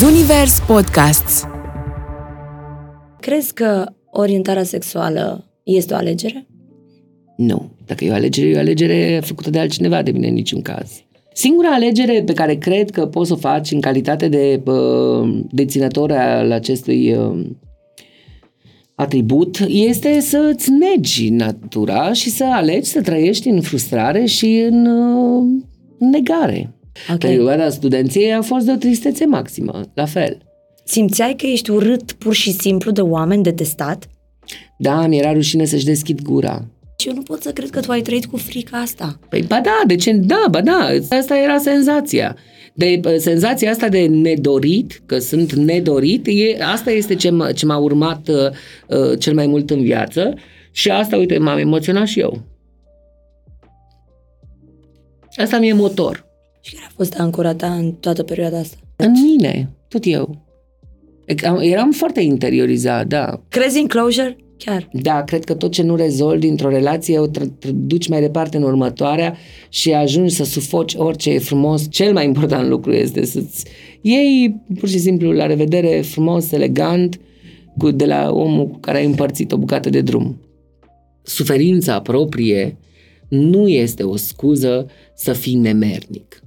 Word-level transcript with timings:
Zunivers 0.00 0.60
Podcasts 0.66 1.44
Crezi 3.20 3.54
că 3.54 3.86
orientarea 4.10 4.62
sexuală 4.62 5.50
este 5.62 5.94
o 5.94 5.96
alegere? 5.96 6.46
Nu. 7.36 7.70
Dacă 7.86 8.04
e 8.04 8.10
o 8.10 8.14
alegere, 8.14 8.48
e 8.48 8.56
o 8.56 8.58
alegere 8.58 9.20
făcută 9.24 9.50
de 9.50 9.58
altcineva, 9.58 10.02
de 10.02 10.10
mine 10.10 10.28
în 10.28 10.34
niciun 10.34 10.62
caz. 10.62 10.90
Singura 11.32 11.68
alegere 11.68 12.22
pe 12.22 12.32
care 12.32 12.54
cred 12.54 12.90
că 12.90 13.06
poți 13.06 13.28
să 13.28 13.34
o 13.34 13.36
faci 13.36 13.70
în 13.70 13.80
calitate 13.80 14.28
de 14.28 14.62
uh, 14.64 15.44
deținător 15.50 16.12
al 16.12 16.52
acestui 16.52 17.12
uh, 17.14 17.46
atribut 18.94 19.58
este 19.68 20.20
să 20.20 20.52
îți 20.54 20.70
negi 20.70 21.30
natura 21.30 22.12
și 22.12 22.30
să 22.30 22.44
alegi 22.44 22.90
să 22.90 23.00
trăiești 23.00 23.48
în 23.48 23.60
frustrare 23.60 24.24
și 24.24 24.66
în 24.70 24.86
uh, 24.86 25.44
negare. 25.98 26.75
Okay. 27.04 27.30
Perioada 27.30 27.70
studenției 27.70 28.32
a 28.32 28.42
fost 28.42 28.66
de 28.66 28.72
o 28.72 28.76
tristețe 28.76 29.24
maximă, 29.24 29.80
la 29.94 30.04
fel. 30.04 30.38
Simțeai 30.84 31.34
că 31.36 31.46
ești 31.46 31.70
urât 31.70 32.12
pur 32.12 32.34
și 32.34 32.52
simplu 32.52 32.90
de 32.90 33.00
oameni 33.00 33.42
detestat? 33.42 34.08
Da, 34.78 35.06
mi 35.06 35.18
era 35.18 35.32
rușine 35.32 35.64
să-și 35.64 35.84
deschid 35.84 36.22
gura. 36.22 36.64
Și 36.98 37.08
eu 37.08 37.14
nu 37.14 37.22
pot 37.22 37.42
să 37.42 37.52
cred 37.52 37.70
că 37.70 37.80
tu 37.80 37.90
ai 37.90 38.00
trăit 38.00 38.26
cu 38.26 38.36
frica 38.36 38.76
asta. 38.78 39.18
Păi, 39.28 39.42
ba 39.42 39.60
da, 39.60 39.82
de 39.86 39.94
ce? 39.94 40.12
Da, 40.12 40.44
ba 40.50 40.60
da, 40.60 40.88
asta 41.10 41.38
era 41.38 41.58
senzația. 41.58 42.36
De 42.74 43.00
senzația 43.18 43.70
asta 43.70 43.88
de 43.88 44.06
nedorit, 44.06 45.02
că 45.06 45.18
sunt 45.18 45.52
nedorit, 45.52 46.26
e, 46.26 46.62
asta 46.62 46.90
este 46.90 47.14
ce 47.14 47.30
m-a, 47.30 47.52
ce 47.52 47.66
m-a 47.66 47.76
urmat 47.76 48.28
uh, 48.28 48.36
uh, 48.98 49.18
cel 49.18 49.34
mai 49.34 49.46
mult 49.46 49.70
în 49.70 49.82
viață 49.82 50.34
și 50.70 50.90
asta, 50.90 51.16
uite, 51.16 51.38
m-am 51.38 51.58
emoționat 51.58 52.06
și 52.06 52.20
eu. 52.20 52.42
Asta 55.36 55.58
mi-e 55.58 55.72
motor. 55.72 56.25
Și 56.66 56.74
care 56.74 56.86
a 56.88 56.92
fost 56.96 57.14
ancora 57.14 57.54
ta 57.54 57.74
în 57.74 57.92
toată 57.92 58.22
perioada 58.22 58.58
asta? 58.58 58.76
În 58.96 59.12
mine, 59.12 59.70
tot 59.88 60.02
eu. 60.04 60.44
Eram 61.60 61.90
foarte 61.90 62.20
interiorizat, 62.20 63.06
da. 63.06 63.40
Crezi 63.48 63.78
în 63.78 63.86
closure? 63.86 64.36
Chiar. 64.56 64.88
Da, 64.92 65.22
cred 65.22 65.44
că 65.44 65.54
tot 65.54 65.70
ce 65.70 65.82
nu 65.82 65.96
rezolvi 65.96 66.46
dintr-o 66.46 66.68
relație 66.68 67.18
o 67.18 67.26
duci 67.74 68.08
mai 68.08 68.20
departe 68.20 68.56
în 68.56 68.62
următoarea 68.62 69.36
și 69.68 69.92
ajungi 69.92 70.34
să 70.34 70.44
sufoci 70.44 70.94
orice 70.94 71.30
e 71.30 71.38
frumos. 71.38 71.86
Cel 71.90 72.12
mai 72.12 72.24
important 72.24 72.68
lucru 72.68 72.92
este 72.92 73.24
să-ți 73.24 73.64
iei 74.00 74.60
pur 74.78 74.88
și 74.88 74.98
simplu 74.98 75.32
la 75.32 75.46
revedere 75.46 76.00
frumos, 76.00 76.52
elegant, 76.52 77.20
cu, 77.78 77.90
de 77.90 78.04
la 78.04 78.30
omul 78.32 78.66
cu 78.66 78.78
care 78.78 78.98
ai 78.98 79.06
împărțit 79.06 79.52
o 79.52 79.56
bucată 79.56 79.90
de 79.90 80.00
drum. 80.00 80.40
Suferința 81.22 82.00
proprie 82.00 82.76
nu 83.28 83.68
este 83.68 84.02
o 84.02 84.16
scuză 84.16 84.86
să 85.14 85.32
fii 85.32 85.54
nemernic. 85.54 86.40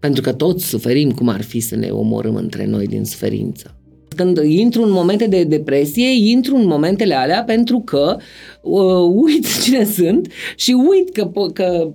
Pentru 0.00 0.22
că 0.22 0.32
toți 0.32 0.66
suferim 0.66 1.10
cum 1.10 1.28
ar 1.28 1.42
fi 1.42 1.60
să 1.60 1.76
ne 1.76 1.88
omorâm 1.88 2.34
între 2.34 2.66
noi 2.66 2.86
din 2.86 3.04
suferință. 3.04 3.74
Când 4.16 4.38
intru 4.44 4.82
în 4.82 4.90
momente 4.90 5.26
de 5.26 5.44
depresie, 5.44 6.30
intru 6.30 6.56
în 6.56 6.66
momentele 6.66 7.14
alea 7.14 7.42
pentru 7.44 7.78
că 7.78 8.16
uh, 8.62 9.22
uit 9.24 9.46
cine 9.62 9.84
sunt 9.84 10.32
și 10.56 10.72
uit 10.72 11.12
că, 11.12 11.30
că 11.52 11.90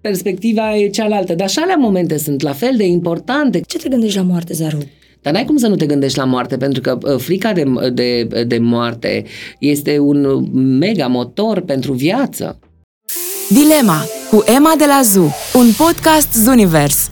perspectiva 0.00 0.76
e 0.76 0.88
cealaltă. 0.88 1.34
Dar 1.34 1.48
și 1.48 1.58
alea 1.58 1.76
momente 1.76 2.18
sunt 2.18 2.42
la 2.42 2.52
fel 2.52 2.74
de 2.76 2.86
importante. 2.86 3.60
Ce 3.66 3.78
te 3.78 3.88
gândești 3.88 4.16
la 4.16 4.22
moarte, 4.22 4.52
Zaru? 4.52 4.78
Dar 5.22 5.32
n-ai 5.32 5.44
cum 5.44 5.56
să 5.56 5.66
nu 5.66 5.74
te 5.74 5.86
gândești 5.86 6.18
la 6.18 6.24
moarte, 6.24 6.56
pentru 6.56 6.80
că 6.80 6.98
uh, 7.02 7.18
frica 7.18 7.52
de, 7.52 7.64
de, 7.92 8.44
de 8.44 8.58
moarte 8.58 9.24
este 9.58 9.98
un 9.98 10.48
mega 10.78 11.06
motor 11.06 11.60
pentru 11.60 11.92
viață. 11.92 12.58
Dilema 13.48 14.04
cu 14.30 14.44
Emma 14.56 14.74
de 14.78 14.84
la 14.86 15.00
ZU, 15.04 15.34
un 15.54 15.66
podcast 15.76 16.32
Zunivers. 16.32 17.10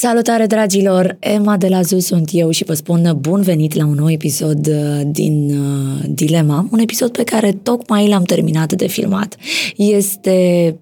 Salutare, 0.00 0.46
dragilor! 0.46 1.16
Emma 1.18 1.56
de 1.56 1.68
la 1.68 1.82
ZU 1.82 1.98
sunt 1.98 2.28
eu 2.32 2.50
și 2.50 2.64
vă 2.64 2.74
spun 2.74 3.16
bun 3.18 3.40
venit 3.40 3.74
la 3.74 3.86
un 3.86 3.94
nou 3.94 4.10
episod 4.10 4.66
uh, 4.66 5.00
din 5.04 5.58
uh, 5.58 6.04
Dilema, 6.08 6.68
un 6.70 6.78
episod 6.78 7.10
pe 7.10 7.24
care 7.24 7.52
tocmai 7.52 8.08
l-am 8.08 8.22
terminat 8.22 8.72
de 8.72 8.86
filmat. 8.86 9.36
Este, 9.76 10.78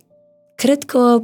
cred 0.55 0.83
că, 0.83 1.23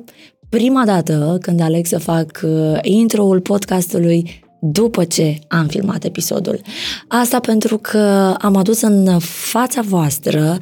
prima 0.49 0.85
dată 0.85 1.39
când 1.41 1.61
aleg 1.61 1.87
să 1.87 1.99
fac 1.99 2.41
uh, 2.45 2.79
intro-ul 2.83 3.41
podcastului 3.41 4.45
după 4.61 5.05
ce 5.05 5.39
am 5.49 5.67
filmat 5.67 6.05
episodul. 6.05 6.61
Asta 7.09 7.41
pentru 7.41 7.79
că 7.79 8.35
am 8.41 8.57
adus 8.57 8.81
în 8.81 9.19
fața 9.51 9.81
voastră 9.81 10.59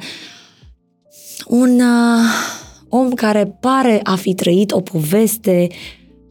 un 1.47 1.79
uh, 1.79 2.29
om 2.89 3.09
care 3.09 3.57
pare 3.59 3.99
a 4.03 4.15
fi 4.15 4.33
trăit 4.33 4.71
o 4.71 4.81
poveste 4.81 5.67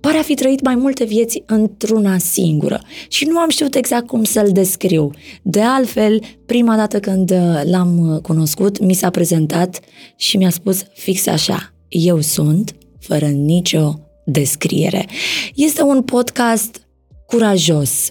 pare 0.03 0.19
a 0.19 0.23
fi 0.23 0.35
trăit 0.35 0.63
mai 0.63 0.75
multe 0.75 1.05
vieți 1.05 1.43
într-una 1.47 2.19
singură 2.19 2.81
și 3.09 3.25
nu 3.25 3.39
am 3.39 3.49
știut 3.49 3.75
exact 3.75 4.07
cum 4.07 4.25
să-l 4.25 4.49
descriu. 4.53 5.11
De 5.43 5.61
altfel, 5.61 6.23
prima 6.47 6.77
dată 6.77 7.01
când 7.01 7.31
uh, 7.31 7.61
l-am 7.65 7.99
uh, 7.99 8.21
cunoscut, 8.21 8.81
mi 8.81 8.95
s-a 8.95 9.11
prezentat 9.11 9.81
și 10.17 10.37
mi-a 10.37 10.51
spus 10.51 10.83
fix 10.95 11.27
așa, 11.27 11.75
eu 11.89 12.21
sunt, 12.21 12.75
fără 12.99 13.27
nicio 13.27 13.99
descriere. 14.25 15.07
Este 15.55 15.83
un 15.83 16.03
podcast 16.03 16.87
curajos, 17.27 18.11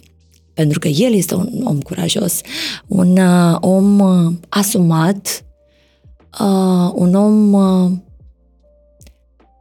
pentru 0.53 0.79
că 0.79 0.87
el 0.87 1.13
este 1.13 1.35
un 1.35 1.61
om 1.63 1.79
curajos, 1.79 2.41
un 2.87 3.17
uh, 3.17 3.57
om 3.59 3.99
uh, 3.99 4.33
asumat, 4.49 5.45
uh, 6.39 6.91
un 6.93 7.13
om 7.13 7.53
uh, 7.53 7.91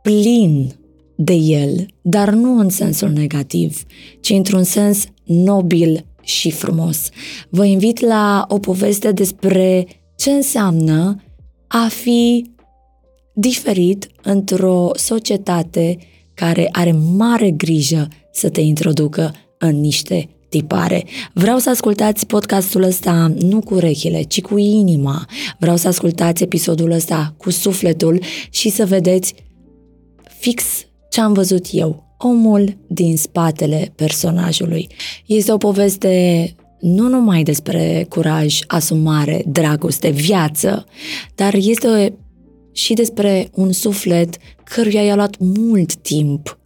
plin 0.02 0.74
de 1.22 1.32
el, 1.32 1.86
dar 2.02 2.30
nu 2.30 2.58
în 2.58 2.68
sensul 2.68 3.10
negativ, 3.10 3.82
ci 4.20 4.30
într-un 4.30 4.62
sens 4.62 5.04
nobil 5.24 6.04
și 6.22 6.50
frumos. 6.50 7.08
Vă 7.48 7.64
invit 7.64 8.00
la 8.00 8.46
o 8.48 8.58
poveste 8.58 9.12
despre 9.12 9.86
ce 10.16 10.30
înseamnă 10.30 11.22
a 11.66 11.88
fi 11.88 12.50
diferit 13.34 14.08
într-o 14.22 14.90
societate 14.94 15.98
care 16.34 16.68
are 16.72 16.92
mare 17.16 17.50
grijă 17.50 18.08
să 18.32 18.48
te 18.48 18.60
introducă 18.60 19.34
în 19.58 19.80
niște 19.80 20.28
tipare. 20.48 21.04
Vreau 21.32 21.58
să 21.58 21.70
ascultați 21.70 22.26
podcastul 22.26 22.82
ăsta 22.82 23.32
nu 23.38 23.60
cu 23.60 23.74
urechile, 23.74 24.22
ci 24.22 24.40
cu 24.40 24.58
inima. 24.58 25.26
Vreau 25.58 25.76
să 25.76 25.88
ascultați 25.88 26.42
episodul 26.42 26.90
ăsta 26.90 27.34
cu 27.36 27.50
sufletul 27.50 28.20
și 28.50 28.68
să 28.68 28.86
vedeți 28.86 29.34
fix 30.38 30.64
ce 31.10 31.20
am 31.20 31.32
văzut 31.32 31.66
eu, 31.70 32.04
omul 32.18 32.76
din 32.86 33.16
spatele 33.16 33.92
personajului. 33.96 34.88
Este 35.26 35.52
o 35.52 35.56
poveste 35.56 36.54
nu 36.80 37.08
numai 37.08 37.42
despre 37.42 38.06
curaj, 38.08 38.58
asumare, 38.66 39.44
dragoste, 39.46 40.10
viață, 40.10 40.86
dar 41.34 41.54
este 41.54 42.18
și 42.72 42.94
despre 42.94 43.48
un 43.54 43.72
suflet 43.72 44.36
căruia 44.64 45.02
i-a 45.02 45.14
luat 45.14 45.36
mult 45.38 45.94
timp 45.94 46.58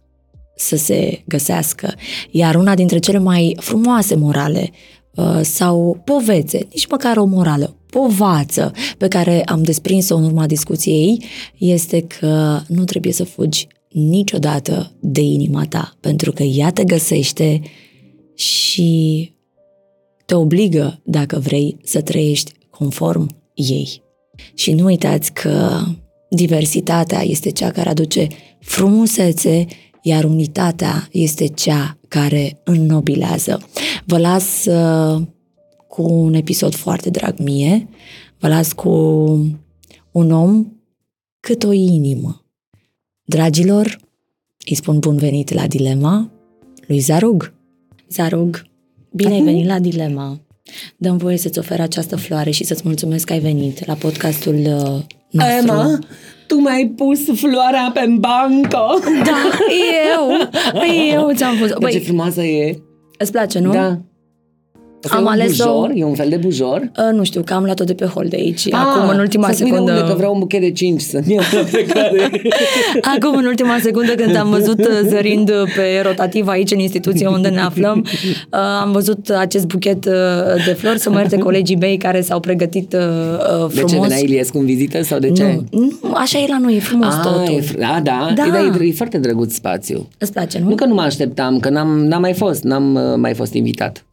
să 0.55 0.75
se 0.75 1.23
găsească. 1.27 1.93
Iar 2.31 2.55
una 2.55 2.75
dintre 2.75 2.97
cele 2.97 3.19
mai 3.19 3.57
frumoase 3.59 4.15
morale 4.15 4.71
uh, 5.15 5.39
sau 5.41 6.01
povețe, 6.05 6.57
nici 6.57 6.87
măcar 6.87 7.17
o 7.17 7.25
morală, 7.25 7.75
povață 7.89 8.71
pe 8.97 9.07
care 9.07 9.43
am 9.43 9.63
desprins-o 9.63 10.15
în 10.15 10.23
urma 10.23 10.45
discuției 10.45 11.23
este 11.57 12.01
că 12.01 12.59
nu 12.67 12.83
trebuie 12.83 13.13
să 13.13 13.23
fugi 13.23 13.67
niciodată 13.95 14.91
de 14.99 15.21
inima 15.21 15.65
ta, 15.65 15.97
pentru 15.99 16.31
că 16.31 16.43
ea 16.43 16.71
te 16.71 16.83
găsește 16.83 17.61
și 18.33 19.31
te 20.25 20.35
obligă, 20.35 21.01
dacă 21.03 21.39
vrei, 21.39 21.77
să 21.83 22.01
trăiești 22.01 22.51
conform 22.69 23.29
ei. 23.53 24.01
Și 24.53 24.73
nu 24.73 24.85
uitați 24.85 25.33
că 25.33 25.81
diversitatea 26.29 27.21
este 27.23 27.49
cea 27.49 27.71
care 27.71 27.89
aduce 27.89 28.27
frumusețe, 28.59 29.65
iar 30.01 30.23
unitatea 30.23 31.07
este 31.11 31.47
cea 31.47 31.97
care 32.07 32.61
înnobilează. 32.63 33.69
Vă 34.05 34.17
las 34.17 34.65
uh, 34.65 35.21
cu 35.87 36.01
un 36.01 36.33
episod 36.33 36.75
foarte 36.75 37.09
drag 37.09 37.39
mie, 37.39 37.87
vă 38.39 38.47
las 38.47 38.73
cu 38.73 38.89
un 40.11 40.31
om 40.31 40.67
cât 41.39 41.63
o 41.63 41.71
inimă 41.71 42.44
Dragilor, 43.25 43.97
îi 44.69 44.75
spun 44.75 44.99
bun 44.99 45.17
venit 45.17 45.53
la 45.53 45.67
Dilema 45.67 46.31
lui 46.87 46.99
Zarug. 46.99 47.53
Zarug, 48.09 48.65
bine 49.11 49.33
ai 49.33 49.41
venit 49.41 49.65
la 49.65 49.79
Dilema. 49.79 50.39
Dăm 50.97 51.17
voie 51.17 51.37
să-ți 51.37 51.59
ofer 51.59 51.79
această 51.79 52.15
floare 52.15 52.49
și 52.49 52.63
să-ți 52.63 52.81
mulțumesc 52.85 53.25
că 53.25 53.33
ai 53.33 53.39
venit 53.39 53.85
la 53.85 53.93
podcastul 53.93 54.53
uh, 54.53 55.01
nostru. 55.29 55.57
Emma, 55.57 55.99
tu 56.47 56.55
mi-ai 56.55 56.93
pus 56.95 57.19
floarea 57.39 57.91
pe 57.93 58.15
bancă. 58.19 58.85
Da, 59.23 59.49
eu. 60.13 60.49
Eu 61.11 61.31
ți-am 61.33 61.57
pus. 61.57 61.73
Băi, 61.79 61.91
ce 61.91 61.99
frumoasă 61.99 62.41
e. 62.41 62.79
Îți 63.17 63.31
place, 63.31 63.59
nu? 63.59 63.71
Da. 63.71 64.01
Asta 65.05 65.17
Am 65.17 65.23
e 65.23 65.25
un 65.25 65.31
ales-o- 65.31 65.63
bujor? 65.65 65.91
E 65.95 66.03
un 66.03 66.13
fel 66.13 66.29
de 66.29 66.35
bujor? 66.35 66.79
Uh, 66.97 67.13
nu 67.17 67.23
știu, 67.23 67.41
că 67.45 67.53
am 67.53 67.63
luat-o 67.63 67.83
de 67.83 67.93
pe 67.93 68.05
hol 68.05 68.25
de 68.29 68.35
aici. 68.35 68.73
Acum, 68.73 69.09
în 69.09 69.19
ultima 69.19 69.47
să-ți 69.47 69.63
vină 69.63 69.75
secundă... 69.75 69.93
unde, 69.93 70.07
că 70.11 70.13
vreau 70.17 70.33
un 70.33 70.39
buchet 70.39 70.61
de 70.61 70.71
5 70.71 71.01
să-mi 71.01 71.33
iau 71.33 71.43
la 71.51 71.59
plecare. 71.71 72.31
Acum, 73.15 73.35
în 73.37 73.45
ultima 73.45 73.77
secundă, 73.81 74.11
când 74.15 74.35
am 74.35 74.49
văzut 74.49 74.79
uh, 74.79 74.87
zărind 75.07 75.49
pe 75.75 76.01
rotativ 76.03 76.47
aici, 76.47 76.71
în 76.71 76.79
instituția 76.79 77.29
unde 77.29 77.47
ne 77.47 77.59
aflăm, 77.59 78.05
uh, 78.05 78.59
am 78.81 78.91
văzut 78.91 79.29
acest 79.29 79.65
buchet 79.67 80.05
uh, 80.05 80.11
de 80.65 80.71
flori, 80.73 80.99
să 80.99 81.09
mă 81.09 81.19
ierte 81.19 81.37
colegii 81.37 81.75
mei 81.75 81.97
care 81.97 82.21
s-au 82.21 82.39
pregătit 82.39 82.93
uh, 82.93 82.99
uh, 83.63 83.67
De 83.73 83.79
ce 83.79 83.85
frumos. 83.85 84.07
venea 84.07 84.17
Iliescu 84.23 84.57
în 84.57 84.65
vizită 84.65 85.03
sau 85.03 85.19
de 85.19 85.31
ce? 85.31 85.59
nu, 85.71 85.79
nu, 85.79 86.13
așa 86.13 86.39
e 86.39 86.45
la 86.49 86.57
noi, 86.59 86.75
e 86.75 86.79
frumos 86.79 87.13
Ah, 87.13 87.19
totul. 87.23 87.53
e, 87.55 87.61
fr- 87.61 87.79
a, 87.95 87.99
da, 88.03 88.31
Da. 88.35 88.45
E, 88.45 88.49
da 88.49 88.83
e, 88.83 88.87
e 88.87 88.91
foarte 88.91 89.17
drăguț 89.17 89.53
spațiu. 89.53 90.07
Îți 90.17 90.31
place, 90.31 90.59
nu? 90.59 90.69
Nu 90.69 90.75
că 90.75 90.85
nu 90.85 90.93
mă 90.93 91.01
așteptam, 91.01 91.59
că 91.59 91.69
n-am, 91.69 92.05
n-am 92.05 92.21
mai 92.21 92.33
fost, 92.33 92.63
n-am 92.63 92.95
uh, 92.95 93.01
mai 93.17 93.33
fost 93.33 93.53
invitat. 93.53 94.05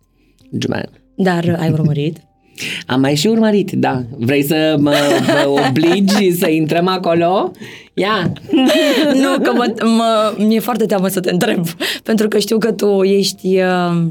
Juman. 0.59 0.89
Dar 1.17 1.45
uh, 1.45 1.55
ai 1.59 1.71
urmărit? 1.71 2.17
Am 2.87 3.01
mai 3.01 3.15
și 3.15 3.27
urmărit, 3.27 3.71
da. 3.73 4.03
Vrei 4.19 4.43
să 4.45 4.77
mă, 4.79 4.95
mă 5.27 5.63
obligi 5.69 6.31
să 6.41 6.49
intrăm 6.49 6.87
acolo? 6.89 7.51
Ia! 7.95 8.33
nu, 9.23 9.43
că 9.43 9.53
mă, 9.53 9.75
mă, 9.97 10.35
mi-e 10.47 10.61
foarte 10.61 10.87
teamă 10.87 11.09
să 11.09 11.21
te 11.21 11.31
întreb, 11.31 11.67
pentru 12.03 12.29
că 12.29 12.39
știu 12.39 12.59
că 12.59 12.73
tu 12.73 13.03
ești... 13.03 13.47
Uh, 13.47 14.03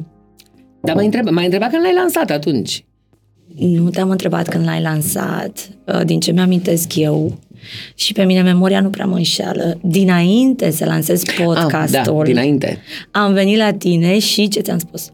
Dar 0.81 0.95
mă 0.95 1.01
întreb, 1.01 1.29
m-ai 1.29 1.43
întrebat 1.43 1.69
când 1.69 1.83
l-ai 1.83 1.93
lansat 1.93 2.29
atunci. 2.29 2.85
Nu 3.55 3.89
te-am 3.89 4.09
întrebat 4.09 4.47
când 4.47 4.65
l-ai 4.65 4.81
lansat, 4.81 5.69
uh, 5.85 6.01
din 6.05 6.19
ce 6.19 6.31
mi-amintesc 6.31 6.95
eu, 6.95 7.39
și 7.95 8.13
pe 8.13 8.23
mine 8.23 8.41
memoria 8.41 8.79
nu 8.81 8.89
prea 8.89 9.05
mă 9.05 9.15
înșeală. 9.15 9.79
Dinainte 9.83 10.71
să 10.71 10.85
lansez 10.85 11.21
Ah, 11.27 11.43
podcastul, 11.43 12.15
da, 12.17 12.23
dinainte. 12.23 12.77
am 13.11 13.33
venit 13.33 13.57
la 13.57 13.73
tine 13.73 14.19
și 14.19 14.47
ce 14.47 14.59
ți-am 14.59 14.77
spus? 14.77 15.11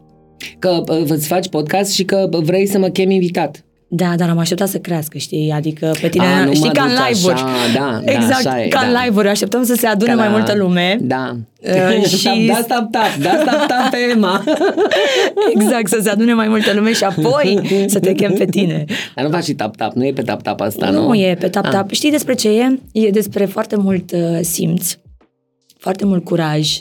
Că 0.58 0.82
uh, 0.88 1.02
îți 1.08 1.26
faci 1.26 1.48
podcast 1.48 1.92
și 1.92 2.04
că 2.04 2.28
uh, 2.32 2.40
vrei 2.42 2.66
să 2.66 2.78
mă 2.78 2.88
chem 2.88 3.10
invitat. 3.10 3.62
Da, 3.90 4.12
dar 4.16 4.28
am 4.28 4.38
așteptat 4.38 4.68
să 4.68 4.78
crească, 4.78 5.18
știi? 5.18 5.50
Adică 5.50 5.94
pe 6.00 6.08
tine, 6.08 6.24
A, 6.24 6.44
nu 6.44 6.52
știi, 6.54 6.66
mă 6.66 6.72
ca 6.72 6.82
în 6.82 6.88
duc 6.88 6.98
live-uri. 7.08 7.34
așa, 7.34 7.46
da, 7.74 8.00
da, 8.04 8.12
exact, 8.12 8.46
așa 8.46 8.62
e, 8.62 8.68
ca 8.68 8.80
în 8.86 8.92
da. 8.92 9.02
live-uri. 9.04 9.28
Așteptăm 9.28 9.64
să 9.64 9.74
se 9.74 9.86
adune 9.86 10.10
Ca 10.10 10.16
mai 10.16 10.26
la- 10.26 10.32
multă 10.36 10.54
lume. 10.56 10.98
Da. 11.00 11.36
Uh, 11.62 12.04
și- 12.18 12.46
Da, 12.48 12.54
stop, 12.54 12.90
tap, 12.90 13.14
da, 13.22 13.30
stop, 13.40 13.66
tap 13.66 13.90
pe 13.90 13.96
Emma. 14.12 14.44
Exact, 15.54 15.88
să 15.88 15.98
se 16.02 16.10
adune 16.10 16.34
mai 16.34 16.48
multă 16.48 16.72
lume 16.74 16.92
și 16.92 17.04
apoi 17.04 17.60
să 17.86 17.98
te 17.98 18.12
chem 18.12 18.32
pe 18.32 18.44
tine. 18.44 18.84
Dar 19.14 19.24
nu 19.24 19.30
faci 19.30 19.44
și 19.44 19.52
tap, 19.54 19.76
tap, 19.76 19.92
nu 19.92 20.04
e 20.06 20.12
pe 20.12 20.22
tap, 20.22 20.42
tap 20.42 20.60
asta, 20.60 20.90
nu? 20.90 21.06
Nu 21.06 21.14
e 21.14 21.36
pe 21.38 21.44
Ah. 21.44 21.50
tap-tap. 21.50 21.90
Știi 21.90 22.10
despre 22.10 22.34
ce 22.34 22.48
e? 22.48 22.78
E 22.92 23.10
despre 23.10 23.44
foarte 23.44 23.76
mult 23.76 24.12
uh, 24.12 24.38
simț, 24.40 24.94
foarte 25.78 26.04
mult 26.04 26.24
curaj. 26.24 26.78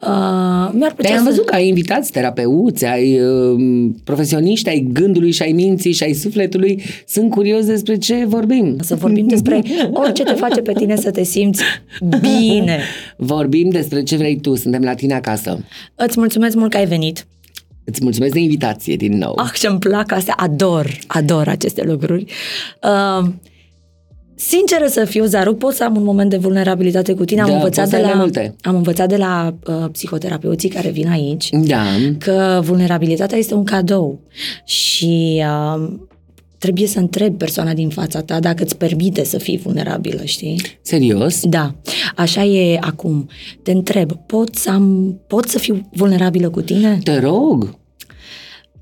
Uh, 0.00 0.70
mi-ar 0.72 0.92
plăcea 0.94 1.08
Te-am 1.08 1.24
să... 1.24 1.28
văzut 1.28 1.44
că 1.44 1.54
ai 1.54 1.68
invitați 1.68 2.12
terapeuți, 2.12 2.84
ai 2.84 3.20
uh, 3.20 3.90
profesioniști, 4.04 4.68
ai 4.68 4.88
gândului 4.92 5.30
și 5.30 5.42
ai 5.42 5.52
minții 5.52 5.92
și 5.92 6.02
ai 6.02 6.12
sufletului. 6.12 6.82
Sunt 7.06 7.30
curios 7.30 7.64
despre 7.64 7.96
ce 7.96 8.24
vorbim. 8.26 8.76
Să 8.80 8.94
vorbim 8.94 9.26
despre 9.26 9.62
orice 9.92 10.22
te 10.22 10.32
face 10.32 10.60
pe 10.60 10.72
tine 10.72 10.96
să 10.96 11.10
te 11.10 11.22
simți 11.22 11.62
bine. 12.20 12.80
Vorbim 13.16 13.68
despre 13.68 14.02
ce 14.02 14.16
vrei 14.16 14.40
tu, 14.40 14.54
suntem 14.54 14.82
la 14.82 14.94
tine 14.94 15.14
acasă. 15.14 15.64
Îți 15.94 16.18
mulțumesc 16.18 16.56
mult 16.56 16.70
că 16.70 16.76
ai 16.76 16.86
venit. 16.86 17.26
Îți 17.84 18.02
mulțumesc 18.02 18.32
de 18.32 18.40
invitație 18.40 18.96
din 18.96 19.18
nou. 19.18 19.34
Ah, 19.36 19.52
ce-mi 19.54 19.78
plac 19.78 20.12
astea. 20.12 20.34
Ador, 20.36 20.98
ador 21.06 21.48
aceste 21.48 21.82
lucruri. 21.84 22.24
Uh, 22.82 23.28
Sinceră 24.40 24.86
să 24.86 25.04
fiu, 25.04 25.24
Zaru, 25.24 25.54
pot 25.54 25.74
să 25.74 25.84
am 25.84 25.96
un 25.96 26.02
moment 26.04 26.30
de 26.30 26.36
vulnerabilitate 26.36 27.14
cu 27.14 27.24
tine. 27.24 27.40
Am 27.40 27.48
Da, 27.48 27.54
învățat 27.54 27.84
poți 27.84 27.90
să 27.90 27.96
de 27.96 28.02
ai 28.02 28.08
mai 28.08 28.12
la, 28.18 28.20
multe. 28.20 28.54
am 28.62 28.74
învățat 28.76 29.08
de 29.08 29.16
la 29.16 29.54
uh, 29.66 29.84
psihoterapeuții 29.92 30.68
care 30.68 30.90
vin 30.90 31.08
aici 31.08 31.48
Da, 31.52 31.82
că 32.18 32.60
vulnerabilitatea 32.64 33.38
este 33.38 33.54
un 33.54 33.64
cadou 33.64 34.20
și 34.64 35.42
uh, 35.76 35.90
trebuie 36.58 36.86
să 36.86 36.98
întrebi 36.98 37.36
persoana 37.36 37.72
din 37.72 37.88
fața 37.88 38.20
ta 38.22 38.40
dacă 38.40 38.62
îți 38.62 38.76
permite 38.76 39.24
să 39.24 39.38
fii 39.38 39.58
vulnerabilă, 39.58 40.20
știi? 40.24 40.60
serios? 40.82 41.40
Da, 41.44 41.74
așa 42.16 42.44
e 42.44 42.78
acum. 42.80 43.28
Te 43.62 43.70
întreb, 43.72 44.12
pot 44.12 44.54
să, 44.54 44.70
am, 44.70 45.16
pot 45.26 45.48
să 45.48 45.58
fiu 45.58 45.88
vulnerabilă 45.92 46.50
cu 46.50 46.60
tine? 46.60 46.98
Te 47.02 47.18
rog. 47.18 47.78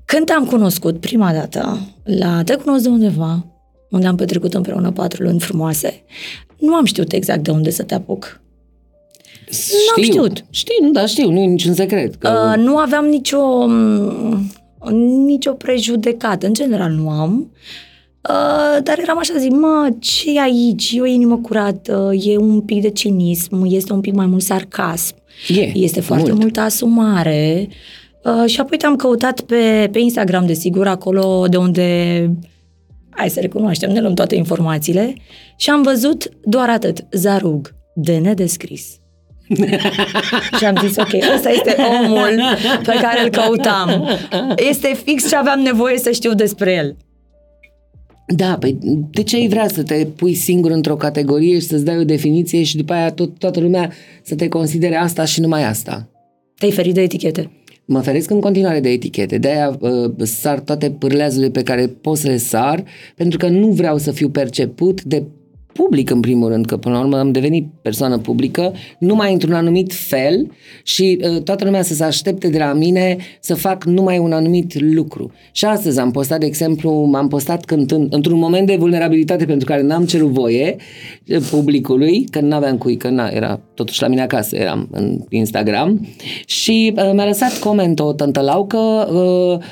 Când 0.05 0.25
te-am 0.25 0.45
cunoscut 0.45 0.99
prima 0.99 1.33
dată, 1.33 1.79
la 2.03 2.41
Te 2.43 2.55
cunosc 2.55 2.83
de 2.83 2.89
undeva, 2.89 3.45
unde 3.89 4.07
am 4.07 4.15
petrecut 4.15 4.53
împreună 4.53 4.91
patru 4.91 5.23
luni 5.23 5.39
frumoase, 5.39 6.03
nu 6.57 6.73
am 6.73 6.85
știut 6.85 7.11
exact 7.11 7.43
de 7.43 7.51
unde 7.51 7.69
să 7.69 7.83
te 7.83 7.93
apuc. 7.93 8.41
Știu. 9.49 10.03
știut. 10.03 10.45
Știu, 10.49 10.91
da, 10.91 11.05
știu, 11.05 11.31
nu 11.31 11.39
e 11.39 11.45
niciun 11.45 11.73
secret. 11.73 12.15
Că... 12.15 12.53
Uh, 12.57 12.63
nu 12.63 12.77
aveam 12.77 13.05
nicio, 13.05 13.65
m, 13.65 14.51
nicio 15.25 15.51
prejudecată, 15.51 16.47
în 16.47 16.53
general 16.53 16.91
nu 16.91 17.09
am, 17.09 17.51
uh, 18.29 18.83
dar 18.83 18.99
eram 18.99 19.17
așa, 19.17 19.33
zic, 19.37 19.51
mă, 19.51 19.89
ce 19.99 20.33
e 20.33 20.41
aici? 20.41 20.91
E 20.95 21.01
o 21.01 21.05
inimă 21.05 21.37
curată, 21.37 22.11
e 22.21 22.37
un 22.37 22.61
pic 22.61 22.81
de 22.81 22.89
cinism, 22.89 23.65
este 23.65 23.93
un 23.93 24.01
pic 24.01 24.13
mai 24.13 24.25
mult 24.25 24.41
sarcasm, 24.41 25.15
E, 25.47 25.71
este 25.73 26.01
foarte 26.01 26.27
mult. 26.29 26.41
multă 26.41 26.59
asumare. 26.59 27.67
Uh, 28.23 28.49
și 28.49 28.59
apoi 28.59 28.77
te-am 28.77 28.95
căutat 28.95 29.41
pe, 29.41 29.89
pe 29.91 29.99
Instagram, 29.99 30.45
desigur, 30.45 30.87
acolo 30.87 31.45
de 31.49 31.57
unde, 31.57 32.31
hai 33.17 33.29
să 33.29 33.39
recunoaștem, 33.39 33.91
ne 33.91 34.01
luăm 34.01 34.13
toate 34.13 34.35
informațiile 34.35 35.13
și 35.57 35.69
am 35.69 35.81
văzut 35.81 36.29
doar 36.43 36.69
atât, 36.69 37.05
Zarug, 37.11 37.75
de 37.95 38.17
nedescris. 38.17 38.85
și 40.57 40.65
am 40.65 40.77
zis, 40.81 40.97
ok, 40.97 41.13
ăsta 41.35 41.49
este 41.49 41.75
omul 42.01 42.41
pe 42.83 42.93
care 43.01 43.23
îl 43.23 43.29
căutam. 43.29 44.07
Este 44.69 44.99
fix 45.03 45.29
ce 45.29 45.35
aveam 45.35 45.59
nevoie 45.59 45.97
să 45.97 46.11
știu 46.11 46.33
despre 46.33 46.73
el. 46.73 46.95
Da, 48.35 48.57
păi 48.59 48.77
de 49.11 49.23
ce 49.23 49.35
ai 49.35 49.47
vrea 49.47 49.67
să 49.67 49.83
te 49.83 50.05
pui 50.05 50.33
singur 50.33 50.71
într-o 50.71 50.95
categorie 50.95 51.59
și 51.59 51.65
să-ți 51.65 51.85
dai 51.85 51.97
o 51.97 52.03
definiție 52.03 52.63
și 52.63 52.77
după 52.77 52.93
aia 52.93 53.11
tot, 53.11 53.39
toată 53.39 53.59
lumea 53.59 53.91
să 54.23 54.35
te 54.35 54.47
considere 54.47 54.95
asta 54.95 55.25
și 55.25 55.39
numai 55.39 55.63
asta? 55.63 56.09
Te-ai 56.57 56.71
ferit 56.71 56.93
de 56.93 57.01
etichete. 57.01 57.51
Mă 57.89 58.01
feresc 58.01 58.29
în 58.29 58.39
continuare 58.39 58.79
de 58.79 58.89
etichete, 58.89 59.37
de-aia 59.37 59.77
uh, 59.79 60.13
sar 60.17 60.59
toate 60.59 60.91
pârleazurile 60.91 61.49
pe 61.49 61.63
care 61.63 61.87
pot 61.87 62.17
să 62.17 62.27
le 62.27 62.37
sar, 62.37 62.83
pentru 63.15 63.37
că 63.37 63.47
nu 63.47 63.67
vreau 63.67 63.97
să 63.97 64.11
fiu 64.11 64.29
perceput 64.29 65.03
de 65.03 65.23
public 65.77 66.09
în 66.09 66.19
primul 66.19 66.49
rând, 66.49 66.65
că 66.65 66.77
până 66.77 66.95
la 66.95 67.01
urmă 67.01 67.17
am 67.17 67.31
devenit 67.31 67.67
persoană 67.81 68.17
publică, 68.17 68.73
numai 68.99 69.33
într-un 69.33 69.53
anumit 69.53 69.93
fel 69.93 70.51
și 70.83 71.19
uh, 71.21 71.41
toată 71.41 71.65
lumea 71.65 71.81
să 71.81 71.93
se 71.93 72.03
aștepte 72.03 72.47
de 72.47 72.57
la 72.57 72.73
mine 72.73 73.17
să 73.39 73.55
fac 73.55 73.83
numai 73.83 74.17
un 74.17 74.31
anumit 74.31 74.81
lucru. 74.81 75.31
Și 75.51 75.65
astăzi 75.65 75.99
am 75.99 76.11
postat, 76.11 76.39
de 76.39 76.45
exemplu, 76.45 76.91
m-am 76.91 77.27
postat 77.27 77.65
cântând, 77.65 78.13
într-un 78.13 78.39
moment 78.39 78.67
de 78.67 78.75
vulnerabilitate 78.75 79.45
pentru 79.45 79.67
care 79.67 79.81
n-am 79.81 80.05
cerut 80.05 80.29
voie 80.29 80.75
uh, 81.27 81.37
publicului, 81.49 82.25
că 82.31 82.39
n-aveam 82.39 82.77
cui, 82.77 82.97
că 82.97 83.09
n 83.09 83.17
era 83.17 83.59
totuși 83.73 84.01
la 84.01 84.07
mine 84.07 84.21
acasă, 84.21 84.55
eram 84.55 84.87
în 84.91 85.19
Instagram 85.29 86.07
și 86.45 86.93
uh, 86.95 87.11
mi-a 87.13 87.25
lăsat 87.25 87.59
coment 87.59 87.99
o 87.99 88.13
tântălau 88.13 88.65
că 88.65 89.07
uh, 89.11 89.65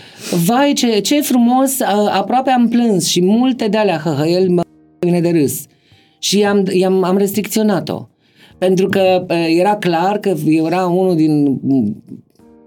vai 0.45 0.73
ce, 0.73 0.99
ce 0.99 1.21
frumos, 1.21 1.79
uh, 1.79 2.09
aproape 2.11 2.49
am 2.49 2.67
plâns 2.67 3.07
și 3.07 3.21
multe 3.21 3.67
de 3.67 3.77
alea 3.77 4.01
hăhăiel 4.03 4.49
mă 4.49 4.61
vine 4.99 5.21
de 5.21 5.29
râs. 5.29 5.65
Și 6.25 6.43
am, 6.43 6.65
i-am, 6.71 7.03
am 7.03 7.17
restricționat-o. 7.17 8.07
Pentru 8.57 8.87
că 8.87 9.25
uh, 9.29 9.45
era 9.59 9.75
clar 9.75 10.17
că 10.17 10.33
era 10.45 10.85
unul 10.85 11.15
din 11.15 11.59
mm, 11.61 12.03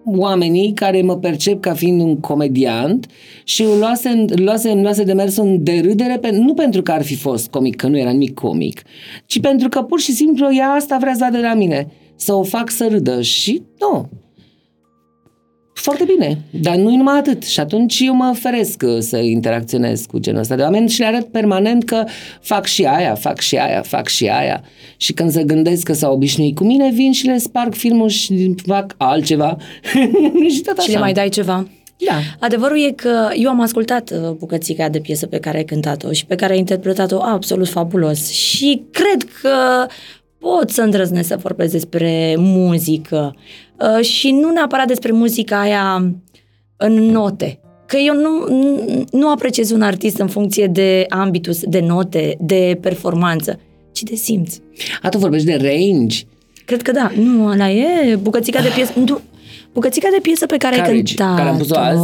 oamenii 0.04 0.72
care 0.72 1.02
mă 1.02 1.16
percep 1.16 1.60
ca 1.60 1.74
fiind 1.74 2.00
un 2.00 2.20
comediant 2.20 3.06
și 3.44 3.62
îl 3.62 3.78
luase, 3.78 4.08
îl 4.08 4.42
luase, 4.44 4.70
îmi 4.70 4.82
luase 4.82 5.02
de 5.02 5.12
mers 5.12 5.36
în 5.36 5.62
derâdere, 5.62 6.18
pe, 6.18 6.30
nu 6.30 6.54
pentru 6.54 6.82
că 6.82 6.92
ar 6.92 7.02
fi 7.02 7.16
fost 7.16 7.48
comic, 7.48 7.76
că 7.76 7.86
nu 7.86 7.98
era 7.98 8.10
nimic 8.10 8.34
comic, 8.34 8.82
ci 9.26 9.40
pentru 9.40 9.68
că 9.68 9.82
pur 9.82 10.00
și 10.00 10.12
simplu 10.12 10.54
ea 10.54 10.68
asta 10.68 10.96
vrea 11.00 11.12
să 11.12 11.18
vadă 11.24 11.36
de 11.36 11.46
la 11.46 11.54
mine, 11.54 11.86
să 12.16 12.34
o 12.34 12.42
fac 12.42 12.70
să 12.70 12.86
râdă 12.90 13.22
și 13.22 13.62
nu. 13.80 14.08
Foarte 15.80 16.04
bine, 16.04 16.38
dar 16.50 16.76
nu 16.76 16.96
numai 16.96 17.18
atât. 17.18 17.42
Și 17.42 17.60
atunci 17.60 18.00
eu 18.00 18.14
mă 18.14 18.32
feresc 18.34 18.82
uh, 18.86 18.98
să 18.98 19.16
interacționez 19.16 20.04
cu 20.06 20.18
genul 20.18 20.40
ăsta 20.40 20.56
de 20.56 20.62
oameni 20.62 20.88
și 20.88 21.00
le 21.00 21.06
arăt 21.06 21.26
permanent 21.26 21.84
că 21.84 22.04
fac 22.40 22.66
și 22.66 22.84
aia, 22.84 23.14
fac 23.14 23.40
și 23.40 23.56
aia, 23.56 23.82
fac 23.82 24.08
și 24.08 24.26
aia. 24.26 24.62
Și 24.96 25.12
când 25.12 25.30
se 25.30 25.44
gândesc 25.44 25.82
că 25.82 25.92
s-au 25.92 26.12
obișnuit 26.12 26.56
cu 26.56 26.64
mine, 26.64 26.90
vin 26.90 27.12
și 27.12 27.26
le 27.26 27.38
sparg 27.38 27.74
filmul 27.74 28.08
și 28.08 28.54
fac 28.66 28.94
altceva. 28.96 29.56
și 30.54 30.60
tot 30.60 30.78
așa. 30.78 30.86
Și 30.86 30.90
le 30.90 30.98
mai 30.98 31.12
dai 31.12 31.28
ceva. 31.28 31.68
Da. 32.06 32.46
Adevărul 32.46 32.78
e 32.78 32.92
că 32.92 33.28
eu 33.34 33.50
am 33.50 33.60
ascultat 33.60 34.10
uh, 34.10 34.30
bucățica 34.30 34.88
de 34.88 34.98
piesă 34.98 35.26
pe 35.26 35.38
care 35.38 35.56
ai 35.56 35.64
cântat-o 35.64 36.12
și 36.12 36.26
pe 36.26 36.34
care 36.34 36.52
ai 36.52 36.58
interpretat-o 36.58 37.22
absolut 37.22 37.68
fabulos 37.68 38.30
și 38.30 38.82
cred 38.90 39.30
că 39.42 39.86
pot 40.38 40.70
să 40.70 40.82
îndrăznesc 40.82 41.28
să 41.28 41.36
vorbesc 41.36 41.72
despre 41.72 42.34
muzică 42.38 43.34
uh, 43.34 43.67
și 44.00 44.30
nu 44.30 44.50
neapărat 44.50 44.86
despre 44.86 45.12
muzica 45.12 45.60
aia 45.60 46.12
în 46.76 46.94
note. 46.94 47.60
Că 47.86 47.96
eu 47.96 48.14
nu, 48.14 48.46
nu- 48.48 49.04
nu 49.10 49.30
apreciez 49.30 49.70
un 49.70 49.82
artist 49.82 50.18
în 50.18 50.28
funcție 50.28 50.66
de 50.66 51.06
ambitus, 51.08 51.60
de 51.64 51.80
note, 51.80 52.36
de 52.40 52.78
performanță, 52.80 53.60
ci 53.92 54.02
de 54.02 54.14
simț. 54.14 54.56
A, 55.02 55.08
tu 55.08 55.18
vorbești 55.18 55.46
de 55.46 55.54
range. 55.62 56.22
Cred 56.64 56.82
că 56.82 56.92
da. 56.92 57.10
Nu, 57.16 57.46
ăla 57.46 57.70
e 57.70 58.16
bucățica 58.22 58.62
de 58.62 58.68
piesă. 58.74 58.92
Nu, 59.06 59.20
bucățica 59.72 60.08
de 60.12 60.18
piesă 60.22 60.46
pe 60.46 60.56
care 60.56 60.74
ai 60.74 60.80
Courage, 60.86 61.14
cântat-o. 61.14 61.36
care 61.36 61.48
am 61.48 61.56
pus-o 61.56 61.78
azi? 61.78 61.98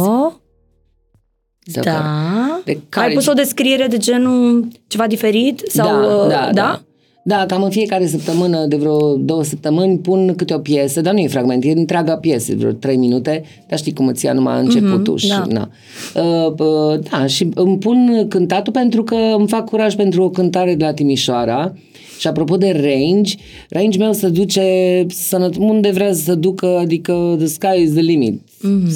Sau 1.71 1.83
Da. 1.83 1.91
care- 1.91 2.61
de 2.63 2.79
care- 2.89 3.07
Ai 3.07 3.13
pus 3.13 3.27
o 3.27 3.33
descriere 3.33 3.87
de 3.87 3.97
genul 3.97 4.67
ceva 4.87 5.07
diferit? 5.07 5.61
Sau, 5.67 5.85
da, 6.01 6.15
uh, 6.15 6.27
da, 6.29 6.49
da. 6.53 6.81
Da, 7.27 7.45
cam 7.47 7.63
în 7.63 7.69
fiecare 7.69 8.07
săptămână, 8.07 8.65
de 8.65 8.75
vreo 8.75 9.15
două 9.15 9.43
săptămâni, 9.43 9.97
pun 9.97 10.33
câte 10.35 10.53
o 10.53 10.57
piesă, 10.57 11.01
dar 11.01 11.13
nu 11.13 11.19
e 11.19 11.27
fragment, 11.27 11.63
e 11.63 11.71
întreaga 11.71 12.17
piesă, 12.17 12.53
vreo 12.57 12.71
trei 12.71 12.97
minute, 12.97 13.43
dar 13.67 13.77
știi 13.77 13.93
cum 13.93 14.07
îți 14.07 14.25
ia 14.25 14.33
numai 14.33 14.59
începutul. 14.59 15.17
și, 15.17 15.27
da. 15.27 15.43
na. 15.47 15.69
Uh, 16.15 16.53
uh, 16.59 16.99
da, 17.11 17.25
și 17.25 17.49
îmi 17.53 17.77
pun 17.77 18.25
cântatul 18.27 18.73
pentru 18.73 19.03
că 19.03 19.15
îmi 19.37 19.47
fac 19.47 19.69
curaj 19.69 19.95
pentru 19.95 20.23
o 20.23 20.29
cântare 20.29 20.75
de 20.75 20.83
la 20.83 20.93
Timișoara. 20.93 21.73
Și 22.19 22.27
apropo 22.27 22.57
de 22.57 22.71
range, 22.71 23.35
range 23.69 23.97
meu 23.97 24.13
se 24.13 24.29
duce 24.29 25.05
sănăt- 25.09 25.57
unde 25.59 25.89
vrea 25.89 26.13
să 26.13 26.21
se 26.21 26.35
ducă, 26.35 26.77
adică 26.81 27.35
the 27.37 27.47
sky 27.47 27.81
is 27.81 27.91
the 27.91 28.01
limit. 28.01 28.41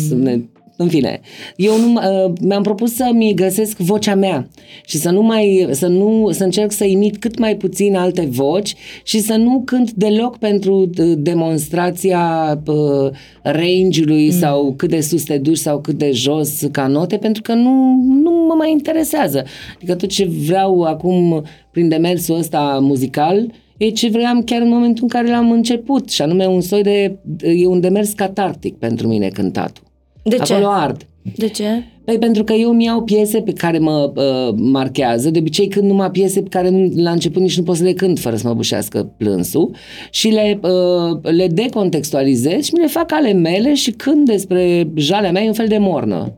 Să 0.07 0.15
ne 0.15 0.39
în 0.81 0.87
fine, 0.87 1.19
eu 1.55 1.77
nu, 1.79 1.93
uh, 1.93 2.33
mi-am 2.41 2.63
propus 2.63 2.95
să-mi 2.95 3.33
găsesc 3.33 3.77
vocea 3.77 4.15
mea 4.15 4.47
și 4.85 4.97
să 4.97 5.09
nu 5.09 5.21
mai, 5.21 5.67
să 5.71 5.87
nu, 5.87 6.29
să 6.31 6.43
încerc 6.43 6.71
să 6.71 6.85
imit 6.85 7.17
cât 7.17 7.39
mai 7.39 7.55
puțin 7.55 7.95
alte 7.95 8.25
voci 8.29 8.75
și 9.03 9.19
să 9.19 9.35
nu 9.35 9.61
cânt 9.65 9.91
deloc 9.91 10.37
pentru 10.37 10.89
uh, 10.97 11.13
demonstrația 11.17 12.61
uh, 12.65 13.11
range-ului 13.43 14.25
mm. 14.25 14.31
sau 14.31 14.73
cât 14.77 14.89
de 14.89 15.01
sus 15.01 15.23
te 15.23 15.37
duci 15.37 15.57
sau 15.57 15.79
cât 15.79 15.97
de 15.97 16.11
jos 16.11 16.67
ca 16.71 16.87
note, 16.87 17.17
pentru 17.17 17.41
că 17.41 17.53
nu, 17.53 18.03
nu 18.23 18.31
mă 18.47 18.53
mai 18.57 18.71
interesează. 18.71 19.43
Adică 19.75 19.95
tot 19.95 20.09
ce 20.09 20.25
vreau 20.25 20.81
acum 20.81 21.45
prin 21.71 21.87
demersul 21.87 22.37
ăsta 22.37 22.79
muzical 22.81 23.51
e 23.77 23.89
ce 23.89 24.09
vreau 24.09 24.41
chiar 24.45 24.61
în 24.61 24.69
momentul 24.69 25.03
în 25.03 25.09
care 25.09 25.29
l-am 25.29 25.51
început 25.51 26.09
și 26.09 26.21
anume 26.21 26.45
un 26.45 26.61
soi 26.61 26.83
de, 26.83 27.17
e 27.41 27.67
un 27.67 27.79
demers 27.79 28.11
catartic 28.13 28.77
pentru 28.77 29.07
mine 29.07 29.27
cântatul. 29.27 29.87
De 30.29 30.37
ce? 30.43 30.53
Acolo 30.53 30.67
ard. 30.71 31.07
De 31.35 31.47
ce? 31.47 31.83
Păi 32.05 32.17
pentru 32.17 32.43
că 32.43 32.53
eu 32.53 32.71
mi-au 32.71 33.01
piese 33.03 33.41
pe 33.41 33.51
care 33.53 33.77
mă 33.77 34.11
uh, 34.15 34.53
marchează, 34.57 35.29
de 35.29 35.39
obicei 35.39 35.67
când 35.67 35.85
numai 35.89 36.11
piese 36.11 36.41
pe 36.41 36.47
care 36.49 36.69
nu- 36.69 36.91
la 36.95 37.11
început 37.11 37.41
nici 37.41 37.57
nu 37.57 37.63
pot 37.63 37.75
să 37.75 37.83
le 37.83 37.93
cânt 37.93 38.19
fără 38.19 38.35
să 38.35 38.47
mă 38.47 38.53
bușească 38.53 39.13
plânsul 39.17 39.75
și 40.11 40.27
le, 40.27 40.59
uh, 40.61 41.19
le 41.21 41.47
decontextualizez 41.47 42.63
și 42.63 42.73
mi 42.73 42.79
le 42.79 42.87
fac 42.87 43.11
ale 43.11 43.33
mele 43.33 43.73
și 43.73 43.91
când 43.91 44.25
despre 44.25 44.89
jalea 44.95 45.31
mea 45.31 45.41
e 45.43 45.47
un 45.47 45.53
fel 45.53 45.67
de 45.67 45.77
mornă. 45.77 46.33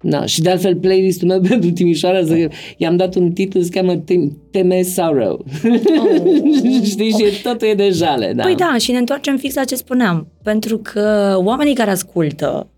Da, 0.00 0.24
și 0.26 0.40
de 0.42 0.50
altfel 0.50 0.76
playlistul 0.76 1.28
meu 1.28 1.40
pentru 1.48 1.70
Timișoara 1.70 2.24
să, 2.24 2.48
i-am 2.76 2.96
dat 2.96 3.14
un 3.14 3.32
titlu, 3.32 3.60
se 3.60 3.68
cheamă 3.68 3.94
Tim- 3.96 4.32
Teme 4.50 4.82
Sorrow. 4.82 5.44
Oh. 5.64 6.82
Știi, 6.84 7.10
și 7.10 7.42
totul 7.42 7.68
e 7.68 7.74
de 7.74 7.88
jale. 7.92 8.32
Da. 8.36 8.42
Păi 8.42 8.54
da, 8.54 8.74
și 8.78 8.92
ne 8.92 8.98
întoarcem 8.98 9.36
fix 9.36 9.54
la 9.54 9.64
ce 9.64 9.74
spuneam. 9.74 10.26
Pentru 10.42 10.78
că 10.78 11.36
oamenii 11.44 11.74
care 11.74 11.90
ascultă 11.90 12.68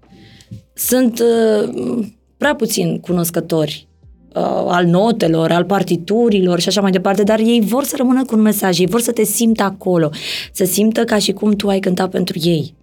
sunt 0.78 1.20
uh, 1.20 1.98
prea 2.36 2.54
puțin 2.54 2.98
cunoscători 3.00 3.88
uh, 4.34 4.42
al 4.66 4.84
notelor, 4.86 5.50
al 5.50 5.64
partiturilor 5.64 6.60
și 6.60 6.68
așa 6.68 6.80
mai 6.80 6.90
departe, 6.90 7.22
dar 7.22 7.38
ei 7.38 7.60
vor 7.60 7.84
să 7.84 7.94
rămână 7.96 8.24
cu 8.24 8.34
un 8.34 8.40
mesaj, 8.40 8.78
ei 8.78 8.86
vor 8.86 9.00
să 9.00 9.12
te 9.12 9.24
simtă 9.24 9.62
acolo, 9.62 10.10
să 10.52 10.64
simtă 10.64 11.04
ca 11.04 11.18
și 11.18 11.32
cum 11.32 11.52
tu 11.52 11.68
ai 11.68 11.78
cântat 11.80 12.10
pentru 12.10 12.38
ei. 12.42 12.74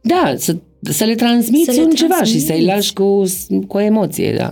Da, 0.00 0.34
să, 0.36 0.56
să 0.80 1.04
le 1.04 1.14
transmiți 1.14 1.64
Să 1.64 1.80
le 1.80 1.82
un 1.86 1.90
ceva 1.90 2.14
și 2.14 2.20
transmiți. 2.20 2.46
să-i 2.46 2.64
lași 2.64 2.92
cu, 2.92 3.22
cu 3.66 3.76
o 3.76 3.80
emoție, 3.80 4.34
da. 4.38 4.50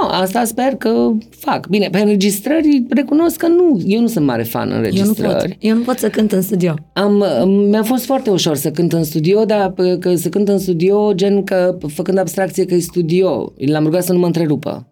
Nu, 0.00 0.06
asta 0.06 0.44
sper 0.44 0.74
că 0.74 1.10
fac. 1.38 1.66
Bine, 1.66 1.88
pe 1.90 1.98
înregistrări 1.98 2.82
recunosc 2.88 3.36
că 3.36 3.46
nu, 3.46 3.80
eu 3.86 4.00
nu 4.00 4.06
sunt 4.06 4.26
mare 4.26 4.42
fan 4.42 4.68
Eu 4.70 4.74
nu 4.76 4.82
pot. 4.82 4.86
înregistrări. 4.86 5.56
Eu 5.60 5.76
nu 5.76 5.82
pot 5.82 5.98
să 5.98 6.08
cânt 6.08 6.32
în 6.32 6.42
studio. 6.42 6.74
Am, 6.92 7.24
mi-a 7.68 7.82
fost 7.82 8.04
foarte 8.04 8.30
ușor 8.30 8.56
să 8.56 8.70
cânt 8.70 8.92
în 8.92 9.04
studio, 9.04 9.44
dar 9.44 9.72
p- 9.72 9.98
că 10.00 10.14
să 10.14 10.28
cânt 10.28 10.48
în 10.48 10.58
studio, 10.58 11.12
gen 11.14 11.44
că 11.44 11.78
făcând 11.94 12.18
abstracție 12.18 12.64
că 12.64 12.74
e 12.74 12.78
studio, 12.78 13.52
l-am 13.56 13.84
rugat 13.84 14.04
să 14.04 14.12
nu 14.12 14.18
mă 14.18 14.26
întrerupă. 14.26 14.89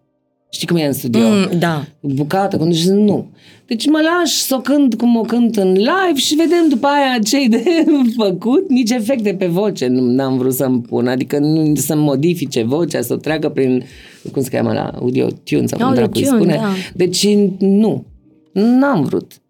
Știi 0.49 0.67
cum 0.67 0.75
e 0.77 0.85
în 0.85 0.93
studio? 0.93 1.27
Mm, 1.27 1.59
da. 1.59 1.85
bucată, 2.01 2.57
când 2.57 2.73
zice 2.73 2.91
nu. 2.91 3.27
Deci 3.65 3.87
mă 3.87 3.99
lași 4.01 4.33
să 4.33 4.55
o 4.55 4.61
cânt 4.61 4.95
cum 4.95 5.15
o 5.15 5.21
cânt 5.21 5.55
în 5.55 5.71
live 5.71 6.15
și 6.15 6.35
vedem 6.35 6.69
după 6.69 6.87
aia 6.87 7.19
ce 7.19 7.47
de 7.47 7.63
făcut, 8.23 8.69
nici 8.69 8.91
efecte 8.91 9.33
pe 9.33 9.45
voce 9.45 9.87
nu 9.87 10.23
am 10.23 10.37
vrut 10.37 10.53
să-mi 10.53 10.81
pun, 10.81 11.07
adică 11.07 11.39
nu, 11.39 11.75
să-mi 11.75 12.01
modifice 12.01 12.63
vocea, 12.63 13.01
să 13.01 13.13
o 13.13 13.17
treacă 13.17 13.49
prin, 13.49 13.83
cum 14.31 14.41
se 14.41 14.49
cheamă 14.49 14.73
la 14.73 14.91
audio 14.99 15.27
tune 15.43 15.65
sau 15.65 15.79
cum 15.79 15.93
dracu 15.93 16.11
îi 16.13 16.25
Audio-tune, 16.25 16.53
spune. 16.53 16.55
da. 16.55 16.73
Deci 16.93 17.27
nu, 17.59 18.05
n-am 18.51 19.03
vrut. 19.03 19.41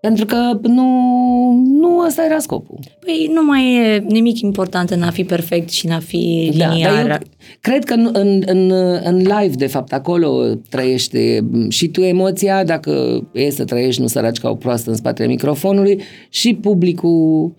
Pentru 0.00 0.26
că 0.26 0.58
nu, 0.62 0.86
nu 1.64 1.98
ăsta 2.06 2.24
era 2.24 2.38
scopul. 2.38 2.78
Păi 3.00 3.30
nu 3.34 3.44
mai 3.44 3.74
e 3.74 4.04
nimic 4.08 4.40
important 4.40 4.90
în 4.90 5.02
a 5.02 5.10
fi 5.10 5.24
perfect 5.24 5.70
și 5.70 5.86
în 5.86 5.92
a 5.92 5.98
fi 5.98 6.52
Da, 6.56 6.72
liniar. 6.72 7.06
dar 7.06 7.10
eu 7.10 7.18
cred 7.60 7.84
că 7.84 7.94
în, 7.94 8.10
în, 8.12 8.42
în, 8.46 8.70
în 9.04 9.16
live, 9.16 9.54
de 9.54 9.66
fapt, 9.66 9.92
acolo 9.92 10.54
trăiește 10.68 11.48
și 11.68 11.88
tu 11.88 12.00
emoția, 12.00 12.64
dacă 12.64 13.22
e 13.32 13.50
să 13.50 13.64
trăiești, 13.64 14.00
nu 14.00 14.06
săraci 14.06 14.38
ca 14.38 14.50
o 14.50 14.54
proastă 14.54 14.90
în 14.90 14.96
spatele 14.96 15.28
microfonului, 15.28 16.02
și 16.28 16.54
publicul 16.54 17.54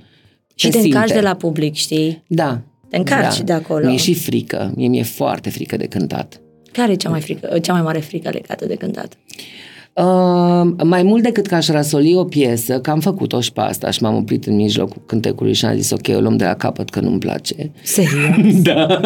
și 0.55 0.69
te 0.69 0.71
simte. 0.71 0.88
încarci 0.88 1.13
de 1.13 1.21
la 1.21 1.36
public, 1.36 1.74
știi? 1.74 2.24
Da. 2.27 2.62
Te 2.89 2.98
încarci 2.98 3.38
da. 3.38 3.43
de 3.43 3.53
acolo. 3.53 3.88
Mi-e 3.88 3.98
și 3.98 4.13
frică. 4.13 4.71
Mie 4.75 4.88
mi-e 4.88 5.03
foarte 5.03 5.50
frică 5.50 5.77
de 5.77 5.86
cântat. 5.86 6.41
Care 6.71 6.91
e 6.91 6.95
cea 6.95 7.10
mai, 7.10 7.21
frică, 7.21 7.60
cea 7.60 7.74
mai 7.74 7.81
mare 7.81 8.00
frică 8.00 8.29
legată 8.29 8.65
de 8.65 8.75
cântat? 8.75 9.13
Uh, 9.13 9.71
mai 10.83 11.03
mult 11.03 11.24
decât 11.24 11.48
că 11.48 11.55
aș 11.55 11.67
rasoli 11.67 12.15
o 12.15 12.24
piesă, 12.24 12.79
că 12.79 12.91
am 12.91 13.00
făcut-o 13.00 13.39
și 13.39 13.51
pe 13.51 13.62
asta 13.62 13.89
și 13.89 14.03
m-am 14.03 14.15
oprit 14.15 14.45
în 14.45 14.55
mijlocul 14.55 15.01
cântecului 15.05 15.53
și 15.53 15.65
am 15.65 15.75
zis 15.75 15.91
ok, 15.91 16.15
o 16.15 16.19
luăm 16.19 16.38
de 16.38 16.43
la 16.43 16.53
capăt 16.53 16.89
că 16.89 17.00
nu-mi 17.00 17.19
place. 17.19 17.71
Serios? 17.83 18.62
Da. 18.71 19.00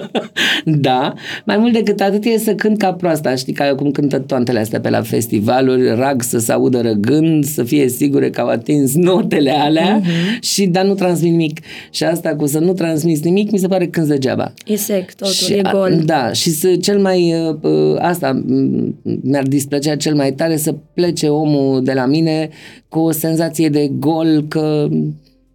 da. 0.64 1.12
Mai 1.44 1.56
mult 1.56 1.72
decât 1.72 2.00
atât 2.00 2.24
e 2.24 2.38
să 2.38 2.54
cânt 2.54 2.78
ca 2.78 2.92
proasta. 2.92 3.34
Știi 3.34 3.52
ca 3.52 3.74
cum 3.74 3.90
cântă 3.90 4.18
toantele 4.18 4.58
astea 4.58 4.80
pe 4.80 4.90
la 4.90 5.02
festivaluri, 5.02 5.94
rag 5.94 6.22
să 6.22 6.38
se 6.38 6.52
audă 6.52 6.80
răgând, 6.80 7.44
să 7.44 7.62
fie 7.62 7.88
sigure 7.88 8.30
că 8.30 8.40
au 8.40 8.48
atins 8.48 8.94
notele 8.94 9.50
alea, 9.50 10.00
uh-huh. 10.00 10.40
și 10.40 10.66
dar 10.66 10.84
nu 10.84 10.94
transmit 10.94 11.30
nimic. 11.30 11.58
Și 11.90 12.04
asta 12.04 12.34
cu 12.36 12.46
să 12.46 12.58
nu 12.58 12.72
transmiți 12.72 13.24
nimic, 13.24 13.50
mi 13.50 13.58
se 13.58 13.66
pare 13.66 13.84
că 13.84 13.90
cânti 13.90 14.08
degeaba. 14.08 14.52
E 14.66 14.76
sec 14.76 15.14
totul, 15.14 15.34
și, 15.34 15.52
e 15.52 15.62
gol. 15.72 16.00
Da, 16.04 16.32
și 16.32 16.50
să, 16.50 16.76
cel 16.76 16.98
mai, 16.98 17.34
uh, 17.48 17.56
uh, 17.60 17.96
asta 17.98 18.42
m- 18.44 19.20
mi-ar 19.22 19.42
displăcea 19.42 19.96
cel 19.96 20.13
mai 20.14 20.32
tare 20.32 20.56
să 20.56 20.74
plece 20.94 21.28
omul 21.28 21.82
de 21.82 21.92
la 21.92 22.06
mine 22.06 22.48
cu 22.88 22.98
o 22.98 23.10
senzație 23.10 23.68
de 23.68 23.90
gol 23.98 24.44
că 24.48 24.88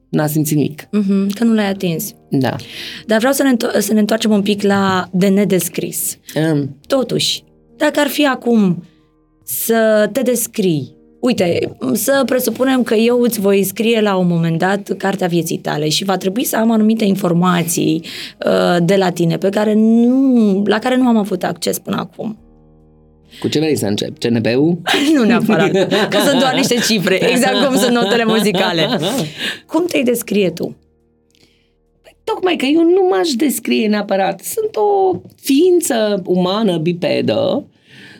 n-a 0.09 0.27
simțit 0.27 0.55
nimic. 0.55 0.87
Mhm, 0.91 1.29
că 1.29 1.43
nu 1.43 1.53
l-ai 1.53 1.69
atins. 1.69 2.13
Da. 2.29 2.55
Dar 3.05 3.17
vreau 3.17 3.33
să 3.33 3.43
ne, 3.43 3.51
înto- 3.53 3.79
să 3.79 3.93
ne 3.93 3.99
întoarcem 3.99 4.31
un 4.31 4.41
pic 4.41 4.61
la 4.61 5.09
de 5.11 5.27
nedescris. 5.27 6.17
Um, 6.51 6.77
Totuși, 6.87 7.43
dacă 7.77 7.99
ar 7.99 8.07
fi 8.07 8.25
acum 8.25 8.83
să 9.43 10.09
te 10.11 10.21
descrii, 10.21 10.95
uite, 11.19 11.59
să 11.93 12.23
presupunem 12.25 12.83
că 12.83 12.93
eu 12.93 13.21
îți 13.21 13.39
voi 13.39 13.63
scrie 13.63 14.01
la 14.01 14.15
un 14.15 14.27
moment 14.27 14.59
dat 14.59 14.93
cartea 14.97 15.27
vieții 15.27 15.57
tale 15.57 15.89
și 15.89 16.03
va 16.03 16.17
trebui 16.17 16.43
să 16.43 16.57
am 16.57 16.71
anumite 16.71 17.05
informații 17.05 18.03
uh, 18.45 18.77
de 18.83 18.95
la 18.95 19.09
tine 19.09 19.37
pe 19.37 19.49
care 19.49 19.73
nu, 19.73 20.63
la 20.65 20.79
care 20.79 20.97
nu 20.97 21.07
am 21.07 21.17
avut 21.17 21.43
acces 21.43 21.79
până 21.79 21.95
acum. 21.97 22.37
Cu 23.39 23.47
ce 23.47 23.59
vrei 23.59 23.75
să 23.75 23.85
încep? 23.85 24.17
CNP-ul? 24.17 24.81
nu 25.15 25.23
neapărat, 25.23 25.71
că 26.09 26.17
sunt 26.27 26.39
doar 26.39 26.53
niște 26.55 26.75
cifre, 26.75 27.31
exact 27.31 27.65
cum 27.65 27.77
sunt 27.77 27.93
notele 27.93 28.23
muzicale. 28.25 28.87
Cum 29.65 29.85
te-ai 29.85 30.03
descrie 30.03 30.49
tu? 30.49 30.75
Tocmai 32.23 32.55
că 32.55 32.65
eu 32.65 32.83
nu 32.83 33.07
m-aș 33.09 33.29
descrie 33.29 33.87
neapărat. 33.87 34.39
Sunt 34.39 34.75
o 34.75 35.21
ființă 35.35 36.21
umană 36.25 36.77
bipedă 36.77 37.65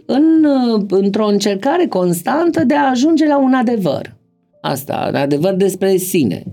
în, 0.05 0.45
într-o 0.89 1.27
încercare 1.27 1.87
constantă 1.87 2.63
de 2.63 2.75
a 2.75 2.89
ajunge 2.89 3.27
la 3.27 3.37
un 3.37 3.53
adevăr. 3.53 4.15
Asta, 4.61 5.05
un 5.09 5.15
adevăr 5.15 5.53
despre 5.53 5.97
sine. 5.97 6.43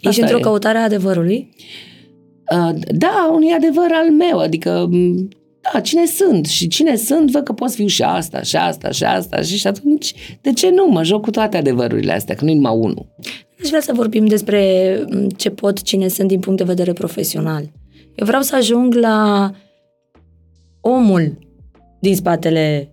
Ești 0.00 0.08
Asta 0.08 0.22
într-o 0.22 0.38
e. 0.38 0.40
căutare 0.40 0.78
a 0.78 0.82
adevărului? 0.82 1.48
Uh, 2.52 2.74
Da, 2.88 3.30
unui 3.34 3.50
adevăr 3.50 3.88
al 3.92 4.10
meu, 4.10 4.38
adică 4.38 4.88
m, 4.90 5.28
da, 5.72 5.80
cine 5.80 6.06
sunt 6.06 6.46
și 6.46 6.68
cine 6.68 6.96
sunt, 6.96 7.30
văd 7.30 7.42
că 7.42 7.52
pot 7.52 7.68
să 7.70 7.76
fiu 7.76 7.86
și 7.86 8.02
asta, 8.02 8.42
și 8.42 8.56
asta, 8.56 8.90
și 8.90 9.04
asta 9.04 9.42
și, 9.42 9.56
și 9.56 9.66
atunci, 9.66 10.14
de 10.40 10.52
ce 10.52 10.70
nu? 10.70 10.86
Mă 10.86 11.02
joc 11.02 11.22
cu 11.22 11.30
toate 11.30 11.56
adevărurile 11.56 12.12
astea, 12.12 12.34
că 12.34 12.44
nu-i 12.44 12.54
numai 12.54 12.76
unul. 12.76 13.06
Aș 13.62 13.68
vrea 13.68 13.80
să 13.80 13.92
vorbim 13.94 14.26
despre 14.26 14.98
m, 15.10 15.28
ce 15.28 15.50
pot, 15.50 15.82
cine 15.82 16.08
sunt 16.08 16.28
din 16.28 16.40
punct 16.40 16.58
de 16.58 16.64
vedere 16.64 16.92
profesional. 16.92 17.62
Eu 18.14 18.26
vreau 18.26 18.42
să 18.42 18.56
ajung 18.56 18.94
la 18.94 19.50
omul 20.80 21.38
din 22.00 22.16
spatele 22.16 22.88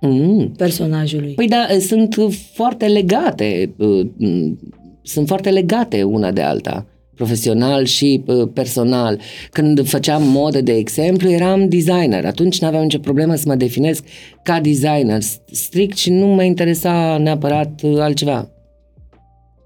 Mm. 0.00 0.52
personajului. 0.56 1.32
Păi 1.34 1.48
da, 1.48 1.66
sunt 1.80 2.16
foarte 2.52 2.86
legate, 2.86 3.74
uh, 3.76 4.06
m, 4.16 4.58
sunt 5.02 5.26
foarte 5.26 5.50
legate 5.50 6.02
una 6.02 6.32
de 6.32 6.40
alta, 6.42 6.86
profesional 7.14 7.84
și 7.84 8.22
uh, 8.26 8.48
personal. 8.52 9.20
Când 9.50 9.88
făceam 9.88 10.22
modă, 10.22 10.60
de 10.60 10.72
exemplu, 10.72 11.30
eram 11.30 11.68
designer. 11.68 12.24
Atunci 12.24 12.60
nu 12.60 12.66
aveam 12.66 12.82
nicio 12.82 12.98
problemă 12.98 13.34
să 13.34 13.44
mă 13.46 13.54
definesc 13.54 14.04
ca 14.42 14.60
designer, 14.60 15.20
strict 15.50 15.96
și 15.96 16.10
nu 16.10 16.26
mă 16.26 16.42
interesa 16.42 17.18
neapărat 17.18 17.80
uh, 17.82 17.98
altceva. 17.98 18.50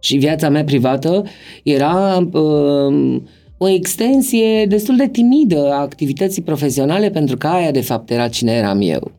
Și 0.00 0.16
viața 0.16 0.48
mea 0.48 0.64
privată 0.64 1.24
era 1.64 2.28
uh, 2.32 3.22
o 3.58 3.68
extensie 3.68 4.66
destul 4.66 4.96
de 4.96 5.08
timidă 5.08 5.72
a 5.72 5.80
activității 5.80 6.42
profesionale 6.42 7.10
pentru 7.10 7.36
că 7.36 7.46
aia 7.46 7.70
de 7.70 7.80
fapt 7.80 8.10
era 8.10 8.28
cine 8.28 8.52
eram 8.52 8.80
eu. 8.80 9.12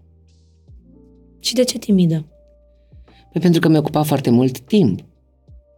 Și 1.39 1.53
de 1.53 1.63
ce 1.63 1.77
timidă? 1.77 2.25
Păi 3.31 3.41
pentru 3.41 3.59
că 3.59 3.67
mi 3.67 3.77
ocupa 3.77 4.03
foarte 4.03 4.29
mult 4.29 4.59
timp 4.59 4.99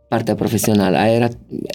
partea 0.09 0.35
profesională. 0.35 0.97
Aia 0.97 1.13
era, 1.13 1.27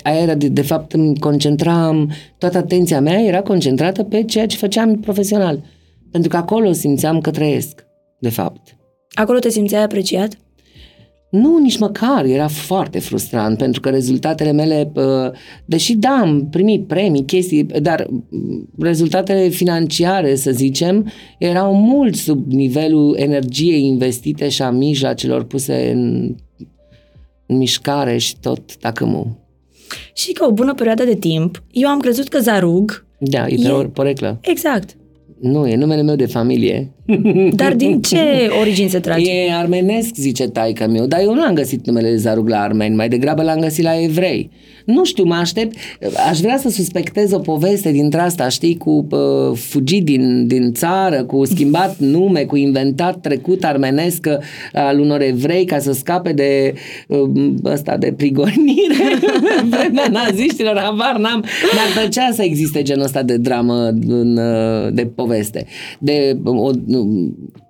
aia 0.03 0.21
era 0.21 0.35
de, 0.35 0.49
de 0.49 0.63
fapt, 0.63 0.93
îmi 0.93 1.19
concentram, 1.19 2.11
toată 2.39 2.59
atenția 2.59 3.01
mea 3.01 3.21
era 3.21 3.43
concentrată 3.43 4.03
pe 4.03 4.25
ceea 4.25 4.47
ce 4.47 4.57
făceam 4.57 5.01
profesional. 5.01 5.63
Pentru 6.11 6.31
că 6.31 6.37
acolo 6.37 6.73
simțeam 6.73 7.21
că 7.21 7.31
trăiesc, 7.31 7.87
de 8.19 8.29
fapt. 8.29 8.77
Acolo 9.11 9.39
te 9.39 9.49
simțeai 9.49 9.83
apreciat? 9.83 10.37
Nu, 11.31 11.59
nici 11.59 11.79
măcar. 11.79 12.25
Era 12.25 12.49
foarte 12.49 12.99
frustrant 12.99 13.59
pentru 13.59 13.81
că 13.81 13.89
rezultatele 13.89 14.53
mele, 14.53 14.93
deși 15.65 15.97
da, 15.97 16.19
am 16.21 16.49
primit 16.51 16.87
premii, 16.87 17.25
chestii, 17.25 17.63
dar 17.63 18.07
rezultatele 18.79 19.49
financiare, 19.49 20.35
să 20.35 20.51
zicem, 20.51 21.11
erau 21.39 21.75
mult 21.75 22.15
sub 22.15 22.53
nivelul 22.53 23.17
energiei 23.19 23.87
investite 23.87 24.49
și 24.49 24.63
a 24.63 24.71
mijloacelor 24.71 25.45
puse 25.45 25.91
în, 25.95 26.35
în 27.47 27.57
mișcare 27.57 28.19
și 28.19 28.37
tot 28.41 28.79
dacă 28.79 29.05
mu. 29.05 29.39
Și 30.15 30.33
că 30.33 30.45
o 30.45 30.53
bună 30.53 30.75
perioadă 30.75 31.05
de 31.05 31.15
timp, 31.15 31.63
eu 31.71 31.89
am 31.89 32.01
crezut 32.01 32.29
că 32.29 32.39
Zarug... 32.39 33.07
Da, 33.19 33.47
e, 33.47 33.57
e... 33.59 33.83
pe 33.83 33.89
poreclă. 33.89 34.39
Exact. 34.41 34.97
Nu, 35.41 35.67
e 35.67 35.77
numele 35.77 36.03
meu 36.03 36.17
de 36.17 36.27
familie. 36.27 36.94
Dar 37.53 37.75
din 37.75 38.01
ce 38.01 38.49
origini 38.61 38.89
se 38.89 38.99
trage? 38.99 39.31
E 39.31 39.53
armenesc, 39.53 40.15
zice 40.15 40.49
taica 40.49 40.87
meu, 40.87 41.07
dar 41.07 41.21
eu 41.21 41.35
nu 41.35 41.43
am 41.43 41.55
găsit 41.55 41.87
numele 41.87 42.17
Zarug 42.17 42.49
la 42.49 42.61
armeni, 42.61 42.95
mai 42.95 43.09
degrabă 43.09 43.43
l-am 43.43 43.61
găsit 43.61 43.85
la 43.85 44.03
evrei. 44.03 44.51
Nu 44.85 45.05
știu, 45.05 45.25
mă 45.25 45.35
aștept, 45.35 45.77
aș 46.31 46.39
vrea 46.39 46.59
să 46.59 46.69
suspectez 46.69 47.33
o 47.33 47.39
poveste 47.39 47.91
dintre 47.91 48.21
asta, 48.21 48.49
știi, 48.49 48.77
cu 48.77 49.07
uh, 49.11 49.57
fugit 49.57 50.05
din, 50.05 50.47
din 50.47 50.73
țară, 50.73 51.25
cu 51.25 51.45
schimbat 51.45 51.97
nume, 52.13 52.41
cu 52.41 52.57
inventat 52.57 53.21
trecut 53.21 53.65
armenesc 53.65 54.27
al 54.73 54.99
unor 54.99 55.21
evrei 55.21 55.65
ca 55.65 55.79
să 55.79 55.93
scape 55.93 56.33
de 56.33 56.75
uh, 57.09 57.31
ăsta 57.65 57.97
de 57.97 58.13
prigonire 58.17 59.19
vremea 59.71 60.09
naziștilor, 60.11 60.79
habar 60.79 61.17
n-am, 61.19 61.45
mi-ar 61.73 61.89
plăcea 61.95 62.31
să 62.33 62.43
existe 62.43 62.83
genul 62.83 63.05
ăsta 63.05 63.23
de 63.23 63.37
dramă 63.37 63.89
în, 64.07 64.37
uh, 64.37 64.93
de 64.93 65.07
poveste. 65.15 65.67
De 65.99 66.37
o, 66.45 66.71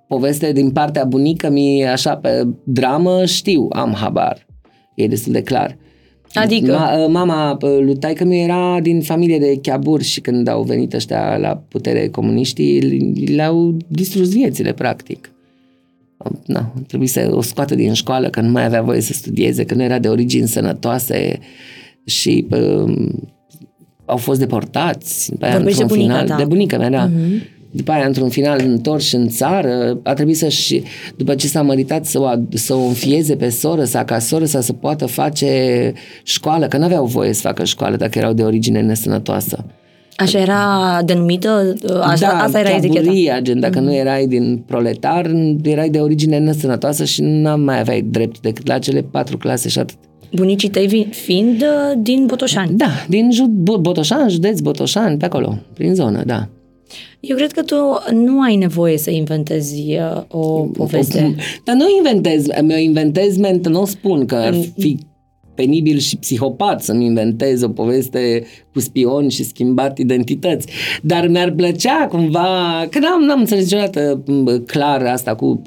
poveste 0.09 0.53
din 0.53 0.71
partea 0.71 1.05
bunică 1.05 1.51
mi 1.51 1.87
așa 1.87 2.17
pe 2.17 2.47
dramă 2.65 3.25
știu, 3.25 3.69
am 3.71 3.93
habar. 3.93 4.47
E 4.95 5.07
destul 5.07 5.33
de 5.33 5.43
clar. 5.43 5.77
Adică? 6.33 6.73
Ma, 6.73 7.07
mama 7.07 7.59
lui 7.61 7.97
taică 7.97 8.25
mi 8.25 8.43
era 8.43 8.81
din 8.83 9.01
familie 9.01 9.39
de 9.39 9.59
chiaburi 9.63 10.05
și 10.05 10.21
când 10.21 10.49
au 10.49 10.63
venit 10.63 10.95
ăștia 10.95 11.37
la 11.37 11.63
putere 11.69 12.09
comuniștii, 12.09 12.81
le-au 13.35 13.77
distrus 13.89 14.33
viețile, 14.33 14.73
practic. 14.73 15.33
Na, 16.47 16.73
trebuie 16.87 17.09
să 17.09 17.31
o 17.33 17.41
scoată 17.41 17.75
din 17.75 17.93
școală, 17.93 18.31
că 18.31 18.41
nu 18.41 18.51
mai 18.51 18.65
avea 18.65 18.83
voie 18.83 19.01
să 19.01 19.13
studieze, 19.13 19.65
că 19.65 19.75
nu 19.75 19.83
era 19.83 19.99
de 19.99 20.09
origini 20.09 20.49
sănătoase 20.49 21.39
și 22.05 22.47
uh, 22.51 23.09
au 24.05 24.17
fost 24.17 24.39
deportați. 24.39 25.33
Vorbești 25.53 25.79
de 25.79 25.85
bunica 25.85 26.15
final, 26.15 26.29
ta. 26.29 26.37
De 26.37 26.45
bunica 26.45 26.79
mea, 26.79 26.91
da. 26.91 27.09
Uh-huh 27.09 27.53
după 27.77 27.93
aia, 27.93 28.07
într-un 28.07 28.29
final, 28.29 28.61
întors 28.65 29.13
în 29.13 29.29
țară, 29.29 29.99
a 30.03 30.15
trebuit 30.15 30.37
să-și, 30.37 30.83
după 31.17 31.35
ce 31.35 31.47
s-a 31.47 31.63
măritat, 31.63 32.07
să 32.07 32.21
o, 32.21 32.31
să 32.51 32.75
o 32.75 32.85
înfieze 32.85 33.37
pe 33.37 33.49
soră 33.49 33.85
sa, 33.85 34.05
ca 34.05 34.19
soră 34.19 34.45
sa 34.45 34.61
să 34.61 34.73
poată 34.73 35.07
face 35.07 35.93
școală, 36.23 36.67
că 36.67 36.77
nu 36.77 36.85
aveau 36.85 37.07
voie 37.07 37.33
să 37.33 37.41
facă 37.41 37.65
școală 37.65 37.97
dacă 37.97 38.19
erau 38.19 38.33
de 38.33 38.43
origine 38.43 38.81
nesănătoasă. 38.81 39.65
Așa 40.17 40.39
era 40.39 41.01
denumită? 41.05 41.75
Așa, 42.01 42.27
da, 42.27 42.43
asta 42.43 42.59
era 42.59 42.71
eticheta? 42.71 43.41
gen, 43.41 43.61
dacă 43.61 43.79
mm-hmm. 43.79 43.83
nu 43.83 43.95
erai 43.95 44.27
din 44.27 44.63
proletar, 44.67 45.31
erai 45.63 45.89
de 45.89 45.99
origine 45.99 46.39
nesănătoasă 46.39 47.05
și 47.05 47.23
nu 47.23 47.59
mai 47.59 47.81
aveai 47.81 48.03
drept 48.03 48.41
decât 48.41 48.67
la 48.67 48.79
cele 48.79 49.03
patru 49.03 49.37
clase 49.37 49.69
și 49.69 49.79
atât. 49.79 49.97
Bunicii 50.33 50.69
tăi 50.69 51.09
fiind 51.11 51.63
uh, 51.63 51.99
din 51.99 52.27
Botoșani? 52.27 52.77
Da, 52.77 52.91
din 53.09 53.31
Botoșani, 53.81 54.31
județ 54.31 54.61
Botoșani, 54.61 55.19
pe 55.19 55.25
acolo, 55.25 55.59
prin 55.75 55.95
zonă, 55.95 56.23
da. 56.27 56.49
Eu 57.21 57.37
cred 57.37 57.53
că 57.53 57.63
tu 57.63 57.75
nu 58.13 58.41
ai 58.41 58.57
nevoie 58.57 58.99
să 58.99 59.11
inventezi 59.11 59.83
uh, 60.15 60.23
o 60.29 60.61
poveste. 60.61 61.35
Dar 61.65 61.75
nu 61.75 61.85
inventez, 61.97 62.47
mi-o 62.63 62.77
inventez 62.77 63.37
ment, 63.37 63.69
nu 63.69 63.85
spun 63.85 64.27
că 64.27 64.35
ar 64.35 64.55
fi 64.79 64.99
penibil 65.55 65.99
și 65.99 66.17
psihopat 66.17 66.83
să-mi 66.83 67.05
inventez 67.05 67.63
o 67.63 67.69
poveste 67.69 68.45
cu 68.73 68.81
spion 68.81 69.29
și 69.29 69.45
schimbat 69.45 69.99
identități. 69.99 70.67
Dar 71.03 71.29
mi-ar 71.29 71.51
plăcea 71.51 72.07
cumva, 72.07 72.87
că 72.91 72.99
n-am, 72.99 73.23
n-am 73.23 73.39
înțeles 73.39 73.65
niciodată 73.65 74.23
clar 74.67 75.03
asta 75.03 75.35
cu 75.35 75.63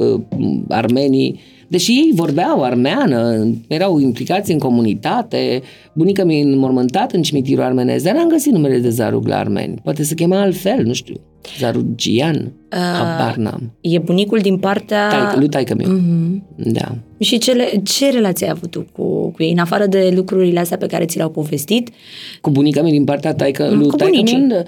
armenii, 0.67 1.39
deși 1.67 1.91
ei 1.91 2.11
vorbeau 2.15 2.63
armeană, 2.63 3.47
erau 3.67 3.99
implicați 3.99 4.51
în 4.51 4.57
comunitate, 4.57 5.61
bunica 5.93 6.23
mi-a 6.23 6.43
înmormântat 6.43 7.11
în 7.11 7.21
cimitirul 7.21 7.63
armenez, 7.63 8.03
dar 8.03 8.15
n-am 8.15 8.27
găsit 8.27 8.51
numele 8.51 8.77
de 8.77 8.89
Zarug 8.89 9.27
la 9.27 9.37
armeni. 9.37 9.79
Poate 9.83 10.03
să 10.03 10.13
chema 10.13 10.41
altfel, 10.41 10.83
nu 10.83 10.93
știu. 10.93 11.15
Zarugian, 11.57 12.35
uh, 12.35 12.77
habar 12.77 13.35
n-am. 13.35 13.71
E 13.81 13.99
bunicul 13.99 14.39
din 14.39 14.57
partea... 14.57 15.07
Tai, 15.07 15.39
lui 15.39 15.47
taică 15.47 15.75
meu. 15.75 15.87
Uh-huh. 15.87 16.41
Da. 16.55 16.95
Și 17.19 17.37
ce, 17.37 17.51
le, 17.51 17.81
ce 17.83 18.09
relație 18.09 18.45
ai 18.45 18.51
avut 18.55 18.71
tu 18.71 18.85
cu, 18.91 19.31
cu 19.31 19.43
ei, 19.43 19.51
în 19.51 19.57
afară 19.57 19.85
de 19.85 20.11
lucrurile 20.15 20.59
astea 20.59 20.77
pe 20.77 20.85
care 20.85 21.05
ți 21.05 21.17
le-au 21.17 21.29
povestit? 21.29 21.89
Cu 22.41 22.49
bunica 22.49 22.81
mea 22.81 22.91
din 22.91 23.03
partea 23.03 23.33
taică, 23.33 23.69
lui 23.69 23.87
cu 23.87 23.95
taică 23.95 24.31
meu, 24.31 24.63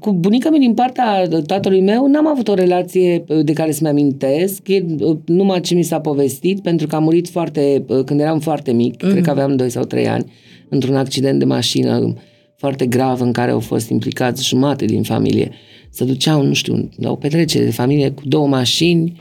cu 0.00 0.12
bunica 0.12 0.50
mea 0.50 0.58
din 0.58 0.74
partea 0.74 1.28
tatălui 1.46 1.80
meu 1.80 2.06
n-am 2.06 2.26
avut 2.26 2.48
o 2.48 2.54
relație 2.54 3.24
de 3.42 3.52
care 3.52 3.70
să-mi 3.70 3.90
amintesc, 3.90 4.68
e 4.68 4.84
numai 5.26 5.60
ce 5.60 5.74
mi 5.74 5.82
s-a 5.82 6.00
povestit, 6.00 6.60
pentru 6.60 6.86
că 6.86 6.96
a 6.96 6.98
murit 6.98 7.28
foarte, 7.28 7.84
când 8.04 8.20
eram 8.20 8.40
foarte 8.40 8.72
mic, 8.72 8.94
uh-huh. 8.94 9.10
cred 9.10 9.22
că 9.22 9.30
aveam 9.30 9.56
2 9.56 9.70
sau 9.70 9.84
3 9.84 10.08
ani, 10.08 10.32
într-un 10.68 10.96
accident 10.96 11.38
de 11.38 11.44
mașină 11.44 12.14
foarte 12.56 12.86
grav 12.86 13.20
în 13.20 13.32
care 13.32 13.50
au 13.50 13.60
fost 13.60 13.88
implicați 13.88 14.46
jumate 14.46 14.84
din 14.84 15.02
familie. 15.02 15.50
Se 15.90 16.04
duceau, 16.04 16.42
nu 16.42 16.52
știu, 16.52 16.88
la 16.96 17.10
o 17.10 17.16
petrecere 17.16 17.64
de 17.64 17.70
familie 17.70 18.10
cu 18.10 18.22
două 18.24 18.46
mașini 18.46 19.20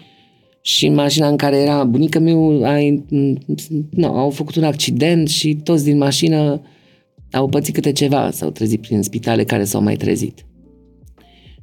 și 0.62 0.86
în 0.86 0.94
mașina 0.94 1.28
în 1.28 1.36
care 1.36 1.58
era 1.58 1.84
bunica 1.84 2.20
meu 2.20 2.64
a, 2.64 2.78
nu, 3.90 4.08
au 4.08 4.30
făcut 4.30 4.56
un 4.56 4.64
accident 4.64 5.28
și 5.28 5.56
toți 5.56 5.84
din 5.84 5.98
mașină 5.98 6.62
au 7.32 7.48
pățit 7.48 7.74
câte 7.74 7.92
ceva, 7.92 8.32
s-au 8.32 8.50
trezit 8.50 8.82
prin 8.82 9.02
spitale 9.02 9.44
care 9.44 9.64
s-au 9.64 9.82
mai 9.82 9.96
trezit. 9.96 10.46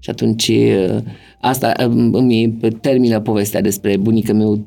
Și 0.00 0.10
atunci 0.10 0.52
asta 1.40 1.72
îmi 2.12 2.58
termină 2.80 3.20
povestea 3.20 3.60
despre 3.60 3.96
bunica 3.96 4.32
meu 4.32 4.66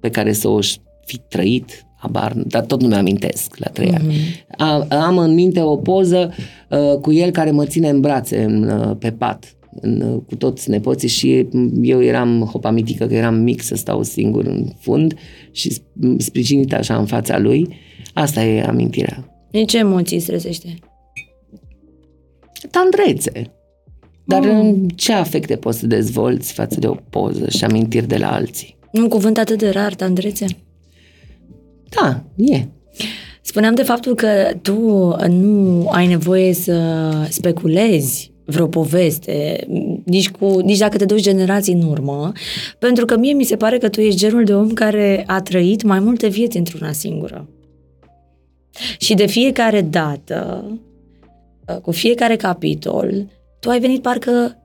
pe 0.00 0.10
care 0.10 0.32
să 0.32 0.48
o 0.48 0.60
fi 1.04 1.18
trăit 1.28 1.86
habar, 1.96 2.32
dar 2.32 2.64
tot 2.64 2.82
nu 2.82 2.88
mi-amintesc 2.88 3.56
la 3.56 3.70
trei 3.70 3.92
ani. 3.92 4.12
Mm-hmm. 4.12 4.88
Am 4.88 5.18
în 5.18 5.34
minte 5.34 5.60
o 5.60 5.76
poză 5.76 6.32
uh, 6.70 6.98
cu 7.00 7.12
el 7.12 7.30
care 7.30 7.50
mă 7.50 7.64
ține 7.64 7.88
în 7.88 8.00
brațe 8.00 8.42
în, 8.42 8.62
uh, 8.62 8.96
pe 8.98 9.10
pat 9.10 9.56
în, 9.80 10.00
uh, 10.00 10.22
cu 10.26 10.36
toți 10.36 10.70
nepoții 10.70 11.08
și 11.08 11.46
eu 11.82 12.02
eram 12.02 12.48
hopamitică, 12.52 13.06
că 13.06 13.14
eram 13.14 13.34
mic 13.34 13.62
să 13.62 13.74
stau 13.74 14.02
singur 14.02 14.44
în 14.44 14.66
fund 14.78 15.14
și 15.50 15.72
sprijinit 16.18 16.72
așa 16.72 16.96
în 16.96 17.06
fața 17.06 17.38
lui. 17.38 17.68
Asta 18.14 18.44
e 18.44 18.62
amintirea. 18.62 19.46
În 19.50 19.64
ce 19.64 19.78
emoții 19.78 20.18
stresește? 20.18 20.74
Tandrețe. 22.70 23.57
Dar 24.28 24.40
mm. 24.40 24.58
în 24.58 24.88
ce 24.88 25.12
afecte 25.12 25.56
poți 25.56 25.78
să 25.78 25.86
dezvolți 25.86 26.52
față 26.52 26.80
de 26.80 26.86
o 26.86 26.94
poză 27.10 27.48
și 27.48 27.64
amintiri 27.64 28.06
de 28.06 28.16
la 28.16 28.32
alții? 28.32 28.76
Un 28.92 29.08
cuvânt 29.08 29.38
atât 29.38 29.58
de 29.58 29.68
rar, 29.68 29.94
tandrețe? 29.94 30.46
Da, 31.88 32.24
e. 32.36 32.66
Spuneam 33.42 33.74
de 33.74 33.82
faptul 33.82 34.14
că 34.14 34.28
tu 34.62 34.78
nu 35.28 35.88
ai 35.88 36.06
nevoie 36.06 36.52
să 36.52 37.10
speculezi 37.28 38.32
vreo 38.44 38.66
poveste, 38.66 39.66
nici, 40.04 40.30
cu, 40.30 40.58
nici 40.58 40.78
dacă 40.78 40.96
te 40.96 41.04
duci 41.04 41.22
generații 41.22 41.74
în 41.74 41.82
urmă, 41.82 42.32
pentru 42.78 43.04
că 43.04 43.16
mie 43.16 43.32
mi 43.32 43.44
se 43.44 43.56
pare 43.56 43.78
că 43.78 43.88
tu 43.88 44.00
ești 44.00 44.18
genul 44.18 44.44
de 44.44 44.54
om 44.54 44.72
care 44.72 45.24
a 45.26 45.42
trăit 45.42 45.82
mai 45.82 46.00
multe 46.00 46.28
vieți 46.28 46.56
într-una 46.56 46.92
singură. 46.92 47.48
Și 48.98 49.14
de 49.14 49.26
fiecare 49.26 49.80
dată, 49.80 50.64
cu 51.82 51.90
fiecare 51.90 52.36
capitol, 52.36 53.26
tu 53.60 53.70
ai 53.70 53.80
venit 53.80 54.02
parcă 54.02 54.62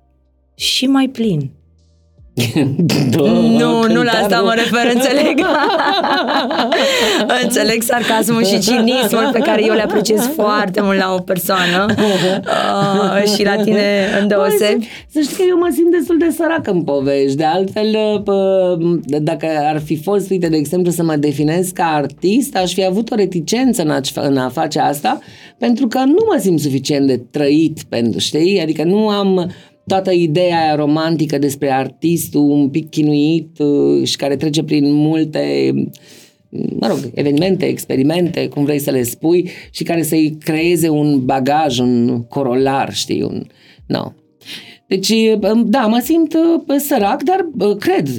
și 0.56 0.88
mai 0.88 1.10
plin. 1.10 1.52
Bă, 3.18 3.28
nu, 3.28 3.84
nu 3.88 4.04
la 4.04 4.12
cântarul- 4.12 4.22
asta 4.22 4.42
mă 4.42 4.54
refer, 4.56 4.92
înțeleg. 4.94 5.46
înțeleg 7.44 7.82
sarcasmul 7.82 8.46
și 8.46 8.60
cinismul 8.60 9.30
pe 9.32 9.40
care 9.40 9.66
eu 9.66 9.74
le 9.74 9.82
apreciez 9.82 10.30
foarte 10.36 10.82
mult 10.82 10.98
la 10.98 11.14
o 11.14 11.20
persoană 11.20 11.86
uh, 11.98 13.34
și 13.36 13.44
la 13.44 13.56
tine 13.56 14.06
îndeosebi. 14.22 14.78
Bă, 14.78 14.86
Să, 15.10 15.20
să 15.20 15.20
știi 15.22 15.36
că 15.36 15.44
eu 15.50 15.58
mă 15.58 15.70
simt 15.74 15.92
destul 15.92 16.18
de 16.18 16.30
sărac 16.38 16.68
în 16.68 16.84
povești. 16.84 17.38
De 17.38 17.44
altfel, 17.44 18.22
pă, 18.24 18.78
dacă 19.06 19.48
ar 19.74 19.82
fi 19.86 19.98
fost, 19.98 20.30
uite, 20.30 20.48
de 20.48 20.58
exemplu, 20.58 20.92
să 20.92 21.04
mă 21.04 21.16
definez 21.16 21.70
ca 21.70 21.92
artist, 21.96 22.56
aș 22.56 22.74
fi 22.74 22.86
avut 22.86 23.12
o 23.12 23.16
reticență 23.16 23.82
în 23.82 23.90
a, 23.90 24.00
în 24.16 24.38
a 24.38 24.50
face 24.50 24.80
asta, 24.80 25.20
pentru 25.58 25.88
că 25.88 25.98
nu 25.98 26.26
mă 26.32 26.38
simt 26.40 26.60
suficient 26.60 27.08
de 27.08 27.22
trăit 27.32 27.84
pentru, 27.90 28.20
știi? 28.20 28.62
Adică 28.62 28.84
nu 28.84 29.08
am 29.10 29.52
toată 29.86 30.12
ideea 30.12 30.62
aia 30.62 30.76
romantică 30.76 31.38
despre 31.38 31.72
artistul 31.72 32.50
un 32.50 32.70
pic 32.70 32.90
chinuit 32.90 33.60
uh, 33.60 34.08
și 34.08 34.16
care 34.16 34.36
trece 34.36 34.64
prin 34.64 34.94
multe 34.94 35.74
mă 36.80 36.88
rog, 36.88 37.00
evenimente, 37.14 37.66
experimente, 37.66 38.48
cum 38.48 38.64
vrei 38.64 38.80
să 38.80 38.92
le 38.92 39.04
spui, 39.04 39.50
și 39.72 39.84
care 39.84 40.04
să-i 40.04 40.38
creeze 40.44 40.90
un 40.90 41.26
bagaj, 41.26 41.80
un 41.80 42.24
corolar, 42.24 42.94
știi, 42.94 43.22
un... 43.22 43.44
No. 43.86 44.12
Deci, 44.88 45.14
da, 45.66 45.80
mă 45.80 46.00
simt 46.04 46.34
uh, 46.34 46.40
sărac, 46.78 47.24
dar 47.24 47.48
uh, 47.60 47.78
cred, 47.78 48.10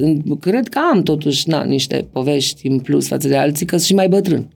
cred 0.41 0.69
că 0.69 0.81
am 0.93 1.03
totuși 1.03 1.49
na, 1.49 1.63
niște 1.63 2.07
povești 2.13 2.67
în 2.67 2.79
plus 2.79 3.09
față 3.09 3.29
de 3.29 3.37
alții, 3.37 3.67
că 3.67 3.77
sunt 3.77 3.87
și 3.87 3.95
mai 3.95 4.09
bătrân. 4.09 4.49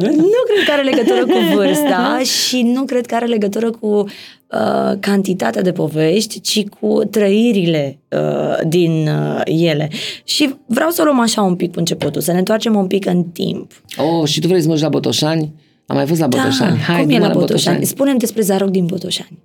Nu 0.01 0.43
cred 0.49 0.65
că 0.67 0.73
are 0.73 0.83
legătură 0.83 1.27
cu 1.27 1.55
vârsta 1.55 2.21
și 2.25 2.63
nu 2.63 2.85
cred 2.85 3.07
că 3.07 3.15
are 3.15 3.27
legătură 3.27 3.71
cu 3.71 3.87
uh, 3.87 4.99
cantitatea 5.01 5.63
de 5.63 5.73
povești, 5.73 6.41
ci 6.41 6.65
cu 6.81 7.05
trăirile 7.11 7.99
uh, 8.11 8.69
din 8.69 9.09
uh, 9.09 9.41
ele. 9.45 9.91
Și 10.25 10.55
vreau 10.67 10.91
să 10.91 11.01
o 11.01 11.05
luăm 11.05 11.21
așa 11.21 11.43
un 11.43 11.55
pic 11.55 11.73
cu 11.73 11.79
începutul, 11.79 12.21
să 12.21 12.33
ne 12.33 12.39
întoarcem 12.39 12.75
un 12.77 12.87
pic 12.87 13.07
în 13.07 13.23
timp. 13.23 13.83
Oh, 13.97 14.29
și 14.29 14.41
tu 14.41 14.47
vrei 14.47 14.61
să 14.61 14.69
mergi 14.69 14.83
la 14.83 14.89
Botoșani? 14.89 15.53
Am 15.87 15.97
mai 15.97 16.07
fost 16.07 16.21
la 16.21 16.27
Botoșani. 16.27 16.79
Da, 16.89 16.97
cum 16.97 17.11
e 17.11 17.19
la 17.19 17.29
Botoșani? 17.29 17.85
Spune-mi 17.85 18.19
despre 18.19 18.43
Zaruc 18.43 18.69
din 18.69 18.87
Botoșani. 18.87 19.39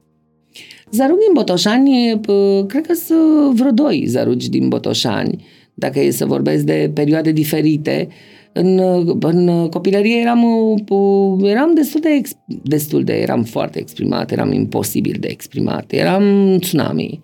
Zaruc 0.91 1.17
din 1.17 1.33
Botoșani, 1.33 2.19
p- 2.19 2.67
cred 2.67 2.85
că 2.87 2.93
sunt 2.93 3.55
vreo 3.55 3.71
doi 3.71 4.05
zarugi 4.07 4.49
din 4.49 4.67
Botoșani, 4.67 5.45
dacă 5.73 5.99
e 5.99 6.11
să 6.11 6.25
vorbesc 6.25 6.63
de 6.63 6.91
perioade 6.93 7.31
diferite. 7.31 8.07
În, 8.53 8.81
în 9.21 9.69
copilărie 9.69 10.19
eram, 10.19 10.43
uh, 10.89 11.49
eram 11.49 11.73
destul 11.73 11.99
de, 12.01 12.09
ex, 12.09 12.31
destul 12.63 13.03
de, 13.03 13.13
eram 13.13 13.43
foarte 13.43 13.79
exprimat, 13.79 14.31
eram 14.31 14.51
imposibil 14.51 15.17
de 15.19 15.27
exprimat, 15.27 15.91
eram 15.91 16.57
tsunami. 16.59 17.21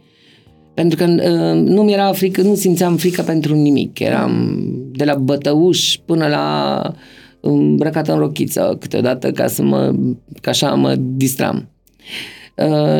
Pentru 0.73 0.97
că 0.97 1.03
uh, 1.03 1.61
nu 1.63 1.83
mi 1.83 1.93
era 1.93 2.11
frică, 2.11 2.41
nu 2.41 2.55
simțeam 2.55 2.95
frică 2.95 3.21
pentru 3.21 3.55
nimic. 3.55 3.99
Eram 3.99 4.61
de 4.91 5.03
la 5.03 5.15
bătăuș 5.15 5.97
până 6.05 6.27
la 6.27 6.81
îmbrăcată 7.39 8.11
în 8.13 8.19
rochiță 8.19 8.77
câteodată 8.79 9.31
ca 9.31 9.47
să 9.47 9.63
mă, 9.63 9.95
ca 10.41 10.49
așa 10.49 10.73
mă 10.73 10.95
distram. 10.95 11.55
Uh, 11.55 12.36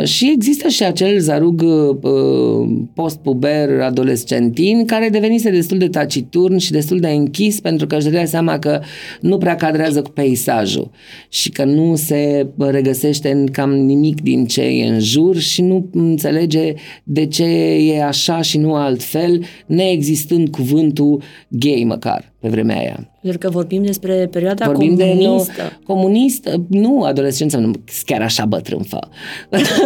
și 0.03 0.31
există 0.35 0.67
și 0.67 0.83
acel 0.83 1.19
zarug 1.19 1.61
uh, 1.61 2.67
post-puber 2.93 3.81
adolescentin 3.81 4.85
care 4.85 5.09
devenise 5.09 5.49
destul 5.49 5.77
de 5.77 5.87
taciturn 5.87 6.57
și 6.57 6.71
destul 6.71 6.99
de 6.99 7.07
închis 7.07 7.59
pentru 7.59 7.87
că 7.87 7.95
își 7.95 8.05
dădea 8.05 8.25
seama 8.25 8.59
că 8.59 8.81
nu 9.21 9.37
prea 9.37 9.55
cadrează 9.55 10.01
cu 10.01 10.09
peisajul 10.09 10.91
și 11.29 11.49
că 11.49 11.63
nu 11.63 11.95
se 11.95 12.47
regăsește 12.57 13.31
în 13.31 13.45
cam 13.45 13.71
nimic 13.71 14.21
din 14.21 14.45
ce 14.45 14.61
e 14.61 14.87
în 14.87 14.99
jur 14.99 15.37
și 15.37 15.61
nu 15.61 15.89
înțelege 15.93 16.73
de 17.03 17.25
ce 17.25 17.45
e 17.93 18.03
așa 18.03 18.41
și 18.41 18.57
nu 18.57 18.73
altfel, 18.73 19.43
neexistând 19.65 20.49
cuvântul 20.49 21.21
gay 21.47 21.83
măcar 21.87 22.33
pe 22.39 22.47
vremea 22.47 22.77
aia. 22.77 23.11
Pentru 23.27 23.47
că 23.47 23.53
vorbim 23.53 23.83
despre 23.83 24.27
perioada 24.31 24.65
Vorbim 24.65 24.95
comunistă. 24.97 25.51
de 25.57 25.63
nu, 25.67 25.93
comunist, 25.93 26.49
nu 26.69 27.03
adolescența, 27.03 27.57
nu 27.57 27.71
chiar 28.05 28.21
așa 28.21 28.45
bătrân 28.45 28.81
fă. 28.81 28.99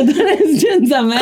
adolescența 0.01 1.01
mea, 1.01 1.21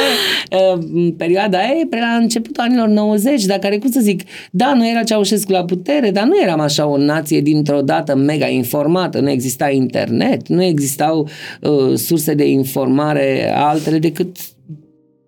în 0.94 1.12
perioada 1.12 1.58
aia, 1.58 1.80
e 1.82 1.86
pe 1.90 1.98
la 2.00 2.16
începutul 2.22 2.64
anilor 2.64 2.88
90, 2.88 3.46
dar 3.46 3.60
care, 3.60 3.78
cum 3.78 3.92
să 3.92 4.00
zic, 4.00 4.22
da, 4.52 4.74
nu 4.74 4.90
era 4.90 5.04
Ceaușescu 5.04 5.52
la 5.52 5.64
putere, 5.66 6.12
dar 6.12 6.24
nu 6.24 6.42
eram 6.42 6.60
așa 6.60 6.88
o 6.88 6.98
nație 6.98 7.42
dintr-o 7.42 7.82
dată 7.82 8.16
mega 8.16 8.48
informată, 8.48 9.20
nu 9.20 9.30
exista 9.30 9.70
internet, 9.70 10.48
nu 10.48 10.64
existau 10.64 11.28
uh, 11.62 11.96
surse 11.96 12.34
de 12.34 12.50
informare 12.50 13.54
altele 13.56 14.00
decât 14.00 14.38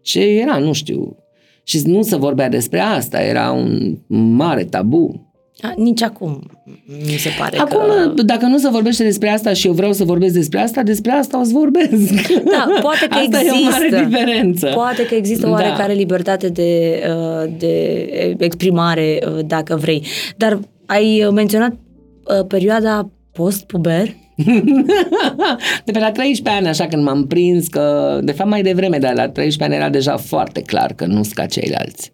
ce 0.01 0.19
era, 0.19 0.58
nu 0.58 0.73
știu. 0.73 1.15
Și 1.63 1.82
nu 1.86 2.01
se 2.01 2.15
vorbea 2.15 2.49
despre 2.49 2.80
asta, 2.80 3.21
era 3.21 3.51
un 3.51 3.97
mare 4.08 4.63
tabu. 4.63 5.31
A, 5.62 5.74
nici 5.76 6.02
acum 6.02 6.41
mi 6.86 7.17
se 7.17 7.30
pare 7.39 7.58
Acum, 7.58 8.13
că... 8.15 8.21
dacă 8.24 8.45
nu 8.45 8.58
se 8.58 8.69
vorbește 8.69 9.04
despre 9.04 9.30
asta 9.30 9.54
și 9.54 9.67
eu 9.67 9.74
vreau 9.74 9.93
să 9.93 10.04
vorbesc 10.04 10.34
despre 10.34 10.60
asta, 10.60 10.84
despre 10.84 11.12
asta 11.12 11.39
o 11.39 11.43
să 11.43 11.52
vorbesc. 11.54 12.28
Da, 12.43 12.67
poate 12.82 13.08
că 13.10 13.15
asta 13.19 13.39
există. 13.39 13.56
e 13.56 13.67
o 13.67 13.69
mare 13.69 14.06
diferență. 14.06 14.71
Poate 14.74 15.06
că 15.06 15.15
există 15.15 15.47
o 15.47 15.50
Da. 15.50 15.56
oarecare 15.56 15.93
libertate 15.93 16.50
de, 16.50 17.02
uh, 17.08 17.52
de 17.58 18.36
exprimare, 18.38 19.19
uh, 19.28 19.39
dacă 19.45 19.76
vrei. 19.76 20.06
Dar 20.38 20.60
ai 20.86 21.30
menționat 21.34 21.71
uh, 21.71 22.45
perioada 22.47 23.10
post-puber? 23.32 24.15
De 25.86 25.91
pe 25.91 26.00
la 26.00 26.12
13 26.12 26.50
ani, 26.58 26.67
așa 26.67 26.88
când 26.88 27.04
m-am 27.04 27.28
prins 27.28 27.67
că, 27.67 28.19
de 28.24 28.32
fapt 28.32 28.50
mai 28.50 28.62
devreme, 28.62 28.97
dar 28.97 29.13
la 29.13 29.30
13 29.30 29.63
ani 29.63 29.76
era 29.76 29.89
deja 29.89 30.17
foarte 30.17 30.62
clar 30.62 30.93
că 30.93 31.06
nu 31.06 31.24
sunt 31.24 31.34
ca 31.34 31.45
ceilalți. 31.45 32.12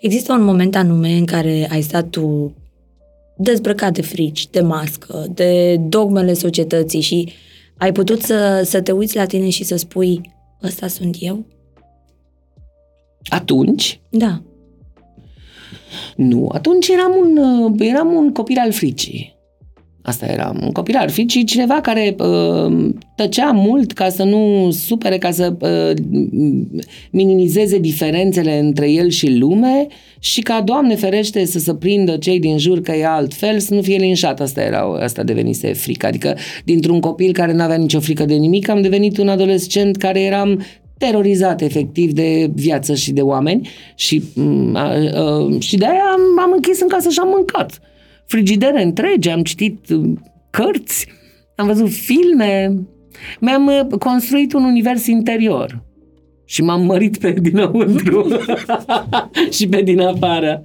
Există 0.00 0.32
un 0.32 0.42
moment 0.44 0.76
anume 0.76 1.08
în 1.12 1.24
care 1.24 1.68
ai 1.70 1.82
stat 1.82 2.08
tu 2.08 2.54
dezbrăcat 3.36 3.92
de 3.92 4.02
frici, 4.02 4.50
de 4.50 4.60
mască, 4.60 5.26
de 5.34 5.76
dogmele 5.76 6.32
societății 6.32 7.00
și 7.00 7.32
ai 7.76 7.92
putut 7.92 8.22
să, 8.22 8.62
să 8.64 8.80
te 8.80 8.92
uiți 8.92 9.16
la 9.16 9.24
tine 9.24 9.48
și 9.48 9.64
să 9.64 9.76
spui 9.76 10.20
ăsta 10.62 10.86
sunt 10.86 11.16
eu? 11.20 11.44
Atunci, 13.28 14.00
Da. 14.10 14.42
nu, 16.16 16.48
atunci 16.52 16.88
eram 16.88 17.12
un, 17.20 17.36
uh, 17.36 17.72
eram 17.78 18.12
un 18.14 18.32
copil 18.32 18.58
al 18.58 18.72
fricii. 18.72 19.37
Asta 20.02 20.26
eram, 20.26 20.60
un 20.62 20.70
copil 20.70 20.96
al 20.96 21.08
fricii, 21.08 21.44
cineva 21.44 21.80
care 21.80 22.16
uh, 22.18 22.90
tăcea 23.16 23.50
mult 23.50 23.92
ca 23.92 24.08
să 24.08 24.22
nu 24.22 24.70
supere, 24.70 25.18
ca 25.18 25.30
să 25.30 25.56
uh, 25.60 25.92
minimizeze 27.10 27.78
diferențele 27.78 28.58
între 28.58 28.90
el 28.90 29.08
și 29.08 29.36
lume 29.36 29.86
și 30.18 30.40
ca, 30.40 30.60
Doamne 30.60 30.94
ferește, 30.94 31.44
să 31.44 31.58
se 31.58 31.74
prindă 31.74 32.16
cei 32.16 32.40
din 32.40 32.58
jur 32.58 32.80
că 32.80 32.92
e 32.92 33.06
altfel, 33.06 33.58
să 33.58 33.74
nu 33.74 33.82
fie 33.82 33.96
linșat. 33.96 34.40
Asta, 34.40 34.60
era, 34.60 34.98
asta 35.00 35.22
devenise 35.22 35.72
frică. 35.72 36.06
Adică, 36.06 36.36
dintr-un 36.64 37.00
copil 37.00 37.32
care 37.32 37.52
nu 37.52 37.62
avea 37.62 37.76
nicio 37.76 38.00
frică 38.00 38.24
de 38.24 38.34
nimic, 38.34 38.68
am 38.68 38.82
devenit 38.82 39.18
un 39.18 39.28
adolescent 39.28 39.96
care 39.96 40.20
eram 40.20 40.62
terorizat 40.98 41.60
efectiv 41.60 42.12
de 42.12 42.50
viață 42.54 42.94
și 42.94 43.12
de 43.12 43.20
oameni 43.20 43.68
și, 43.94 44.22
mm, 44.34 44.76
a, 44.76 44.82
a, 44.82 45.56
și 45.58 45.76
de 45.76 45.84
aia 45.84 46.04
am, 46.12 46.44
am 46.44 46.52
închis 46.54 46.80
în 46.80 46.88
casă 46.88 47.08
și 47.08 47.18
am 47.18 47.28
mâncat 47.28 47.80
frigidere 48.28 48.82
întregi, 48.82 49.28
am 49.28 49.42
citit 49.42 49.88
uh, 49.90 50.10
cărți, 50.50 51.06
am 51.56 51.66
văzut 51.66 51.90
filme, 51.90 52.74
mi-am 53.40 53.66
uh, 53.66 53.98
construit 53.98 54.52
un 54.52 54.64
univers 54.64 55.06
interior 55.06 55.82
și 56.44 56.62
m-am 56.62 56.84
mărit 56.84 57.18
pe 57.18 57.30
dinăuntru 57.40 58.26
și 59.56 59.68
pe 59.68 59.82
din 59.82 60.00
afară. 60.00 60.62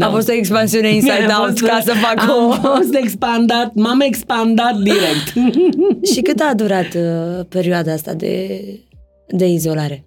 A 0.00 0.08
fost 0.08 0.28
o 0.28 0.32
expansiune 0.32 0.94
inside 0.94 1.12
Am 1.12 1.42
out 1.42 1.58
fost- 1.58 1.70
ca 1.70 1.80
să 1.84 1.92
fac 1.92 2.28
am 2.28 2.46
o... 2.48 2.52
fost 2.52 2.94
expandat, 2.94 3.74
m-am 3.74 4.00
expandat 4.00 4.76
direct. 4.76 5.54
și 6.12 6.20
cât 6.20 6.40
a 6.40 6.54
durat 6.54 6.94
uh, 6.94 7.44
perioada 7.48 7.92
asta 7.92 8.14
de, 8.14 8.60
de 9.28 9.46
izolare? 9.46 10.04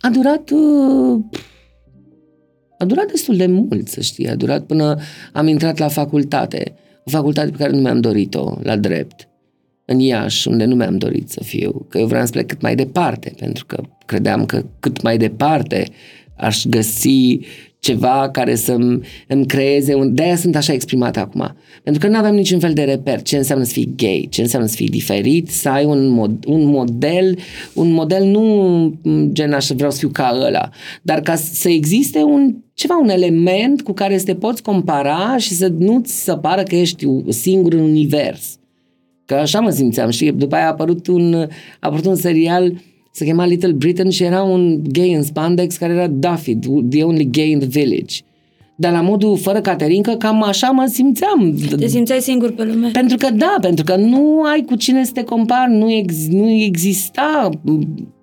A 0.00 0.08
durat 0.08 0.50
uh, 0.50 1.20
a 2.78 2.84
durat 2.84 3.10
destul 3.10 3.36
de 3.36 3.46
mult, 3.46 3.88
să 3.88 4.00
știi. 4.00 4.28
A 4.28 4.34
durat 4.34 4.62
până 4.62 4.98
am 5.32 5.46
intrat 5.46 5.78
la 5.78 5.88
facultate. 5.88 6.74
O 7.04 7.10
facultate 7.10 7.50
pe 7.50 7.56
care 7.56 7.70
nu 7.70 7.80
mi-am 7.80 8.00
dorit-o, 8.00 8.58
la 8.62 8.76
drept. 8.76 9.28
În 9.84 9.98
Iași, 9.98 10.48
unde 10.48 10.64
nu 10.64 10.74
mi-am 10.74 10.96
dorit 10.96 11.30
să 11.30 11.40
fiu. 11.44 11.86
Că 11.88 11.98
eu 11.98 12.06
vreau 12.06 12.24
să 12.24 12.32
plec 12.32 12.46
cât 12.46 12.60
mai 12.60 12.74
departe, 12.74 13.34
pentru 13.38 13.66
că 13.66 13.82
credeam 14.06 14.46
că 14.46 14.64
cât 14.80 15.02
mai 15.02 15.18
departe 15.18 15.88
aș 16.36 16.64
găsi 16.66 17.38
ceva 17.78 18.28
care 18.32 18.54
să-mi 18.54 19.00
îmi 19.26 19.46
creeze 19.46 19.94
un... 19.94 20.14
De-aia 20.14 20.36
sunt 20.36 20.56
așa 20.56 20.72
exprimat 20.72 21.16
acum. 21.16 21.56
Pentru 21.82 22.02
că 22.02 22.12
nu 22.12 22.18
aveam 22.18 22.34
niciun 22.34 22.58
fel 22.58 22.72
de 22.72 22.82
reper 22.82 23.22
ce 23.22 23.36
înseamnă 23.36 23.64
să 23.64 23.72
fii 23.72 23.92
gay, 23.96 24.26
ce 24.30 24.40
înseamnă 24.40 24.68
să 24.68 24.74
fii 24.76 24.88
diferit, 24.88 25.48
să 25.48 25.68
ai 25.68 25.84
un, 25.84 26.08
mod, 26.08 26.44
un 26.46 26.64
model, 26.64 27.38
un 27.72 27.90
model 27.90 28.24
nu 28.24 28.94
gen 29.32 29.52
așa 29.52 29.74
vreau 29.74 29.90
să 29.90 29.98
fiu 29.98 30.08
ca 30.08 30.38
ăla, 30.46 30.68
dar 31.02 31.20
ca 31.20 31.34
să 31.34 31.68
existe 31.68 32.22
un 32.22 32.54
ceva, 32.74 32.98
un 33.02 33.08
element 33.08 33.82
cu 33.82 33.92
care 33.92 34.18
să 34.18 34.24
te 34.24 34.34
poți 34.34 34.62
compara 34.62 35.36
și 35.38 35.54
să 35.54 35.72
nu-ți 35.78 36.24
să 36.24 36.36
pară 36.36 36.62
că 36.62 36.74
ești 36.76 37.06
singur 37.28 37.72
în 37.72 37.80
univers. 37.80 38.58
Că 39.24 39.34
așa 39.34 39.60
mă 39.60 39.70
simțeam, 39.70 40.10
știi? 40.10 40.32
După 40.32 40.54
aia 40.54 40.64
a 40.64 40.68
apărut 40.68 41.06
un, 41.06 41.34
a 41.34 41.46
apărut 41.80 42.06
un 42.06 42.14
serial 42.14 42.72
se 43.10 43.24
chema 43.24 43.46
Little 43.46 43.72
Britain 43.72 44.10
și 44.10 44.22
era 44.22 44.42
un 44.42 44.82
gay 44.92 45.12
în 45.12 45.22
spandex 45.22 45.76
care 45.76 45.92
era 45.92 46.06
Duffy, 46.06 46.56
the 46.90 47.02
only 47.02 47.30
gay 47.30 47.50
in 47.50 47.58
the 47.58 47.68
village. 47.68 48.16
Dar 48.80 48.92
la 48.92 49.00
modul 49.00 49.36
fără 49.36 49.60
Caterinca, 49.60 50.16
cam 50.16 50.42
așa 50.42 50.70
mă 50.70 50.86
simțeam. 50.92 51.58
Te 51.78 51.86
simțeai 51.86 52.20
singur 52.20 52.52
pe 52.52 52.64
lume? 52.64 52.90
Pentru 52.92 53.16
că 53.16 53.30
da, 53.30 53.56
pentru 53.60 53.84
că 53.84 53.96
nu 53.96 54.42
ai 54.42 54.64
cu 54.66 54.74
cine 54.74 55.04
să 55.04 55.10
te 55.14 55.22
compari, 55.22 55.72
nu, 55.72 55.92
ex, 55.92 56.14
nu 56.26 56.50
exista 56.50 57.50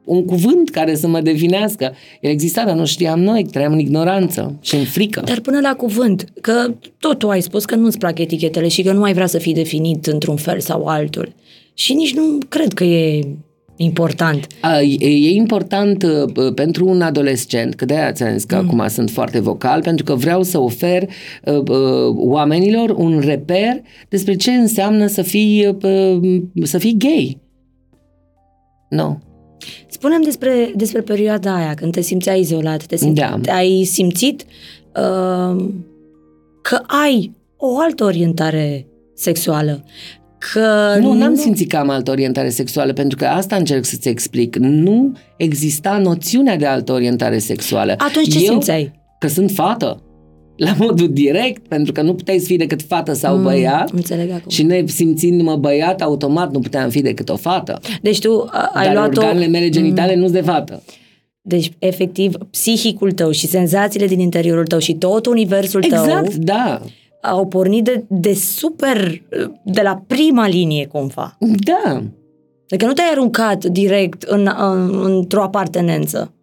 un 0.06 0.26
cuvânt 0.26 0.70
care 0.70 0.96
să 0.96 1.08
mă 1.08 1.22
definească. 1.22 1.94
El 2.22 2.32
exista, 2.32 2.66
dar 2.66 2.76
nu 2.76 2.86
știam 2.86 3.20
noi, 3.20 3.46
trăiam 3.52 3.74
în 3.74 3.80
ignoranță 3.80 4.58
și 4.62 4.76
în 4.76 4.84
frică. 4.84 5.22
Dar 5.26 5.40
până 5.40 5.60
la 5.60 5.74
cuvânt, 5.74 6.26
că 6.42 6.74
tot 7.00 7.18
tu 7.18 7.30
ai 7.30 7.42
spus 7.42 7.66
că 7.66 7.76
nu-ți 7.76 7.98
plac 7.98 8.20
etichetele 8.20 8.68
și 8.68 8.82
că 8.82 8.92
nu 8.92 9.04
ai 9.04 9.14
vrea 9.14 9.28
să 9.28 9.38
fii 9.38 9.54
definit 9.54 10.06
într-un 10.06 10.36
fel 10.36 10.60
sau 10.60 10.86
altul. 10.86 11.34
Și 11.74 11.94
nici 11.94 12.14
nu 12.14 12.38
cred 12.50 12.74
că 12.74 12.84
e 12.84 13.28
important. 13.76 14.48
A, 14.62 14.82
e, 14.82 15.08
e 15.08 15.30
important 15.30 16.04
uh, 16.04 16.54
pentru 16.54 16.88
un 16.88 17.02
adolescent, 17.02 17.76
că 17.76 17.86
de-aia 17.86 18.12
ți-am 18.12 18.34
zis 18.34 18.44
că 18.44 18.56
mm. 18.56 18.62
acum 18.62 18.88
sunt 18.88 19.10
foarte 19.10 19.40
vocal, 19.40 19.82
pentru 19.82 20.04
că 20.04 20.16
vreau 20.16 20.44
să 20.44 20.60
ofer 20.60 21.04
uh, 21.04 21.58
uh, 21.58 22.14
oamenilor 22.16 22.90
un 22.90 23.20
reper 23.20 23.82
despre 24.10 24.36
ce 24.36 24.52
înseamnă 24.52 25.08
să 25.08 25.22
fii, 25.22 25.68
uh, 25.68 26.42
să 26.64 26.78
fii 26.78 26.98
gay. 26.98 27.38
Nu. 28.90 28.98
No. 28.98 29.18
Spunem 29.88 30.22
despre, 30.22 30.72
despre 30.76 31.02
perioada 31.02 31.56
aia, 31.56 31.74
când 31.74 31.92
te 31.92 32.02
simțeai 32.02 32.40
izolat, 32.40 32.86
te 32.86 32.96
simți, 32.96 33.22
da. 33.22 33.40
ai 33.54 33.84
simțit 33.84 34.46
uh, 34.96 35.66
că 36.62 36.82
ai 37.06 37.32
o 37.58 37.80
altă 37.80 38.04
orientare 38.04 38.88
sexuală, 39.14 39.84
că... 40.54 40.98
Nu, 41.00 41.14
n-am 41.14 41.36
simțit 41.36 41.70
că 41.70 41.78
am 41.78 41.90
altă 41.90 42.12
orientare 42.12 42.50
sexuală, 42.50 42.94
pentru 42.94 43.18
că 43.18 43.26
asta 43.26 43.56
încerc 43.56 43.86
să-ți 43.86 44.10
explic. 44.10 44.56
Nu 44.56 45.14
exista 45.38 45.98
noțiunea 45.98 46.58
de 46.58 46.66
altă 46.66 46.92
orientare 46.92 47.38
sexuală. 47.38 47.96
Atunci 47.98 48.32
ce 48.32 48.38
Eu, 48.38 48.52
simțeai? 48.52 48.92
Că 49.20 49.28
sunt 49.28 49.52
fată. 49.52 50.00
La 50.56 50.76
modul 50.78 51.14
direct, 51.14 51.68
pentru 51.68 51.92
că 51.92 52.02
nu 52.02 52.14
puteai 52.14 52.40
să 52.40 52.46
fii 52.46 52.58
decât 52.58 52.82
fată 52.82 53.14
sau 53.14 53.36
mm, 53.36 53.44
băiat. 53.44 53.92
Înțeleg 53.92 54.30
acum. 54.30 54.50
Și 54.50 54.64
ne 54.64 54.84
simțindu-mă 54.86 55.56
băiat, 55.56 56.02
automat 56.02 56.52
nu 56.52 56.60
puteam 56.60 56.90
fi 56.90 57.02
decât 57.02 57.30
o 57.30 57.36
fată. 57.36 57.80
Deci 58.02 58.20
tu 58.20 58.50
ai 58.74 58.86
Dar 58.86 58.94
luat 58.94 59.18
organele 59.18 59.48
mele 59.48 59.70
genitale 59.70 60.14
mm. 60.14 60.20
nu 60.20 60.28
sunt 60.28 60.38
de 60.38 60.52
fată. 60.52 60.84
Deci, 61.42 61.72
efectiv, 61.80 62.36
psihicul 62.52 63.12
tău 63.12 63.32
și 63.32 63.48
senzațiile 63.48 64.08
din 64.08 64.20
interiorul 64.20 64.66
tău 64.66 64.80
și 64.80 64.94
tot 64.94 65.26
universul 65.26 65.84
exact, 65.84 66.06
tău... 66.06 66.18
Exact, 66.18 66.36
da 66.36 66.82
au 67.30 67.48
pornit 67.48 67.84
de, 67.84 68.06
de 68.08 68.34
super, 68.34 69.22
de 69.64 69.82
la 69.82 70.04
prima 70.08 70.48
linie 70.48 70.86
cumva. 70.86 71.38
Da. 71.40 72.04
Adică 72.70 72.86
nu 72.86 72.94
te-ai 72.94 73.10
aruncat 73.12 73.66
direct 73.66 74.22
în, 74.24 74.50
în, 74.58 75.02
într-o 75.04 75.44
apartenență. 75.44 76.34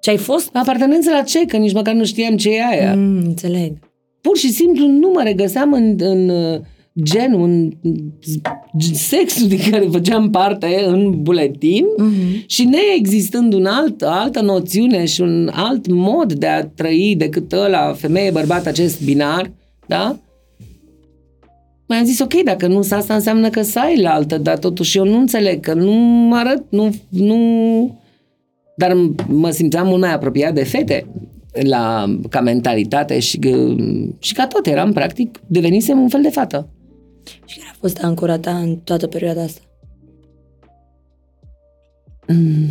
Ce 0.00 0.10
ai 0.10 0.16
fost? 0.16 0.50
Apartenență 0.52 1.10
la 1.10 1.22
ce? 1.22 1.46
Că 1.46 1.56
nici 1.56 1.72
măcar 1.72 1.94
nu 1.94 2.04
știam 2.04 2.36
ce 2.36 2.50
e 2.50 2.66
aia. 2.70 2.94
Mm, 2.94 3.16
înțeleg. 3.24 3.72
Pur 4.20 4.36
și 4.36 4.52
simplu 4.52 4.86
nu 4.86 5.10
mă 5.14 5.22
regăseam 5.22 5.72
în, 5.72 5.96
în 5.98 6.28
uh, 6.28 6.60
genul, 7.02 7.42
în 7.42 7.72
sexul 8.92 9.48
din 9.48 9.58
care 9.70 9.88
făceam 9.90 10.30
parte 10.30 10.84
în 10.86 11.22
buletin 11.22 11.84
mm-hmm. 11.84 12.46
și 12.46 12.64
neexistând 12.64 13.52
un 13.52 13.66
alt, 13.66 14.02
altă 14.02 14.40
noțiune 14.40 15.04
și 15.04 15.20
un 15.20 15.50
alt 15.52 15.86
mod 15.86 16.32
de 16.32 16.46
a 16.46 16.66
trăi 16.66 17.14
decât 17.18 17.52
ăla, 17.52 17.92
femeie, 17.92 18.30
bărbat, 18.30 18.66
acest 18.66 19.02
binar, 19.02 19.50
da? 19.86 20.16
Mai 21.90 21.98
am 21.98 22.04
zis, 22.04 22.20
ok, 22.20 22.34
dacă 22.34 22.66
nu 22.66 22.78
asta 22.90 23.14
înseamnă 23.14 23.50
că 23.50 23.62
să 23.62 23.78
ai 23.78 24.00
la 24.00 24.12
altă, 24.12 24.38
dar 24.38 24.58
totuși 24.58 24.98
eu 24.98 25.04
nu 25.04 25.18
înțeleg, 25.18 25.60
că 25.60 25.74
nu 25.74 25.92
mă 26.28 26.36
arăt, 26.36 26.64
nu, 26.68 26.94
nu... 27.08 28.00
Dar 28.76 28.96
mă 29.28 29.50
simțeam 29.50 29.86
mult 29.86 30.00
mai 30.00 30.12
apropiat 30.12 30.54
de 30.54 30.64
fete 30.64 31.06
la, 31.52 32.04
ca 32.28 32.40
mentalitate 32.40 33.18
și, 33.18 33.38
și 34.18 34.34
ca 34.34 34.46
tot 34.46 34.66
eram, 34.66 34.92
practic, 34.92 35.40
devenisem 35.46 36.00
un 36.00 36.08
fel 36.08 36.22
de 36.22 36.28
fată. 36.28 36.68
Și 37.44 37.58
care 37.58 37.70
a 37.72 37.76
fost 37.80 37.98
ancora 37.98 38.38
ta 38.38 38.56
în 38.56 38.76
toată 38.76 39.06
perioada 39.06 39.42
asta? 39.42 39.60
Mm. 42.26 42.66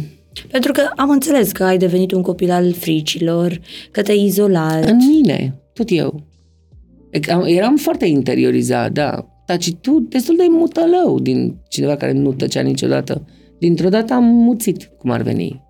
Pentru 0.51 0.71
că 0.71 0.81
am 0.95 1.09
înțeles 1.09 1.51
că 1.51 1.63
ai 1.63 1.77
devenit 1.77 2.11
un 2.11 2.21
copil 2.21 2.51
al 2.51 2.73
fricilor, 2.73 3.59
că 3.91 4.01
te-ai 4.01 4.23
izolat. 4.23 4.85
În 4.85 4.97
mine, 4.97 5.55
tot 5.73 5.87
eu. 5.89 6.28
Eram 7.45 7.75
foarte 7.75 8.05
interiorizat, 8.05 8.91
da. 8.91 9.25
tu 9.81 9.99
destul 9.99 10.35
de 10.35 10.45
mutălău 10.49 11.19
din 11.19 11.55
cineva 11.69 11.95
care 11.95 12.11
nu 12.11 12.33
tăcea 12.33 12.61
niciodată. 12.61 13.25
Dintr-o 13.59 13.89
dată 13.89 14.13
am 14.13 14.23
muțit, 14.23 14.89
cum 14.97 15.09
ar 15.09 15.21
veni. 15.21 15.67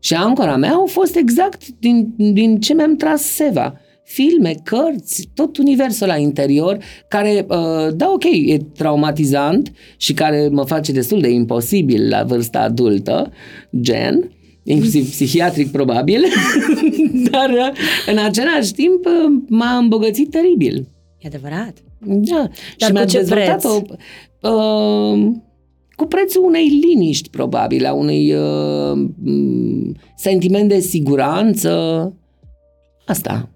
Și 0.00 0.14
ancora 0.14 0.56
mea 0.56 0.72
au 0.72 0.86
fost 0.86 1.16
exact 1.16 1.68
din, 1.78 2.14
din 2.16 2.60
ce 2.60 2.74
mi-am 2.74 2.96
tras 2.96 3.22
seva. 3.22 3.80
Filme, 4.04 4.54
cărți, 4.64 5.30
tot 5.34 5.56
universul 5.56 6.06
la 6.06 6.16
interior, 6.16 6.78
care, 7.08 7.46
uh, 7.48 7.94
da, 7.94 8.10
ok, 8.12 8.24
e 8.24 8.56
traumatizant 8.56 9.72
și 9.96 10.12
care 10.12 10.48
mă 10.48 10.64
face 10.64 10.92
destul 10.92 11.20
de 11.20 11.28
imposibil 11.28 12.08
la 12.08 12.22
vârsta 12.22 12.60
adultă, 12.60 13.32
gen, 13.80 14.30
inclusiv 14.72 15.10
psihiatric 15.10 15.70
probabil, 15.70 16.24
dar 17.30 17.50
uh, 17.50 17.76
în 18.06 18.18
același 18.18 18.72
timp 18.72 19.04
uh, 19.06 19.42
m-a 19.48 19.76
îmbogățit 19.76 20.30
teribil. 20.30 20.86
E 21.18 21.26
adevărat. 21.26 21.82
Da. 21.98 22.48
Dar 22.78 22.88
și 22.88 22.92
mi-a 22.92 23.04
ce 23.04 23.18
dezvoltat 23.18 23.60
preț? 23.60 23.64
o... 23.64 23.82
Uh, 24.48 25.32
cu 25.96 26.06
prețul 26.06 26.44
unei 26.44 26.68
liniști, 26.68 27.30
probabil, 27.30 27.86
a 27.86 27.92
unui 27.92 28.32
uh, 28.32 29.08
sentiment 30.16 30.68
de 30.68 30.78
siguranță. 30.78 31.70
Asta. 33.06 33.48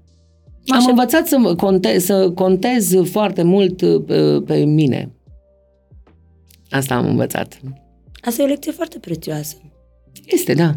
Așa. 0.68 0.82
Am 0.82 0.88
învățat 0.88 1.26
să 1.26 1.54
contez, 1.56 2.04
să 2.04 2.30
contez 2.30 2.94
foarte 3.10 3.42
mult 3.42 3.76
pe, 4.06 4.20
uh, 4.20 4.42
pe 4.46 4.56
mine. 4.56 5.12
Asta 6.70 6.94
am 6.94 7.06
învățat. 7.06 7.60
Asta 8.22 8.42
e 8.42 8.44
o 8.44 8.48
lecție 8.48 8.72
foarte 8.72 8.98
prețioasă. 8.98 9.56
Este, 10.26 10.54
da. 10.54 10.74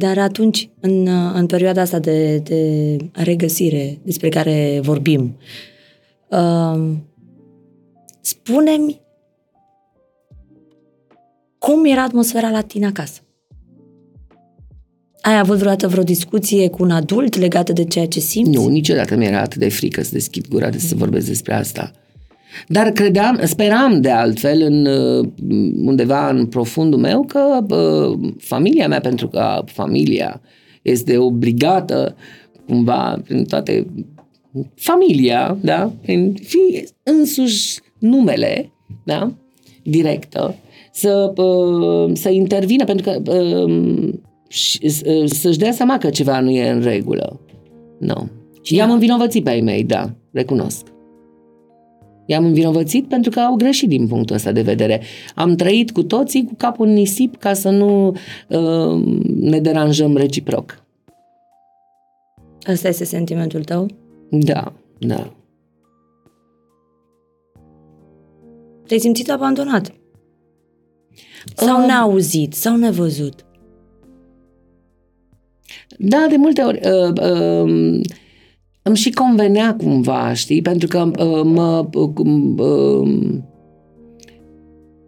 Dar 0.00 0.18
atunci, 0.18 0.70
în, 0.80 1.06
în 1.34 1.46
perioada 1.46 1.80
asta 1.80 1.98
de, 1.98 2.38
de 2.38 2.96
regăsire 3.12 3.98
despre 4.02 4.28
care 4.28 4.80
vorbim, 4.82 5.36
uh, 6.28 6.92
spune-mi 8.20 9.00
cum 11.58 11.84
era 11.84 12.02
atmosfera 12.02 12.50
la 12.50 12.60
tine 12.60 12.86
acasă? 12.86 13.20
Ai 15.20 15.38
avut 15.38 15.56
vreodată 15.56 15.88
vreo 15.88 16.02
discuție 16.02 16.68
cu 16.68 16.82
un 16.82 16.90
adult 16.90 17.36
legată 17.36 17.72
de 17.72 17.84
ceea 17.84 18.06
ce 18.06 18.20
simți? 18.20 18.50
Nu, 18.50 18.68
niciodată 18.68 19.16
mi 19.16 19.26
era 19.26 19.40
atât 19.40 19.58
de 19.58 19.68
frică 19.68 20.02
să 20.02 20.10
deschid 20.12 20.48
gura 20.48 20.70
de 20.70 20.78
să 20.78 20.94
vorbesc 20.94 21.26
despre 21.26 21.54
asta. 21.54 21.92
Dar 22.66 22.90
credeam, 22.90 23.40
speram 23.44 24.00
de 24.00 24.10
altfel 24.10 24.62
în, 24.62 24.86
uh, 24.86 25.28
undeva 25.84 26.28
în 26.28 26.46
profundul 26.46 26.98
meu 26.98 27.24
că 27.24 27.64
uh, 27.74 28.32
familia 28.38 28.88
mea, 28.88 29.00
pentru 29.00 29.28
că 29.28 29.62
familia 29.66 30.40
este 30.82 31.16
obligată 31.16 32.16
cumva 32.66 33.20
prin 33.24 33.44
toate 33.44 33.86
familia, 34.74 35.58
da, 35.60 35.92
prin 36.02 36.34
fi 36.34 36.88
însuși 37.02 37.78
numele, 37.98 38.72
da, 39.04 39.32
directă, 39.82 40.54
să, 40.92 41.32
uh, 41.36 42.10
să 42.12 42.28
intervină 42.28 42.84
pentru 42.84 43.10
că 43.10 43.32
să-și 45.26 45.58
dea 45.58 45.72
seama 45.72 45.98
că 45.98 46.10
ceva 46.10 46.40
nu 46.40 46.50
e 46.50 46.70
în 46.70 46.80
regulă. 46.80 47.40
Nu. 47.98 48.06
No. 48.06 48.24
Și 48.62 48.74
i-am 48.74 48.90
învinovățit 48.90 49.44
pe 49.44 49.50
ai 49.50 49.60
mei, 49.60 49.84
da, 49.84 50.10
recunosc. 50.32 50.86
I-am 52.28 52.44
învinovățit 52.44 53.08
pentru 53.08 53.30
că 53.30 53.40
au 53.40 53.54
greșit 53.54 53.88
din 53.88 54.06
punctul 54.06 54.34
ăsta 54.34 54.52
de 54.52 54.62
vedere. 54.62 55.02
Am 55.34 55.54
trăit 55.54 55.90
cu 55.90 56.02
toții 56.02 56.44
cu 56.44 56.54
capul 56.56 56.86
în 56.86 56.92
nisip 56.92 57.36
ca 57.36 57.52
să 57.52 57.70
nu 57.70 58.16
uh, 58.48 59.02
ne 59.40 59.60
deranjăm 59.60 60.16
reciproc. 60.16 60.84
Asta 62.66 62.88
este 62.88 63.04
sentimentul 63.04 63.64
tău? 63.64 63.86
Da, 64.30 64.72
da. 64.98 65.32
Te-ai 68.86 69.00
simțit 69.00 69.30
abandonat? 69.30 69.94
Sau 71.54 71.80
uh, 71.80 71.86
neauzit? 71.86 72.54
Sau 72.54 72.76
nevăzut? 72.76 73.46
Da, 75.98 76.26
de 76.30 76.36
multe 76.36 76.62
ori. 76.62 76.80
Uh, 76.84 77.12
uh, 77.22 78.00
îmi 78.88 78.96
și 78.96 79.10
convenea 79.10 79.74
cumva, 79.74 80.32
știi? 80.32 80.62
Pentru 80.62 80.88
că 80.88 81.10
uh, 81.18 81.42
mă... 81.44 81.88
Uh, 81.94 82.10
uh, 82.56 83.38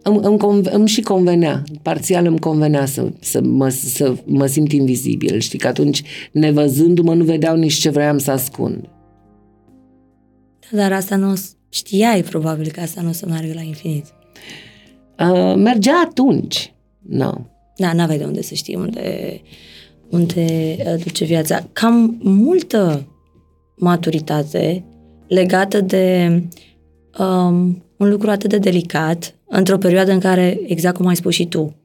îmi, 0.03 0.19
îmi, 0.21 0.37
conve- 0.37 0.73
îmi 0.73 0.87
și 0.87 1.01
convenea, 1.01 1.63
parțial 1.81 2.25
îmi 2.25 2.39
convenea 2.39 2.85
să, 2.85 3.11
să, 3.19 3.41
mă, 3.41 3.69
să 3.69 4.15
mă 4.25 4.45
simt 4.45 4.71
invizibil, 4.71 5.39
știi? 5.39 5.59
Că 5.59 5.67
atunci, 5.67 6.03
nevăzându-mă, 6.31 7.13
nu 7.13 7.23
vedeau 7.23 7.55
nici 7.55 7.73
ce 7.73 7.89
vreau 7.89 8.17
să 8.17 8.31
ascund. 8.31 8.89
Dar 10.71 10.91
asta 10.91 11.15
nu, 11.15 11.33
știai 11.69 12.23
probabil 12.23 12.71
că 12.71 12.79
asta 12.79 13.01
nu 13.01 13.09
o 13.09 13.11
să 13.11 13.25
meargă 13.25 13.51
la 13.53 13.61
infinit. 13.61 14.05
Uh, 15.19 15.55
mergea 15.55 16.03
atunci. 16.05 16.73
No. 16.99 17.31
Da, 17.75 17.93
n-aveai 17.93 18.17
de 18.17 18.23
unde 18.23 18.41
să 18.41 18.53
știi 18.53 18.75
unde, 18.75 19.41
unde 20.09 20.75
uh, 20.85 21.03
duce 21.03 21.25
viața. 21.25 21.67
Cam 21.73 22.17
multă 22.21 23.05
maturitate 23.75 24.83
legată 25.27 25.81
de 25.81 26.41
um, 27.19 27.83
un 27.97 28.09
lucru 28.09 28.29
atât 28.29 28.49
de 28.49 28.57
delicat, 28.57 29.35
într-o 29.47 29.77
perioadă 29.77 30.11
în 30.11 30.19
care, 30.19 30.59
exact 30.65 30.95
cum 30.95 31.07
ai 31.07 31.15
spus 31.15 31.33
și 31.33 31.45
tu, 31.45 31.75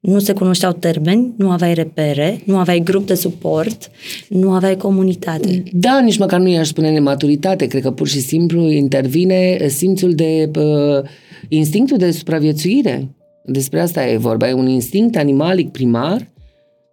nu 0.00 0.18
se 0.18 0.32
cunoșteau 0.32 0.72
termeni, 0.72 1.34
nu 1.36 1.50
aveai 1.50 1.74
repere, 1.74 2.40
nu 2.44 2.56
aveai 2.56 2.80
grup 2.80 3.06
de 3.06 3.14
suport, 3.14 3.90
nu 4.28 4.50
aveai 4.50 4.76
comunitate. 4.76 5.62
Da, 5.72 6.00
nici 6.00 6.18
măcar 6.18 6.40
nu 6.40 6.48
i-aș 6.48 6.68
spune 6.68 6.90
nematuritate, 6.90 7.66
cred 7.66 7.82
că 7.82 7.90
pur 7.90 8.08
și 8.08 8.20
simplu 8.20 8.70
intervine 8.70 9.68
simțul 9.68 10.14
de 10.14 10.50
uh, 10.58 11.08
instinctul 11.48 11.96
de 11.96 12.10
supraviețuire. 12.10 13.08
Despre 13.44 13.80
asta 13.80 14.06
e 14.06 14.16
vorba, 14.16 14.48
e 14.48 14.52
un 14.52 14.68
instinct 14.68 15.16
animalic 15.16 15.70
primar 15.70 16.28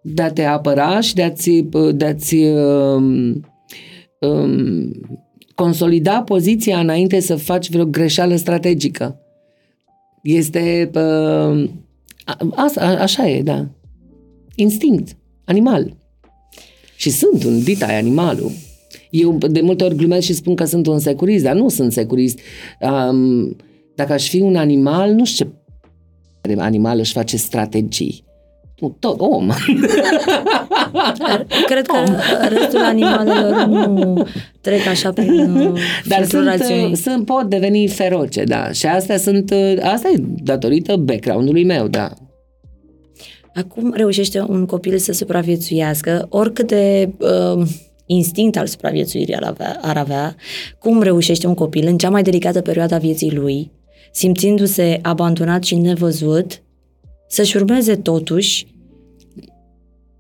de 0.02 0.22
a 0.22 0.32
te 0.32 0.44
apăra 0.44 1.00
și 1.00 1.14
de 1.14 1.24
a-ți, 1.24 1.66
de 1.94 2.06
a-ți 2.06 2.36
um, 2.36 3.46
um, 4.20 4.92
consolida 5.56 6.22
poziția 6.22 6.80
înainte 6.80 7.20
să 7.20 7.36
faci 7.36 7.70
vreo 7.70 7.86
greșeală 7.86 8.36
strategică. 8.36 9.20
Este 10.22 10.90
uh, 10.96 11.70
Asta, 12.56 12.82
a, 12.82 13.02
așa 13.02 13.30
e, 13.30 13.42
da. 13.42 13.68
Instinct, 14.56 15.18
animal. 15.44 15.96
Și 16.96 17.10
sunt 17.10 17.44
un 17.44 17.64
dita 17.64 17.86
animalul. 17.86 18.52
Eu 19.10 19.38
de 19.38 19.62
multe 19.62 19.84
ori 19.84 19.96
glumesc 19.96 20.26
și 20.26 20.34
spun 20.34 20.56
că 20.56 20.66
sunt 20.66 20.88
un 20.88 21.00
securist, 21.00 21.44
dar 21.44 21.56
nu 21.56 21.70
sunt 21.70 21.92
securist. 21.92 22.40
Um, 22.82 23.56
dacă 23.96 24.14
aș 24.14 24.30
fi 24.30 24.42
un 24.42 24.56
animal, 24.56 25.12
nu 25.12 25.26
știu 25.26 25.54
ce 26.42 26.56
animal 26.60 27.00
își 27.00 27.12
face 27.12 27.38
strategii. 27.38 28.24
Nu, 28.80 28.98
tot 29.00 29.20
om. 29.20 29.50
Cred 31.66 31.86
că 31.86 32.04
restul 32.50 32.80
animalelor 32.80 33.66
nu 33.66 34.28
trec 34.62 34.88
așa 34.88 35.12
prin 35.12 35.56
uh, 35.56 35.80
Dar 36.06 36.26
sunt, 36.26 36.48
uh, 36.48 36.92
sunt, 36.94 37.26
pot 37.26 37.44
deveni 37.44 37.88
feroce, 37.88 38.44
da. 38.44 38.72
Și 38.72 38.86
astea 38.86 39.18
sunt, 39.18 39.52
uh, 39.52 39.74
asta 39.82 40.10
e 40.10 40.24
datorită 40.44 40.96
background-ului 40.96 41.64
meu, 41.64 41.88
da. 41.88 42.14
Acum 43.54 43.94
reușește 43.94 44.46
un 44.48 44.66
copil 44.66 44.98
să 44.98 45.12
supraviețuiască, 45.12 46.28
oricât 46.30 46.68
de 46.68 47.10
uh, 47.20 47.68
instinct 48.06 48.58
al 48.58 48.68
supraviețuirii 48.68 49.36
ar 49.36 49.44
avea, 49.44 49.80
ar 49.82 49.98
avea, 49.98 50.36
cum 50.80 51.02
reușește 51.02 51.48
un 51.48 51.54
copil 51.54 51.88
în 51.88 51.98
cea 51.98 52.10
mai 52.10 52.22
delicată 52.22 52.62
perioadă 52.62 52.96
a 52.96 52.98
vieții 52.98 53.36
lui, 53.36 53.72
simțindu-se 54.12 55.00
abandonat 55.02 55.64
și 55.64 55.76
nevăzut, 55.76 56.62
să-și 57.28 57.58
urmeze 57.58 57.96
totuși 57.96 58.68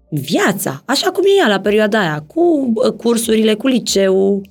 viața, 0.09 0.83
așa 0.85 1.09
cum 1.09 1.23
e 1.25 1.39
ea 1.39 1.47
la 1.47 1.59
perioada 1.59 1.99
aia, 1.99 2.23
cu 2.27 2.71
uh, 2.73 2.91
cursurile, 2.91 3.53
cu 3.53 3.67
liceu. 3.67 4.41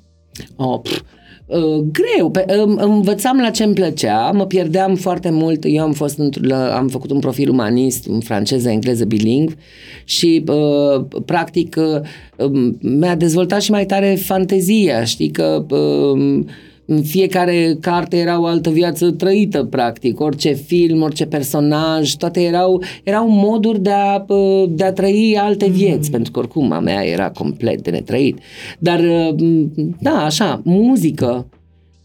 Oh, 0.56 0.80
pf, 0.82 1.00
uh, 1.46 1.84
greu. 1.92 2.30
Pe, 2.30 2.44
uh, 2.48 2.74
învățam 2.76 3.38
la 3.38 3.50
ce 3.50 3.64
îmi 3.64 3.74
plăcea, 3.74 4.30
mă 4.30 4.46
pierdeam 4.46 4.94
foarte 4.94 5.30
mult. 5.30 5.64
Eu 5.66 5.82
am 5.82 5.92
fost 5.92 6.18
la, 6.40 6.76
am 6.76 6.88
făcut 6.88 7.10
un 7.10 7.20
profil 7.20 7.50
umanist 7.50 8.06
în 8.06 8.20
franceză, 8.20 8.68
engleză, 8.68 9.04
bilingv 9.04 9.54
și 10.04 10.44
uh, 10.48 11.04
practic 11.24 11.76
uh, 11.76 12.00
mi-a 12.80 13.14
dezvoltat 13.14 13.62
și 13.62 13.70
mai 13.70 13.86
tare 13.86 14.14
fantezia, 14.14 15.04
știi 15.04 15.30
că 15.30 15.66
uh, 15.70 16.44
în 16.86 17.02
fiecare 17.02 17.76
carte 17.80 18.16
era 18.16 18.40
o 18.40 18.44
altă 18.44 18.70
viață 18.70 19.10
trăită, 19.10 19.64
practic. 19.64 20.20
Orice 20.20 20.52
film, 20.52 21.02
orice 21.02 21.26
personaj, 21.26 22.12
toate 22.12 22.40
erau, 22.40 22.82
erau 23.04 23.28
moduri 23.28 23.80
de 23.80 23.90
a, 23.90 24.24
de 24.68 24.84
a 24.84 24.92
trăi 24.92 25.38
alte 25.40 25.68
vieți, 25.68 26.06
mm. 26.06 26.10
pentru 26.10 26.32
că 26.32 26.38
oricum 26.38 26.72
a 26.72 26.80
mea 26.80 27.04
era 27.04 27.30
complet 27.30 27.82
de 27.82 27.90
netrăit. 27.90 28.38
Dar, 28.78 29.00
da, 30.00 30.24
așa, 30.24 30.60
muzică, 30.64 31.46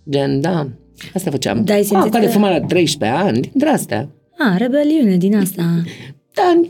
gen, 0.10 0.41
da, 0.41 0.67
asta 1.13 1.32
făceam. 1.32 1.62
Da, 1.63 1.74
ai 1.74 1.84
simțit 1.84 2.06
ah, 2.06 2.20
care 2.20 2.32
că... 2.32 2.39
la 2.39 2.62
13 2.62 3.20
ani, 3.20 3.39
dintre 3.39 3.70
astea. 3.70 4.10
Ah, 4.38 4.58
rebeliune 4.58 5.17
din 5.17 5.36
asta. 5.36 5.84
Da, 6.34 6.62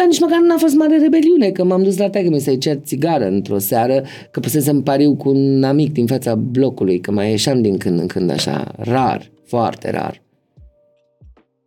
dar 0.00 0.08
nici 0.08 0.20
măcar 0.20 0.40
nu 0.40 0.54
a 0.54 0.56
fost 0.58 0.74
mare 0.74 0.98
rebeliune, 0.98 1.50
că 1.50 1.64
m-am 1.64 1.82
dus 1.82 1.96
la 1.96 2.10
tagă 2.10 2.38
să-i 2.38 2.58
cer 2.58 2.78
țigară 2.84 3.26
într-o 3.26 3.58
seară, 3.58 4.02
că 4.30 4.40
pusesem 4.40 4.82
pariu 4.82 5.14
cu 5.14 5.28
un 5.28 5.62
amic 5.64 5.92
din 5.92 6.06
fața 6.06 6.34
blocului, 6.34 7.00
că 7.00 7.10
mai 7.10 7.30
ieșeam 7.30 7.62
din 7.62 7.76
când 7.76 8.00
în 8.00 8.06
când 8.06 8.30
așa, 8.30 8.72
rar, 8.76 9.30
foarte 9.44 9.90
rar. 9.90 10.22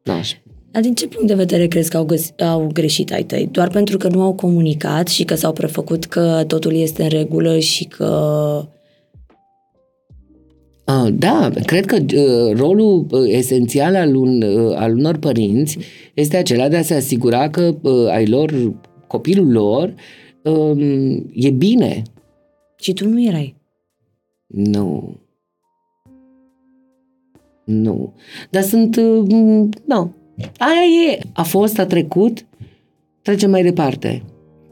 N-aș. 0.03 0.33
Dar 0.71 0.81
din 0.81 0.93
ce 0.93 1.07
punct 1.07 1.27
de 1.27 1.33
vedere 1.33 1.67
crezi 1.67 1.89
că 1.89 1.97
au, 1.97 2.05
găs- 2.05 2.33
au 2.39 2.69
greșit 2.73 3.11
ai 3.11 3.23
tăi? 3.23 3.49
Doar 3.51 3.67
pentru 3.67 3.97
că 3.97 4.07
nu 4.07 4.21
au 4.21 4.33
comunicat 4.33 5.07
și 5.07 5.23
că 5.23 5.35
s-au 5.35 5.53
prefăcut 5.53 6.05
că 6.05 6.43
totul 6.47 6.75
este 6.75 7.03
în 7.03 7.09
regulă 7.09 7.59
și 7.59 7.83
că 7.83 8.65
da, 11.13 11.49
cred 11.65 11.85
că 11.85 11.95
uh, 11.95 12.57
rolul 12.57 13.05
uh, 13.11 13.21
esențial 13.27 13.95
al, 13.95 14.15
un, 14.15 14.41
uh, 14.41 14.75
al 14.75 14.97
unor 14.97 15.17
părinți 15.17 15.77
este 16.13 16.37
acela 16.37 16.67
de 16.69 16.77
a 16.77 16.81
se 16.81 16.93
asigura 16.93 17.49
că 17.49 17.75
ai 18.09 18.27
lor, 18.27 18.73
copilul 19.07 19.51
lor 19.51 19.93
um, 20.43 20.79
e 21.33 21.49
bine. 21.49 22.01
Și 22.75 22.93
tu 22.93 23.07
nu 23.07 23.23
erai. 23.23 23.55
Nu. 24.47 25.17
Nu. 27.65 28.13
Dar 28.49 28.61
sunt, 28.61 28.95
nu. 29.85 30.13
Aia 30.57 31.11
e, 31.11 31.19
a 31.33 31.43
fost, 31.43 31.79
a 31.79 31.85
trecut, 31.85 32.45
trecem 33.21 33.49
mai 33.49 33.63
departe. 33.63 34.23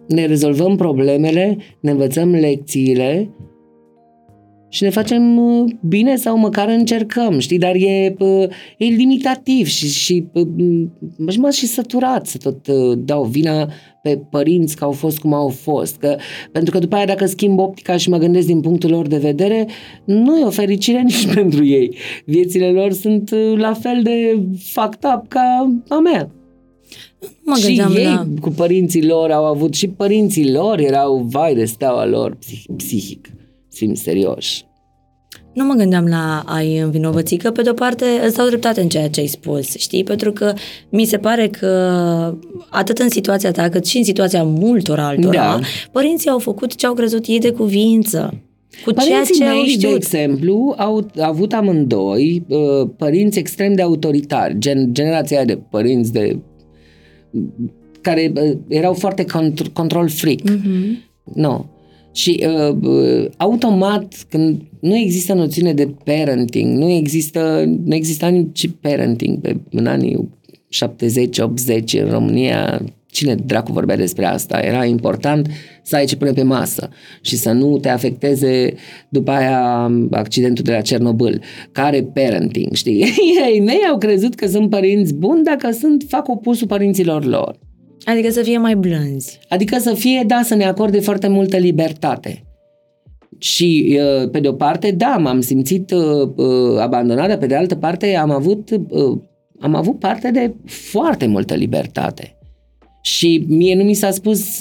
Ne 0.08 0.26
rezolvăm 0.26 0.76
problemele, 0.76 1.58
ne 1.80 1.92
învățăm 1.92 2.32
lecțiile 2.32 3.30
și 4.74 4.84
ne 4.84 4.90
facem 4.90 5.38
uh, 5.38 5.72
bine 5.88 6.16
sau 6.16 6.38
măcar 6.38 6.68
încercăm, 6.68 7.40
știi, 7.40 7.58
dar 7.58 7.76
e, 7.76 8.16
uh, 8.20 8.48
e 8.78 8.86
limitativ 8.86 9.68
și, 9.68 9.88
și 9.88 10.26
uh, 10.34 10.48
m-am 11.18 11.52
și 11.52 11.66
săturat 11.66 12.28
să 12.28 12.38
tot 12.38 12.68
dau 12.98 13.24
vina 13.24 13.70
pe 14.02 14.22
părinți 14.30 14.76
că 14.76 14.84
au 14.84 14.92
fost 14.92 15.20
cum 15.20 15.34
au 15.34 15.48
fost. 15.48 15.98
Că, 15.98 16.16
pentru 16.52 16.72
că 16.72 16.80
după 16.80 16.96
aia 16.96 17.06
dacă 17.06 17.26
schimb 17.26 17.60
optica 17.60 17.98
și 17.98 18.10
mă 18.10 18.18
gândesc 18.18 18.48
din 18.48 18.62
punctul 18.62 18.90
lor 18.90 19.08
de 19.08 19.18
vedere, 19.18 19.68
nu 20.06 20.38
e 20.40 20.44
o 20.44 20.50
fericire 20.50 21.02
nici 21.12 21.34
pentru 21.34 21.66
ei. 21.66 21.96
Viețile 22.26 22.72
lor 22.72 22.92
sunt 22.92 23.36
la 23.56 23.74
fel 23.74 24.00
de 24.04 24.42
fucked 24.64 25.12
up 25.16 25.28
ca 25.28 25.76
a 25.88 26.00
mea. 26.00 26.32
Mă 27.46 27.56
și 27.58 27.82
ei 27.96 28.04
la... 28.04 28.26
cu 28.42 28.50
părinții 28.50 29.06
lor 29.06 29.32
au 29.32 29.46
avut 29.46 29.74
și 29.74 29.88
părinții 29.88 30.52
lor 30.52 30.80
erau 30.80 31.28
vai 31.30 31.56
de 31.56 31.66
steaua 31.66 32.06
lor 32.06 32.38
psihic 32.76 33.30
fim 33.72 33.94
serioși. 33.94 34.66
Nu 35.54 35.66
mă 35.66 35.74
gândeam 35.74 36.06
la 36.06 36.44
a-i 36.46 36.78
învinovăți, 36.78 37.36
că 37.36 37.52
pe 37.52 37.62
de-o 37.62 37.74
parte 37.74 38.06
îți 38.26 38.36
dau 38.36 38.48
dreptate 38.48 38.82
în 38.82 38.90
ceea 38.90 39.10
ce 39.10 39.20
ai 39.20 39.28
spus, 39.28 39.78
știi? 39.78 40.04
Pentru 40.04 40.32
că 40.32 40.54
mi 40.90 41.06
se 41.06 41.18
pare 41.18 41.48
că 41.48 41.68
atât 42.70 42.98
în 42.98 43.10
situația 43.10 43.52
ta, 43.52 43.70
cât 43.70 43.86
și 43.86 43.98
în 43.98 44.04
situația 44.04 44.44
multor 44.44 45.00
altora, 45.00 45.32
da. 45.32 45.60
părinții 45.92 46.30
au 46.30 46.40
făcut 46.40 46.76
ce 46.76 46.86
au 46.86 46.94
crezut 46.94 47.26
ei 47.28 47.40
de 47.40 47.52
cuvință. 47.52 48.34
Cu 48.86 48.92
Părinții 48.92 49.36
ceea 49.36 49.50
ce 49.50 49.54
mei, 49.54 49.60
au 49.60 49.66
știut. 49.66 49.90
de 49.90 49.96
exemplu, 49.96 50.74
au 50.78 51.06
avut 51.22 51.54
amândoi 51.54 52.46
uh, 52.48 52.90
părinți 52.98 53.40
extrem 53.40 53.74
de 53.74 53.82
autoritari, 53.82 54.58
gen, 54.58 54.94
generația 54.94 55.46
de 55.46 55.60
părinți 55.70 56.12
de 56.12 56.40
care 58.02 58.32
uh, 58.36 58.58
erau 58.68 58.94
foarte 58.94 59.24
contr- 59.26 59.74
control 59.74 60.10
freak. 60.10 60.40
Mm-hmm. 60.40 61.10
No. 61.36 61.66
Și 62.12 62.46
uh, 62.48 62.76
uh, 62.82 63.26
automat, 63.38 64.26
când 64.30 64.62
nu 64.80 64.96
există 64.96 65.34
noțiune 65.34 65.74
de 65.74 65.94
parenting, 66.04 66.78
nu 66.78 66.90
există, 66.90 67.64
nu 67.86 67.96
exista 67.96 68.28
nici 68.28 68.70
parenting 68.82 69.40
pe, 69.40 69.58
în 69.70 69.86
anii 69.86 70.30
70-80 70.72 72.04
în 72.04 72.10
România, 72.10 72.82
cine 73.06 73.36
dracu 73.36 73.72
vorbea 73.72 73.96
despre 73.96 74.26
asta? 74.26 74.60
Era 74.60 74.86
important 74.86 75.48
să 75.84 75.96
ai 75.96 76.06
ce 76.06 76.16
pune 76.16 76.32
pe 76.32 76.44
masă 76.44 76.90
și 77.22 77.36
să 77.36 77.52
nu 77.52 77.78
te 77.78 77.90
afecteze 77.90 78.74
după 79.10 79.32
aia 79.32 79.92
accidentul 80.12 80.64
de 80.64 80.72
la 80.72 80.82
Cernobâl. 80.82 81.42
Care 81.72 82.04
parenting, 82.04 82.74
știi? 82.74 83.06
Ei 83.52 83.60
mei 83.60 83.82
au 83.92 83.98
crezut 83.98 84.36
că 84.36 84.48
sunt 84.48 84.70
părinți 84.70 85.14
buni 85.14 85.44
dacă 85.44 85.72
sunt, 85.72 86.06
fac 86.08 86.28
opusul 86.28 86.68
părinților 86.68 87.26
lor. 87.26 87.60
Adică 88.04 88.30
să 88.30 88.42
fie 88.42 88.58
mai 88.58 88.76
blânzi. 88.76 89.40
Adică 89.50 89.78
să 89.78 89.94
fie, 89.94 90.24
da, 90.28 90.42
să 90.44 90.56
ne 90.56 90.66
acorde 90.66 91.00
foarte 91.00 91.28
multă 91.28 91.58
libertate. 91.58 92.44
Și, 93.38 94.00
uh, 94.00 94.30
pe 94.30 94.40
de 94.40 94.48
o 94.48 94.54
parte, 94.54 94.92
da, 94.92 95.18
m-am 95.18 95.42
simțit 95.42 95.92
uh, 95.92 96.30
uh, 96.36 96.80
abandonată, 96.80 97.38
pe 97.38 97.46
de 97.46 97.56
altă 97.56 97.76
parte, 97.76 98.16
am 98.16 98.32
avut, 98.32 98.70
am 99.60 99.76
avut 99.76 100.00
parte 100.00 100.32
de 100.32 100.54
foarte 100.66 101.26
multă 101.26 101.54
libertate. 101.54 102.38
Și 103.02 103.46
mie 103.48 103.76
nu 103.76 103.84
mi 103.84 103.94
s-a 103.94 104.12
spus 104.12 104.60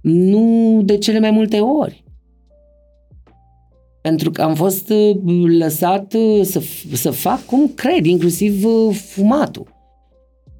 nu 0.00 0.80
de 0.84 0.98
cele 0.98 1.18
mai 1.18 1.30
multe 1.30 1.58
ori. 1.60 2.04
Pentru 4.06 4.30
că 4.30 4.42
am 4.42 4.54
fost 4.54 4.90
uh, 4.90 5.16
lăsat 5.58 6.14
uh, 6.14 6.40
să, 6.42 6.62
să 6.92 7.10
fac 7.10 7.44
cum 7.44 7.70
cred, 7.74 8.04
inclusiv 8.04 8.64
uh, 8.64 8.94
fumatul. 8.94 9.75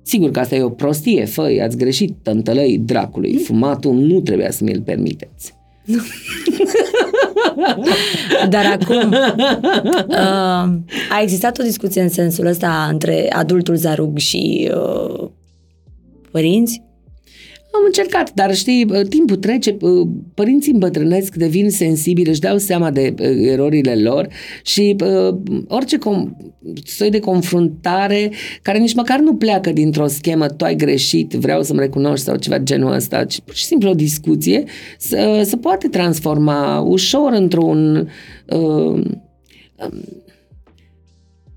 Sigur 0.07 0.31
că 0.31 0.41
asta 0.41 0.55
e 0.55 0.63
o 0.63 0.71
prostie, 0.71 1.25
fă, 1.25 1.59
ați 1.63 1.77
greșit, 1.77 2.15
tântălăi 2.23 2.79
dracului. 2.79 3.37
Fumatul 3.37 3.95
nu 3.95 4.21
trebuia 4.21 4.51
să 4.51 4.65
mi-l 4.65 4.83
permiteți. 4.85 5.55
Dar 8.49 8.79
acum 8.81 9.11
uh, 10.09 10.19
a 11.11 11.21
existat 11.23 11.59
o 11.59 11.63
discuție 11.63 12.03
în 12.03 12.09
sensul 12.09 12.47
ăsta 12.47 12.89
între 12.91 13.33
adultul 13.33 13.77
Zarug 13.77 14.19
și 14.19 14.71
uh, 14.75 15.29
părinți? 16.31 16.83
Am 17.77 17.83
încercat, 17.87 18.33
dar 18.35 18.55
știi, 18.55 18.87
timpul 19.09 19.37
trece, 19.37 19.77
părinții 20.35 20.73
îmbătrânesc, 20.73 21.35
devin 21.35 21.71
sensibili, 21.71 22.31
își 22.31 22.41
dau 22.41 22.59
seama 22.59 22.91
de 22.91 23.15
erorile 23.41 23.95
lor 23.95 24.29
și 24.63 24.97
orice 25.69 25.99
com- 25.99 26.55
soi 26.85 27.11
de 27.11 27.19
confruntare 27.19 28.33
care 28.63 28.79
nici 28.79 28.95
măcar 28.95 29.19
nu 29.19 29.35
pleacă 29.35 29.73
dintr-o 29.73 30.07
schemă, 30.07 30.47
tu 30.47 30.65
ai 30.65 30.77
greșit, 30.77 31.33
vreau 31.33 31.63
să-mi 31.63 31.79
recunoști 31.79 32.25
sau 32.25 32.37
ceva 32.37 32.59
genul 32.59 32.93
ăsta, 32.93 33.25
ci 33.25 33.41
pur 33.41 33.55
și 33.55 33.65
simplu 33.65 33.91
o 33.91 33.95
discuție, 33.95 34.65
să, 34.99 35.43
să 35.45 35.57
poate 35.57 35.89
transforma 35.89 36.81
ușor 36.81 37.33
într-un 37.33 38.09
uh, 38.47 39.03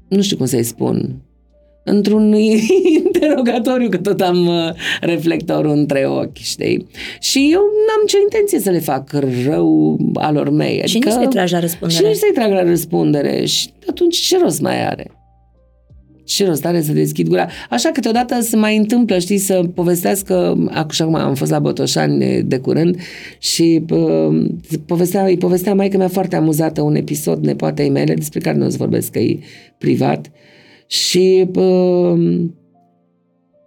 nu 0.07 0.21
știu 0.21 0.37
cum 0.37 0.45
să-i 0.45 0.63
spun, 0.63 1.21
într-un 1.89 2.33
interogatoriu, 3.03 3.89
că 3.89 3.97
tot 3.97 4.21
am 4.21 4.47
uh, 4.47 4.73
reflectorul 5.01 5.71
între 5.71 6.05
ochi, 6.07 6.37
știi? 6.37 6.87
Și 7.19 7.49
eu 7.51 7.59
n-am 7.59 8.05
ce 8.07 8.17
intenție 8.21 8.59
să 8.59 8.69
le 8.69 8.79
fac 8.79 9.11
rău 9.45 9.97
alor 10.13 10.49
mei. 10.49 10.81
Adică, 10.81 10.87
și 10.87 10.95
nici 10.95 11.05
adică 11.05 11.21
să-i 11.21 11.33
tragi 11.33 11.53
la 11.53 11.59
răspundere. 11.59 11.99
Și 11.99 12.07
nici 12.07 12.17
să-i 12.17 12.33
trag 12.33 12.51
la 12.51 12.63
răspundere. 12.63 13.45
Și 13.45 13.69
atunci 13.87 14.17
ce 14.17 14.37
rost 14.37 14.61
mai 14.61 14.87
are? 14.87 15.11
ce 16.35 16.45
rost 16.45 16.65
are 16.65 16.81
să 16.81 16.91
deschid 16.91 17.27
gura. 17.27 17.47
Așa 17.69 17.89
câteodată 17.89 18.41
se 18.41 18.55
mai 18.55 18.77
întâmplă, 18.77 19.19
știi, 19.19 19.37
să 19.37 19.61
povestească, 19.73 20.57
acum 20.73 21.15
am 21.15 21.35
fost 21.35 21.51
la 21.51 21.59
Botoșani 21.59 22.43
de 22.43 22.57
curând 22.57 22.97
și 23.39 23.85
uh, 23.89 24.45
povestea, 24.85 25.25
îi 25.25 25.37
povestea 25.37 25.73
maică 25.73 25.97
mea 25.97 26.07
foarte 26.07 26.35
amuzată 26.35 26.81
un 26.81 26.95
episod 26.95 27.45
nepoatei 27.45 27.89
mele 27.89 28.13
despre 28.13 28.39
care 28.39 28.57
nu 28.57 28.65
o 28.65 28.69
să 28.69 28.77
vorbesc 28.77 29.11
că 29.11 29.19
e 29.19 29.39
privat. 29.77 30.25
Uh, 30.25 30.31
și 30.89 31.47
uh, 31.55 32.45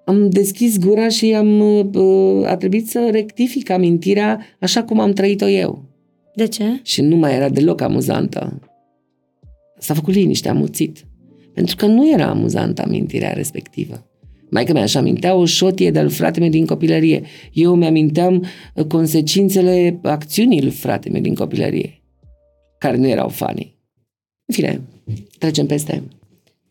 am 0.04 0.30
deschis 0.30 0.78
gura 0.78 1.08
și 1.08 1.32
am, 1.32 1.60
uh, 1.60 2.46
a 2.46 2.56
trebuit 2.56 2.88
să 2.88 3.08
rectific 3.10 3.70
amintirea 3.70 4.40
așa 4.60 4.84
cum 4.84 5.00
am 5.00 5.12
trăit-o 5.12 5.48
eu. 5.48 5.84
De 6.34 6.46
ce? 6.46 6.80
Și 6.82 7.00
nu 7.00 7.16
mai 7.16 7.34
era 7.34 7.48
deloc 7.48 7.80
amuzantă. 7.80 8.60
S-a 9.78 9.94
făcut 9.94 10.14
liniște, 10.14 10.48
am 10.48 10.56
muțit. 10.56 11.06
Pentru 11.54 11.76
că 11.76 11.86
nu 11.86 12.10
era 12.10 12.26
amuzantă 12.26 12.82
amintirea 12.82 13.32
respectivă. 13.32 14.06
Maica 14.50 14.72
mea 14.72 14.82
își 14.82 14.96
amintea 14.96 15.34
o 15.34 15.44
șotie 15.44 15.90
de-al 15.90 16.08
fratele 16.08 16.48
din 16.48 16.66
copilărie. 16.66 17.22
Eu 17.52 17.74
mi-aminteam 17.74 18.44
uh, 18.74 18.84
consecințele 18.84 19.98
acțiunii 20.02 20.62
lui 20.62 20.70
fratele 20.70 21.20
din 21.20 21.34
copilărie, 21.34 22.02
care 22.78 22.96
nu 22.96 23.08
erau 23.08 23.28
fani. 23.28 23.76
În 24.44 24.54
fine, 24.54 24.80
trecem 25.38 25.66
peste. 25.66 26.02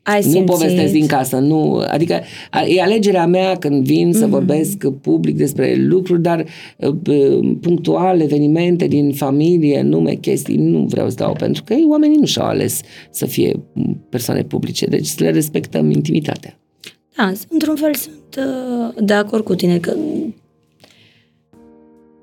Ai 0.03 0.31
nu 0.31 0.43
povestesc 0.43 0.91
din 0.91 1.05
casă, 1.05 1.37
nu. 1.37 1.83
Adică 1.87 2.21
e 2.67 2.81
alegerea 2.81 3.25
mea 3.25 3.55
când 3.55 3.85
vin 3.85 4.13
să 4.13 4.25
mm-hmm. 4.25 4.29
vorbesc 4.29 4.87
public 5.01 5.37
despre 5.37 5.75
lucruri, 5.75 6.21
dar 6.21 6.45
uh, 6.77 7.57
punctual, 7.61 8.21
evenimente 8.21 8.87
din 8.87 9.13
familie, 9.13 9.81
nume, 9.81 10.13
chestii, 10.13 10.55
nu 10.55 10.85
vreau 10.89 11.09
să 11.09 11.15
dau, 11.15 11.33
pentru 11.33 11.63
că 11.63 11.73
ei, 11.73 11.85
oamenii 11.89 12.17
nu 12.17 12.25
și-au 12.25 12.45
ales 12.45 12.81
să 13.09 13.25
fie 13.25 13.59
persoane 14.09 14.43
publice, 14.43 14.85
deci 14.85 15.05
să 15.05 15.23
le 15.23 15.31
respectăm 15.31 15.91
intimitatea. 15.91 16.59
Da, 17.15 17.31
într-un 17.49 17.75
fel 17.75 17.93
sunt 17.93 18.37
uh, 18.37 19.03
de 19.03 19.13
acord 19.13 19.43
cu 19.43 19.55
tine 19.55 19.77
că 19.77 19.95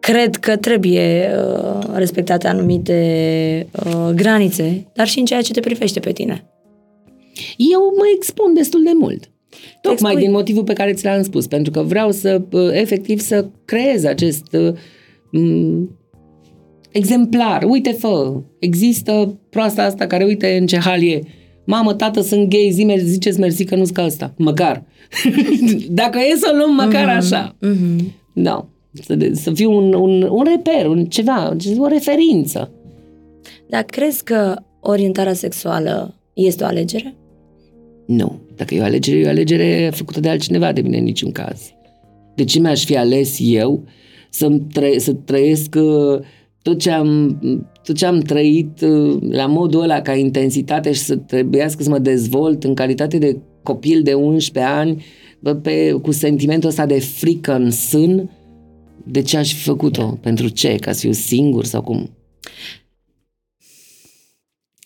cred 0.01 0.37
că 0.37 0.57
trebuie 0.57 1.31
uh, 1.37 1.87
respectate 1.95 2.49
anumite 2.49 3.66
uh, 3.72 4.11
granițe, 4.14 4.87
dar 4.93 5.07
și 5.07 5.18
în 5.18 5.24
ceea 5.24 5.43
ce 5.43 5.53
te 5.53 5.61
privește 5.61 6.01
pe 6.01 6.12
tine. 6.12 6.45
Eu 7.57 7.80
mă 7.97 8.05
expun 8.16 8.55
destul 8.55 8.82
de 8.82 8.93
mult. 8.95 9.30
Tocmai 9.80 10.16
din 10.16 10.30
motivul 10.30 10.64
pe 10.64 10.72
care 10.72 10.93
ți 10.93 11.05
l-am 11.05 11.22
spus, 11.22 11.47
pentru 11.47 11.72
că 11.72 11.82
vreau 11.82 12.11
să, 12.11 12.43
efectiv, 12.72 13.20
să 13.20 13.47
creez 13.64 14.05
acest 14.05 14.57
uh, 15.32 15.82
exemplar. 16.91 17.62
Uite, 17.62 17.93
fă, 17.93 18.43
există 18.59 19.39
proasta 19.51 19.82
asta 19.82 20.07
care, 20.07 20.24
uite, 20.24 20.57
în 20.61 20.66
ce 20.66 20.78
hal 20.78 21.03
e. 21.03 21.20
Mamă, 21.64 21.95
tată, 21.95 22.20
sunt 22.20 22.49
gay, 22.49 22.70
zi, 22.72 22.95
ziceți 23.05 23.41
mersi 23.41 23.64
că 23.64 23.76
nu-s 23.76 23.91
ca 23.91 24.03
asta. 24.03 24.34
Măcar. 24.36 24.84
Dacă 25.91 26.18
e 26.18 26.36
să 26.36 26.53
luăm 26.57 26.74
măcar 26.74 27.05
mm-hmm. 27.05 27.16
așa. 27.16 27.57
Mm-hmm. 27.66 27.99
Da. 28.34 28.68
Să, 28.93 29.14
de, 29.14 29.34
să 29.34 29.53
fiu 29.55 29.76
un, 29.76 29.93
un, 29.93 30.22
un 30.22 30.45
reper, 30.45 30.86
un 30.86 31.05
ceva, 31.05 31.57
o 31.78 31.86
referință. 31.86 32.70
Dar 33.68 33.82
crezi 33.82 34.24
că 34.24 34.57
orientarea 34.80 35.32
sexuală 35.32 36.14
este 36.34 36.64
o 36.64 36.66
alegere? 36.66 37.16
Nu. 38.09 38.41
Dacă 38.57 38.75
e 38.75 38.81
o 38.81 38.85
alegere, 38.85 39.19
e 39.19 39.25
o 39.25 39.29
alegere 39.29 39.91
făcută 39.95 40.21
de 40.21 40.29
altcineva, 40.29 40.73
de 40.73 40.81
mine 40.81 40.99
în 40.99 41.05
niciun 41.05 41.33
caz. 41.33 41.61
De 42.35 42.45
ce 42.45 42.61
mi-aș 42.61 42.85
fi 42.85 42.97
ales 42.97 43.37
eu 43.41 43.85
să, 44.31 44.59
tră- 44.79 44.97
să 44.97 45.13
trăiesc 45.13 45.75
uh, 45.75 46.21
tot 46.63 46.79
ce, 46.79 46.91
am, 46.91 47.41
tot 47.83 47.97
ce 47.97 48.07
am 48.07 48.21
trăit 48.21 48.81
uh, 48.81 49.19
la 49.31 49.47
modul 49.47 49.83
ăla 49.83 50.01
ca 50.01 50.15
intensitate 50.15 50.93
și 50.93 51.01
să 51.01 51.17
trebuiască 51.17 51.83
să 51.83 51.89
mă 51.89 51.99
dezvolt 51.99 52.65
în 52.65 52.75
calitate 52.75 53.19
de 53.19 53.39
copil 53.63 54.03
de 54.03 54.15
11 54.15 54.73
ani 54.73 55.05
pe, 55.63 55.93
cu 56.03 56.11
sentimentul 56.11 56.69
ăsta 56.69 56.87
de 56.87 57.01
frică 57.01 57.55
în 57.55 57.71
sân, 57.71 58.31
de 59.05 59.23
ce 59.23 59.37
aș 59.37 59.55
fi 59.55 59.63
făcut-o? 59.63 60.19
Pentru 60.21 60.49
ce? 60.49 60.77
Ca 60.77 60.93
să 60.93 61.01
fiu 61.01 61.13
singur 61.13 61.65
sau 61.65 61.83
cum? 61.83 62.11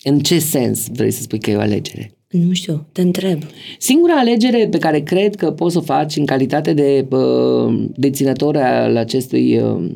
În 0.03 0.19
ce 0.19 0.39
sens 0.39 0.87
vrei 0.91 1.11
să 1.11 1.21
spui 1.21 1.39
că 1.39 1.49
e 1.49 1.55
o 1.55 1.59
alegere? 1.59 2.17
Nu 2.33 2.53
știu, 2.53 2.85
te 2.91 3.01
întreb. 3.01 3.41
Singura 3.77 4.13
alegere 4.13 4.67
pe 4.67 4.77
care 4.77 4.99
cred 4.99 5.35
că 5.35 5.51
poți 5.51 5.73
să 5.73 5.79
o 5.79 5.81
faci 5.81 6.15
în 6.15 6.25
calitate 6.25 6.73
de 6.73 7.07
uh, 7.09 7.85
deținător 7.95 8.57
al 8.57 8.97
acestui 8.97 9.57
uh, 9.57 9.91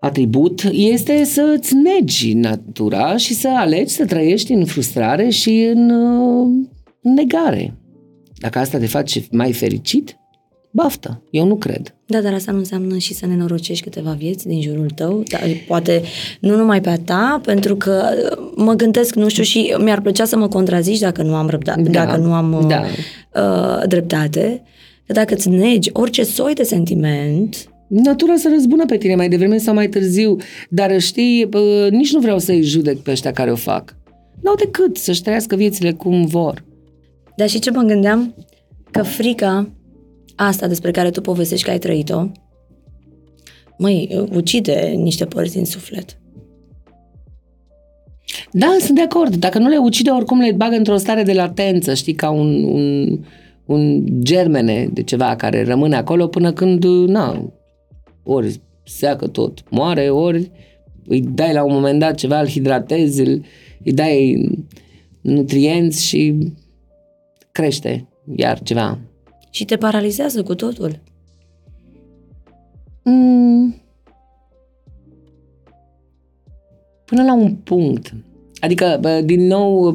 atribut 0.00 0.62
este 0.72 1.24
să 1.24 1.54
îți 1.58 1.74
negi 1.74 2.32
natura 2.32 3.16
și 3.16 3.34
să 3.34 3.48
alegi 3.48 3.92
să 3.92 4.04
trăiești 4.04 4.52
în 4.52 4.64
frustrare 4.64 5.28
și 5.28 5.70
în 5.74 5.90
uh, 5.90 6.48
negare. 7.00 7.74
Dacă 8.34 8.58
asta 8.58 8.78
te 8.78 8.86
face 8.86 9.24
mai 9.30 9.52
fericit, 9.52 10.16
baftă. 10.72 11.22
Eu 11.30 11.46
nu 11.46 11.56
cred. 11.56 11.94
Da, 12.06 12.20
dar 12.20 12.32
asta 12.32 12.52
nu 12.52 12.58
înseamnă 12.58 12.96
și 12.96 13.14
să 13.14 13.26
nenorocești 13.26 13.84
câteva 13.84 14.10
vieți 14.18 14.46
din 14.46 14.60
jurul 14.60 14.90
tău, 14.94 15.22
dar 15.30 15.40
poate 15.66 16.02
nu 16.40 16.56
numai 16.56 16.80
pe 16.80 16.88
a 16.88 16.98
ta, 16.98 17.40
pentru 17.44 17.76
că 17.76 18.02
uh, 18.30 18.52
mă 18.56 18.72
gândesc, 18.72 19.14
nu 19.14 19.28
știu, 19.28 19.42
și 19.42 19.74
mi-ar 19.78 20.00
plăcea 20.00 20.24
să 20.24 20.36
mă 20.36 20.48
contrazici 20.48 20.98
dacă 20.98 21.22
nu 21.22 21.34
am 21.34 21.48
răbdare, 21.48 21.82
da, 21.82 21.90
dacă 21.90 22.16
nu 22.16 22.32
am 22.32 22.52
uh, 22.52 22.66
da. 22.66 22.82
uh, 23.40 23.88
dreptate, 23.88 24.62
că 25.06 25.12
dacă 25.12 25.34
îți 25.34 25.48
negi 25.48 25.90
orice 25.92 26.22
soi 26.22 26.54
de 26.54 26.62
sentiment, 26.62 27.66
Natura 27.94 28.36
să 28.36 28.48
răzbună 28.52 28.86
pe 28.86 28.96
tine 28.96 29.14
mai 29.14 29.28
devreme 29.28 29.58
sau 29.58 29.74
mai 29.74 29.88
târziu, 29.88 30.36
dar 30.68 31.00
știi, 31.00 31.48
uh, 31.52 31.90
nici 31.90 32.12
nu 32.12 32.20
vreau 32.20 32.38
să-i 32.38 32.62
judec 32.62 32.98
pe 32.98 33.10
ăștia 33.10 33.32
care 33.32 33.50
o 33.52 33.56
fac. 33.56 33.96
N-au 34.40 34.54
decât 34.54 34.96
să-și 34.96 35.22
trăiască 35.22 35.56
viețile 35.56 35.92
cum 35.92 36.24
vor. 36.24 36.64
Dar 37.36 37.48
și 37.48 37.58
ce 37.58 37.70
mă 37.70 37.82
gândeam? 37.82 38.34
Că 38.90 39.02
frica 39.02 39.70
asta 40.36 40.66
despre 40.66 40.90
care 40.90 41.10
tu 41.10 41.20
povestești 41.20 41.64
că 41.64 41.70
ai 41.70 41.78
trăit-o, 41.78 42.26
măi, 43.78 44.26
ucide 44.32 44.94
niște 44.96 45.24
părți 45.24 45.54
din 45.54 45.64
suflet. 45.64 46.16
Da, 48.52 48.76
sunt 48.80 48.96
de 48.96 49.02
acord. 49.02 49.34
Dacă 49.34 49.58
nu 49.58 49.68
le 49.68 49.76
ucide, 49.76 50.10
oricum 50.10 50.40
le 50.40 50.52
bagă 50.52 50.76
într-o 50.76 50.96
stare 50.96 51.22
de 51.22 51.32
latență, 51.32 51.94
știi, 51.94 52.14
ca 52.14 52.30
un, 52.30 52.64
un, 52.64 53.18
un 53.66 54.06
germene 54.22 54.88
de 54.92 55.02
ceva 55.02 55.36
care 55.36 55.64
rămâne 55.64 55.96
acolo 55.96 56.26
până 56.26 56.52
când, 56.52 56.84
na, 56.84 57.52
ori 58.22 58.60
seacă 58.84 59.26
tot, 59.26 59.62
moare, 59.70 60.10
ori 60.10 60.50
îi 61.06 61.20
dai 61.20 61.52
la 61.52 61.64
un 61.64 61.72
moment 61.72 61.98
dat 61.98 62.14
ceva, 62.14 62.40
îl 62.40 62.48
hidratezi, 62.48 63.20
îl, 63.20 63.44
îi 63.84 63.92
dai 63.92 64.48
nutrienți 65.20 66.06
și 66.06 66.52
crește 67.52 68.08
iar 68.36 68.62
ceva 68.62 68.98
și 69.52 69.64
te 69.64 69.76
paralizează 69.76 70.42
cu 70.42 70.54
totul. 70.54 71.00
Mm. 73.02 73.74
Până 77.04 77.22
la 77.22 77.34
un 77.34 77.54
punct. 77.54 78.14
Adică, 78.60 79.00
din 79.24 79.46
nou, 79.46 79.94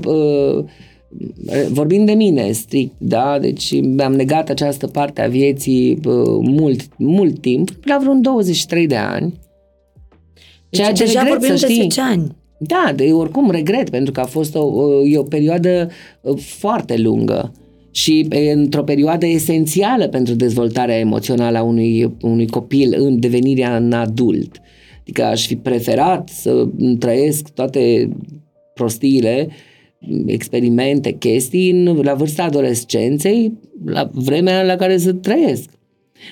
vorbind 1.72 2.05
de 2.05 2.12
mine 2.12 2.51
strict, 2.51 2.93
da, 2.97 3.39
deci 3.39 3.82
mi-am 3.82 4.14
negat 4.14 4.49
această 4.49 4.88
parte 4.88 5.22
a 5.22 5.28
vieții 5.28 5.99
mult, 6.41 6.97
mult 6.97 7.41
timp, 7.41 7.70
la 7.84 7.97
vreun 8.01 8.22
23 8.22 8.88
de 8.88 8.95
ani. 8.95 9.34
Deci 10.70 10.80
ceea 10.80 10.91
ce 10.91 11.03
deja 11.03 11.22
regret, 11.22 11.39
vorbim 11.39 11.55
să 11.55 11.66
știi. 11.66 11.78
de 11.78 11.82
10 11.82 12.01
ani. 12.01 12.36
Da, 12.60 12.93
de 12.95 13.14
oricum 13.14 13.51
regret, 13.51 13.89
pentru 13.89 14.12
că 14.12 14.20
a 14.20 14.26
fost 14.26 14.55
o, 14.55 14.66
o, 14.66 15.08
e 15.08 15.18
o 15.18 15.24
perioadă 15.24 15.89
uh, 16.22 16.38
foarte 16.38 16.97
lungă 16.97 17.51
și 17.98 18.28
într-o 18.54 18.84
perioadă 18.84 19.26
esențială 19.26 20.08
pentru 20.08 20.34
dezvoltarea 20.34 21.00
emoțională 21.00 21.58
a 21.58 21.64
unui, 21.64 22.16
unui 22.22 22.48
copil 22.48 22.95
în 22.98 23.20
devenirea 23.20 23.76
în 23.78 23.93
adult. 23.93 24.62
Adică 25.02 25.24
aș 25.24 25.48
fi 25.48 25.56
preferat 25.56 26.30
să 26.30 26.68
trăiesc 27.00 27.50
toate 27.50 28.10
prostiile, 28.74 29.48
experimente, 30.26 31.12
chestii 31.12 31.70
în, 31.70 32.00
la 32.02 32.14
vârsta 32.14 32.43
adolescenței, 32.43 33.54
la 33.86 34.10
vremea 34.14 34.64
la 34.64 34.76
care 34.76 34.98
să 34.98 35.14
trăiesc. 35.14 35.70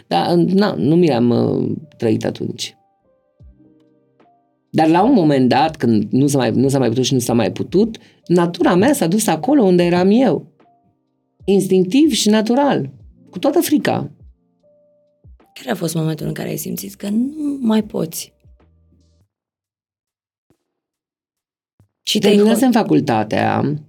Dar 0.07 0.34
na, 0.34 0.76
nu 0.78 0.95
mi 0.95 1.11
am 1.11 1.30
uh, 1.30 1.72
trăit 1.97 2.26
atunci. 2.26 2.76
Dar 4.70 4.88
la 4.88 5.03
un 5.03 5.13
moment 5.13 5.49
dat, 5.49 5.76
când 5.76 6.07
nu 6.09 6.28
s-a 6.28 6.38
mai, 6.38 6.51
nu 6.51 6.68
s-a 6.68 6.80
mai 6.80 6.88
putut 6.88 7.03
și 7.03 7.13
nu 7.13 7.20
s-a 7.20 7.34
mai 7.34 7.51
putut, 7.51 7.97
natura 8.28 8.76
mea 8.76 8.93
s-a 8.93 9.07
dus 9.07 9.28
acolo 9.28 9.63
unde 9.63 9.84
eram 9.84 10.09
eu. 10.11 10.53
Instinctiv 11.46 12.12
și 12.12 12.30
natural. 12.30 12.89
Cu 13.30 13.39
toată 13.39 13.60
frica. 13.60 14.12
Care 15.54 15.72
a 15.72 15.76
fost 15.76 15.96
momentul 15.96 16.28
în 16.28 16.34
care 16.34 16.50
ai 16.50 16.58
simțit 16.58 16.93
că 16.93 17.10
nu 17.10 17.58
mai 17.62 17.84
poți? 17.84 18.34
Și 22.04 22.20
Terminasem 22.20 22.72
facultatea, 22.72 23.80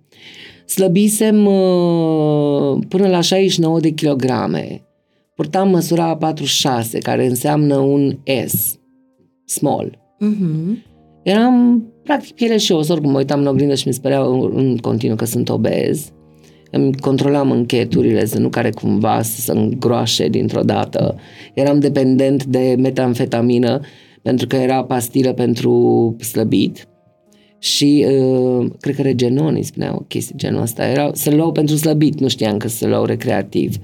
slăbisem 0.66 1.46
uh, 1.46 2.78
până 2.88 3.08
la 3.08 3.20
69 3.20 3.80
de 3.80 3.90
kilograme. 3.90 4.86
Purtam 5.34 5.68
măsura 5.68 6.16
46, 6.16 6.98
care 6.98 7.26
înseamnă 7.26 7.76
un 7.76 8.18
S, 8.46 8.78
small. 9.44 9.98
Uh-huh. 10.24 10.94
Eram 11.22 11.84
practic 12.02 12.34
piele 12.34 12.56
și 12.56 12.72
os, 12.72 12.88
oricum 12.88 13.10
mă 13.10 13.18
uitam 13.18 13.40
în 13.40 13.46
oglindă 13.46 13.74
și 13.74 13.88
mi 13.88 13.94
spunea 13.94 14.22
în, 14.22 14.50
în 14.54 14.76
continuu 14.76 15.16
că 15.16 15.24
sunt 15.24 15.48
obez. 15.48 16.12
Îmi 16.70 16.94
controlam 16.94 17.50
încheturile 17.50 18.24
să 18.24 18.38
nu 18.38 18.48
care 18.48 18.70
cumva 18.70 19.22
să 19.22 19.40
se 19.40 19.52
îngroașe 19.52 20.28
dintr-o 20.28 20.62
dată. 20.62 21.16
Eram 21.54 21.78
dependent 21.78 22.44
de 22.44 22.74
metamfetamină 22.78 23.80
pentru 24.22 24.46
că 24.46 24.56
era 24.56 24.84
pastilă 24.84 25.32
pentru 25.32 26.16
slăbit 26.20 26.88
și 27.58 28.06
uh, 28.08 28.66
cred 28.80 28.94
că 28.94 29.02
regenon 29.02 29.54
îi 29.54 29.62
spunea 29.62 29.94
o 29.94 30.00
chestie 30.08 30.34
genul 30.38 30.62
ăsta. 30.62 30.86
Era, 30.86 31.10
să 31.12 31.34
luau 31.34 31.52
pentru 31.52 31.76
slăbit, 31.76 32.20
nu 32.20 32.28
știam 32.28 32.56
că 32.56 32.68
să 32.68 32.86
luau 32.86 33.04
recreativ. 33.04 33.76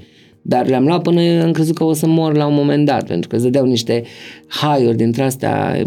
Dar 0.43 0.67
le-am 0.67 0.85
luat 0.85 1.03
până 1.03 1.43
am 1.43 1.53
crezut 1.53 1.75
că 1.75 1.85
o 1.85 1.93
să 1.93 2.07
mor 2.07 2.37
la 2.37 2.47
un 2.47 2.55
moment 2.55 2.87
dat, 2.87 3.07
pentru 3.07 3.29
că 3.29 3.35
îți 3.35 3.45
dădeau 3.45 3.65
niște 3.65 4.03
haiuri 4.47 4.97
dintre 4.97 5.23
astea, 5.23 5.85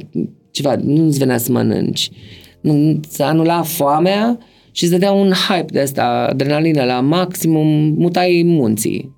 ceva, 0.51 0.75
nu-ți 0.83 1.17
venea 1.17 1.37
să 1.37 1.51
mănânci. 1.51 2.09
Nu, 2.61 2.99
să 3.09 3.23
anula 3.23 3.61
foamea 3.61 4.39
și 4.75 4.83
îți 4.83 4.91
dădea 4.91 5.11
un 5.11 5.31
hype 5.31 5.71
de 5.71 5.79
asta, 5.79 6.27
adrenalină 6.29 6.83
la 6.83 6.99
maximum, 6.99 7.67
mutai 7.97 8.41
munții. 8.45 9.15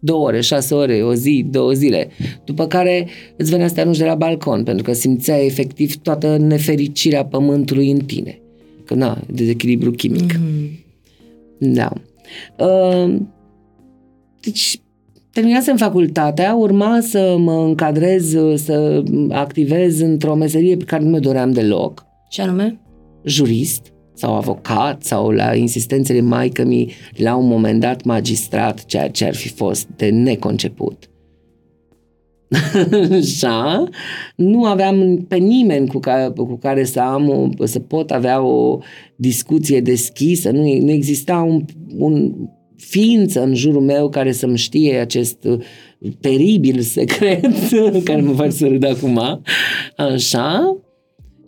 Două 0.00 0.26
ore, 0.26 0.40
șase 0.40 0.74
ore, 0.74 1.02
o 1.02 1.14
zi, 1.14 1.46
două 1.50 1.72
zile. 1.72 2.08
După 2.44 2.66
care 2.66 3.08
îți 3.36 3.50
venea 3.50 3.68
să 3.68 3.74
te 3.74 3.80
arunci 3.80 3.98
de 3.98 4.04
la 4.04 4.14
balcon, 4.14 4.62
pentru 4.62 4.84
că 4.84 4.92
simțeai 4.92 5.46
efectiv 5.46 5.96
toată 5.96 6.36
nefericirea 6.36 7.24
pământului 7.24 7.90
în 7.90 7.98
tine. 7.98 8.40
Că 8.84 8.94
na, 8.94 9.22
dezechilibru 9.32 9.90
chimic. 9.90 10.34
Mm-hmm. 10.34 10.70
Da. 11.58 11.92
Uh, 12.58 13.16
deci, 14.40 14.80
terminasem 15.32 15.76
facultatea, 15.76 16.54
urma 16.54 17.00
să 17.00 17.36
mă 17.38 17.52
încadrez, 17.52 18.34
să 18.54 19.02
activez 19.30 20.00
într-o 20.00 20.34
meserie 20.34 20.76
pe 20.76 20.84
care 20.84 21.02
nu 21.02 21.10
mi 21.10 21.20
doream 21.20 21.52
deloc. 21.52 22.06
Ce 22.28 22.42
anume? 22.42 22.80
Jurist 23.24 23.92
sau 24.20 24.34
avocat 24.34 25.02
sau 25.02 25.30
la 25.30 25.54
insistențele 25.54 26.20
maică 26.20 26.64
mi 26.64 26.92
la 27.16 27.34
un 27.34 27.46
moment 27.46 27.80
dat 27.80 28.04
magistrat, 28.04 28.84
ceea 28.84 29.08
ce 29.08 29.24
ar 29.24 29.34
fi 29.34 29.48
fost 29.48 29.88
de 29.96 30.08
neconceput. 30.08 31.10
Așa, 33.20 33.88
nu 34.36 34.64
aveam 34.64 35.24
pe 35.28 35.36
nimeni 35.36 35.88
cu 35.88 35.98
care, 35.98 36.32
cu 36.36 36.56
care 36.56 36.84
să 36.84 37.00
am 37.00 37.52
o, 37.58 37.66
să 37.66 37.78
pot 37.78 38.10
avea 38.10 38.42
o 38.42 38.78
discuție 39.16 39.80
deschisă, 39.80 40.50
nu, 40.50 40.62
nu 40.62 40.90
exista 40.90 41.36
un, 41.36 41.64
un 41.96 42.32
ființă 42.76 43.42
în 43.42 43.54
jurul 43.54 43.82
meu 43.82 44.08
care 44.08 44.32
să-mi 44.32 44.56
știe 44.56 44.98
acest 44.98 45.44
uh, 45.44 45.58
teribil 46.20 46.80
secret 46.80 47.46
care 48.04 48.20
mă 48.20 48.32
face 48.32 48.50
să 48.50 48.66
râd 48.66 48.84
acum, 48.84 49.42
așa, 49.96 50.76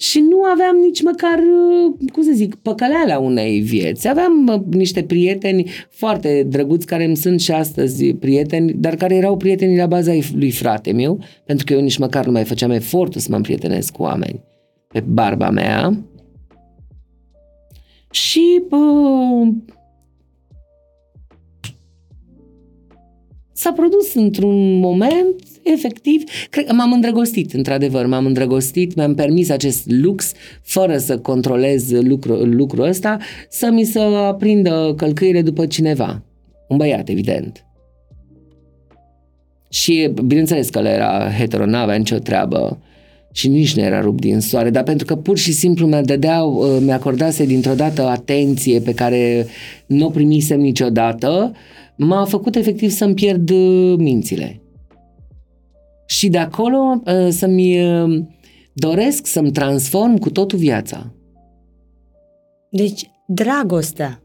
și 0.02 0.20
nu 0.20 0.42
aveam 0.42 0.76
nici 0.76 1.02
măcar, 1.02 1.38
uh, 1.38 2.10
cum 2.12 2.22
să 2.22 2.30
zic, 2.34 2.54
păcăleala 2.54 3.18
unei 3.18 3.60
vieți. 3.60 4.08
Aveam 4.08 4.46
uh, 4.46 4.60
niște 4.70 5.02
prieteni 5.02 5.70
foarte 5.90 6.46
drăguți 6.48 6.86
care 6.86 7.04
îmi 7.04 7.16
sunt 7.16 7.40
și 7.40 7.52
astăzi 7.52 8.14
prieteni, 8.14 8.72
dar 8.72 8.94
care 8.94 9.14
erau 9.14 9.36
prieteni 9.36 9.76
la 9.76 9.86
baza 9.86 10.12
lui 10.34 10.50
frate 10.50 10.92
meu, 10.92 11.18
pentru 11.44 11.64
că 11.64 11.72
eu 11.72 11.80
nici 11.80 11.98
măcar 11.98 12.26
nu 12.26 12.32
mai 12.32 12.44
făceam 12.44 12.70
efortul 12.70 13.20
să 13.20 13.26
mă 13.30 13.36
împrietenesc 13.36 13.92
cu 13.92 14.02
oameni 14.02 14.40
pe 14.88 15.00
barba 15.00 15.50
mea. 15.50 15.98
Și 18.10 18.62
uh, 18.70 19.48
s-a 23.52 23.72
produs 23.72 24.14
într-un 24.14 24.78
moment, 24.78 25.34
efectiv, 25.62 26.22
cred 26.50 26.66
că 26.66 26.72
m-am 26.72 26.92
îndrăgostit, 26.92 27.52
într-adevăr, 27.52 28.06
m-am 28.06 28.26
îndrăgostit, 28.26 28.94
mi-am 28.94 29.14
permis 29.14 29.50
acest 29.50 29.90
lux, 29.90 30.32
fără 30.62 30.96
să 30.96 31.18
controlez 31.18 31.90
lucru, 31.90 32.34
lucrul 32.34 32.84
ăsta, 32.84 33.18
să 33.48 33.70
mi 33.70 33.84
se 33.84 33.98
aprindă 33.98 34.94
călcâire 34.96 35.42
după 35.42 35.66
cineva. 35.66 36.22
Un 36.68 36.76
băiat, 36.76 37.08
evident. 37.08 37.64
Și 39.68 40.10
bineînțeles 40.24 40.68
că 40.68 40.78
el 40.78 40.86
era 40.86 41.30
hetero, 41.38 41.66
n-avea 41.66 41.96
nicio 41.96 42.18
treabă 42.18 42.78
și 43.32 43.48
nici 43.48 43.74
nu 43.74 43.82
era 43.82 44.00
rupt 44.00 44.20
din 44.20 44.40
soare, 44.40 44.70
dar 44.70 44.82
pentru 44.82 45.06
că 45.06 45.16
pur 45.16 45.38
și 45.38 45.52
simplu 45.52 45.86
mi-a 45.86 46.02
dădeau, 46.02 46.52
uh, 46.52 46.78
mi-acordase 46.80 47.44
dintr-o 47.44 47.74
dată 47.74 48.02
atenție 48.02 48.80
pe 48.80 48.94
care 48.94 49.46
nu 49.86 50.06
o 50.06 50.10
primisem 50.10 50.60
niciodată, 50.60 51.52
m-a 51.96 52.24
făcut 52.24 52.54
efectiv 52.54 52.90
să-mi 52.90 53.14
pierd 53.14 53.50
uh, 53.50 53.94
mințile. 53.96 54.60
Și 56.06 56.28
de 56.28 56.38
acolo 56.38 57.02
uh, 57.04 57.28
să-mi 57.28 57.78
doresc 58.72 59.26
să-mi 59.26 59.52
transform 59.52 60.16
cu 60.16 60.30
totul 60.30 60.58
viața. 60.58 61.12
Deci, 62.70 63.10
dragostea, 63.26 64.22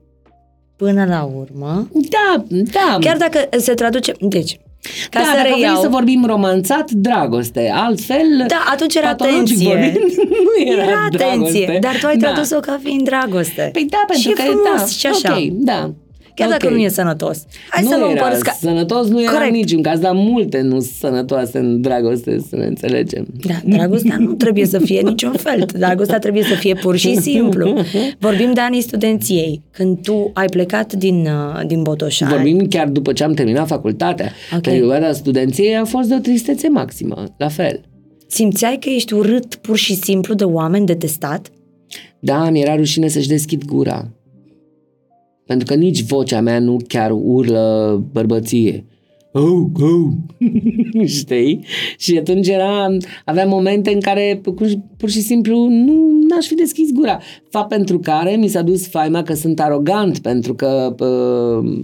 până 0.75 1.05
la 1.05 1.29
urmă... 1.35 1.89
Da, 1.91 2.43
da. 2.49 2.97
Chiar 2.99 3.17
dacă 3.17 3.49
se 3.57 3.73
traduce... 3.73 4.11
Deci, 4.19 4.59
ca 5.09 5.19
da, 5.19 5.25
să 5.25 5.31
dacă 5.35 5.41
reiau... 5.41 5.57
vrei 5.57 5.81
să 5.81 5.87
vorbim 5.87 6.25
romanțat, 6.25 6.91
dragoste. 6.91 7.71
Altfel, 7.73 8.45
da, 8.47 8.63
atunci 8.71 8.95
era 8.95 9.09
atenție. 9.09 9.67
Vorbind, 9.67 9.97
nu 10.45 10.71
era, 10.71 10.83
era 10.83 11.05
atenție, 11.05 11.65
dragoste. 11.65 11.79
dar 11.81 11.97
tu 11.99 12.07
ai 12.07 12.17
da. 12.17 12.27
tradus-o 12.27 12.59
ca 12.59 12.79
fiind 12.83 13.03
dragoste. 13.03 13.69
Păi 13.73 13.85
da, 13.89 14.03
pentru 14.07 14.29
și 14.29 14.35
că 14.35 14.41
frumos, 14.41 14.79
da, 14.79 14.85
și 14.85 15.07
așa. 15.07 15.37
Ok, 15.37 15.47
da. 15.51 15.93
Chiar 16.37 16.47
okay. 16.47 16.59
dacă 16.59 16.73
nu 16.73 16.79
e 16.81 16.87
sănătos. 16.87 17.45
Hai 17.69 17.83
nu 17.83 17.89
să 17.89 17.97
luăm 17.97 18.15
era 18.15 18.27
ca... 18.27 18.51
sănătos, 18.59 19.07
nu 19.07 19.21
era 19.21 19.31
Corect. 19.31 19.53
niciun 19.53 19.81
caz, 19.81 19.99
dar 19.99 20.11
multe 20.13 20.61
nu 20.61 20.79
sunt 20.79 20.93
sănătoase 20.99 21.57
în 21.57 21.81
dragoste, 21.81 22.37
să 22.49 22.55
ne 22.55 22.65
înțelegem. 22.65 23.27
Da, 23.47 23.53
dragostea 23.65 24.17
nu 24.19 24.33
trebuie 24.33 24.65
să 24.65 24.79
fie 24.79 25.01
niciun 25.01 25.31
fel. 25.31 25.65
Dragostea 25.77 26.19
trebuie 26.19 26.43
să 26.43 26.53
fie 26.53 26.73
pur 26.73 26.95
și 26.95 27.15
simplu. 27.15 27.81
Vorbim 28.19 28.53
de 28.53 28.61
anii 28.61 28.81
studenției, 28.81 29.61
când 29.71 30.01
tu 30.01 30.31
ai 30.33 30.45
plecat 30.45 30.93
din, 30.93 31.27
uh, 31.27 31.65
din 31.67 31.81
Botoșani. 31.81 32.31
Vorbim 32.31 32.67
chiar 32.67 32.87
după 32.87 33.13
ce 33.13 33.23
am 33.23 33.33
terminat 33.33 33.67
facultatea. 33.67 34.31
Okay. 34.47 34.73
Perioada 34.73 35.13
studenției 35.13 35.75
a 35.75 35.85
fost 35.85 36.07
de 36.07 36.15
o 36.15 36.19
tristețe 36.19 36.69
maximă, 36.69 37.23
la 37.37 37.47
fel. 37.47 37.81
Simțeai 38.27 38.77
că 38.79 38.89
ești 38.89 39.13
urât 39.13 39.55
pur 39.55 39.77
și 39.77 39.95
simplu 39.95 40.33
de 40.33 40.43
oameni 40.43 40.85
detestat? 40.85 41.51
Da, 42.19 42.49
mi 42.49 42.61
era 42.61 42.75
rușine 42.75 43.07
să-și 43.07 43.27
deschid 43.27 43.65
gura. 43.65 44.11
Pentru 45.47 45.65
că 45.67 45.79
nici 45.79 46.03
vocea 46.03 46.41
mea 46.41 46.59
nu 46.59 46.77
chiar 46.87 47.11
urlă 47.11 48.03
bărbăție. 48.11 48.85
Oh, 49.31 49.65
oh. 49.81 50.11
Știi? 51.17 51.65
Și 51.97 52.17
atunci 52.17 52.47
era, 52.47 52.87
aveam 53.25 53.49
momente 53.49 53.93
în 53.93 53.99
care 53.99 54.41
pur 54.97 55.09
și 55.09 55.21
simplu 55.21 55.67
nu 55.67 56.19
n-aș 56.29 56.47
fi 56.47 56.55
deschis 56.55 56.91
gura. 56.91 57.19
Fapt 57.49 57.67
pentru 57.67 57.99
care 57.99 58.35
mi 58.35 58.47
s-a 58.47 58.61
dus 58.61 58.87
faima 58.87 59.23
că 59.23 59.33
sunt 59.33 59.59
arogant, 59.59 60.19
pentru 60.19 60.53
că 60.53 60.95
uh, 60.99 61.81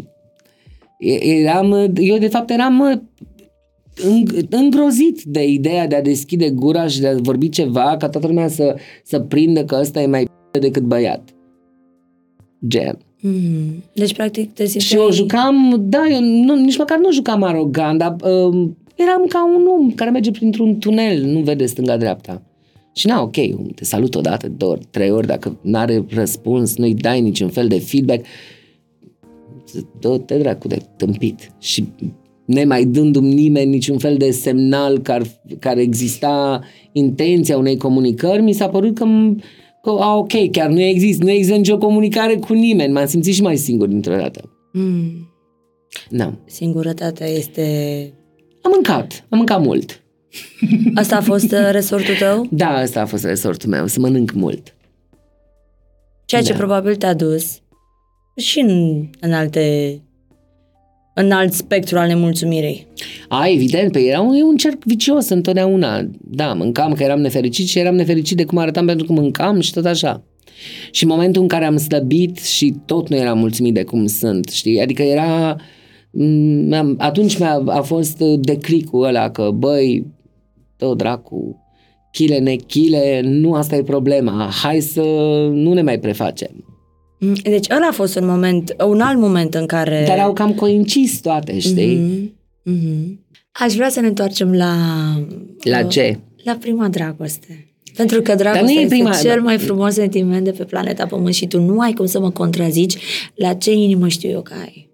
eram, 1.20 1.93
eu 1.95 2.18
de 2.18 2.28
fapt 2.28 2.49
eram 2.49 3.03
îngrozit 4.49 5.22
de 5.24 5.47
ideea 5.47 5.88
de 5.88 5.95
a 5.95 6.01
deschide 6.01 6.49
gura 6.49 6.88
și 6.88 6.99
de 6.99 7.07
a 7.07 7.16
vorbi 7.18 7.49
ceva 7.49 7.95
ca 7.99 8.09
toată 8.09 8.28
lumea 8.28 8.47
să, 8.47 8.76
să 9.03 9.20
prindă 9.20 9.66
că 9.66 9.78
ăsta 9.80 10.01
e 10.01 10.05
mai 10.05 10.28
decât 10.59 10.84
băiat. 10.84 11.30
Gen. 12.68 12.97
Mm. 13.26 13.84
Deci, 13.93 14.13
practic, 14.13 14.53
te 14.53 14.80
Și 14.80 14.95
eu 14.95 15.11
jucam, 15.11 15.86
da, 15.89 16.03
eu 16.11 16.21
nu, 16.21 16.55
nici 16.55 16.78
măcar 16.78 16.97
nu 16.97 17.11
jucam 17.11 17.43
arogant, 17.43 17.97
dar 17.97 18.15
uh, 18.24 18.69
eram 18.95 19.26
ca 19.28 19.45
un 19.55 19.67
om 19.67 19.91
care 19.91 20.09
merge 20.09 20.32
printr-un 20.32 20.80
tunel, 20.80 21.24
nu 21.24 21.39
vede 21.39 21.65
stânga-dreapta. 21.65 22.41
Și 22.93 23.07
na, 23.07 23.21
ok, 23.21 23.36
te 23.76 23.86
salut 23.86 24.15
odată, 24.15 24.47
două 24.57 24.71
ori, 24.71 24.82
trei 24.89 25.11
ori, 25.11 25.28
dacă 25.28 25.57
nu 25.61 25.78
are 25.78 26.05
răspuns, 26.09 26.78
nu-i 26.78 26.93
dai 26.93 27.21
niciun 27.21 27.49
fel 27.49 27.67
de 27.67 27.80
feedback, 27.80 28.26
dă-te 29.99 30.38
dracu 30.38 30.67
de 30.67 30.82
tâmpit. 30.97 31.51
Și 31.59 31.88
nemai 32.45 32.86
dându-mi 32.86 33.34
nimeni 33.34 33.69
niciun 33.69 33.97
fel 33.97 34.17
de 34.17 34.32
semnal 34.32 34.99
că, 34.99 35.11
ar, 35.11 35.21
care 35.59 35.82
exista 35.82 36.61
intenția 36.91 37.57
unei 37.57 37.78
comunicări, 37.78 38.41
mi 38.41 38.53
s-a 38.53 38.67
părut 38.67 38.95
că, 38.95 39.05
că 39.84 39.90
a, 39.90 40.16
ok, 40.16 40.52
chiar 40.52 40.70
nu 40.70 40.80
există, 40.80 41.24
nu 41.24 41.30
există 41.30 41.56
nicio 41.56 41.78
comunicare 41.78 42.36
cu 42.36 42.54
nimeni. 42.54 42.94
M-am 42.94 43.06
simțit 43.06 43.34
și 43.34 43.42
mai 43.42 43.58
singur 43.58 43.88
dintr-o 43.88 44.16
dată. 44.16 44.50
Mm. 44.74 45.30
Da. 46.10 46.34
Singurătatea 46.46 47.28
este... 47.28 47.64
Am 48.62 48.72
mâncat, 48.74 49.26
am 49.30 49.38
mâncat 49.38 49.62
mult. 49.62 50.04
Asta 50.96 51.16
a 51.16 51.22
fost 51.22 51.52
uh, 51.52 51.68
resortul 51.72 52.16
tău? 52.16 52.48
Da, 52.50 52.70
asta 52.70 53.02
a 53.02 53.06
fost 53.06 53.24
resortul 53.24 53.70
meu, 53.70 53.88
să 53.88 54.00
mănânc 54.00 54.32
mult. 54.32 54.76
Ceea 56.26 56.42
ce 56.42 56.52
da. 56.52 56.58
probabil 56.58 56.96
te-a 56.96 57.14
dus 57.14 57.62
și 58.36 58.60
în, 58.60 59.04
în 59.20 59.34
alte 59.34 60.02
în 61.14 61.32
alt 61.32 61.53
spectru 61.53 61.97
al 61.97 62.07
nemulțumirei. 62.07 62.88
A, 63.28 63.47
evident, 63.47 63.91
pe 63.91 63.99
era 63.99 64.22
un, 64.22 64.34
e 64.34 64.43
un 64.43 64.55
cerc 64.55 64.84
vicios 64.84 65.30
întotdeauna. 65.30 66.09
Da, 66.22 66.53
mâncam 66.53 66.93
că 66.93 67.03
eram 67.03 67.20
nefericit 67.20 67.68
și 67.68 67.80
eram 67.80 67.95
nefericit 67.95 68.38
de 68.38 68.43
cum 68.45 68.57
arătam 68.57 68.86
pentru 68.86 69.05
că 69.05 69.14
mâncam 69.14 69.59
și 69.59 69.74
tot 69.74 69.86
așa. 69.86 70.24
Și 70.91 71.03
în 71.03 71.09
momentul 71.09 71.41
în 71.41 71.47
care 71.47 71.66
am 71.66 71.78
slăbit 71.78 72.38
și 72.38 72.74
tot 72.86 73.09
nu 73.09 73.16
eram 73.16 73.38
mulțumit 73.38 73.74
de 73.74 73.84
cum 73.84 74.05
sunt, 74.05 74.49
știi? 74.49 74.82
Adică 74.82 75.01
era... 75.01 75.55
Mm, 76.11 76.95
atunci 76.97 77.38
mi-a 77.38 77.64
a 77.66 77.82
fost 77.82 78.18
declicul 78.20 79.03
ăla 79.03 79.30
că, 79.30 79.51
băi, 79.53 80.05
tot 80.78 80.97
dracu, 80.97 81.64
chile, 82.11 82.39
nechile, 82.39 83.22
nu 83.24 83.53
asta 83.53 83.76
e 83.76 83.84
problema, 83.84 84.49
hai 84.61 84.80
să 84.80 85.01
nu 85.53 85.74
ne 85.74 85.82
mai 85.82 85.99
prefacem. 85.99 86.72
Mm, 87.24 87.34
deci 87.43 87.69
ăla 87.69 87.88
a 87.88 87.91
fost 87.91 88.15
un 88.15 88.26
moment, 88.26 88.76
un 88.88 89.01
alt 89.01 89.19
moment 89.19 89.53
în 89.53 89.65
care... 89.65 90.03
Dar 90.07 90.19
au 90.19 90.34
cam 90.34 90.53
coincis 90.53 91.19
toate, 91.19 91.59
știi? 91.59 91.97
Mm-hmm. 91.97 92.71
Mm-hmm. 92.71 93.17
Aș 93.51 93.74
vrea 93.74 93.89
să 93.89 93.99
ne 93.99 94.07
întoarcem 94.07 94.53
la... 94.53 94.76
La 95.61 95.80
uh, 95.80 95.89
ce? 95.89 96.19
La 96.43 96.57
prima 96.59 96.88
dragoste. 96.88 97.67
Pentru 97.95 98.21
că 98.21 98.36
dragostea 98.36 98.82
este 98.82 98.95
prima... 98.95 99.15
cel 99.15 99.41
mai 99.41 99.57
frumos 99.57 99.93
sentiment 99.93 100.43
de 100.43 100.51
pe 100.51 100.63
planeta 100.63 101.05
Pământ 101.05 101.34
și 101.34 101.47
tu 101.47 101.61
nu 101.61 101.80
ai 101.80 101.93
cum 101.93 102.05
să 102.05 102.19
mă 102.19 102.32
contrazici 102.32 102.97
la 103.36 103.53
ce 103.53 103.71
inimă 103.71 104.07
știu 104.07 104.30
eu 104.30 104.41
că 104.41 104.53
ai. 104.61 104.91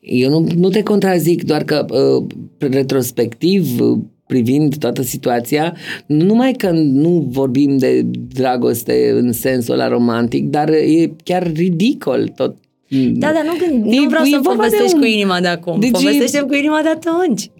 Eu 0.00 0.30
nu, 0.30 0.46
nu 0.56 0.68
te 0.68 0.82
contrazic, 0.82 1.42
doar 1.44 1.64
că 1.64 1.86
uh, 1.90 2.26
retrospectiv 2.58 3.80
uh, 3.80 3.98
privind 4.30 4.76
toată 4.76 5.02
situația, 5.02 5.76
nu 6.06 6.24
numai 6.24 6.52
că 6.52 6.70
nu 6.70 7.26
vorbim 7.28 7.76
de 7.78 8.02
dragoste 8.34 9.10
în 9.12 9.32
sensul 9.32 9.74
ăla 9.74 9.88
romantic, 9.88 10.48
dar 10.48 10.68
e 10.68 11.12
chiar 11.24 11.52
ridicol 11.52 12.28
tot. 12.28 12.56
Da, 13.12 13.32
dar 13.32 13.44
nu, 13.44 13.52
când, 13.66 13.84
nu 13.84 14.08
vreau 14.08 14.24
să 14.24 14.40
povestești 14.42 14.94
un... 14.94 15.00
cu 15.00 15.06
inima 15.06 15.40
de 15.40 15.46
acum, 15.46 15.80
deci 15.80 15.90
povestește 15.90 16.40
cu 16.40 16.54
inima 16.54 16.80
de 16.82 16.88
atunci. 16.88 17.50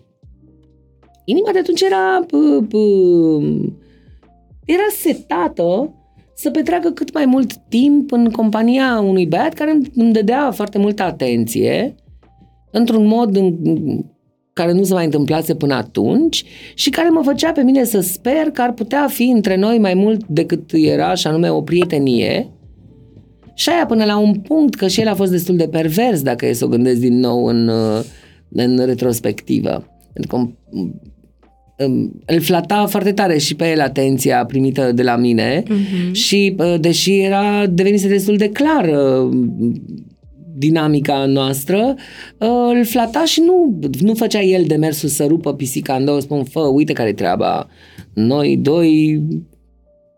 Inima 1.25 1.51
de 1.53 1.59
atunci 1.59 1.81
era 1.81 2.27
p- 2.27 2.67
p- 2.67 3.73
era 4.65 4.87
setată 5.01 5.95
să 6.35 6.51
petreacă 6.51 6.91
cât 6.91 7.15
mai 7.15 7.25
mult 7.27 7.57
timp 7.69 8.13
în 8.13 8.31
compania 8.31 9.01
unui 9.01 9.27
băiat 9.27 9.55
care 9.55 9.79
îmi 9.95 10.13
dădea 10.13 10.51
foarte 10.51 10.79
multă 10.79 11.03
atenție 11.03 11.95
într-un 12.71 13.07
mod 13.07 13.37
în 13.37 13.57
care 14.53 14.73
nu 14.73 14.83
se 14.83 14.95
mai 14.95 15.05
întâmplase 15.05 15.55
până 15.55 15.75
atunci 15.75 16.45
și 16.75 16.91
care 16.91 17.09
mă 17.09 17.21
făcea 17.25 17.53
pe 17.53 17.63
mine 17.63 17.85
să 17.85 18.01
sper 18.01 18.51
că 18.53 18.63
ar 18.63 18.73
putea 18.73 19.07
fi 19.09 19.23
între 19.23 19.57
noi 19.57 19.79
mai 19.79 19.95
mult 19.95 20.27
decât 20.27 20.71
era, 20.73 21.15
și 21.15 21.27
anume 21.27 21.51
o 21.51 21.63
prietenie. 21.63 22.49
Și 23.55 23.69
aia 23.69 23.87
până 23.87 24.05
la 24.05 24.19
un 24.19 24.35
punct 24.35 24.75
că 24.75 24.89
și 24.89 25.01
el 25.01 25.09
a 25.09 25.15
fost 25.15 25.31
destul 25.31 25.57
de 25.57 25.69
pervers, 25.69 26.23
dacă 26.23 26.47
e 26.47 26.53
să 26.53 26.65
o 26.65 26.69
gândesc 26.69 27.01
din 27.01 27.19
nou 27.19 27.45
în, 27.45 27.71
în 28.49 28.85
retrospectivă. 28.87 29.87
Pentru 30.13 30.37
că 30.37 30.49
îl 32.27 32.41
flata 32.41 32.87
foarte 32.87 33.13
tare 33.13 33.39
și 33.39 33.57
pe 33.57 33.71
el 33.71 33.81
atenția 33.81 34.45
primită 34.45 34.93
de 34.93 35.03
la 35.03 35.17
mine 35.17 35.63
uh-huh. 35.63 36.13
și 36.13 36.57
deși 36.81 37.21
era 37.21 37.67
devenise 37.67 38.09
destul 38.09 38.37
de 38.37 38.49
clar 38.49 38.91
dinamica 40.61 41.25
noastră, 41.25 41.95
uh, 42.39 42.49
îl 42.75 42.85
flata 42.85 43.25
și 43.25 43.41
nu, 43.41 43.79
nu 44.01 44.15
făcea 44.15 44.43
el 44.43 44.65
demersul 44.67 45.09
să 45.09 45.27
rupă 45.27 45.55
pisica 45.55 45.95
în 45.95 46.05
două, 46.05 46.21
spun, 46.21 46.45
fă, 46.45 46.61
uite 46.61 46.93
care 46.93 47.13
treaba. 47.13 47.69
Noi 48.15 48.57
doi 48.57 49.23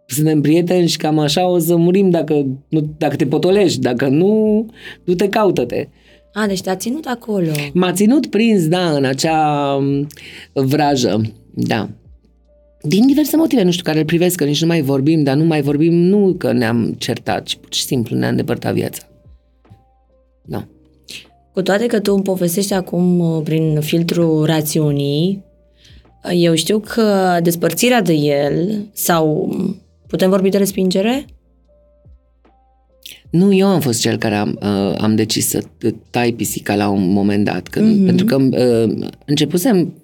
suntem 0.06 0.40
prieteni 0.40 0.88
și 0.88 0.96
cam 0.96 1.18
așa 1.18 1.48
o 1.48 1.58
să 1.58 1.76
murim 1.76 2.10
dacă, 2.10 2.46
nu, 2.68 2.94
dacă 2.98 3.16
te 3.16 3.26
potolești, 3.26 3.80
dacă 3.80 4.08
nu, 4.08 4.66
nu 5.04 5.14
te 5.14 5.28
caută-te. 5.28 5.88
A, 6.32 6.46
deci 6.46 6.60
te-a 6.60 6.76
ținut 6.76 7.06
acolo. 7.06 7.50
M-a 7.72 7.92
ținut 7.92 8.26
prins, 8.26 8.68
da, 8.68 8.90
în 8.90 9.04
acea 9.04 9.74
um, 9.74 10.06
vrajă, 10.52 11.20
da. 11.54 11.88
Din 12.82 13.06
diverse 13.06 13.36
motive, 13.36 13.62
nu 13.62 13.70
știu 13.70 13.84
care 13.84 13.98
îl 13.98 14.04
privesc, 14.04 14.36
că 14.36 14.44
nici 14.44 14.60
nu 14.60 14.66
mai 14.66 14.80
vorbim, 14.80 15.22
dar 15.22 15.36
nu 15.36 15.44
mai 15.44 15.62
vorbim 15.62 15.94
nu 15.94 16.34
că 16.38 16.52
ne-am 16.52 16.94
certat, 16.98 17.42
ci 17.42 17.56
pur 17.56 17.74
și 17.74 17.84
simplu 17.84 18.16
ne-a 18.16 18.28
îndepărtat 18.28 18.74
viața. 18.74 19.11
Da. 20.44 20.66
Cu 21.52 21.62
toate 21.62 21.86
că 21.86 22.00
tu 22.00 22.14
îmi 22.14 22.22
povestești 22.22 22.72
acum 22.72 23.18
uh, 23.18 23.42
prin 23.44 23.80
filtrul 23.80 24.44
rațiunii, 24.44 25.44
uh, 26.24 26.32
eu 26.34 26.54
știu 26.54 26.78
că 26.78 27.38
despărțirea 27.42 28.02
de 28.02 28.12
el 28.12 28.86
sau 28.92 29.54
putem 30.06 30.30
vorbi 30.30 30.48
de 30.48 30.58
respingere? 30.58 31.24
Nu, 33.30 33.52
eu 33.52 33.66
am 33.66 33.80
fost 33.80 34.00
cel 34.00 34.18
care 34.18 34.34
am, 34.34 34.58
uh, 34.62 34.94
am 34.98 35.14
decis 35.14 35.48
să 35.48 35.62
tai 36.10 36.32
pisica 36.32 36.74
la 36.74 36.88
un 36.88 37.12
moment 37.12 37.44
dat, 37.44 37.68
când, 37.68 38.00
mm-hmm. 38.00 38.06
pentru 38.06 38.26
că 38.26 38.36
uh, 38.36 39.08
începusem 39.24 39.94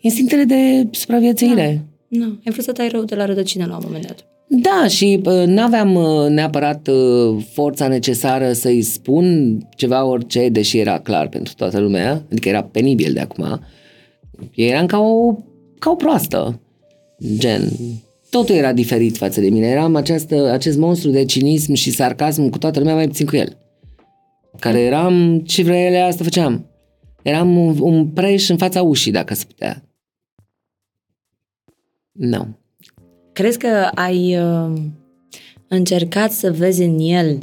instinctele 0.00 0.44
de 0.44 0.86
supraviețuire. 0.90 1.84
Da. 2.08 2.18
Nu, 2.18 2.24
ai 2.24 2.52
vrut 2.52 2.64
să 2.64 2.72
tai 2.72 2.88
rău 2.88 3.04
de 3.04 3.14
la 3.14 3.24
rădăcină 3.24 3.66
la 3.66 3.76
un 3.76 3.82
moment 3.84 4.06
dat. 4.06 4.26
Da, 4.48 4.86
și 4.88 5.20
uh, 5.24 5.42
nu 5.46 5.62
aveam 5.62 5.94
uh, 5.94 6.28
neapărat 6.28 6.88
uh, 6.88 7.44
forța 7.52 7.88
necesară 7.88 8.52
să-i 8.52 8.82
spun 8.82 9.58
ceva 9.76 10.04
orice, 10.04 10.48
deși 10.48 10.78
era 10.78 11.00
clar 11.00 11.28
pentru 11.28 11.54
toată 11.56 11.78
lumea, 11.78 12.24
adică 12.30 12.48
era 12.48 12.62
penibil 12.62 13.12
de 13.12 13.20
acum. 13.20 13.60
Eram 14.54 14.86
ca 14.86 14.98
o, 14.98 15.34
ca 15.78 15.90
o 15.90 15.94
proastă, 15.94 16.60
gen, 17.36 17.70
totul 18.30 18.54
era 18.54 18.72
diferit 18.72 19.16
față 19.16 19.40
de 19.40 19.48
mine. 19.48 19.66
Eram 19.66 19.94
această, 19.94 20.50
acest 20.50 20.78
monstru 20.78 21.10
de 21.10 21.24
cinism 21.24 21.72
și 21.72 21.90
sarcasm 21.90 22.48
cu 22.48 22.58
toată 22.58 22.78
lumea, 22.78 22.94
mai 22.94 23.06
puțin 23.06 23.26
cu 23.26 23.36
el. 23.36 23.56
Care 24.58 24.80
eram, 24.80 25.40
ce 25.40 25.62
vrea 25.62 25.84
ele, 25.84 25.98
asta 25.98 26.24
făceam. 26.24 26.70
Eram 27.22 27.56
un, 27.56 27.76
un 27.80 28.06
preș 28.06 28.48
în 28.48 28.56
fața 28.56 28.82
ușii, 28.82 29.12
dacă 29.12 29.34
se 29.34 29.44
putea. 29.46 29.84
Nu. 32.12 32.28
No. 32.28 32.44
Crezi 33.36 33.58
că 33.58 33.90
ai 33.94 34.38
uh, 34.38 34.72
încercat 35.68 36.32
să 36.32 36.52
vezi 36.52 36.82
în 36.82 36.98
el 36.98 37.38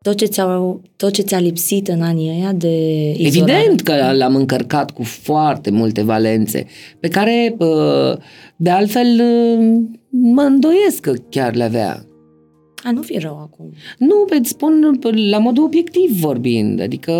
tot 0.00 0.16
ce, 0.16 0.24
ți-a, 0.24 0.76
tot 0.96 1.12
ce 1.12 1.22
ți-a 1.22 1.38
lipsit 1.38 1.88
în 1.88 2.02
anii 2.02 2.30
ăia 2.30 2.52
de 2.52 2.68
izolare? 3.16 3.52
Evident 3.52 3.80
că 3.80 4.12
l-am 4.12 4.36
încărcat 4.36 4.90
cu 4.90 5.02
foarte 5.02 5.70
multe 5.70 6.02
valențe, 6.02 6.66
pe 7.00 7.08
care, 7.08 7.56
uh, 7.58 8.16
de 8.56 8.70
altfel, 8.70 9.20
uh, 9.20 9.82
mă 10.08 10.42
îndoiesc 10.42 11.00
că 11.00 11.12
chiar 11.28 11.54
le 11.54 11.62
avea. 11.62 12.04
A, 12.82 12.90
nu 12.90 13.02
fi 13.02 13.18
rău 13.18 13.38
acum. 13.38 13.72
Nu, 13.98 14.24
îți 14.38 14.48
spun 14.48 14.98
la 15.30 15.38
modul 15.38 15.64
obiectiv 15.64 16.10
vorbind, 16.10 16.80
adică 16.80 17.12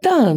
da, 0.00 0.36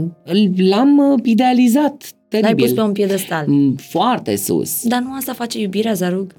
l-am 0.57 0.97
uh, 0.97 1.19
idealizat 1.23 2.16
teribil. 2.27 2.55
L-ai 2.55 2.67
pus 2.67 2.71
pe 2.71 2.81
un 2.81 2.91
piedestal. 2.91 3.45
Mm, 3.47 3.75
foarte 3.75 4.35
sus. 4.35 4.83
Dar 4.83 5.01
nu 5.01 5.13
asta 5.13 5.33
face 5.33 5.59
iubirea, 5.59 5.93
Zarug? 5.93 6.35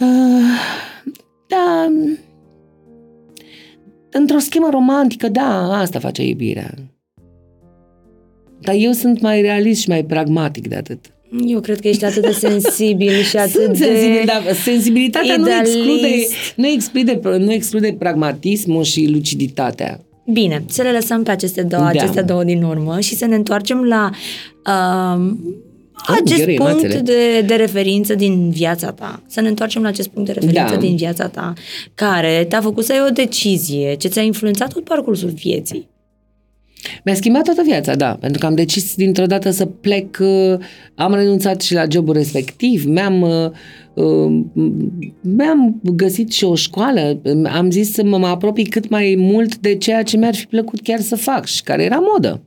Uh, 0.00 0.08
da, 1.48 1.88
într-o 4.10 4.38
schemă 4.38 4.68
romantică, 4.70 5.28
da, 5.28 5.78
asta 5.78 5.98
face 5.98 6.22
iubirea. 6.22 6.74
Dar 8.60 8.74
eu 8.78 8.92
sunt 8.92 9.20
mai 9.20 9.40
realist 9.40 9.80
și 9.80 9.88
mai 9.88 10.04
pragmatic 10.04 10.68
de 10.68 10.74
atât. 10.74 11.12
Eu 11.46 11.60
cred 11.60 11.80
că 11.80 11.88
ești 11.88 12.04
atât 12.04 12.22
de 12.22 12.32
sensibil 12.32 13.22
și 13.22 13.36
atât 13.46 13.50
Sunt 13.52 13.78
de 13.78 13.84
sensibil, 13.84 14.22
dar 14.24 14.54
sensibilitatea 14.54 15.36
nu 15.36 15.50
exclude, 15.50 16.08
nu, 16.56 16.66
exclude, 16.66 17.20
nu 17.38 17.52
exclude 17.52 17.96
pragmatismul 17.98 18.82
și 18.82 19.08
luciditatea. 19.10 20.00
Bine, 20.32 20.64
să 20.68 20.82
le 20.82 20.92
lăsăm 20.92 21.22
pe 21.22 21.30
aceste 21.30 21.62
două, 21.62 21.82
da. 21.82 21.88
aceste 21.88 22.22
două 22.22 22.44
din 22.44 22.62
urmă 22.62 23.00
și 23.00 23.14
să 23.14 23.26
ne 23.26 23.34
întoarcem 23.34 23.84
la 23.84 24.10
uh, 24.66 25.32
acest 26.06 26.44
punct 26.56 26.94
de, 26.94 27.40
de 27.46 27.54
referință 27.54 28.14
din 28.14 28.50
viața 28.50 28.92
ta. 28.92 29.22
Să 29.26 29.40
ne 29.40 29.48
întoarcem 29.48 29.82
la 29.82 29.88
acest 29.88 30.08
punct 30.08 30.28
de 30.28 30.34
referință 30.40 30.74
da. 30.74 30.80
din 30.80 30.96
viața 30.96 31.28
ta, 31.28 31.52
care 31.94 32.46
te-a 32.48 32.60
făcut 32.60 32.84
să 32.84 32.92
ai 32.92 33.08
o 33.08 33.12
decizie, 33.12 33.94
ce 33.94 34.08
ți-a 34.08 34.22
influențat 34.22 34.72
tot 34.72 34.84
parcursul 34.84 35.28
vieții. 35.28 35.90
Mi-a 37.04 37.14
schimbat 37.14 37.44
toată 37.44 37.62
viața, 37.64 37.94
da, 37.94 38.16
pentru 38.20 38.40
că 38.40 38.46
am 38.46 38.54
decis 38.54 38.94
dintr-o 38.94 39.26
dată 39.26 39.50
să 39.50 39.66
plec, 39.66 40.18
uh, 40.20 40.58
am 40.94 41.14
renunțat 41.14 41.60
și 41.60 41.74
la 41.74 41.84
jobul 41.90 42.14
respectiv, 42.14 42.84
mi-am, 42.84 43.20
uh, 43.20 43.30
uh, 43.30 43.50
mi-am 45.20 45.80
găsit 45.82 46.32
și 46.32 46.44
o 46.44 46.54
școală, 46.54 47.20
am 47.54 47.70
zis 47.70 47.92
să 47.92 48.04
mă 48.04 48.26
apropii 48.26 48.64
cât 48.64 48.88
mai 48.88 49.14
mult 49.18 49.56
de 49.56 49.74
ceea 49.74 50.02
ce 50.02 50.16
mi-ar 50.16 50.34
fi 50.34 50.46
plăcut 50.46 50.80
chiar 50.80 51.00
să 51.00 51.16
fac 51.16 51.46
și 51.46 51.62
care 51.62 51.84
era 51.84 52.02
modă. 52.12 52.40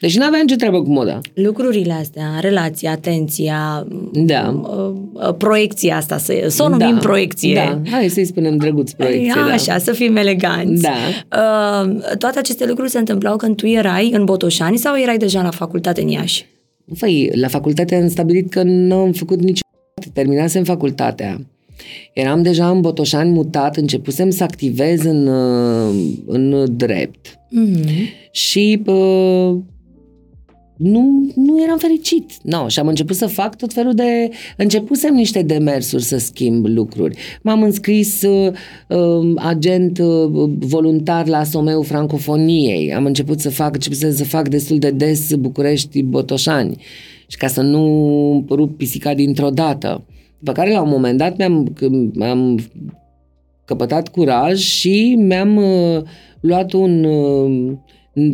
Deci 0.00 0.16
nu 0.16 0.24
aveam 0.24 0.46
ce 0.46 0.56
treabă 0.56 0.82
cu 0.82 0.90
moda. 0.90 1.20
Lucrurile 1.34 1.92
astea, 1.92 2.24
relația, 2.40 2.90
atenția, 2.90 3.86
Da. 4.12 4.62
uh, 4.62 5.34
proiecția 5.38 5.96
asta, 5.96 6.18
să, 6.18 6.32
să 6.48 6.62
o 6.62 6.68
numim 6.68 6.94
da. 6.94 6.98
proiecție. 7.00 7.54
Da, 7.54 7.90
hai 7.90 8.08
să-i 8.08 8.24
spunem 8.24 8.56
drăguț 8.56 8.90
proiecție. 8.90 9.32
da. 9.46 9.52
Așa, 9.52 9.78
să 9.78 9.92
fim 9.92 10.16
eleganți. 10.16 10.82
Da. 10.82 10.90
Uh, 11.32 12.16
toate 12.18 12.38
aceste 12.38 12.66
lucruri 12.66 12.90
se 12.90 12.98
întâmplau 12.98 13.36
când 13.36 13.56
tu 13.56 13.66
erai 13.66 14.10
în 14.14 14.24
Botoșani 14.24 14.76
sau 14.78 14.96
erai 14.98 15.16
deja 15.16 15.42
la 15.42 15.50
facultate 15.50 16.02
în 16.02 16.08
Iași? 16.08 16.46
Păi, 16.98 17.30
la 17.34 17.48
facultate 17.48 17.94
am 17.94 18.08
stabilit 18.08 18.50
că 18.50 18.62
nu 18.62 18.94
am 18.94 19.12
făcut 19.12 19.40
niciodată. 20.04 20.20
Terminasem 20.20 20.64
facultatea. 20.64 21.40
Eram 22.12 22.42
deja 22.42 22.70
în 22.70 22.80
Botoșani 22.80 23.30
mutat, 23.30 23.76
începusem 23.76 24.30
să 24.30 24.42
activez 24.42 25.04
în, 25.04 25.26
uh, 25.26 25.94
în 26.26 26.76
drept. 26.76 27.36
Mm-hmm. 27.36 28.30
Și 28.30 28.82
uh, 28.86 29.56
nu, 30.76 31.32
nu 31.34 31.62
eram 31.62 31.78
fericit. 31.78 32.30
No, 32.42 32.68
și 32.68 32.78
am 32.78 32.88
început 32.88 33.16
să 33.16 33.26
fac 33.26 33.56
tot 33.56 33.72
felul 33.72 33.94
de... 33.94 34.30
Începusem 34.56 35.14
niște 35.14 35.42
demersuri 35.42 36.02
să 36.02 36.18
schimb 36.18 36.66
lucruri. 36.66 37.16
M-am 37.42 37.62
înscris 37.62 38.22
uh, 38.22 38.52
uh, 38.88 39.32
agent 39.36 39.98
uh, 39.98 40.50
voluntar 40.58 41.26
la 41.26 41.44
Someu 41.44 41.82
Francofoniei. 41.82 42.94
Am 42.94 43.04
început 43.04 43.40
să 43.40 43.50
fac, 43.50 43.74
începusem 43.74 44.12
să 44.12 44.24
fac 44.24 44.48
destul 44.48 44.78
de 44.78 44.90
des 44.90 45.34
București-Botoșani. 45.34 46.76
Și 47.32 47.38
ca 47.38 47.46
să 47.46 47.60
nu 47.60 48.44
rup 48.50 48.76
pisica 48.76 49.14
dintr-o 49.14 49.50
dată. 49.50 50.04
După 50.38 50.52
care, 50.52 50.72
la 50.72 50.82
un 50.82 50.88
moment 50.88 51.18
dat, 51.18 51.36
mi-am, 51.36 51.72
mi-am 52.14 52.58
căpătat 53.64 54.08
curaj 54.08 54.58
și 54.58 55.14
mi-am 55.18 55.56
uh, 55.56 56.02
luat 56.40 56.72
un... 56.72 57.04
Uh, 57.04 57.72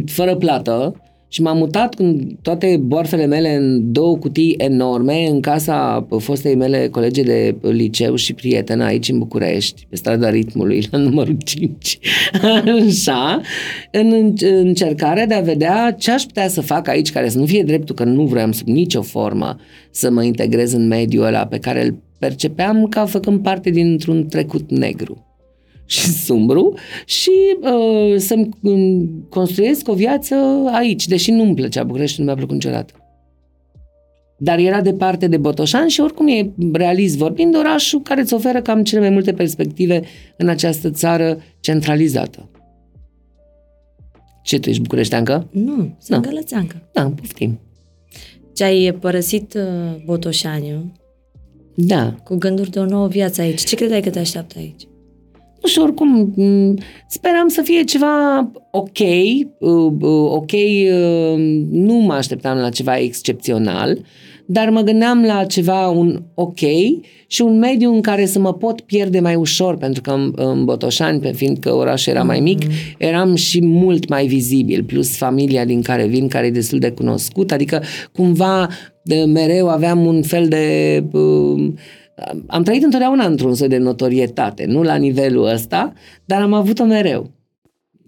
fără 0.06 0.36
plată 0.36 0.94
și 1.28 1.42
m-am 1.42 1.56
mutat 1.56 1.94
cu 1.94 2.16
toate 2.42 2.80
boarfele 2.82 3.26
mele 3.26 3.54
în 3.54 3.92
două 3.92 4.16
cutii 4.16 4.54
enorme 4.58 5.26
în 5.26 5.40
casa 5.40 6.06
fostei 6.18 6.54
mele 6.54 6.88
colege 6.88 7.22
de 7.22 7.56
liceu 7.60 8.14
și 8.14 8.34
prietenă 8.34 8.84
aici 8.84 9.08
în 9.08 9.18
București, 9.18 9.86
pe 9.88 9.96
strada 9.96 10.30
Ritmului, 10.30 10.86
la 10.90 10.98
numărul 10.98 11.36
5. 11.44 11.98
Așa, 12.88 13.40
în 13.92 14.34
încercarea 14.40 15.26
de 15.26 15.34
a 15.34 15.40
vedea 15.40 15.94
ce 15.98 16.10
aș 16.10 16.22
putea 16.22 16.48
să 16.48 16.60
fac 16.60 16.88
aici, 16.88 17.12
care 17.12 17.28
să 17.28 17.38
nu 17.38 17.46
fie 17.46 17.62
dreptul 17.62 17.94
că 17.94 18.04
nu 18.04 18.24
vreau 18.24 18.52
sub 18.52 18.66
nicio 18.66 19.02
formă 19.02 19.56
să 19.90 20.10
mă 20.10 20.22
integrez 20.22 20.72
în 20.72 20.86
mediul 20.86 21.24
ăla 21.24 21.46
pe 21.46 21.58
care 21.58 21.84
îl 21.84 21.98
percepeam 22.18 22.86
ca 22.86 23.06
făcând 23.06 23.42
parte 23.42 23.70
dintr-un 23.70 24.26
trecut 24.26 24.70
negru 24.70 25.27
și 25.88 26.12
sumbru 26.12 26.74
și 27.04 27.30
uh, 27.60 28.16
să-mi 28.16 28.48
construiesc 29.28 29.88
o 29.88 29.94
viață 29.94 30.34
aici, 30.72 31.06
deși 31.06 31.30
nu-mi 31.30 31.54
plăcea 31.54 31.82
București, 31.82 32.18
nu 32.18 32.24
mi-a 32.24 32.34
plăcut 32.34 32.54
niciodată. 32.54 32.92
Dar 34.38 34.58
era 34.58 34.80
departe 34.80 35.26
de 35.26 35.36
Botoșan 35.36 35.88
și 35.88 36.00
oricum 36.00 36.26
e 36.26 36.50
realist 36.72 37.16
vorbind 37.16 37.56
orașul 37.56 38.00
care 38.00 38.20
îți 38.20 38.34
oferă 38.34 38.62
cam 38.62 38.82
cele 38.82 39.00
mai 39.00 39.10
multe 39.10 39.32
perspective 39.32 40.02
în 40.36 40.48
această 40.48 40.90
țară 40.90 41.38
centralizată. 41.60 42.48
Ce 44.42 44.58
tu 44.58 44.68
ești 44.68 44.82
bucureșteancă? 44.82 45.48
Nu, 45.50 45.96
sunt 45.98 46.24
no. 46.24 46.30
gălățeancă. 46.30 46.88
Da, 46.92 47.12
poftim. 47.16 47.60
Ce 48.54 48.64
ai 48.64 48.96
părăsit 49.00 49.54
uh, 49.54 50.04
Botoșaniu 50.04 50.92
da. 51.74 52.14
cu 52.24 52.36
gânduri 52.36 52.70
de 52.70 52.78
o 52.78 52.84
nouă 52.84 53.08
viață 53.08 53.40
aici. 53.40 53.64
Ce 53.64 53.76
credeai 53.76 54.00
că 54.00 54.10
te 54.10 54.18
așteaptă 54.18 54.58
aici? 54.58 54.82
Nu 55.62 55.68
știu, 55.68 55.82
oricum, 55.82 56.34
speram 57.08 57.48
să 57.48 57.62
fie 57.62 57.82
ceva 57.82 58.50
ok, 58.70 58.98
uh, 59.58 59.92
uh, 60.00 60.30
ok, 60.30 60.52
uh, 60.52 61.64
nu 61.70 61.94
mă 61.94 62.12
așteptam 62.12 62.58
la 62.58 62.68
ceva 62.68 62.98
excepțional, 62.98 63.98
dar 64.46 64.70
mă 64.70 64.80
gândeam 64.80 65.22
la 65.22 65.44
ceva 65.44 65.88
un 65.88 66.22
ok 66.34 66.58
și 67.26 67.42
un 67.42 67.58
mediu 67.58 67.94
în 67.94 68.00
care 68.00 68.26
să 68.26 68.38
mă 68.38 68.52
pot 68.54 68.80
pierde 68.80 69.20
mai 69.20 69.34
ușor, 69.34 69.76
pentru 69.76 70.02
că 70.02 70.10
în, 70.10 70.32
în 70.36 70.64
Botoșani, 70.64 71.20
pe 71.20 71.32
fiindcă 71.32 71.74
orașul 71.74 72.12
era 72.12 72.22
mai 72.22 72.40
mic, 72.40 72.64
mm-hmm. 72.64 72.96
eram 72.98 73.34
și 73.34 73.64
mult 73.64 74.08
mai 74.08 74.26
vizibil, 74.26 74.84
plus 74.84 75.16
familia 75.16 75.64
din 75.64 75.82
care 75.82 76.06
vin, 76.06 76.28
care 76.28 76.46
e 76.46 76.50
destul 76.50 76.78
de 76.78 76.90
cunoscut, 76.90 77.52
adică 77.52 77.82
cumva 78.12 78.68
de, 79.02 79.24
mereu 79.24 79.68
aveam 79.68 80.06
un 80.06 80.22
fel 80.22 80.48
de... 80.48 81.04
Uh, 81.12 81.72
am 82.46 82.62
trăit 82.62 82.82
întotdeauna 82.82 83.26
într-un 83.26 83.54
soi 83.54 83.68
de 83.68 83.76
notorietate, 83.76 84.64
nu 84.64 84.82
la 84.82 84.94
nivelul 84.94 85.46
ăsta, 85.46 85.92
dar 86.24 86.42
am 86.42 86.52
avut-o 86.52 86.84
mereu. 86.84 87.30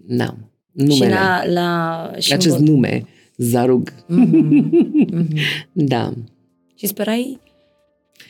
Da. 0.07 0.35
Numele. 0.71 1.05
Și 1.05 1.09
la... 1.09 1.41
la 1.51 2.11
și 2.17 2.33
acest 2.33 2.57
în... 2.57 2.63
nume, 2.63 3.05
Zarug. 3.37 3.91
Mm-hmm. 3.91 4.61
Mm-hmm. 5.13 5.27
da. 5.93 6.13
Și 6.75 6.87
sperai 6.87 7.39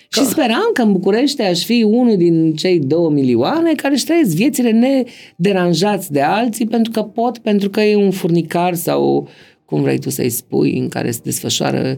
Că... 0.10 0.20
Și 0.20 0.26
speram 0.26 0.70
că 0.74 0.82
în 0.82 0.92
București 0.92 1.42
aș 1.42 1.64
fi 1.64 1.84
unul 1.84 2.18
din 2.18 2.56
cei 2.56 2.80
două 2.80 3.10
milioane 3.10 3.74
care 3.74 3.94
își 3.94 4.06
trăiesc 4.06 4.36
viețile 4.36 4.72
nederanjați 4.72 6.12
de 6.12 6.22
alții 6.22 6.68
pentru 6.68 6.92
că 6.92 7.02
pot, 7.02 7.38
pentru 7.38 7.70
că 7.70 7.82
e 7.82 7.96
un 7.96 8.12
furnicar 8.12 8.76
sau 8.76 9.28
cum 9.66 9.82
vrei 9.82 10.00
tu 10.00 10.10
să-i 10.10 10.30
spui, 10.30 10.78
în 10.78 10.88
care 10.88 11.12
se 11.12 11.20
desfășoară 11.24 11.98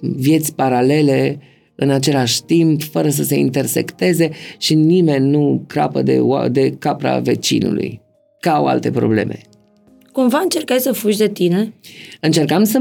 vieți 0.00 0.54
paralele 0.54 1.38
în 1.82 1.90
același 1.90 2.42
timp, 2.42 2.82
fără 2.82 3.08
să 3.08 3.22
se 3.22 3.38
intersecteze 3.38 4.30
și 4.58 4.74
nimeni 4.74 5.30
nu 5.30 5.64
crapă 5.66 6.02
de, 6.02 6.20
de 6.50 6.70
capra 6.78 7.18
vecinului, 7.18 8.00
ca 8.40 8.54
au 8.54 8.66
alte 8.66 8.90
probleme. 8.90 9.40
Cumva 10.12 10.38
încercai 10.42 10.78
să 10.78 10.92
fugi 10.92 11.18
de 11.18 11.28
tine? 11.28 11.72
Încercam 12.20 12.64
să 12.64 12.78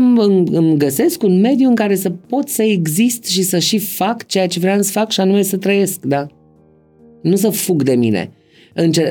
îmi 0.52 0.78
găsesc 0.78 1.24
un 1.24 1.39
mediu 1.39 1.68
în 1.68 1.76
care 1.76 1.95
să 1.95 2.10
pot 2.10 2.49
să 2.49 2.64
exist 2.64 3.26
și 3.26 3.41
să 3.41 3.60
și 3.60 3.78
fac 3.78 4.26
ceea 4.26 4.47
ce 4.47 4.60
vreau 4.60 4.82
să 4.82 4.91
fac 4.91 5.12
și 5.12 5.20
anume 5.20 5.41
să 5.41 5.58
trăiesc, 5.58 6.06
da? 6.06 6.28
Nu 7.22 7.36
să 7.36 7.49
fug 7.49 7.84
de 7.84 7.95
mine. 7.95 8.32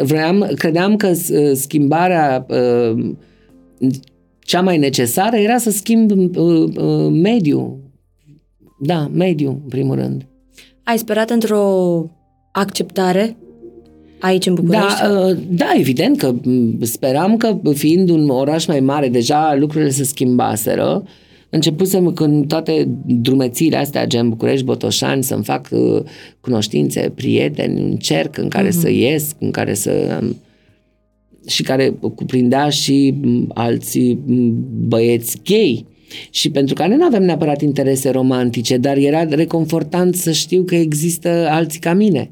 vreau, 0.03 0.47
credeam 0.55 0.97
că 0.97 1.13
schimbarea 1.53 2.47
uh, 2.49 3.15
cea 4.39 4.61
mai 4.61 4.79
necesară 4.79 5.37
era 5.37 5.59
să 5.59 5.71
schimb 5.71 6.11
uh, 6.11 6.69
uh, 6.77 7.11
mediul, 7.11 7.79
da, 8.81 9.11
mediu, 9.13 9.49
în 9.49 9.69
primul 9.69 9.95
rând. 9.95 10.27
Ai 10.83 10.99
sperat 10.99 11.31
într-o 11.31 12.05
acceptare 12.53 13.37
aici 14.19 14.47
în 14.47 14.55
București? 14.55 15.01
Da, 15.03 15.11
uh, 15.11 15.37
da, 15.49 15.73
evident 15.77 16.19
că 16.19 16.35
speram 16.81 17.37
că 17.37 17.59
fiind 17.75 18.09
un 18.09 18.29
oraș 18.29 18.67
mai 18.67 18.81
mare, 18.81 19.09
deja 19.09 19.57
lucrurile 19.59 19.91
se 19.91 20.05
schimbaseră. 20.05 21.03
Începusem 21.51 22.13
când 22.13 22.49
toate 22.49 22.89
drumețiile 23.07 23.77
astea, 23.77 24.07
gen 24.07 24.29
București, 24.29 24.65
Botoșani, 24.65 25.23
să-mi 25.23 25.45
fac 25.45 25.69
uh, 25.71 26.03
cunoștințe, 26.41 27.13
prieteni, 27.15 27.83
un 27.83 27.97
cerc 27.97 28.39
în 28.39 28.49
care 28.49 28.69
uh-huh. 28.69 28.81
să 28.81 28.91
ies, 28.91 29.35
în 29.39 29.51
care 29.51 29.75
să... 29.75 30.19
Um, 30.23 30.37
și 31.47 31.63
care 31.63 31.95
cuprindea 32.15 32.69
și 32.69 33.15
alții 33.49 34.19
băieți 34.89 35.41
gay 35.45 35.87
și 36.31 36.51
pentru 36.51 36.75
care 36.75 36.97
nu 36.97 37.05
aveam 37.05 37.23
neapărat 37.23 37.61
interese 37.61 38.11
romantice, 38.11 38.77
dar 38.77 38.97
era 38.97 39.25
reconfortant 39.25 40.15
să 40.15 40.33
știu 40.33 40.63
că 40.63 40.75
există 40.75 41.49
alții 41.51 41.81
ca 41.81 41.93
mine, 41.93 42.31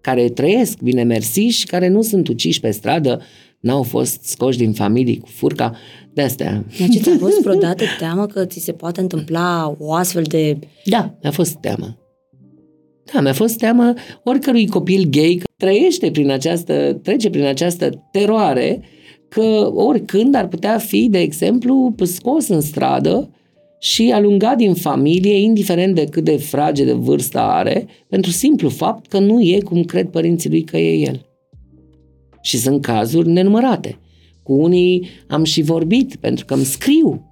care 0.00 0.28
trăiesc 0.28 0.78
bine 0.80 1.02
mersi 1.02 1.40
și 1.40 1.66
care 1.66 1.88
nu 1.88 2.02
sunt 2.02 2.28
uciși 2.28 2.60
pe 2.60 2.70
stradă, 2.70 3.22
n-au 3.60 3.82
fost 3.82 4.22
scoși 4.22 4.58
din 4.58 4.72
familii 4.72 5.18
cu 5.18 5.28
furca, 5.28 5.76
de 6.14 6.22
astea. 6.22 6.64
Deci 6.78 7.02
ți-a 7.02 7.16
fost 7.18 7.40
vreodată 7.40 7.84
teamă 7.98 8.26
că 8.26 8.44
ți 8.44 8.60
se 8.60 8.72
poate 8.72 9.00
întâmpla 9.00 9.74
o 9.78 9.92
astfel 9.92 10.22
de... 10.22 10.58
Da, 10.84 11.18
mi-a 11.22 11.30
fost 11.32 11.54
teamă. 11.54 11.96
Da, 13.12 13.20
mi-a 13.20 13.32
fost 13.32 13.58
teamă 13.58 13.94
oricărui 14.24 14.66
copil 14.66 15.08
gay 15.10 15.34
că 15.34 15.44
trăiește 15.56 16.10
prin 16.10 16.30
această, 16.30 17.00
trece 17.02 17.30
prin 17.30 17.44
această 17.44 18.08
teroare 18.12 18.82
că 19.32 19.70
oricând 19.74 20.34
ar 20.34 20.48
putea 20.48 20.78
fi, 20.78 21.08
de 21.10 21.18
exemplu, 21.18 21.94
scos 22.02 22.48
în 22.48 22.60
stradă 22.60 23.30
și 23.78 24.10
alungat 24.14 24.56
din 24.56 24.74
familie, 24.74 25.38
indiferent 25.38 25.94
de 25.94 26.04
cât 26.04 26.24
de 26.24 26.36
frage 26.36 26.84
de 26.84 26.92
vârstă 26.92 27.38
are, 27.38 27.86
pentru 28.08 28.30
simplu 28.30 28.68
fapt 28.68 29.06
că 29.06 29.18
nu 29.18 29.40
e 29.40 29.60
cum 29.60 29.82
cred 29.82 30.08
părinții 30.08 30.50
lui 30.50 30.62
că 30.62 30.78
e 30.78 31.06
el. 31.06 31.26
Și 32.40 32.58
sunt 32.58 32.82
cazuri 32.82 33.28
nenumărate. 33.28 33.98
Cu 34.42 34.52
unii 34.52 35.06
am 35.28 35.44
și 35.44 35.62
vorbit, 35.62 36.16
pentru 36.16 36.44
că 36.44 36.54
îmi 36.54 36.64
scriu. 36.64 37.26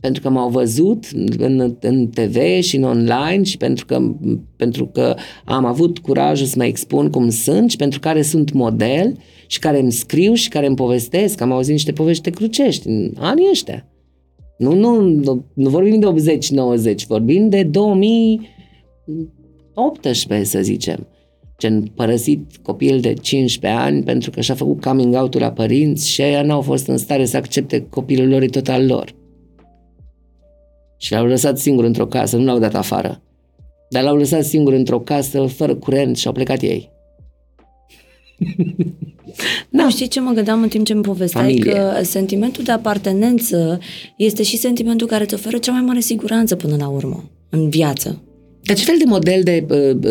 pentru 0.00 0.22
că 0.22 0.30
m-au 0.30 0.48
văzut 0.48 1.04
în, 1.38 1.76
în 1.80 2.08
TV 2.08 2.62
și 2.62 2.76
în 2.76 2.82
online 2.82 3.42
și 3.42 3.56
pentru 3.56 3.86
că, 3.86 4.14
pentru 4.56 4.86
că 4.86 5.14
am 5.44 5.64
avut 5.64 5.98
curajul 5.98 6.46
să 6.46 6.54
mă 6.56 6.64
expun 6.64 7.10
cum 7.10 7.30
sunt 7.30 7.70
și 7.70 7.76
pentru 7.76 8.00
care 8.00 8.22
sunt 8.22 8.52
model 8.52 9.16
și 9.50 9.58
care 9.58 9.80
îmi 9.80 9.92
scriu 9.92 10.34
și 10.34 10.48
care 10.48 10.66
îmi 10.66 10.76
povestesc. 10.76 11.40
Am 11.40 11.52
auzit 11.52 11.72
niște 11.72 11.92
povești 11.92 12.30
crucești 12.30 12.88
în 12.88 13.12
anii 13.16 13.48
ăștia. 13.50 13.86
Nu, 14.58 14.74
nu, 14.74 15.00
nu, 15.00 15.44
nu 15.54 15.68
vorbim 15.68 16.00
de 16.00 16.06
80-90, 16.92 16.96
vorbim 17.06 17.48
de 17.48 17.62
2018, 17.62 20.48
să 20.48 20.62
zicem. 20.62 21.06
Gen 21.58 21.82
părăsit 21.82 22.56
copil 22.62 23.00
de 23.00 23.12
15 23.12 23.80
ani 23.80 24.02
pentru 24.02 24.30
că 24.30 24.40
și-a 24.40 24.54
făcut 24.54 24.80
coming 24.80 25.14
out 25.14 25.38
la 25.38 25.52
părinți 25.52 26.08
și 26.08 26.20
ei 26.20 26.42
n-au 26.42 26.60
fost 26.60 26.86
în 26.86 26.96
stare 26.96 27.24
să 27.24 27.36
accepte 27.36 27.86
copilul 27.90 28.28
lor 28.28 28.44
tot 28.44 28.68
al 28.68 28.86
lor. 28.86 29.14
Și 30.96 31.12
l-au 31.12 31.26
lăsat 31.26 31.58
singur 31.58 31.84
într-o 31.84 32.06
casă, 32.06 32.36
nu 32.36 32.44
l-au 32.44 32.58
dat 32.58 32.74
afară. 32.74 33.22
Dar 33.88 34.02
l-au 34.02 34.16
lăsat 34.16 34.44
singur 34.44 34.72
într-o 34.72 35.00
casă, 35.00 35.46
fără 35.46 35.74
curent 35.74 36.16
și 36.16 36.26
au 36.26 36.32
plecat 36.32 36.62
ei. 36.62 36.90
da. 39.68 39.88
Știi 39.88 40.08
ce 40.08 40.20
mă 40.20 40.32
gândeam 40.32 40.62
în 40.62 40.68
timp 40.68 40.86
ce 40.86 40.92
îmi 40.92 41.02
povesteai? 41.02 41.44
Familie. 41.44 41.72
Că 41.72 42.00
sentimentul 42.02 42.64
de 42.64 42.72
apartenență 42.72 43.78
este 44.16 44.42
și 44.42 44.56
sentimentul 44.56 45.06
care 45.06 45.24
îți 45.24 45.34
oferă 45.34 45.58
cea 45.58 45.72
mai 45.72 45.80
mare 45.80 46.00
siguranță 46.00 46.56
până 46.56 46.76
la 46.78 46.88
urmă 46.88 47.30
în 47.50 47.68
viață. 47.68 48.22
Dar 48.68 48.76
ce 48.76 48.84
fel 48.84 48.98
de 48.98 49.04
model 49.06 49.42
de, 49.42 49.66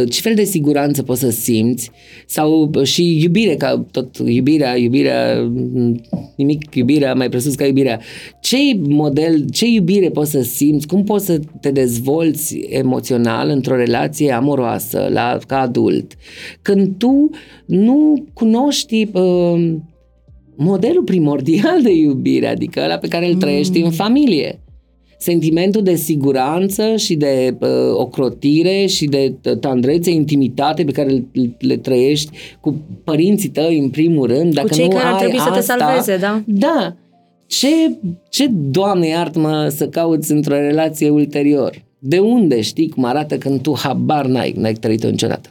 ce 0.10 0.22
fel 0.22 0.36
de 0.36 0.44
siguranță 0.44 1.04
poți 1.04 1.20
să 1.20 1.30
simți 1.30 1.92
sau 2.26 2.72
și 2.84 3.22
iubire, 3.22 3.56
ca 3.56 3.86
tot 3.92 4.18
iubirea, 4.26 4.78
iubirea, 4.78 5.52
nimic 6.36 6.76
iubirea 6.76 7.14
mai 7.14 7.30
presus 7.30 7.56
ca 7.56 7.66
iubirea. 7.66 8.00
Ce 8.40 8.58
model, 8.88 9.50
ce 9.50 9.68
iubire 9.68 10.10
poți 10.10 10.32
să 10.32 10.42
simți, 10.42 10.88
cum 10.88 11.04
poți 11.04 11.26
să 11.26 11.40
te 11.62 11.72
dezvolți 11.72 12.58
emoțional 12.58 13.50
într-o 13.50 13.76
relație 13.76 14.32
amoroasă 14.32 15.10
la, 15.12 15.38
ca 15.48 15.60
adult, 15.60 16.14
când 16.62 16.98
tu 16.98 17.30
nu 17.66 18.26
cunoști 18.34 19.08
uh, 19.14 19.74
modelul 20.56 21.04
primordial 21.04 21.82
de 21.82 21.92
iubire, 21.92 22.48
adică 22.48 22.82
ăla 22.84 22.98
pe 22.98 23.08
care 23.08 23.28
îl 23.28 23.36
trăiești 23.36 23.80
mm. 23.80 23.86
în 23.86 23.92
familie 23.92 24.62
sentimentul 25.18 25.84
de 25.84 25.96
siguranță 25.96 26.96
și 26.96 27.16
de 27.16 27.56
uh, 27.60 27.70
ocrotire 27.94 28.86
și 28.86 29.06
de 29.06 29.36
tandrețe, 29.60 30.12
intimitate 30.12 30.84
pe 30.84 30.92
care 30.92 31.10
le, 31.10 31.56
le 31.60 31.78
trăiești 31.78 32.38
cu 32.62 32.76
părinții 33.04 33.50
tăi 33.50 33.78
în 33.78 33.90
primul 33.90 34.28
rând. 34.28 34.54
Dacă 34.54 34.68
cu 34.68 34.74
cei 34.74 34.88
nu 34.88 34.96
care 34.96 35.06
ai 35.06 35.12
ar 35.12 35.20
trebui 35.20 35.38
asta, 35.38 35.54
să 35.54 35.60
te 35.60 35.66
salveze, 35.66 36.18
da? 36.18 36.44
Da. 36.46 36.96
Ce, 37.48 37.98
ce, 38.30 38.48
Doamne 38.48 39.08
iartă-mă, 39.08 39.68
să 39.76 39.88
cauți 39.88 40.32
într-o 40.32 40.56
relație 40.56 41.10
ulterior? 41.10 41.86
De 42.00 42.20
unde 42.20 42.62
știi 42.62 42.90
cum 42.90 43.04
arată 43.04 43.38
când 43.38 43.62
tu 43.62 43.78
habar 43.78 44.26
n-ai, 44.26 44.54
n-ai 44.58 44.74
trăit-o 44.74 45.10
niciodată? 45.10 45.50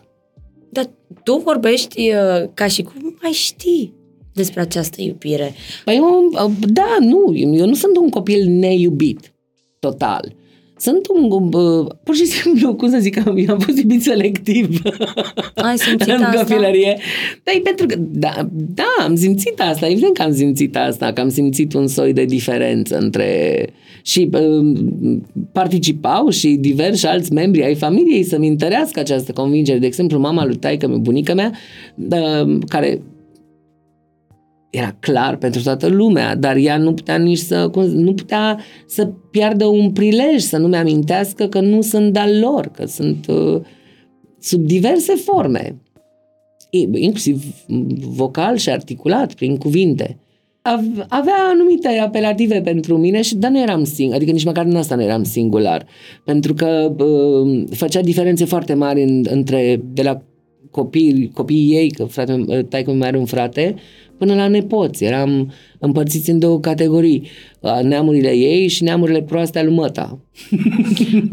Dar 0.70 0.90
tu 1.22 1.42
vorbești 1.44 2.00
uh, 2.00 2.48
ca 2.54 2.66
și 2.66 2.82
cum 2.82 3.16
mai 3.22 3.30
știi 3.30 3.92
despre 4.32 4.60
această 4.60 5.02
iubire. 5.02 5.52
Păi 5.84 5.96
eu, 5.96 6.46
uh, 6.46 6.52
da, 6.60 6.96
nu, 7.00 7.32
eu 7.34 7.66
nu 7.66 7.74
sunt 7.74 7.96
un 7.96 8.08
copil 8.08 8.46
neiubit 8.48 9.34
total. 9.88 10.34
Sunt 10.78 11.06
un, 11.08 11.52
uh, 11.52 11.86
pur 12.02 12.14
și 12.14 12.24
simplu, 12.24 12.74
cum 12.74 12.90
să 12.90 12.98
zic, 12.98 13.26
am, 13.26 13.44
am 13.48 13.58
fost 13.58 13.78
iubit 13.78 14.02
selectiv 14.02 14.82
Ai 15.54 15.78
simțit 15.78 16.08
în 16.08 16.22
asta? 16.22 16.38
copilărie. 16.38 16.98
Da, 17.42 17.52
pentru 17.62 17.86
că, 17.86 17.94
da, 17.98 18.48
da, 18.52 19.04
am 19.04 19.16
simțit 19.16 19.60
asta, 19.60 19.88
evident 19.88 20.16
că 20.16 20.22
am 20.22 20.32
simțit 20.32 20.76
asta, 20.76 21.12
că 21.12 21.20
am 21.20 21.28
simțit 21.28 21.72
un 21.72 21.86
soi 21.86 22.12
de 22.12 22.24
diferență 22.24 22.98
între 22.98 23.64
și 24.02 24.30
uh, 24.32 24.78
participau 25.52 26.28
și 26.28 26.48
diversi 26.48 27.06
alți 27.06 27.32
membri 27.32 27.64
ai 27.64 27.74
familiei 27.74 28.22
să-mi 28.22 28.48
întărească 28.48 29.00
această 29.00 29.32
convingere. 29.32 29.78
De 29.78 29.86
exemplu, 29.86 30.18
mama 30.18 30.44
lui 30.44 30.56
taică 30.56 30.86
bunica 30.86 31.34
mea, 31.34 31.52
uh, 31.96 32.58
care 32.68 33.00
era 34.70 34.96
clar 35.00 35.36
pentru 35.36 35.62
toată 35.62 35.86
lumea, 35.86 36.36
dar 36.36 36.56
ea 36.56 36.76
nu 36.76 36.94
putea 36.94 37.16
nici 37.16 37.38
să, 37.38 37.70
nu 37.94 38.14
putea 38.14 38.58
să 38.86 39.06
piardă 39.30 39.64
un 39.64 39.90
prilej, 39.90 40.40
să 40.40 40.56
nu-mi 40.56 40.76
amintească 40.76 41.46
că 41.46 41.60
nu 41.60 41.80
sunt 41.80 42.12
de-al 42.12 42.38
lor, 42.38 42.66
că 42.66 42.86
sunt 42.86 43.26
uh, 43.26 43.60
sub 44.38 44.66
diverse 44.66 45.14
forme, 45.14 45.80
inclusiv 46.92 47.44
vocal 47.98 48.56
și 48.56 48.70
articulat, 48.70 49.34
prin 49.34 49.56
cuvinte. 49.56 50.18
Avea 51.08 51.34
anumite 51.52 51.88
apelative 51.88 52.60
pentru 52.60 52.98
mine, 52.98 53.22
și 53.22 53.36
dar 53.36 53.50
nu 53.50 53.60
eram 53.60 53.84
singur, 53.84 54.16
adică 54.16 54.32
nici 54.32 54.44
măcar 54.44 54.64
în 54.64 54.76
asta 54.76 54.94
nu 54.94 55.02
eram 55.02 55.22
singular, 55.22 55.86
pentru 56.24 56.54
că 56.54 56.94
uh, 57.04 57.64
făcea 57.70 58.00
diferențe 58.00 58.44
foarte 58.44 58.74
mari 58.74 59.02
în, 59.02 59.24
între, 59.30 59.80
de 59.92 60.02
la 60.02 60.22
copii, 60.70 61.30
copiii 61.34 61.76
ei, 61.76 61.90
că 61.90 62.04
frate, 62.04 62.44
taică 62.68 62.92
mai 62.92 63.08
are 63.08 63.18
un 63.18 63.24
frate, 63.24 63.74
până 64.18 64.34
la 64.34 64.48
nepoți. 64.48 65.04
Eram 65.04 65.52
împărțiți 65.78 66.30
în 66.30 66.38
două 66.38 66.60
categorii, 66.60 67.28
neamurile 67.82 68.30
ei 68.30 68.68
și 68.68 68.82
neamurile 68.82 69.22
proaste 69.22 69.58
al 69.58 69.70
măta. 69.70 70.18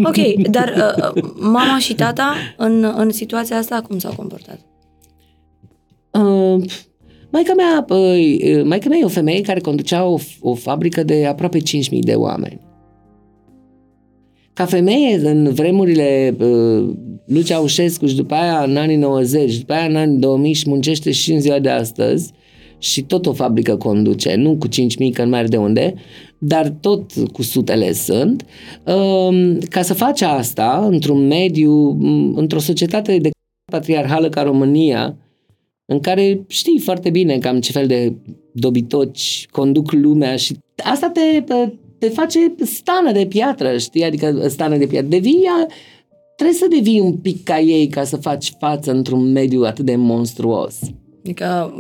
Ok, 0.04 0.48
dar 0.50 0.74
uh, 0.78 1.14
uh, 1.16 1.32
mama 1.40 1.78
și 1.80 1.94
tata 1.94 2.34
în, 2.58 2.94
în 2.96 3.12
situația 3.12 3.58
asta 3.58 3.82
cum 3.88 4.00
s-au 4.00 4.14
comportat? 4.16 4.60
Uh, 6.12 6.64
Maica 7.34 7.54
mea, 7.54 7.86
uh, 7.90 8.64
maica 8.64 8.90
mea 8.90 8.98
e 8.98 9.04
o 9.04 9.08
femeie 9.08 9.42
care 9.42 9.60
conducea 9.60 10.06
o, 10.06 10.18
o 10.40 10.54
fabrică 10.54 11.04
de 11.04 11.26
aproape 11.26 11.60
5.000 11.60 11.64
de 12.00 12.14
oameni. 12.14 12.60
Ca 14.54 14.66
femeie, 14.66 15.16
în 15.24 15.54
vremurile 15.54 16.36
uh, 16.40 16.90
lui 17.26 17.44
Ceaușescu 17.44 18.06
și 18.06 18.16
după 18.16 18.34
aia 18.34 18.64
în 18.64 18.78
anii 18.78 18.96
90, 18.96 19.58
după 19.58 19.74
aia 19.74 19.86
în 19.86 19.96
anii 19.96 20.18
2000 20.18 20.54
și 20.54 20.70
muncește 20.70 21.12
și 21.12 21.32
în 21.32 21.40
ziua 21.40 21.60
de 21.60 21.70
astăzi, 21.70 22.32
și 22.84 23.04
tot 23.04 23.26
o 23.26 23.34
fabrică 23.34 23.78
conduce, 23.78 24.36
nu 24.36 24.56
cu 24.56 24.68
5.000 24.68 24.72
că 25.14 25.24
nu 25.24 25.30
mai 25.30 25.40
are 25.40 25.48
de 25.48 25.58
unde, 25.58 25.94
dar 26.38 26.70
tot 26.70 27.12
cu 27.32 27.42
sutele 27.42 27.94
sunt, 27.94 28.46
um, 28.86 29.58
ca 29.60 29.82
să 29.82 29.94
faci 29.94 30.22
asta 30.22 30.88
într-un 30.90 31.28
mediu, 31.28 31.98
într-o 32.36 32.60
societate 32.60 33.18
de 33.18 33.30
patriarhală 33.72 34.30
ca 34.30 34.42
România, 34.42 35.18
în 35.86 36.00
care 36.00 36.44
știi 36.48 36.80
foarte 36.80 37.10
bine 37.10 37.38
cam 37.38 37.60
ce 37.60 37.72
fel 37.72 37.88
de 37.88 38.16
dobitoci 38.52 39.48
conduc 39.52 39.92
lumea 39.92 40.36
și 40.36 40.58
asta 40.84 41.10
te, 41.10 41.44
te 41.98 42.10
face 42.10 42.56
stană 42.66 43.12
de 43.12 43.26
piatră, 43.26 43.78
știi? 43.78 44.04
Adică 44.04 44.48
stană 44.48 44.78
de 44.78 44.88
piatră. 44.88 45.08
Devii, 45.08 45.48
trebuie 46.36 46.58
să 46.58 46.68
devii 46.70 47.00
un 47.00 47.18
pic 47.18 47.44
ca 47.44 47.60
ei 47.60 47.88
ca 47.88 48.04
să 48.04 48.18
faci 48.18 48.54
față 48.60 48.92
într-un 48.92 49.32
mediu 49.32 49.64
atât 49.64 49.86
de 49.86 49.96
monstruos. 49.96 50.80
Adică 51.24 51.74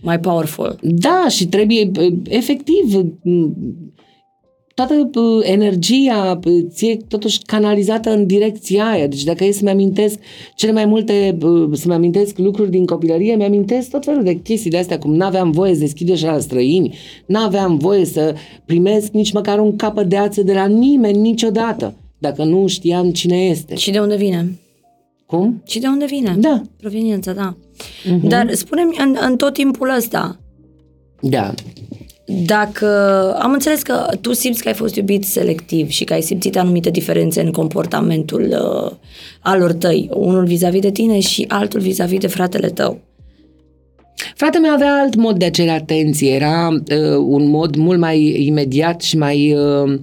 mai 0.00 0.20
powerful. 0.20 0.78
Da, 0.82 1.26
și 1.28 1.46
trebuie 1.46 1.90
efectiv 2.28 3.04
toată 4.74 5.10
energia 5.42 6.40
ție 6.68 6.96
totuși 7.08 7.40
canalizată 7.46 8.10
în 8.10 8.26
direcția 8.26 8.84
aia. 8.84 9.06
Deci 9.06 9.24
dacă 9.24 9.44
e 9.44 9.52
să-mi 9.52 9.70
amintesc 9.70 10.18
cele 10.54 10.72
mai 10.72 10.84
multe, 10.84 11.38
să-mi 11.72 11.94
amintesc 11.94 12.38
lucruri 12.38 12.70
din 12.70 12.86
copilărie, 12.86 13.36
mi-amintesc 13.36 13.90
tot 13.90 14.04
felul 14.04 14.22
de 14.22 14.40
chestii 14.40 14.70
de 14.70 14.78
astea, 14.78 14.98
cum 14.98 15.14
n-aveam 15.14 15.50
voie 15.50 15.74
să 15.74 15.80
deschid 15.80 16.10
ușa 16.10 16.32
la 16.32 16.38
străini, 16.38 16.94
n-aveam 17.26 17.76
voie 17.76 18.04
să 18.04 18.34
primesc 18.66 19.12
nici 19.12 19.32
măcar 19.32 19.58
un 19.58 19.76
capăt 19.76 20.08
de 20.08 20.16
ață 20.16 20.42
de 20.42 20.52
la 20.52 20.66
nimeni 20.66 21.18
niciodată, 21.18 21.94
dacă 22.18 22.44
nu 22.44 22.66
știam 22.66 23.10
cine 23.10 23.36
este. 23.36 23.74
Și 23.74 23.90
de 23.90 23.98
unde 23.98 24.16
vine? 24.16 24.58
Cum? 25.36 25.62
Și 25.66 25.78
de 25.78 25.86
unde 25.86 26.04
vine? 26.04 26.36
Da. 26.38 26.62
Proveniența, 26.80 27.32
da. 27.32 27.56
Uh-huh. 27.56 28.20
Dar 28.22 28.52
spune-mi 28.52 28.96
în, 28.98 29.16
în 29.20 29.36
tot 29.36 29.52
timpul 29.52 29.94
ăsta. 29.96 30.40
Da. 31.20 31.54
Dacă 32.46 32.86
am 33.40 33.52
înțeles 33.52 33.82
că 33.82 34.06
tu 34.20 34.32
simți 34.32 34.62
că 34.62 34.68
ai 34.68 34.74
fost 34.74 34.96
iubit 34.96 35.24
selectiv 35.24 35.88
și 35.88 36.04
că 36.04 36.12
ai 36.12 36.22
simțit 36.22 36.56
anumite 36.56 36.90
diferențe 36.90 37.40
în 37.40 37.50
comportamentul 37.50 38.42
uh, 38.42 38.96
alor 39.40 39.72
tăi, 39.72 40.10
unul 40.12 40.44
vis-a-vis 40.44 40.80
de 40.80 40.90
tine 40.90 41.20
și 41.20 41.44
altul 41.48 41.80
vis-a-vis 41.80 42.18
de 42.18 42.26
fratele 42.26 42.68
tău. 42.68 43.00
Fratele 44.34 44.62
meu 44.62 44.74
avea 44.74 44.98
alt 45.00 45.14
mod 45.14 45.38
de 45.38 45.44
a 45.44 45.50
cere 45.50 45.70
atenție, 45.70 46.34
era 46.34 46.68
uh, 46.68 47.16
un 47.26 47.48
mod 47.48 47.76
mult 47.76 47.98
mai 47.98 48.44
imediat 48.46 49.00
și 49.00 49.16
mai 49.16 49.54
uh, 49.54 49.98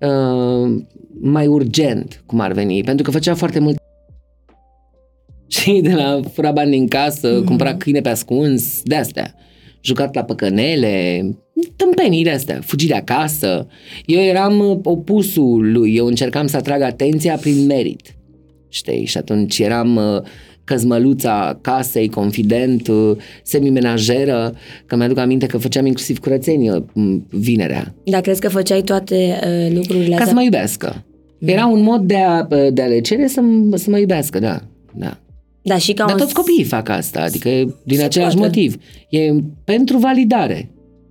uh, 0.00 0.82
mai 1.20 1.46
urgent, 1.46 2.22
cum 2.26 2.40
ar 2.40 2.52
veni, 2.52 2.82
pentru 2.82 3.04
că 3.04 3.10
făcea 3.10 3.34
foarte 3.34 3.58
mult 3.58 3.76
și 5.60 5.80
de 5.82 5.92
la 5.92 6.20
fura 6.32 6.50
bani 6.50 6.70
din 6.70 6.88
casă, 6.88 7.40
mm-hmm. 7.40 7.44
cumpăra 7.44 7.74
câine 7.74 8.00
pe 8.00 8.08
ascuns, 8.08 8.82
de 8.82 8.94
astea. 8.94 9.34
Jucat 9.80 10.14
la 10.14 10.24
păcănele, 10.24 11.20
tâmpenii 11.76 12.24
de 12.24 12.30
astea, 12.30 12.60
fugit 12.62 12.88
de 12.88 12.94
acasă. 12.94 13.66
Eu 14.06 14.20
eram 14.20 14.80
opusul 14.82 15.72
lui, 15.72 15.94
eu 15.94 16.06
încercam 16.06 16.46
să 16.46 16.56
atrag 16.56 16.82
atenția 16.82 17.36
prin 17.36 17.66
merit. 17.66 18.16
Știi? 18.68 19.04
Și 19.04 19.16
atunci 19.16 19.58
eram 19.58 20.00
căzmăluța 20.64 21.58
casei, 21.60 22.08
confident, 22.08 22.88
uh, 22.88 23.16
semimenajeră, 23.42 24.54
că 24.86 24.96
mi-aduc 24.96 25.18
aminte 25.18 25.46
că 25.46 25.58
făceam 25.58 25.86
inclusiv 25.86 26.18
curățenie 26.18 26.84
m, 26.92 27.26
vinerea. 27.30 27.94
Dar 28.04 28.20
crezi 28.20 28.40
că 28.40 28.48
făceai 28.48 28.82
toate 28.82 29.38
uh, 29.44 29.76
lucrurile 29.76 30.08
Ca 30.08 30.14
astea? 30.14 30.26
să 30.26 30.34
mă 30.34 30.42
iubească. 30.42 31.04
Era 31.38 31.66
un 31.66 31.82
mod 31.82 32.00
de 32.00 32.16
a, 32.16 32.42
de 32.72 32.82
a 32.82 32.86
le 32.86 33.00
cere 33.00 33.26
să, 33.26 33.40
m- 33.40 33.74
să 33.74 33.90
mă 33.90 33.98
iubească, 33.98 34.38
da. 34.38 34.60
da. 34.94 35.18
Da, 35.64 35.78
și 35.78 35.92
ca 35.92 36.04
Dar 36.04 36.14
un... 36.14 36.20
toți 36.20 36.34
copiii 36.34 36.64
fac 36.64 36.88
asta, 36.88 37.20
adică 37.20 37.48
e 37.48 37.66
din 37.84 37.98
Se 37.98 38.04
același 38.04 38.36
poate. 38.36 38.46
motiv. 38.56 38.76
E 39.08 39.18
pentru 39.64 39.98
validare. 39.98 40.68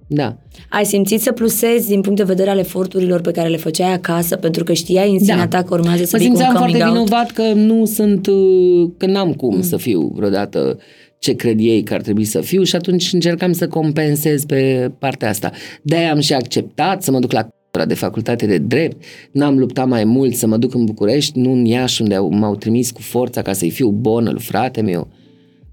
Da. 0.08 0.38
Ai 0.70 0.86
simțit 0.86 1.22
să 1.22 1.32
plusezi 1.32 1.88
din 1.88 2.02
punct 2.02 2.18
de 2.18 2.24
vedere 2.24 2.50
al 2.50 2.58
eforturilor 2.58 3.22
pe 3.22 3.32
care 3.32 3.50
le 3.50 3.58
făceai 3.58 3.94
acasă, 3.94 4.36
pentru 4.36 4.64
că 4.64 4.74
știai 4.74 5.12
în 5.12 5.20
sinea 5.20 5.36
Da. 5.36 5.48
ta 5.48 5.64
că 5.64 5.74
urmează 5.74 6.04
să 6.04 6.18
Mă 6.18 6.18
vii 6.18 6.28
cu 6.28 6.34
un 6.34 6.40
simțeam 6.40 6.62
coming 6.64 6.78
foarte 6.78 6.98
out? 7.00 7.08
vinovat 7.08 7.32
că 7.32 7.54
nu 7.60 7.86
sunt, 7.86 8.28
uh, 8.28 8.90
că 8.98 9.06
n-am 9.06 9.34
cum 9.34 9.56
mm. 9.56 9.62
să 9.62 9.78
fiu 9.78 10.12
vreodată 10.16 10.78
ce 11.20 11.34
cred 11.36 11.60
ei 11.60 11.84
că 11.84 11.94
ar 11.94 12.02
trebui 12.02 12.24
să 12.24 12.42
fiu 12.42 12.64
și 12.64 12.76
atunci 12.76 13.14
încercam 13.14 13.52
să 13.52 13.68
compensez 13.68 14.46
pe 14.46 14.92
partea 15.00 15.30
asta. 15.30 15.52
De-aia 15.82 16.12
am 16.12 16.20
și 16.20 16.34
acceptat 16.34 17.04
să 17.04 17.12
mă 17.12 17.20
duc 17.20 17.32
la 17.32 17.40
ora 17.40 17.50
de 17.82 17.94
facultate 17.94 18.46
de 18.46 18.58
drept, 18.58 19.04
n-am 19.32 19.58
luptat 19.58 19.88
mai 19.88 20.04
mult 20.04 20.36
să 20.36 20.48
mă 20.48 20.58
duc 20.58 20.74
în 20.74 20.86
București, 20.86 21.40
nu 21.40 21.52
în 21.52 21.66
Iași, 21.66 22.02
unde 22.02 22.16
au- 22.16 22.30
m-au 22.30 22.56
trimis 22.56 22.92
cu 22.92 23.02
forța 23.02 23.42
ca 23.42 23.54
să-i 23.54 23.70
fiu 23.70 23.90
bonă 23.90 24.32
lui 24.32 24.42
frate 24.42 24.82
meu. 24.82 25.08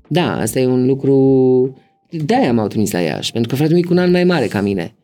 Da, 0.09 0.41
asta 0.41 0.59
e 0.59 0.67
un 0.67 0.87
lucru... 0.87 1.79
De-aia 2.11 2.53
m-au 2.53 2.67
trimis 2.67 2.93
la 2.93 3.01
Iași, 3.01 3.33
pentru 3.33 3.51
că 3.51 3.57
fratele 3.57 3.79
meu 3.79 3.85
e 3.85 3.87
cu 3.87 3.93
un 3.93 3.99
an 3.99 4.11
mai 4.11 4.25
mare 4.25 4.47
ca 4.47 4.61
mine. 4.61 4.95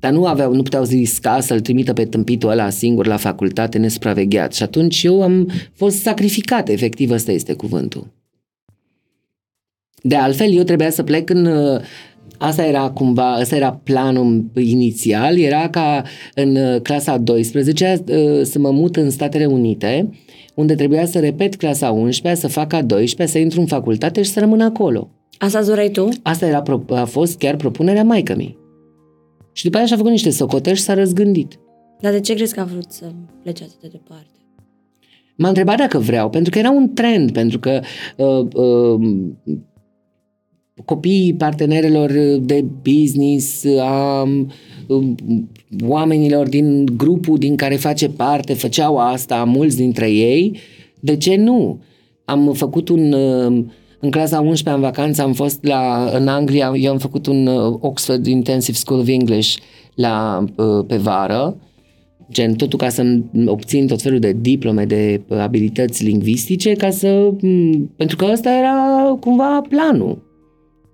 Dar 0.00 0.12
nu 0.12 0.26
aveau, 0.26 0.54
nu 0.54 0.62
puteau 0.62 0.84
risca 0.84 1.40
să-l 1.40 1.60
trimită 1.60 1.92
pe 1.92 2.04
tâmpitul 2.04 2.50
ăla 2.50 2.70
singur 2.70 3.06
la 3.06 3.16
facultate 3.16 3.78
nesupravegheat. 3.78 4.54
Și 4.54 4.62
atunci 4.62 5.02
eu 5.02 5.22
am 5.22 5.50
fost 5.72 5.96
sacrificat, 6.00 6.68
efectiv, 6.68 7.10
ăsta 7.10 7.32
este 7.32 7.52
cuvântul. 7.52 8.06
De 10.02 10.16
altfel, 10.16 10.52
eu 10.52 10.62
trebuia 10.62 10.90
să 10.90 11.02
plec 11.02 11.30
în... 11.30 11.48
uh, 12.28 12.34
Asta 12.38 12.64
era 12.64 12.90
cumva, 12.90 13.32
asta 13.32 13.56
era 13.56 13.80
planul 13.82 14.44
inițial, 14.54 15.38
era 15.38 15.68
ca 15.68 16.02
în 16.34 16.56
uh, 16.56 16.80
clasa 16.80 17.12
a 17.12 17.18
12 17.18 18.04
să 18.42 18.58
mă 18.58 18.70
mut 18.70 18.96
în 18.96 19.10
Statele 19.10 19.44
Unite, 19.44 20.10
unde 20.54 20.74
trebuia 20.74 21.06
să 21.06 21.18
repet 21.18 21.56
clasa 21.56 21.90
11 21.90 22.40
să 22.40 22.48
fac 22.48 22.72
a 22.72 22.82
12 22.82 23.36
să 23.36 23.42
intru 23.42 23.60
în 23.60 23.66
facultate 23.66 24.22
și 24.22 24.30
să 24.30 24.40
rămân 24.40 24.60
acolo. 24.60 25.10
Asta 25.38 25.58
îți 25.58 25.68
doreai 25.68 25.90
tu? 25.90 26.08
Asta 26.22 26.46
era, 26.46 26.62
pro- 26.62 26.84
a 26.88 27.04
fost 27.04 27.38
chiar 27.38 27.56
propunerea 27.56 28.04
maică 28.04 28.34
mi 28.36 28.56
Și 29.52 29.64
după 29.64 29.76
aia 29.76 29.86
și-a 29.86 29.96
făcut 29.96 30.10
niște 30.10 30.30
socotări 30.30 30.76
și 30.76 30.82
s-a 30.82 30.94
răzgândit. 30.94 31.58
Dar 32.00 32.12
de 32.12 32.20
ce 32.20 32.34
crezi 32.34 32.54
că 32.54 32.60
a 32.60 32.64
vrut 32.64 32.90
să 32.90 33.04
plece 33.42 33.62
atât 33.62 33.80
de 33.80 33.88
departe? 33.90 34.28
M-a 35.36 35.48
întrebat 35.48 35.76
dacă 35.76 35.98
vreau, 35.98 36.30
pentru 36.30 36.50
că 36.50 36.58
era 36.58 36.70
un 36.70 36.94
trend, 36.94 37.32
pentru 37.32 37.58
că 37.58 37.80
uh, 38.16 38.46
uh, 38.54 39.00
copiii 40.84 41.34
partenerilor 41.34 42.12
de 42.40 42.64
business, 42.82 43.64
a 43.80 44.22
um, 44.86 45.16
oamenilor 45.86 46.48
din 46.48 46.84
grupul 46.96 47.38
din 47.38 47.56
care 47.56 47.74
face 47.74 48.08
parte, 48.08 48.52
făceau 48.52 48.96
asta, 48.96 49.44
mulți 49.44 49.76
dintre 49.76 50.10
ei, 50.10 50.58
de 51.00 51.16
ce 51.16 51.36
nu? 51.36 51.78
Am 52.24 52.52
făcut 52.52 52.88
un... 52.88 53.12
uh, 53.12 53.64
În 54.00 54.10
clasa 54.10 54.40
11 54.40 54.70
în 54.70 54.80
vacanță 54.80 55.22
am 55.22 55.32
fost 55.32 55.64
la, 55.64 56.10
în 56.14 56.28
Anglia, 56.28 56.72
eu 56.76 56.90
am 56.92 56.98
făcut 56.98 57.26
un 57.26 57.46
uh, 57.46 57.76
Oxford 57.80 58.26
Intensive 58.26 58.76
School 58.76 59.00
of 59.00 59.08
English 59.08 59.56
la, 59.94 60.44
uh, 60.56 60.84
pe 60.86 60.96
vară, 60.96 61.56
gen 62.30 62.54
totul 62.54 62.78
ca 62.78 62.88
să 62.88 63.18
obțin 63.46 63.86
tot 63.86 64.02
felul 64.02 64.18
de 64.18 64.36
diplome 64.40 64.84
de 64.84 65.20
uh, 65.28 65.38
abilități 65.38 66.04
lingvistice 66.04 66.72
ca 66.72 66.90
să, 66.90 67.30
m, 67.40 67.92
pentru 67.96 68.16
că 68.16 68.28
ăsta 68.32 68.50
era 68.50 69.16
cumva 69.20 69.60
planul. 69.68 70.23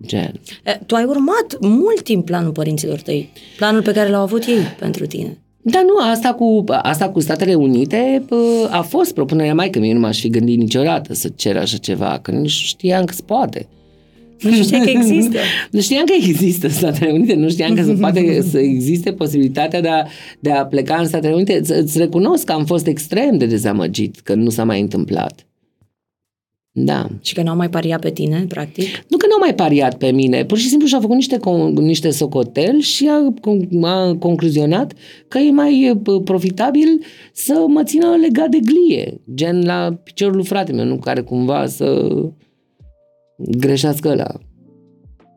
Gen. 0.05 0.39
E, 0.63 0.79
Tu 0.85 0.95
ai 0.95 1.03
urmat 1.03 1.57
mult 1.59 2.01
timp 2.01 2.25
planul 2.25 2.51
părinților 2.51 2.99
tăi, 2.99 3.29
planul 3.57 3.81
pe 3.81 3.91
care 3.91 4.09
l-au 4.09 4.21
avut 4.21 4.45
ei 4.45 4.61
pentru 4.79 5.05
tine. 5.05 5.37
Dar 5.63 5.81
nu, 5.83 6.09
asta 6.11 6.33
cu, 6.33 6.63
asta 6.67 7.09
cu 7.09 7.19
Statele 7.19 7.53
Unite 7.53 8.23
pă, 8.27 8.35
a 8.69 8.81
fost 8.81 9.13
propunerea 9.13 9.53
mai 9.53 9.69
că 9.69 9.79
mie 9.79 9.93
nu 9.93 9.99
m-aș 9.99 10.19
fi 10.19 10.29
gândit 10.29 10.57
niciodată 10.57 11.13
să 11.13 11.29
cer 11.35 11.57
așa 11.57 11.77
ceva, 11.77 12.19
că 12.21 12.31
nici 12.31 12.51
știam 12.51 13.05
că 13.05 13.13
se 13.13 13.21
poate. 13.25 13.67
Nu 14.41 14.51
știai 14.51 14.81
că 14.81 14.89
există. 14.89 15.37
Nu 15.71 15.81
știam 15.81 16.03
că 16.03 16.13
există 16.17 16.67
Statele 16.67 17.11
Unite, 17.11 17.33
nu 17.33 17.49
știam 17.49 17.75
că 17.75 17.83
se 17.83 17.93
poate 18.01 18.41
să 18.41 18.59
existe 18.59 19.11
posibilitatea 19.11 19.81
de 19.81 19.87
a, 19.87 20.05
de 20.39 20.51
a 20.51 20.65
pleca 20.65 20.95
în 20.95 21.05
Statele 21.05 21.33
Unite. 21.33 21.57
Îți, 21.57 21.71
îți 21.71 21.97
recunosc 21.97 22.43
că 22.43 22.51
am 22.51 22.65
fost 22.65 22.87
extrem 22.87 23.37
de 23.37 23.45
dezamăgit 23.45 24.19
că 24.19 24.33
nu 24.33 24.49
s-a 24.49 24.63
mai 24.63 24.81
întâmplat. 24.81 25.45
Da. 26.73 27.07
Și 27.21 27.33
că 27.33 27.41
n-au 27.41 27.55
mai 27.55 27.69
pariat 27.69 27.99
pe 27.99 28.11
tine, 28.11 28.45
practic. 28.47 28.85
Nu 29.07 29.17
că 29.17 29.25
nu 29.27 29.33
au 29.33 29.39
mai 29.39 29.55
pariat 29.55 29.97
pe 29.97 30.11
mine, 30.11 30.45
pur 30.45 30.57
și 30.57 30.67
simplu 30.67 30.87
și-a 30.87 30.99
făcut 30.99 31.15
niște, 31.15 31.37
con- 31.37 31.73
niște 31.73 32.09
socoteli 32.09 32.81
și 32.81 33.09
a, 33.09 33.33
con- 33.33 33.81
a 33.81 34.15
concluzionat 34.19 34.93
că 35.27 35.37
e 35.37 35.51
mai 35.51 35.81
e, 35.81 35.99
p- 35.99 36.23
profitabil 36.23 36.87
să 37.33 37.65
mă 37.67 37.83
țină 37.83 38.15
legat 38.21 38.49
de 38.49 38.59
glie, 38.59 39.21
gen 39.33 39.65
la 39.65 39.99
piciorul 40.03 40.35
lui 40.35 40.45
frate 40.45 40.71
meu, 40.71 40.85
nu 40.85 40.97
care 40.97 41.21
cumva 41.21 41.65
să 41.65 42.09
greșească 43.37 44.09
ăla. 44.09 44.33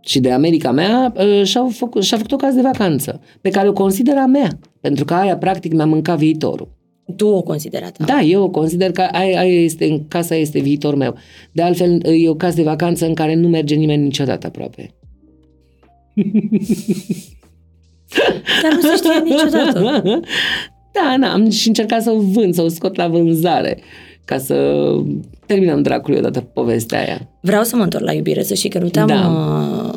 Și 0.01 0.21
de 0.21 0.31
America 0.31 0.71
mea 0.71 1.13
ă, 1.17 1.45
și-a 1.45 1.67
făcut, 1.71 2.03
și-a 2.03 2.17
făcut 2.17 2.33
o 2.33 2.37
casă 2.37 2.55
de 2.55 2.61
vacanță, 2.61 3.21
pe 3.41 3.51
care 3.51 3.69
o 3.69 3.73
consider 3.73 4.17
a 4.17 4.27
mea, 4.27 4.59
pentru 4.81 5.05
că 5.05 5.15
aia 5.15 5.37
practic 5.37 5.73
mi-a 5.73 5.87
mâncat 5.87 6.19
viitorul. 6.19 6.69
Tu 7.17 7.27
o 7.27 7.43
considerat. 7.43 7.99
Da, 7.99 8.21
eu 8.21 8.43
o 8.43 8.51
consider 8.51 8.93
că 8.93 9.01
aia, 9.01 9.41
aia 9.41 9.63
este, 9.63 10.05
casa 10.09 10.35
este 10.35 10.61
viitor 10.61 10.95
meu. 10.95 11.15
De 11.53 11.63
altfel, 11.63 12.07
e 12.07 12.29
o 12.29 12.35
casă 12.35 12.57
de 12.57 12.63
vacanță 12.63 13.07
în 13.07 13.15
care 13.15 13.35
nu 13.35 13.49
merge 13.49 13.75
nimeni 13.75 14.03
niciodată 14.03 14.47
aproape. 14.47 14.95
Dar 18.63 18.73
nu 18.73 18.81
se 18.81 18.97
știe 18.97 19.23
niciodată. 19.25 20.21
Da, 21.03 21.17
na, 21.17 21.33
am 21.33 21.51
și 21.51 21.69
încercat 21.69 22.03
să 22.03 22.11
o 22.11 22.21
vând, 22.21 22.55
să 22.55 22.63
o 22.63 22.69
scot 22.69 22.97
la 22.97 23.09
vânzare, 23.09 23.79
ca 24.25 24.39
să 24.39 24.87
terminăm 25.47 25.83
dracului 25.83 26.19
odată 26.19 26.41
povestea 26.41 26.99
aia. 26.99 27.29
Vreau 27.41 27.63
să 27.63 27.77
mă 27.77 27.83
întorc 27.83 28.05
la 28.05 28.13
iubire, 28.13 28.43
să 28.43 28.55
știi 28.55 28.71
că 28.71 28.79
nu 28.79 28.89
te-am, 28.89 29.07
Da. 29.07 29.33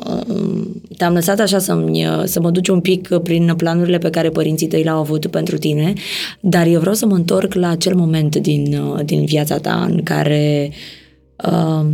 uh, 0.10 0.68
te-am 0.98 1.14
lăsat 1.14 1.40
așa 1.40 1.60
să-mi, 1.60 2.06
uh, 2.06 2.24
să 2.24 2.40
mă 2.42 2.50
duci 2.50 2.68
un 2.68 2.80
pic 2.80 3.10
prin 3.24 3.54
planurile 3.58 3.98
pe 3.98 4.10
care 4.10 4.30
părinții 4.30 4.68
tăi 4.68 4.84
le-au 4.84 5.00
avut 5.00 5.28
pentru 5.28 5.58
tine, 5.58 5.94
dar 6.40 6.68
eu 6.68 6.80
vreau 6.80 6.96
să 6.96 7.06
mă 7.06 7.16
întorc 7.16 7.54
la 7.54 7.70
acel 7.70 7.96
moment 7.96 8.36
din, 8.36 8.82
uh, 8.94 9.06
din 9.06 9.26
viața 9.26 9.58
ta 9.58 9.88
în 9.90 10.04
care 10.04 10.72
uh, 11.46 11.86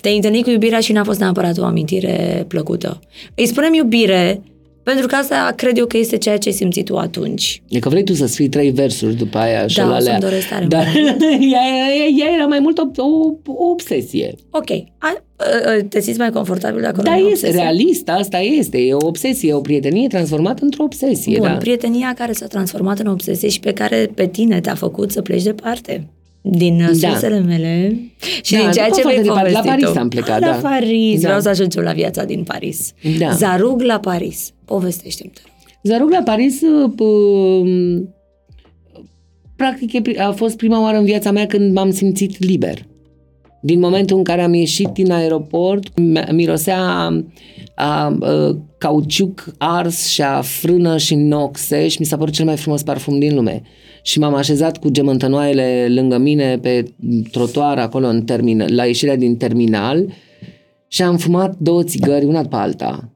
te-ai 0.00 0.16
întâlnit 0.16 0.44
cu 0.44 0.50
iubirea 0.50 0.80
și 0.80 0.92
n-a 0.92 1.04
fost 1.04 1.20
neapărat 1.20 1.58
o 1.58 1.64
amintire 1.64 2.44
plăcută. 2.48 3.00
Îi 3.34 3.46
spunem 3.46 3.74
iubire 3.74 4.42
pentru 4.90 5.06
că 5.06 5.14
asta 5.14 5.52
cred 5.56 5.78
eu 5.78 5.86
că 5.86 5.96
este 5.96 6.16
ceea 6.16 6.36
ce 6.38 6.48
ai 6.48 6.54
simțit 6.54 6.84
tu 6.84 6.96
atunci. 6.96 7.62
E 7.68 7.78
că 7.78 7.88
vrei 7.88 8.04
tu 8.04 8.14
să 8.14 8.26
scrii 8.26 8.48
trei 8.48 8.70
versuri 8.70 9.14
după 9.14 9.38
aia 9.38 9.66
și 9.66 9.76
Da, 9.76 9.84
o 9.86 9.88
la 9.88 10.00
să-mi 10.00 10.18
doresc 10.20 10.48
tare 10.48 10.64
Dar 10.64 10.86
mult. 10.96 11.20
ea, 11.52 11.60
ea, 11.98 12.06
ea 12.18 12.34
era 12.34 12.46
mai 12.46 12.58
mult 12.58 12.78
o, 12.78 12.82
o, 12.96 13.34
o 13.52 13.70
obsesie. 13.70 14.34
Ok, 14.50 14.70
a, 14.70 14.86
a, 14.98 15.14
te 15.88 16.00
simți 16.00 16.18
mai 16.18 16.30
confortabil 16.30 16.80
dacă 16.82 17.02
Da, 17.02 17.10
nu 17.10 17.16
e 17.16 17.22
o 17.22 17.28
este 17.30 17.46
obsesie? 17.46 17.62
realist, 17.64 18.08
asta 18.08 18.38
este. 18.38 18.78
E 18.78 18.92
o 18.94 19.06
obsesie, 19.06 19.52
o 19.54 19.60
prietenie 19.60 20.08
transformată 20.08 20.64
într-o 20.64 20.82
obsesie. 20.84 21.38
Bun, 21.38 21.46
da. 21.48 21.54
prietenia 21.54 22.14
care 22.18 22.32
s-a 22.32 22.46
transformat 22.46 22.98
în 22.98 23.06
obsesie 23.06 23.48
și 23.48 23.60
pe 23.60 23.72
care 23.72 24.10
pe 24.14 24.26
tine 24.26 24.60
te-a 24.60 24.74
făcut 24.74 25.10
să 25.10 25.22
pleci 25.22 25.42
departe. 25.42 26.06
Din 26.48 26.74
uh, 26.80 26.90
Da. 27.00 27.08
sursele 27.08 27.38
mele 27.40 27.96
și 28.42 28.52
Da, 28.54 28.58
din 28.60 28.70
ceea 28.70 28.86
nu 28.88 28.94
ce 28.94 29.00
foarte 29.00 29.18
vei 29.18 29.26
departe, 29.28 29.50
la 29.50 29.58
povesti 29.58 29.68
Paris 29.82 29.92
tu. 29.94 29.98
am 29.98 30.08
plecat, 30.08 30.40
La 30.40 30.46
da. 30.46 30.68
Paris, 30.68 31.20
Da. 31.20 31.26
vreau 31.26 31.40
să 31.40 31.48
ajung 31.48 31.72
eu 31.76 31.82
la 31.82 31.92
viața 31.92 32.24
din 32.24 32.42
Paris. 32.42 32.92
Da. 33.18 33.30
Zarug 33.30 33.80
la 33.82 33.98
Paris. 33.98 34.50
Povestește-mi, 34.66 35.32
te 35.34 35.40
rog. 35.44 35.54
Zarug 35.82 36.10
la 36.10 36.22
Paris 36.24 36.60
uh, 36.60 36.92
p- 36.94 38.14
practic 39.56 39.92
e 39.92 40.00
pri- 40.00 40.18
a 40.18 40.32
fost 40.32 40.56
prima 40.56 40.82
oară 40.82 40.96
în 40.98 41.04
viața 41.04 41.30
mea 41.30 41.46
când 41.46 41.72
m-am 41.72 41.90
simțit 41.90 42.38
liber. 42.44 42.86
Din 43.62 43.80
momentul 43.80 44.16
în 44.16 44.24
care 44.24 44.42
am 44.42 44.54
ieșit 44.54 44.88
din 44.88 45.10
aeroport, 45.10 45.98
mi- 45.98 46.24
mirosea 46.32 46.80
a, 46.80 47.24
a, 47.74 48.16
a 48.20 48.58
cauciuc 48.78 49.44
ars 49.58 50.06
și 50.06 50.22
a 50.22 50.40
frână 50.40 50.96
și 50.98 51.14
noxe 51.14 51.88
și 51.88 51.96
mi 52.00 52.06
s-a 52.06 52.16
părut 52.16 52.34
cel 52.34 52.44
mai 52.44 52.56
frumos 52.56 52.82
parfum 52.82 53.18
din 53.18 53.34
lume. 53.34 53.62
Și 54.02 54.18
m-am 54.18 54.34
așezat 54.34 54.78
cu 54.78 54.88
gemântănoaiele 54.88 55.86
lângă 55.88 56.18
mine 56.18 56.58
pe 56.58 56.84
trotuar 57.30 57.78
acolo 57.78 58.06
în 58.06 58.22
termin, 58.24 58.64
la 58.68 58.84
ieșirea 58.84 59.16
din 59.16 59.36
terminal 59.36 60.06
și 60.88 61.02
am 61.02 61.16
fumat 61.16 61.58
două 61.58 61.82
țigări, 61.82 62.24
una 62.24 62.40
pe 62.40 62.56
alta. 62.56 63.10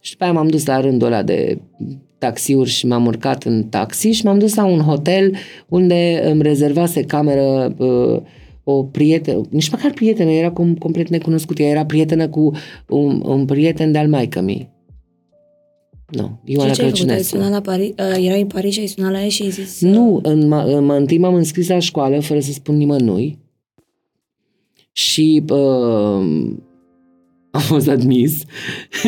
Și 0.00 0.10
după 0.12 0.24
aia 0.24 0.32
m-am 0.32 0.48
dus 0.48 0.66
la 0.66 0.80
rândul 0.80 1.06
ăla 1.06 1.22
de 1.22 1.58
taxiuri 2.18 2.68
și 2.70 2.86
m-am 2.86 3.06
urcat 3.06 3.44
în 3.44 3.64
taxi 3.64 4.08
și 4.08 4.24
m-am 4.24 4.38
dus 4.38 4.54
la 4.54 4.64
un 4.64 4.80
hotel 4.80 5.34
unde 5.68 6.22
îmi 6.24 6.42
rezervase 6.42 7.02
cameră 7.02 7.74
uh, 7.78 8.20
o 8.64 8.82
prietenă, 8.84 9.40
nici 9.50 9.70
măcar 9.70 9.90
prietenă, 9.92 10.30
era 10.30 10.50
cum, 10.50 10.74
complet 10.74 11.08
necunoscută, 11.08 11.62
ea 11.62 11.68
era 11.68 11.84
prietenă 11.84 12.28
cu 12.28 12.52
un, 12.88 13.22
un 13.26 13.44
prieten 13.44 13.92
de-al 13.92 14.08
maică 14.08 14.40
mi. 14.40 14.68
Nu, 16.10 16.40
Ioana 16.44 16.72
Și 16.72 16.78
ce 16.78 16.82
ai 16.82 16.90
făcut? 16.90 17.00
Ai 17.00 17.06
Crăciunescu. 17.16 17.36
sunat 17.36 17.50
la 17.50 17.60
Paris? 17.60 17.88
Uh, 17.88 18.24
erai 18.26 18.40
în 18.40 18.46
Paris 18.46 18.72
și 18.72 18.80
ai 18.80 18.86
sunat 18.86 19.12
la 19.12 19.22
ea 19.22 19.28
și 19.28 19.42
ai 19.42 19.50
zis... 19.50 19.80
Nu, 19.80 20.20
în, 20.22 20.46
ma- 20.46 20.64
în, 20.64 20.90
întâi 20.90 21.18
m-am 21.18 21.34
înscris 21.34 21.68
la 21.68 21.78
școală 21.78 22.20
fără 22.20 22.40
să 22.40 22.52
spun 22.52 22.76
nimănui. 22.76 23.38
și 24.92 25.42
uh, 25.50 26.52
am 27.50 27.60
fost 27.60 27.88
admis. 27.88 28.42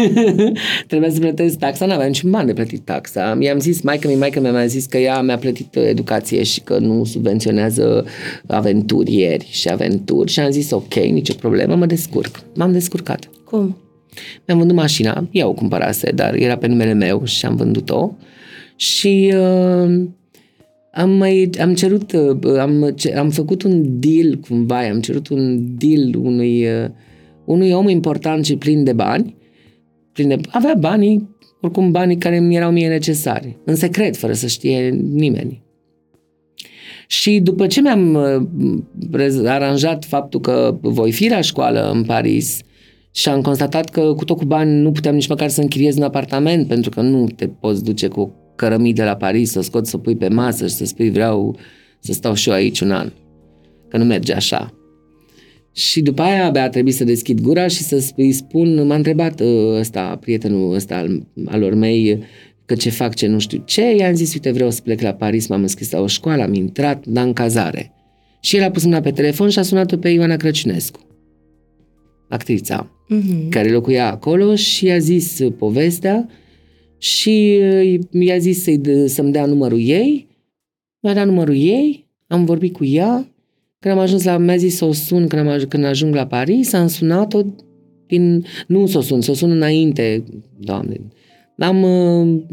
Trebuia 0.88 1.10
să 1.10 1.18
plătesc 1.18 1.58
taxa, 1.58 1.86
n-aveam 1.86 2.08
niciun 2.08 2.30
bani 2.30 2.46
de 2.46 2.52
plătit 2.52 2.84
taxa. 2.84 3.36
I-am 3.40 3.58
zis, 3.58 3.82
maică 3.82 4.08
mi 4.08 4.14
maică 4.14 4.40
mi-a 4.40 4.66
zis 4.66 4.86
că 4.86 4.98
ea 4.98 5.20
mi-a 5.20 5.38
plătit 5.38 5.76
educație 5.76 6.42
și 6.42 6.60
că 6.60 6.78
nu 6.78 7.04
subvenționează 7.04 8.04
aventurieri 8.46 9.48
și 9.50 9.68
aventuri 9.68 10.30
și 10.30 10.40
am 10.40 10.50
zis, 10.50 10.70
ok, 10.70 10.94
nicio 10.94 11.34
problemă, 11.34 11.74
mă 11.74 11.86
descurc. 11.86 12.42
M-am 12.54 12.72
descurcat. 12.72 13.30
Cum? 13.44 13.76
Mi-am 14.46 14.58
vândut 14.58 14.76
mașina, 14.76 15.28
eu 15.30 15.48
o 15.48 15.52
cumpărase, 15.52 16.10
dar 16.10 16.34
era 16.34 16.56
pe 16.56 16.66
numele 16.66 16.92
meu 16.92 17.24
și 17.24 17.46
am 17.46 17.56
vândut-o. 17.56 18.16
Și 18.76 19.34
uh, 19.34 20.04
am 20.92 21.10
mai 21.10 21.50
am 21.60 21.74
cerut, 21.74 22.12
uh, 22.12 22.58
am, 22.58 22.94
am 23.16 23.30
făcut 23.30 23.62
un 23.62 24.00
deal 24.00 24.38
cumva, 24.48 24.78
am 24.78 25.00
cerut 25.00 25.28
un 25.28 25.76
deal 25.78 26.14
unui, 26.14 26.64
uh, 26.64 26.88
unui 27.44 27.70
om 27.70 27.88
important 27.88 28.44
și 28.44 28.56
plin 28.56 28.84
de 28.84 28.92
bani. 28.92 29.36
Plin 30.12 30.28
de, 30.28 30.40
avea 30.50 30.74
banii, 30.78 31.36
oricum 31.60 31.90
banii 31.90 32.16
care 32.16 32.40
mi 32.40 32.56
erau 32.56 32.70
mie 32.70 32.88
necesari, 32.88 33.58
în 33.64 33.74
secret, 33.74 34.16
fără 34.16 34.32
să 34.32 34.46
știe 34.46 34.88
nimeni. 35.12 35.62
Și 37.06 37.40
după 37.40 37.66
ce 37.66 37.80
mi-am 37.80 38.14
uh, 39.14 39.46
aranjat 39.46 40.04
faptul 40.04 40.40
că 40.40 40.78
voi 40.80 41.12
fi 41.12 41.28
la 41.28 41.40
școală 41.40 41.90
în 41.90 42.04
Paris 42.04 42.60
și 43.10 43.28
am 43.28 43.40
constatat 43.40 43.90
că 43.90 44.00
cu 44.14 44.24
tot 44.24 44.36
cu 44.36 44.44
bani 44.44 44.80
nu 44.80 44.92
puteam 44.92 45.14
nici 45.14 45.28
măcar 45.28 45.48
să 45.48 45.60
închiriez 45.60 45.96
un 45.96 46.02
apartament 46.02 46.68
pentru 46.68 46.90
că 46.90 47.00
nu 47.00 47.26
te 47.36 47.48
poți 47.48 47.84
duce 47.84 48.08
cu 48.08 48.34
cărămii 48.56 48.92
de 48.92 49.04
la 49.04 49.16
Paris, 49.16 49.50
să 49.50 49.60
scoți, 49.60 49.90
să 49.90 49.98
pui 49.98 50.16
pe 50.16 50.28
masă 50.28 50.66
și 50.66 50.74
să 50.74 50.84
spui 50.84 51.10
vreau 51.10 51.56
să 51.98 52.12
stau 52.12 52.34
și 52.34 52.48
eu 52.48 52.54
aici 52.54 52.80
un 52.80 52.90
an. 52.90 53.12
Că 53.88 53.96
nu 53.96 54.04
merge 54.04 54.34
așa. 54.34 54.74
Și 55.72 56.02
după 56.02 56.22
aia 56.22 56.44
abia 56.44 56.62
a 56.62 56.68
trebuit 56.68 56.94
să 56.94 57.04
deschid 57.04 57.40
gura 57.40 57.66
și 57.66 57.82
să 57.82 58.12
îi 58.16 58.32
spun, 58.32 58.86
m-a 58.86 58.94
întrebat 58.94 59.40
ă, 59.40 59.76
ăsta, 59.78 60.16
prietenul 60.20 60.74
ăsta 60.74 60.96
al, 60.96 61.26
al 61.44 61.60
lor 61.60 61.74
mei, 61.74 62.22
că 62.64 62.74
ce 62.74 62.90
fac, 62.90 63.14
ce 63.14 63.26
nu 63.26 63.38
știu 63.38 63.62
ce. 63.64 63.94
I-am 63.96 64.14
zis, 64.14 64.34
uite, 64.34 64.50
vreau 64.50 64.70
să 64.70 64.80
plec 64.82 65.00
la 65.00 65.12
Paris, 65.12 65.46
m-am 65.46 65.62
înscris 65.62 65.90
la 65.90 66.00
o 66.00 66.06
școală, 66.06 66.42
am 66.42 66.54
intrat, 66.54 67.06
dar 67.06 67.26
în 67.26 67.32
cazare. 67.32 67.92
Și 68.40 68.56
el 68.56 68.62
a 68.62 68.70
pus 68.70 68.84
mâna 68.84 69.00
pe 69.00 69.10
telefon 69.10 69.48
și 69.48 69.58
a 69.58 69.62
sunat-o 69.62 69.96
pe 69.96 70.08
Ioana 70.08 70.36
Crăciunescu, 70.36 71.00
actrița, 72.28 72.90
uh-huh. 73.14 73.48
care 73.48 73.70
locuia 73.70 74.10
acolo 74.10 74.54
și 74.54 74.84
i-a 74.84 74.98
zis 74.98 75.38
povestea 75.58 76.28
și 76.98 77.60
mi-a 78.10 78.38
zis 78.38 78.62
să-i, 78.62 78.80
să-mi 79.06 79.32
dea 79.32 79.46
numărul 79.46 79.80
ei, 79.80 80.28
mi-a 81.00 81.14
dat 81.14 81.26
numărul 81.26 81.56
ei, 81.56 82.08
am 82.26 82.44
vorbit 82.44 82.72
cu 82.72 82.84
ea, 82.84 83.31
când 83.82 83.94
am 83.94 84.00
ajuns 84.00 84.24
la, 84.24 84.36
mi-a 84.38 84.56
zis 84.56 84.76
să 84.76 84.84
o 84.84 84.92
sun 84.92 85.26
când, 85.26 85.48
am, 85.48 85.64
când 85.68 85.84
ajung 85.84 86.14
la 86.14 86.26
Paris, 86.26 86.72
am 86.72 86.86
sunat-o 86.86 87.42
din, 88.06 88.44
nu 88.66 88.86
să 88.86 88.98
o 88.98 89.00
sun, 89.00 89.20
să 89.20 89.30
o 89.30 89.34
sun 89.34 89.50
înainte, 89.50 90.24
doamne. 90.58 91.00
Am, 91.58 91.84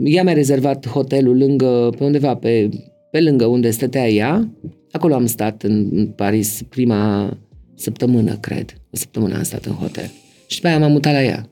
ea 0.03 0.23
mi-a 0.23 0.33
rezervat 0.33 0.87
hotelul 0.87 1.37
lângă, 1.37 1.89
pe 1.97 2.03
undeva, 2.03 2.35
pe, 2.35 2.69
pe 3.11 3.21
lângă 3.21 3.45
unde 3.45 3.69
stătea 3.69 4.09
ea. 4.09 4.49
Acolo 4.91 5.13
am 5.13 5.25
stat 5.25 5.63
în, 5.63 5.89
în 5.91 6.07
Paris 6.07 6.61
prima 6.69 7.37
săptămână, 7.75 8.35
cred. 8.35 8.81
O 8.93 8.97
săptămână 8.97 9.35
am 9.35 9.43
stat 9.43 9.65
în 9.65 9.73
hotel. 9.73 10.11
Și 10.47 10.55
după 10.55 10.67
aia 10.67 10.79
m-am 10.79 10.91
mutat 10.91 11.13
la 11.13 11.23
ea. 11.23 11.47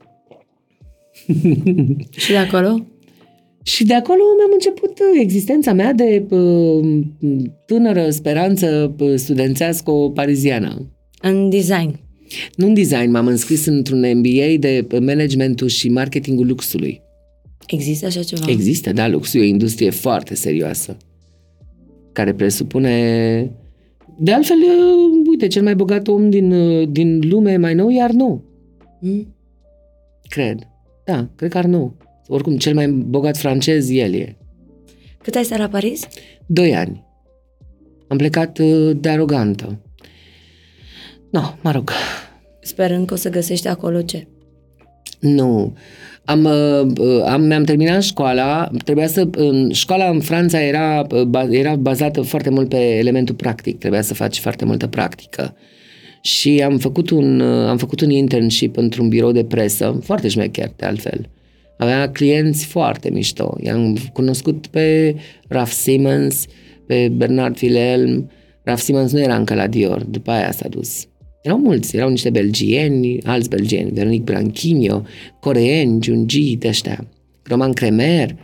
și 2.22 2.30
de 2.30 2.36
acolo? 2.36 2.86
Și 3.68 3.84
de 3.84 3.94
acolo 3.94 4.22
mi-am 4.36 4.50
început 4.52 4.98
existența 5.20 5.72
mea 5.72 5.92
de 5.92 6.26
uh, 6.30 7.00
tânără 7.66 8.10
speranță 8.10 8.94
uh, 8.98 9.14
studențească 9.14 9.92
pariziană. 10.14 10.92
În 11.22 11.50
design? 11.50 11.98
Nu 12.54 12.66
în 12.66 12.74
design, 12.74 13.10
m-am 13.10 13.26
înscris 13.26 13.66
într-un 13.66 13.98
MBA 13.98 14.56
de 14.58 14.86
managementul 15.00 15.68
și 15.68 15.88
marketingul 15.88 16.46
luxului. 16.46 17.00
Există 17.66 18.06
așa 18.06 18.22
ceva? 18.22 18.44
Există, 18.50 18.92
da, 18.92 19.08
luxul 19.08 19.40
e 19.40 19.42
o 19.42 19.46
industrie 19.46 19.90
foarte 19.90 20.34
serioasă, 20.34 20.96
care 22.12 22.34
presupune... 22.34 23.50
De 24.18 24.32
altfel, 24.32 24.56
uh, 24.56 25.26
uite, 25.30 25.46
cel 25.46 25.62
mai 25.62 25.74
bogat 25.74 26.08
om 26.08 26.30
din, 26.30 26.52
din 26.92 27.20
lume 27.28 27.56
mai 27.56 27.74
nou 27.74 27.90
e 27.90 28.02
Arnaud. 28.02 28.40
Mm? 29.00 29.34
Cred. 30.28 30.58
Da, 31.04 31.28
cred 31.36 31.50
că 31.50 31.58
Arnaud. 31.58 32.07
Oricum, 32.28 32.56
cel 32.56 32.74
mai 32.74 32.88
bogat 32.88 33.36
francez, 33.36 33.90
el 33.90 34.14
e. 34.14 34.36
Cât 35.22 35.34
ai 35.34 35.44
stat 35.44 35.58
la 35.58 35.68
Paris? 35.68 36.08
Doi 36.46 36.74
ani. 36.74 37.04
Am 38.08 38.16
plecat 38.16 38.58
uh, 38.58 38.96
de 39.00 39.08
arogantă. 39.08 39.78
No, 41.30 41.40
mă 41.60 41.70
rog. 41.70 41.90
Sperând 42.60 43.06
că 43.06 43.14
o 43.14 43.16
să 43.16 43.30
găsești 43.30 43.68
acolo 43.68 44.02
ce? 44.02 44.26
Nu. 45.20 45.76
Am, 46.24 46.44
uh, 46.44 47.22
am, 47.26 47.42
mi-am 47.42 47.64
terminat 47.64 48.02
școala, 48.02 48.70
trebuia 48.84 49.06
să, 49.06 49.28
în, 49.30 49.72
școala 49.72 50.08
în 50.08 50.20
Franța 50.20 50.62
era, 50.62 51.06
uh, 51.10 51.46
era 51.50 51.76
bazată 51.76 52.20
foarte 52.20 52.50
mult 52.50 52.68
pe 52.68 52.96
elementul 52.96 53.34
practic, 53.34 53.78
trebuia 53.78 54.02
să 54.02 54.14
faci 54.14 54.38
foarte 54.38 54.64
multă 54.64 54.86
practică. 54.86 55.56
Și 56.20 56.62
am 56.62 56.78
făcut 56.78 57.10
un, 57.10 57.40
am 57.40 57.76
făcut 57.76 58.00
un 58.00 58.10
internship 58.10 58.76
într-un 58.76 59.08
birou 59.08 59.32
de 59.32 59.44
presă, 59.44 60.00
foarte 60.02 60.28
șmecher 60.28 60.72
de 60.76 60.86
altfel. 60.86 61.28
Avea 61.78 62.10
clienți 62.10 62.66
foarte 62.66 63.10
mișto. 63.10 63.56
I-am 63.62 63.98
cunoscut 64.12 64.66
pe 64.66 65.14
Raf 65.48 65.70
Simmons, 65.70 66.44
pe 66.86 67.08
Bernard 67.08 67.58
Wilhelm. 67.62 68.30
Raf 68.62 68.80
Simmons 68.80 69.12
nu 69.12 69.20
era 69.20 69.36
încă 69.36 69.54
la 69.54 69.66
Dior, 69.66 70.04
după 70.04 70.30
aia 70.30 70.52
s-a 70.52 70.68
dus. 70.68 71.06
Erau 71.42 71.58
mulți, 71.58 71.96
erau 71.96 72.08
niște 72.08 72.30
belgieni, 72.30 73.22
alți 73.22 73.48
belgieni, 73.48 73.90
Veronique 73.90 74.32
Branchigno, 74.32 75.02
coreeni, 75.40 76.02
Junji, 76.02 76.56
de 76.56 76.68
ăștia, 76.68 77.08
Roman 77.42 77.72
Cremer. 77.72 78.36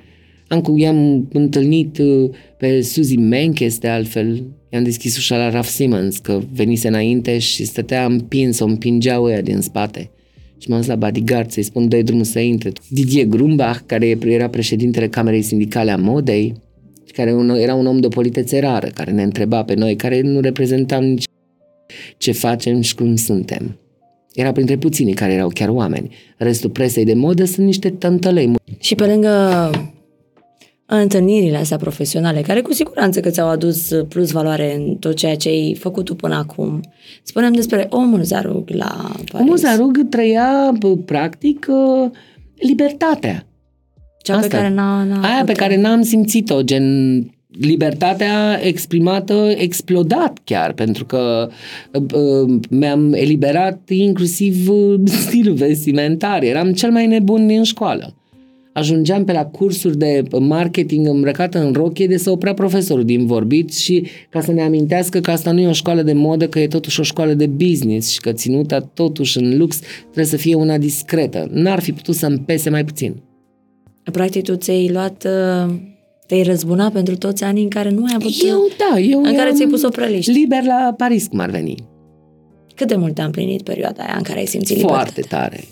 Am, 0.49 0.77
i-am 0.77 1.29
întâlnit 1.33 1.99
uh, 1.99 2.31
pe 2.59 2.81
Suzy 2.81 3.17
Menkes, 3.17 3.79
de 3.79 3.89
altfel, 3.89 4.43
i-am 4.71 4.83
deschis 4.83 5.17
ușa 5.17 5.37
la 5.37 5.51
Raf 5.51 5.69
Simmons, 5.69 6.19
că 6.19 6.41
venise 6.53 6.89
înainte 6.89 7.39
și 7.39 7.65
stătea 7.65 8.05
împins, 8.05 8.59
o 8.59 8.65
împingeau 8.65 9.25
ăia 9.25 9.41
din 9.41 9.61
spate 9.61 10.11
și 10.59 10.69
m-am 10.69 10.79
dus 10.79 10.89
la 10.89 10.97
bodyguard 10.97 11.51
să-i 11.51 11.63
spun 11.63 11.89
dă 11.89 12.03
drumul 12.03 12.25
să 12.25 12.39
intre. 12.39 12.73
Didier 12.89 13.27
Grumbach, 13.27 13.81
care 13.87 14.19
era 14.25 14.49
președintele 14.49 15.09
Camerei 15.09 15.43
Sindicale 15.43 15.91
a 15.91 15.97
Modei, 15.97 16.55
care 17.13 17.35
era 17.57 17.75
un 17.75 17.87
om 17.87 18.01
de 18.01 18.07
o 18.07 18.09
politețe 18.09 18.61
rară, 18.61 18.87
care 18.87 19.11
ne 19.11 19.23
întreba 19.23 19.65
pe 19.65 19.75
noi, 19.75 19.97
care 19.97 20.21
nu 20.21 20.41
reprezentam 20.41 21.05
nici 21.05 21.25
ce 22.17 22.33
facem 22.33 22.81
și 22.81 22.95
cum 22.95 23.17
suntem. 23.17 23.79
Era 24.33 24.53
printre 24.53 24.77
puținii 24.77 25.15
care 25.15 25.33
erau 25.33 25.49
chiar 25.49 25.69
oameni. 25.69 26.15
Restul 26.37 26.71
presei 26.71 27.05
de 27.05 27.15
modă 27.15 27.45
sunt 27.45 27.67
niște 27.67 27.91
tântălei. 27.91 28.53
Și 28.79 28.95
pe 28.95 29.07
lângă 29.07 29.71
întâlnirile 30.87 31.57
astea 31.57 31.77
profesionale, 31.77 32.41
care 32.41 32.61
cu 32.61 32.73
siguranță 32.73 33.21
că 33.21 33.31
ți-au 33.31 33.49
adus 33.49 33.91
plus 34.09 34.31
valoare 34.31 34.75
în 34.75 34.95
tot 34.95 35.15
ceea 35.15 35.37
ce 35.37 35.49
ai 35.49 35.77
făcut 35.81 36.05
tu 36.05 36.15
până 36.15 36.35
acum. 36.35 36.81
Spunem 37.23 37.53
despre 37.53 37.87
omul 37.91 38.23
Zarug 38.23 38.69
la 38.71 39.11
Paris. 39.33 39.47
Omul 39.47 39.57
Zarug 39.57 40.09
trăia, 40.11 40.73
practic, 41.05 41.69
ă, 41.69 42.11
libertatea. 42.57 43.47
Cea 44.23 44.35
Asta. 44.35 44.49
pe 44.49 44.55
care 44.55 44.69
n-a, 44.69 45.05
n-a 45.05 45.29
Aia 45.29 45.43
pe 45.45 45.53
care 45.53 45.77
n-am 45.77 46.03
simțit-o, 46.03 46.63
gen 46.63 46.85
libertatea 47.61 48.61
exprimată 48.63 49.53
explodat 49.57 50.39
chiar, 50.45 50.73
pentru 50.73 51.05
că 51.05 51.49
uh, 51.93 52.61
mi-am 52.71 53.13
eliberat 53.13 53.89
inclusiv 53.89 54.69
stilul 55.05 55.55
vestimentar. 55.55 56.43
Eram 56.43 56.73
cel 56.73 56.91
mai 56.91 57.07
nebun 57.07 57.47
din 57.47 57.63
școală 57.63 58.15
ajungeam 58.75 59.25
pe 59.25 59.33
la 59.33 59.45
cursuri 59.45 59.99
de 59.99 60.23
marketing 60.39 61.07
îmbrăcată 61.07 61.59
în 61.59 61.73
rochie 61.73 62.07
de 62.07 62.17
să 62.17 62.31
oprea 62.31 62.55
profesorul 62.55 63.05
din 63.05 63.27
vorbit 63.27 63.75
și 63.75 64.07
ca 64.29 64.41
să 64.41 64.53
ne 64.53 64.63
amintească 64.63 65.21
că 65.21 65.31
asta 65.31 65.51
nu 65.51 65.61
e 65.61 65.69
o 65.69 65.73
școală 65.73 66.03
de 66.03 66.13
modă, 66.13 66.49
că 66.49 66.59
e 66.59 66.67
totuși 66.67 67.01
o 67.01 67.03
școală 67.03 67.35
de 67.35 67.47
business 67.47 68.11
și 68.11 68.21
că 68.21 68.33
ținuta 68.33 68.81
totuși 68.81 69.39
în 69.39 69.57
lux 69.57 69.81
trebuie 70.03 70.25
să 70.25 70.37
fie 70.37 70.55
una 70.55 70.79
discretă. 70.79 71.49
N-ar 71.51 71.81
fi 71.81 71.93
putut 71.93 72.15
să-mi 72.15 72.39
pese 72.39 72.71
mai 72.71 72.85
puțin. 72.85 73.23
Practic 74.13 74.43
tu 74.43 74.55
ți-ai 74.55 74.89
luat 74.93 75.27
uh, 75.27 75.75
te-ai 76.27 76.43
răzbunat 76.43 76.93
pentru 76.93 77.17
toți 77.17 77.45
anii 77.45 77.63
în 77.63 77.69
care 77.69 77.91
nu 77.91 78.05
ai 78.05 78.13
avut... 78.15 78.33
Eu, 78.49 78.69
da, 78.79 79.01
eu 79.01 79.23
În 79.23 79.35
care 79.35 79.53
ți-ai 79.53 79.69
pus 79.69 79.83
o 79.83 79.89
preliște. 79.89 80.33
Liber 80.33 80.65
la 80.65 80.95
Paris, 80.97 81.27
cum 81.27 81.39
ar 81.39 81.51
veni. 81.51 81.75
Cât 82.75 82.89
de 82.89 82.97
mult 82.97 83.15
te-a 83.15 83.25
împlinit 83.25 83.63
perioada 83.63 84.03
aia 84.03 84.15
în 84.17 84.23
care 84.23 84.39
ai 84.39 84.47
simțit 84.47 84.81
Foarte 84.81 85.13
libertate? 85.15 85.49
tare. 85.49 85.65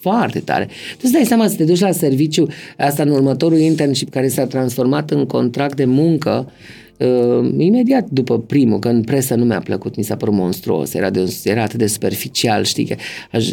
Foarte 0.00 0.38
tare. 0.38 0.64
Tu 0.92 1.00
îți 1.02 1.12
dai 1.12 1.24
seama 1.24 1.48
să 1.48 1.56
te 1.56 1.64
duci 1.64 1.80
la 1.80 1.92
serviciu, 1.92 2.46
asta 2.76 3.02
în 3.02 3.08
următorul 3.08 3.58
internship 3.58 4.10
care 4.10 4.28
s-a 4.28 4.46
transformat 4.46 5.10
în 5.10 5.26
contract 5.26 5.76
de 5.76 5.84
muncă, 5.84 6.52
uh, 6.98 7.50
imediat 7.58 8.08
după 8.10 8.38
primul, 8.40 8.78
că 8.78 8.88
în 8.88 9.02
presă 9.02 9.34
nu 9.34 9.44
mi-a 9.44 9.60
plăcut, 9.60 9.96
mi 9.96 10.02
s-a 10.04 10.16
părut 10.16 10.34
monstruos, 10.34 10.94
era, 10.94 11.10
de, 11.10 11.34
era 11.44 11.62
atât 11.62 11.78
de 11.78 11.86
superficial, 11.86 12.64
știi, 12.64 12.84
că 12.84 12.94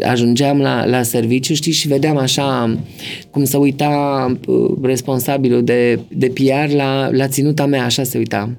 ajungeam 0.03 0.59
la, 0.59 0.85
la 0.85 1.01
serviciu, 1.03 1.53
știi, 1.53 1.71
și 1.71 1.87
vedeam 1.87 2.17
așa 2.17 2.77
cum 3.31 3.43
se 3.43 3.57
uita 3.57 4.25
uh, 4.47 4.77
responsabilul 4.81 5.63
de, 5.63 5.99
de 6.07 6.27
PR 6.33 6.73
la, 6.75 7.09
la 7.11 7.27
ținuta 7.27 7.65
mea, 7.65 7.83
așa 7.83 8.03
se 8.03 8.17
uita. 8.17 8.49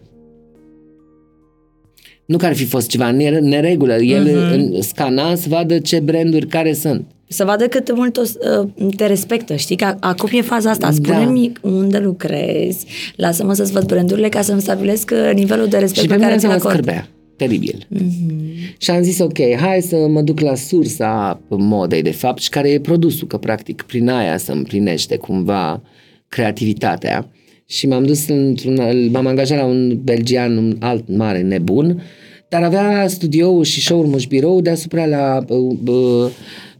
Nu 2.26 2.36
că 2.36 2.46
ar 2.46 2.54
fi 2.54 2.64
fost 2.64 2.88
ceva 2.88 3.08
în 3.08 3.16
nere- 3.16 3.40
neregulă. 3.40 3.96
El 3.96 4.22
Mhm. 4.24 4.76
uh-huh. 4.76 4.78
scana 4.80 5.34
să 5.34 5.46
vadă 5.48 5.78
ce 5.78 5.98
branduri 6.00 6.46
care 6.46 6.72
sunt. 6.72 7.06
Să 7.28 7.44
vadă 7.44 7.66
cât 7.68 7.84
de 7.84 7.92
mult 7.94 8.16
o, 8.16 8.24
s- 8.24 8.36
uh, 8.60 8.68
te 8.96 9.06
respectă, 9.06 9.54
știi? 9.56 9.76
Că 9.76 9.94
acum 10.00 10.28
e 10.32 10.40
faza 10.40 10.70
asta. 10.70 10.90
Spune-mi 10.90 11.52
unde 11.62 11.98
lucrezi, 11.98 12.86
lasă-mă 13.16 13.52
să-ți 13.54 13.72
văd 13.72 13.84
brandurile 13.86 14.28
ca 14.28 14.42
să-mi 14.42 14.60
stabilesc 14.60 15.10
uh, 15.12 15.30
nivelul 15.34 15.66
de 15.68 15.78
respect 15.78 16.00
Și 16.02 16.06
pe 16.06 16.14
pe 16.14 16.20
care 16.20 16.34
mine 16.34 16.38
ți-l 16.46 16.50
asta 16.50 16.62
mă 16.68 16.70
acord. 16.70 16.84
scârbea. 16.84 17.08
Teribil. 17.36 17.86
Mm-hmm. 17.94 18.76
Și 18.78 18.90
am 18.90 19.02
zis, 19.02 19.18
ok, 19.18 19.38
hai 19.60 19.80
să 19.80 19.96
mă 19.96 20.20
duc 20.20 20.40
la 20.40 20.54
sursa 20.54 21.40
modei, 21.48 22.02
de 22.02 22.10
fapt, 22.10 22.42
și 22.42 22.48
care 22.48 22.70
e 22.70 22.80
produsul, 22.80 23.26
că 23.26 23.36
practic 23.36 23.82
prin 23.82 24.08
aia 24.08 24.36
se 24.36 24.52
împlinește 24.52 25.16
cumva 25.16 25.82
creativitatea. 26.28 27.28
Și 27.66 27.86
m-am 27.86 28.04
dus 28.04 28.28
într-un, 28.28 29.08
m-am 29.10 29.26
angajat 29.26 29.58
la 29.58 29.64
un 29.64 29.98
belgian, 30.02 30.56
un 30.56 30.76
alt 30.80 31.04
mare 31.16 31.42
nebun, 31.42 32.02
dar 32.48 32.62
avea 32.62 33.08
studioul 33.08 33.64
și 33.64 33.80
showroom 33.80 34.18
și 34.18 34.28
birou 34.28 34.60
deasupra 34.60 35.06
la 35.06 35.44
uh, 35.48 35.76
uh, 35.86 36.30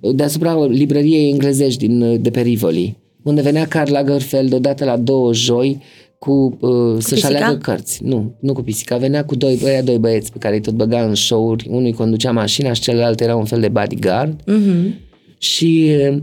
deasupra 0.01 0.64
librăriei 0.66 1.31
englezești 1.31 1.86
din, 1.86 2.02
uh, 2.02 2.20
de 2.20 2.31
pe 2.31 2.40
Rivoli, 2.40 2.97
unde 3.23 3.40
venea 3.43 3.66
Karl 3.66 3.93
Lagerfeld 3.93 4.52
odată 4.52 4.85
la 4.85 4.97
două 4.97 5.32
joi 5.35 5.81
cu, 6.18 6.56
uh, 6.60 6.94
să-și 6.98 7.09
pisica? 7.20 7.27
aleagă 7.27 7.56
cărți. 7.56 8.05
Nu, 8.05 8.35
nu 8.40 8.52
cu 8.52 8.62
pisica. 8.62 8.97
Venea 8.97 9.24
cu 9.24 9.35
doi, 9.36 9.59
ăia 9.64 9.82
doi 9.82 9.98
băieți 9.98 10.32
pe 10.32 10.39
care 10.39 10.55
îi 10.55 10.60
tot 10.60 10.74
băga 10.74 11.01
în 11.05 11.14
show-uri. 11.14 11.66
Unul 11.70 11.85
îi 11.85 11.93
conducea 11.93 12.32
mașina 12.32 12.73
și 12.73 12.81
celălalt 12.81 13.20
era 13.20 13.36
un 13.36 13.44
fel 13.44 13.60
de 13.60 13.68
bodyguard. 13.68 14.40
Mm-hmm. 14.43 14.94
Și 15.39 15.90
uh, 16.10 16.16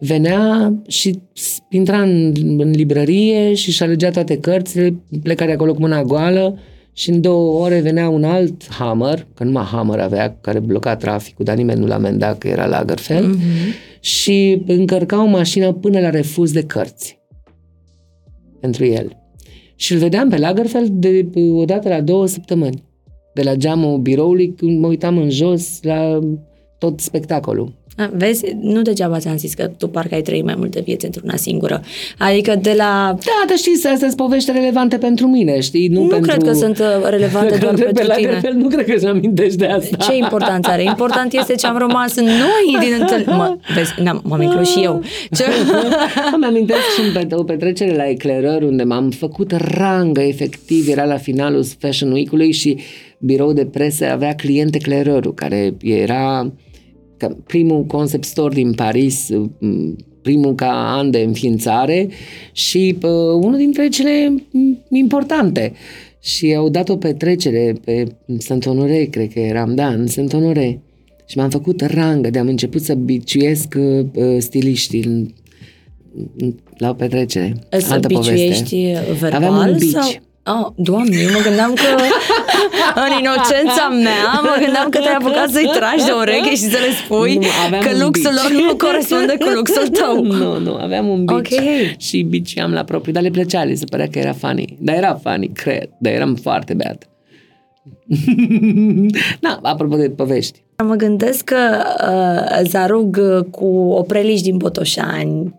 venea 0.00 0.74
și 0.88 1.18
s- 1.32 1.58
intra 1.70 2.02
în, 2.02 2.32
în 2.58 2.70
librărie 2.70 3.54
și 3.54 3.68
își 3.68 3.82
alegea 3.82 4.10
toate 4.10 4.36
cărțile, 4.38 4.94
pleca 5.22 5.46
de 5.46 5.52
acolo 5.52 5.74
cu 5.74 5.80
mâna 5.80 6.02
goală 6.02 6.58
și 6.92 7.10
în 7.10 7.20
două 7.20 7.64
ore 7.64 7.80
venea 7.80 8.08
un 8.08 8.24
alt 8.24 8.72
Hammer, 8.72 9.26
că 9.34 9.44
numai 9.44 9.64
Hammer 9.64 9.98
avea, 9.98 10.38
care 10.40 10.58
bloca 10.58 10.96
traficul, 10.96 11.44
dar 11.44 11.56
nimeni 11.56 11.80
nu 11.80 11.86
l-a 11.86 11.94
amendat 11.94 12.38
că 12.38 12.48
era 12.48 12.66
Lagerfeld, 12.66 13.36
mm-hmm. 13.36 14.00
și 14.00 14.62
încărca 14.66 15.22
o 15.22 15.26
mașină 15.26 15.72
până 15.72 16.00
la 16.00 16.10
refuz 16.10 16.52
de 16.52 16.62
cărți 16.62 17.18
pentru 18.60 18.84
el. 18.84 19.16
Și 19.76 19.92
îl 19.92 19.98
vedeam 19.98 20.28
pe 20.28 20.36
Lagerfeld 20.36 20.88
de 20.88 21.28
o 21.52 21.64
dată 21.64 21.88
la 21.88 22.00
două 22.00 22.26
săptămâni. 22.26 22.82
De 23.34 23.42
la 23.42 23.54
geamul 23.54 23.98
biroului, 23.98 24.54
când 24.54 24.80
mă 24.80 24.86
uitam 24.86 25.18
în 25.18 25.30
jos 25.30 25.82
la 25.82 26.18
tot 26.78 27.00
spectacolul. 27.00 27.79
A, 27.96 28.10
vezi, 28.12 28.44
nu 28.60 28.82
degeaba 28.82 29.18
ți-am 29.18 29.36
zis 29.36 29.54
că 29.54 29.70
tu 29.78 29.88
parcă 29.88 30.14
ai 30.14 30.22
trăit 30.22 30.44
mai 30.44 30.54
multe 30.58 30.80
vieți 30.80 31.04
într-una 31.04 31.36
singură. 31.36 31.82
Adică 32.18 32.54
de 32.62 32.74
la... 32.76 33.16
Da, 33.24 33.44
dar 33.48 33.56
știi, 33.56 33.74
astea 33.74 33.96
sunt 33.96 34.16
povești 34.16 34.50
relevante 34.52 34.96
pentru 34.96 35.26
mine, 35.26 35.60
știi? 35.60 35.88
Nu, 35.88 36.00
Nu 36.02 36.06
pentru... 36.06 36.30
cred 36.30 36.42
că 36.42 36.52
sunt 36.52 36.78
uh, 36.78 36.86
relevante 37.08 37.56
doar 37.62 37.74
Pe 37.74 37.82
pentru 37.82 38.02
tine. 38.02 38.14
Lagerfeld 38.14 38.56
nu 38.56 38.68
cred 38.68 38.84
că 38.86 38.92
își 38.96 39.06
amintești 39.06 39.56
de 39.56 39.66
asta. 39.66 39.96
Ce 39.96 40.16
importanță 40.16 40.70
are? 40.70 40.82
Important 40.82 41.32
este 41.32 41.54
ce 41.54 41.66
am 41.66 41.78
rămas 41.78 42.16
noi 42.16 42.80
din 42.80 42.96
întâlnire. 43.00 43.34
Mă, 43.34 43.56
vezi, 43.74 43.92
n-am, 44.02 44.20
m-am 44.24 44.42
inclus 44.42 44.70
și 44.70 44.82
eu. 44.82 45.02
Ce... 45.30 45.44
Îmi 46.34 46.44
amintesc 46.44 46.80
și 46.96 47.00
în 47.06 47.22
pet- 47.22 47.32
o 47.32 47.42
petrecere 47.44 47.96
la 47.96 48.08
Eclaireur 48.08 48.62
unde 48.62 48.82
m-am 48.82 49.10
făcut 49.10 49.52
rangă, 49.52 50.20
efectiv, 50.20 50.88
era 50.88 51.04
la 51.04 51.16
finalul 51.16 51.64
Fashion 51.78 52.12
Week-ului 52.12 52.52
și 52.52 52.78
birou 53.18 53.52
de 53.52 53.64
presă 53.64 54.10
avea 54.10 54.34
client 54.34 54.74
Eclaireur, 54.74 55.34
care 55.34 55.74
era 55.82 56.52
ca 56.69 56.69
primul 57.28 57.84
concept 57.84 58.24
store 58.24 58.54
din 58.54 58.72
Paris, 58.72 59.28
m, 59.58 59.96
primul 60.22 60.54
ca 60.54 60.96
an 60.96 61.10
de 61.10 61.18
înființare 61.18 62.08
și 62.52 62.96
uh, 63.02 63.10
unul 63.42 63.56
dintre 63.56 63.88
cele 63.88 64.34
m, 64.50 64.78
importante. 64.90 65.72
Și 66.22 66.54
au 66.54 66.68
dat 66.68 66.88
o 66.88 66.96
petrecere 66.96 67.74
pe 67.84 68.04
Saint-Honoré, 68.38 69.04
cred 69.04 69.32
că 69.32 69.38
eram, 69.40 69.74
da, 69.74 69.88
în 69.88 70.06
Saint-Honoré. 70.06 70.80
Și 71.26 71.36
m-am 71.36 71.50
făcut 71.50 71.80
rangă, 71.80 72.30
de-am 72.30 72.48
început 72.48 72.82
să 72.82 72.94
biciuiesc 72.94 73.74
uh, 73.78 74.06
uh, 74.14 74.94
în, 75.04 75.28
în, 76.36 76.54
la 76.76 76.88
o 76.88 76.92
petrecere. 76.92 77.54
Să 77.78 77.92
Altă 77.92 78.06
biciuiești 78.06 78.86
poveste. 78.92 79.12
verbal 79.20 79.32
Aveam 79.32 79.68
un 79.68 79.76
bici. 79.78 79.90
sau... 79.90 80.10
Oh, 80.52 80.66
doamne, 80.76 81.16
eu 81.24 81.30
mă 81.32 81.40
gândeam 81.48 81.72
că 81.74 81.88
în 83.04 83.10
inocența 83.20 83.88
mea, 84.06 84.40
mă 84.42 84.56
gândeam 84.64 84.88
că 84.88 84.98
te-ai 84.98 85.14
apucat 85.14 85.48
să-i 85.50 85.70
tragi 85.78 86.04
de 86.04 86.12
ureche 86.20 86.50
și 86.50 86.56
să 86.74 86.78
le 86.86 86.92
spui 87.04 87.34
Nu, 87.36 87.46
aveam 87.66 87.82
că 87.82 87.88
un 87.94 88.00
luxul 88.02 88.30
bici. 88.30 88.42
lor 88.42 88.50
nu 88.66 88.76
corespunde 88.76 89.36
cu 89.38 89.48
luxul 89.48 89.88
tău. 90.00 90.22
Nu, 90.24 90.58
nu, 90.58 90.74
aveam 90.74 91.08
un 91.08 91.24
bici 91.24 91.36
Ok. 91.36 91.48
și 91.98 92.22
biciam 92.22 92.72
la 92.72 92.84
propriu, 92.84 93.12
dar 93.12 93.22
le 93.22 93.30
plăcea, 93.30 93.64
le 93.64 93.74
se 93.74 93.84
părea 93.84 94.08
că 94.08 94.18
era 94.18 94.32
funny. 94.32 94.76
Dar 94.80 94.96
era 94.96 95.20
funny, 95.22 95.48
cred, 95.52 95.88
dar 95.98 96.12
eram 96.12 96.34
foarte 96.34 96.74
beat. 96.74 97.08
da, 99.40 99.58
apropo 99.62 99.96
de 99.96 100.10
povești. 100.10 100.62
Mă 100.84 100.94
gândesc 100.94 101.44
că 101.44 101.56
uh, 102.08 102.68
Zarug 102.68 103.18
uh, 103.38 103.44
cu 103.50 103.66
opreliști 103.90 104.44
din 104.48 104.56
Botoșani 104.56 105.54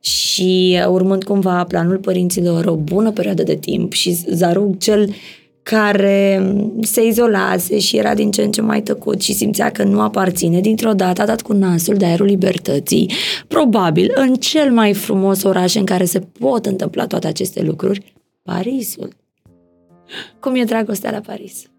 și 0.00 0.78
uh, 0.80 0.88
urmând 0.90 1.24
cumva 1.24 1.64
planul 1.64 1.98
părinților 1.98 2.64
o 2.64 2.74
bună 2.74 3.10
perioadă 3.10 3.42
de 3.42 3.54
timp 3.54 3.92
și 3.92 4.12
Zarug 4.12 4.78
cel 4.78 5.14
care 5.62 6.52
se 6.80 7.06
izolase 7.06 7.78
și 7.78 7.96
era 7.96 8.14
din 8.14 8.30
ce 8.30 8.42
în 8.42 8.50
ce 8.50 8.60
mai 8.60 8.82
tăcut 8.82 9.20
și 9.20 9.32
simțea 9.32 9.70
că 9.70 9.82
nu 9.82 10.00
aparține, 10.00 10.60
dintr-o 10.60 10.92
dată 10.92 11.22
a 11.22 11.26
dat 11.26 11.42
cu 11.42 11.52
nasul 11.52 11.94
de 11.94 12.04
aerul 12.04 12.26
libertății, 12.26 13.10
probabil 13.48 14.12
în 14.14 14.34
cel 14.34 14.72
mai 14.72 14.92
frumos 14.92 15.42
oraș 15.42 15.74
în 15.74 15.84
care 15.84 16.04
se 16.04 16.20
pot 16.38 16.66
întâmpla 16.66 17.06
toate 17.06 17.26
aceste 17.26 17.62
lucruri, 17.62 18.14
Parisul. 18.42 19.08
Cum 20.40 20.54
e 20.54 20.64
dragostea 20.64 21.10
la 21.10 21.20
Paris? 21.20 21.70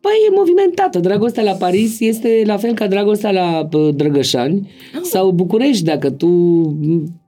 Păi 0.00 0.12
e 0.30 0.34
movimentată. 0.34 0.98
Dragostea 0.98 1.42
la 1.42 1.52
Paris 1.52 2.00
este 2.00 2.42
la 2.46 2.56
fel 2.56 2.74
ca 2.74 2.86
dragostea 2.86 3.30
la 3.30 3.66
pă, 3.70 3.90
Drăgășani 3.94 4.70
sau 5.02 5.30
București, 5.30 5.84
dacă 5.84 6.10
tu 6.10 6.26
m, 6.26 7.20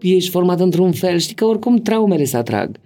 ești 0.00 0.30
format 0.30 0.60
într-un 0.60 0.92
fel. 0.92 1.18
Știi 1.18 1.34
că 1.34 1.44
oricum 1.44 1.76
traumele 1.76 2.24
se 2.24 2.36
atrag. 2.36 2.76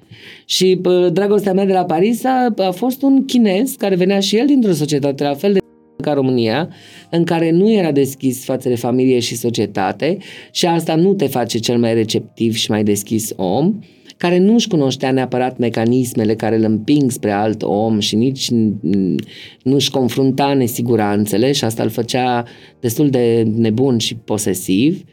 Și 0.44 0.78
pă, 0.82 1.10
dragostea 1.12 1.52
mea 1.52 1.66
de 1.66 1.72
la 1.72 1.84
Paris 1.84 2.24
a, 2.24 2.55
a 2.56 2.70
fost 2.70 3.02
un 3.02 3.24
chinez 3.24 3.70
care 3.70 3.94
venea 3.94 4.20
și 4.20 4.36
el 4.36 4.47
dintr-o 4.47 4.72
societate 4.72 5.22
la 5.22 5.34
fel 5.34 5.52
de 5.52 5.59
ca 6.02 6.12
România, 6.12 6.68
în 7.10 7.24
care 7.24 7.51
nu 7.51 7.72
era 7.72 7.93
deschis 7.93 8.44
față 8.44 8.68
de 8.68 8.74
familie 8.74 9.18
și 9.18 9.36
societate 9.36 10.16
și 10.51 10.66
asta 10.66 10.94
nu 10.94 11.14
te 11.14 11.26
face 11.26 11.59
cel 11.59 11.78
mai 11.78 11.94
receptiv 11.94 12.55
și 12.55 12.70
mai 12.70 12.84
deschis 12.84 13.32
om, 13.36 13.78
care 14.16 14.39
nu 14.39 14.55
își 14.55 14.68
cunoștea 14.68 15.10
neapărat 15.10 15.59
mecanismele 15.59 16.34
care 16.34 16.56
îl 16.56 16.64
împing 16.64 17.10
spre 17.10 17.30
alt 17.30 17.62
om 17.62 17.98
și 17.98 18.16
nici 18.16 18.51
mm, 18.51 19.16
nu 19.62 19.74
își 19.74 19.90
confrunta 19.90 20.55
nesiguranțele 20.55 21.52
și 21.52 21.64
asta 21.64 21.82
îl 21.82 21.89
făcea 21.89 22.44
destul 22.80 23.10
de 23.10 23.43
nebun 23.56 23.98
și 23.98 24.14
posesiv. 24.14 25.05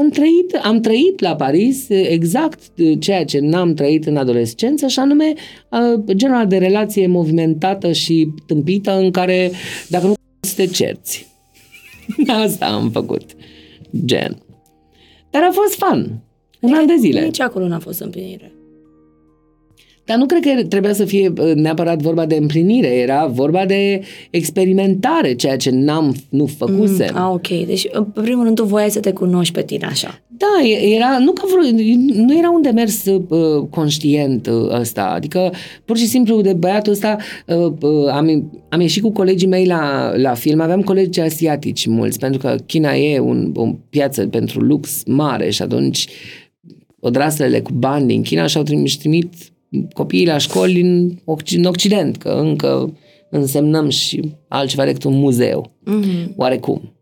Am 0.00 0.08
trăit, 0.08 0.58
am 0.62 0.80
trăit 0.80 1.20
la 1.20 1.36
Paris 1.36 1.88
exact 1.88 2.60
ceea 2.98 3.24
ce 3.24 3.38
n-am 3.38 3.74
trăit 3.74 4.06
în 4.06 4.16
adolescență 4.16 4.86
și 4.86 4.98
anume 4.98 5.32
uh, 5.70 6.14
genul 6.14 6.36
ăla 6.36 6.44
de 6.44 6.58
relație 6.58 7.06
movimentată 7.06 7.92
și 7.92 8.28
tâmpită 8.46 8.98
în 8.98 9.10
care 9.10 9.50
dacă 9.88 10.06
nu 10.06 10.14
să 10.40 10.54
te 10.56 10.66
cerți. 10.66 11.26
Asta 12.44 12.66
am 12.66 12.90
făcut. 12.90 13.30
Gen. 14.04 14.42
Dar 15.30 15.42
a 15.42 15.50
fost 15.52 15.74
fun. 15.74 16.20
Un 16.60 16.74
an 16.74 16.86
de 16.86 16.96
zile. 16.98 17.24
Nici 17.24 17.40
acolo 17.40 17.68
n-a 17.68 17.78
fost 17.78 18.00
împlinire. 18.00 18.52
Dar 20.08 20.16
nu 20.16 20.26
cred 20.26 20.42
că 20.42 20.62
trebuia 20.66 20.92
să 20.92 21.04
fie 21.04 21.32
uh, 21.38 21.54
neapărat 21.54 22.02
vorba 22.02 22.26
de 22.26 22.36
împlinire, 22.36 22.86
era 22.86 23.26
vorba 23.26 23.64
de 23.66 24.00
experimentare, 24.30 25.34
ceea 25.34 25.56
ce 25.56 25.70
n-am, 25.70 26.14
nu 26.28 26.46
făcusem. 26.46 27.08
Mm, 27.12 27.20
a, 27.20 27.32
ok. 27.32 27.48
Deci, 27.48 27.86
în 27.90 28.04
primul 28.04 28.44
rând, 28.44 28.56
tu 28.56 28.64
voiai 28.64 28.90
să 28.90 29.00
te 29.00 29.12
cunoști 29.12 29.54
pe 29.54 29.62
tine 29.62 29.86
așa. 29.86 30.20
Da, 30.26 30.66
e- 30.66 30.94
era, 30.94 31.18
nu, 31.18 31.32
că 31.32 31.42
vreo, 31.46 31.70
nu 32.24 32.38
era 32.38 32.50
un 32.50 32.62
demers 32.62 33.04
uh, 33.04 33.66
conștient 33.70 34.46
uh, 34.46 34.78
ăsta, 34.80 35.02
adică 35.02 35.52
pur 35.84 35.96
și 35.96 36.06
simplu 36.06 36.40
de 36.40 36.52
băiatul 36.52 36.92
ăsta 36.92 37.16
uh, 37.46 37.72
uh, 37.80 38.08
am, 38.10 38.52
am 38.68 38.80
ieșit 38.80 39.02
cu 39.02 39.10
colegii 39.10 39.48
mei 39.48 39.66
la, 39.66 40.12
la 40.16 40.34
film, 40.34 40.60
aveam 40.60 40.82
colegi 40.82 41.20
asiatici 41.20 41.86
mulți, 41.86 42.18
pentru 42.18 42.40
că 42.40 42.56
China 42.66 42.94
e 42.94 43.18
un, 43.18 43.52
o 43.54 43.74
piață 43.90 44.26
pentru 44.26 44.60
lux 44.60 45.02
mare 45.06 45.50
și 45.50 45.62
atunci 45.62 46.06
odraslele 47.00 47.60
cu 47.60 47.72
bani 47.72 48.06
din 48.06 48.22
China 48.22 48.46
și-au 48.46 48.62
trimis, 48.62 48.96
trimit 48.96 49.32
copiii 49.92 50.26
la 50.26 50.38
școli 50.38 50.80
în, 50.80 51.10
Occ- 51.10 51.56
în 51.56 51.64
Occident, 51.64 52.16
că 52.16 52.28
încă 52.28 52.96
însemnăm 53.30 53.88
și 53.88 54.20
altceva 54.48 54.84
decât 54.84 55.04
un 55.04 55.18
muzeu, 55.18 55.72
Mm-hmm. 55.86 56.34
oarecum. 56.36 56.92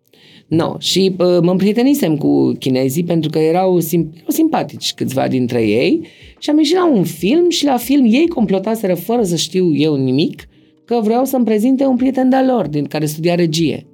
No, 0.49 0.75
și 0.79 1.15
uh, 1.19 1.39
mă 1.43 1.51
împrietenisem 1.51 2.17
cu 2.17 2.53
chinezii 2.59 3.05
pentru 3.05 3.31
că 3.31 3.39
erau, 3.39 3.81
sim- 3.81 4.11
erau 4.15 4.29
simpatici 4.29 4.95
câțiva 4.95 5.29
dintre 5.29 5.67
ei 5.67 6.07
și 6.39 6.51
am 6.51 6.59
ieșit 6.59 6.75
la 6.75 6.89
un 6.91 7.05
film 7.05 7.51
și 7.51 7.65
la 7.65 7.77
film 7.77 8.05
ei 8.05 8.29
complotaseră 8.29 8.95
fără 8.95 9.23
să 9.23 9.37
știu 9.37 9.75
eu 9.75 9.95
nimic 9.97 10.49
că 10.85 11.01
vreau 11.03 11.25
să-mi 11.25 11.45
prezinte 11.45 11.85
un 11.85 11.97
prieten 11.97 12.29
de-al 12.29 12.47
lor 12.47 12.67
din 12.67 12.85
care 12.85 13.07
studia 13.07 13.35
regie. 13.35 13.87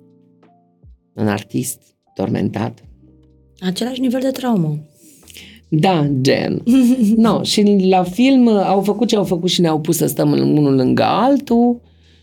Un 1.15 1.27
artist 1.28 1.82
tormentat. 2.15 2.85
Același 3.61 4.01
nivel 4.01 4.20
de 4.20 4.31
traumă. 4.31 4.78
Da, 5.74 6.07
gen. 6.20 6.62
no, 7.16 7.43
și 7.43 7.86
la 7.89 8.03
film 8.03 8.47
uh, 8.47 8.65
au 8.66 8.81
făcut 8.81 9.09
ce 9.09 9.16
au 9.16 9.24
făcut 9.24 9.51
și 9.51 9.61
ne-au 9.61 9.81
pus 9.81 9.97
să 9.97 10.07
stăm 10.07 10.32
în- 10.32 10.57
unul 10.57 10.74
lângă 10.74 11.03
altul 11.03 11.81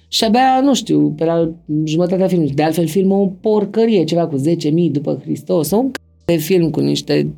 Și 0.08 0.24
abia, 0.24 0.60
nu 0.64 0.74
știu, 0.76 1.14
pe 1.18 1.26
la 1.26 1.50
jumătatea 1.84 2.28
filmului, 2.28 2.54
de 2.54 2.64
altfel 2.64 2.88
filmul 2.88 3.22
o 3.22 3.26
porcărie, 3.42 4.04
ceva 4.04 4.28
cu 4.28 4.36
10.000 4.38 4.92
după 4.92 5.20
Hristos, 5.24 5.68
sau 5.68 5.80
un 5.82 5.90
c- 5.92 6.26
de 6.26 6.36
film 6.36 6.70
cu 6.70 6.80
niște 6.80 7.34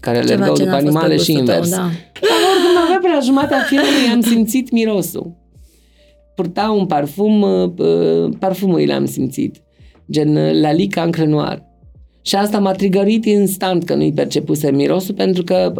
care 0.00 0.20
Ceva 0.20 0.32
alergau 0.32 0.54
ce 0.56 0.62
după 0.64 0.74
n-a 0.76 0.80
fost 0.80 0.92
pe 0.92 0.98
animale 0.98 1.16
și 1.22 1.32
gustul 1.32 1.46
tău, 1.46 1.54
invers. 1.54 1.70
da. 1.70 1.76
Dar 1.76 1.90
oricum 2.54 2.82
avea 2.84 2.98
pe 3.02 3.08
la 3.14 3.20
jumătatea 3.24 3.58
filmului, 3.70 4.12
am 4.14 4.20
simțit 4.20 4.70
mirosul. 4.70 5.32
Purta 6.34 6.70
un 6.78 6.86
parfum, 6.86 7.42
uh, 7.42 7.70
uh, 7.78 8.32
parfumul 8.38 8.86
l-am 8.86 9.04
simțit, 9.04 9.62
gen 10.10 10.36
uh, 10.36 10.52
Lalica 10.60 11.02
în 11.02 11.10
crenoar. 11.10 11.62
Și 12.26 12.34
asta 12.34 12.58
m-a 12.58 12.72
trigărit 12.72 13.24
instant 13.24 13.84
că 13.84 13.94
nu-i 13.94 14.12
percepuse 14.12 14.70
mirosul, 14.70 15.14
pentru 15.14 15.42
că 15.44 15.72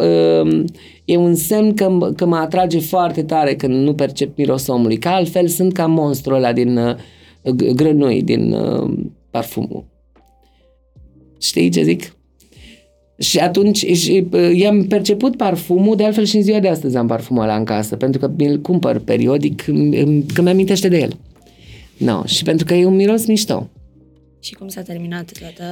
uh, 0.45 0.63
e 1.05 1.17
un 1.17 1.35
semn 1.35 1.73
că, 1.73 1.85
m- 1.97 2.15
că 2.15 2.25
mă 2.25 2.35
atrage 2.35 2.79
foarte 2.79 3.23
tare 3.23 3.55
când 3.55 3.73
nu 3.73 3.93
percep 3.93 4.37
mirosul 4.37 4.73
omului, 4.73 4.97
că 4.97 5.07
altfel 5.07 5.47
sunt 5.47 5.73
ca 5.73 5.85
monstrul 5.85 6.35
ăla 6.35 6.53
din 6.53 6.77
uh, 6.77 6.95
g- 7.55 7.73
grănui, 7.75 8.21
din 8.21 8.51
uh, 8.53 8.93
parfumul. 9.31 9.85
Știi 11.41 11.69
ce 11.69 11.83
zic? 11.83 12.15
Și 13.17 13.39
atunci 13.39 13.77
și, 13.85 14.27
uh, 14.31 14.51
i-am 14.55 14.83
perceput 14.83 15.35
parfumul, 15.37 15.95
de 15.95 16.03
altfel 16.03 16.23
și 16.25 16.35
în 16.35 16.41
ziua 16.43 16.59
de 16.59 16.67
astăzi 16.67 16.97
am 16.97 17.07
parfumul 17.07 17.43
ăla 17.43 17.55
în 17.55 17.63
casă, 17.63 17.95
pentru 17.95 18.19
că 18.19 18.31
mi-l 18.37 18.59
cumpăr 18.61 18.99
periodic 18.99 19.67
îmi- 19.67 19.99
îmi- 20.01 20.23
când 20.33 20.47
mi-amintește 20.47 20.87
de 20.87 20.97
el. 20.97 21.17
No, 21.97 22.25
și 22.25 22.43
pentru 22.43 22.65
că 22.65 22.73
e 22.73 22.85
un 22.85 22.95
miros 22.95 23.25
mișto. 23.25 23.69
Și 24.45 24.53
cum 24.53 24.67
s-a 24.67 24.81
terminat 24.81 25.31
toată 25.39 25.63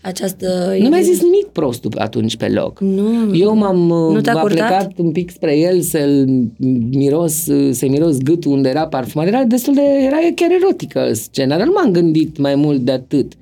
această... 0.00 0.76
Nu 0.78 0.88
mi-a 0.88 1.00
zis 1.00 1.22
nimic 1.22 1.46
prost 1.46 1.84
atunci 1.96 2.36
pe 2.36 2.48
loc. 2.48 2.80
Nu. 2.80 3.36
Eu 3.36 3.54
m-am 3.54 3.76
Nu 4.12 4.20
te-a 4.20 4.32
m-a 4.32 4.40
curtat? 4.40 4.68
plecat 4.68 4.92
un 4.96 5.12
pic 5.12 5.30
spre 5.30 5.58
el 5.58 5.80
să-l 5.80 6.28
miros, 6.90 7.34
să-i 7.70 7.88
miros 7.88 8.18
gâtul 8.18 8.52
unde 8.52 8.68
era 8.68 8.86
parfumat. 8.86 9.26
Era 9.26 9.44
destul 9.44 9.74
de, 9.74 9.80
era 9.80 10.16
chiar 10.34 10.50
erotică 10.50 11.12
scena, 11.12 11.56
dar 11.56 11.66
nu 11.66 11.72
m-am 11.72 11.92
gândit 11.92 12.38
mai 12.38 12.54
mult 12.54 12.80
de 12.80 12.92
atât. 12.92 13.32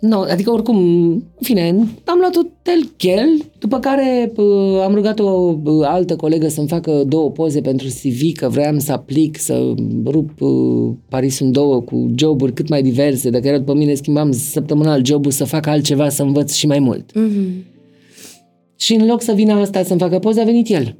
No, 0.00 0.20
adică 0.20 0.50
oricum, 0.50 0.76
în 0.76 1.22
fine, 1.40 1.68
am 2.04 2.18
luat 2.18 2.36
un 2.36 2.48
telchel, 2.62 3.28
după 3.58 3.78
care 3.78 4.32
uh, 4.36 4.80
am 4.82 4.94
rugat 4.94 5.18
o 5.18 5.58
uh, 5.64 5.86
altă 5.86 6.16
colegă 6.16 6.48
să-mi 6.48 6.68
facă 6.68 7.04
două 7.06 7.30
poze 7.30 7.60
pentru 7.60 7.86
CV, 7.86 8.32
că 8.36 8.48
vreau 8.48 8.78
să 8.78 8.92
aplic, 8.92 9.38
să 9.38 9.74
rup 10.04 10.40
uh, 10.40 10.94
Parisul 11.08 11.46
în 11.46 11.52
două 11.52 11.80
cu 11.80 12.10
joburi 12.16 12.52
cât 12.52 12.68
mai 12.68 12.82
diverse. 12.82 13.30
Dacă 13.30 13.48
era 13.48 13.58
după 13.58 13.74
mine, 13.74 13.94
schimbam 13.94 14.32
săptămânal 14.32 15.04
jobul 15.04 15.30
să 15.30 15.44
fac 15.44 15.66
altceva, 15.66 16.08
să 16.08 16.22
învăț 16.22 16.52
și 16.52 16.66
mai 16.66 16.78
mult. 16.78 17.14
Mhm. 17.14 17.64
Și 18.76 18.94
în 18.94 19.06
loc 19.06 19.22
să 19.22 19.32
vină 19.32 19.52
asta 19.52 19.82
să-mi 19.82 20.00
facă 20.00 20.18
poze, 20.18 20.40
a 20.40 20.44
venit 20.44 20.68
el. 20.68 20.96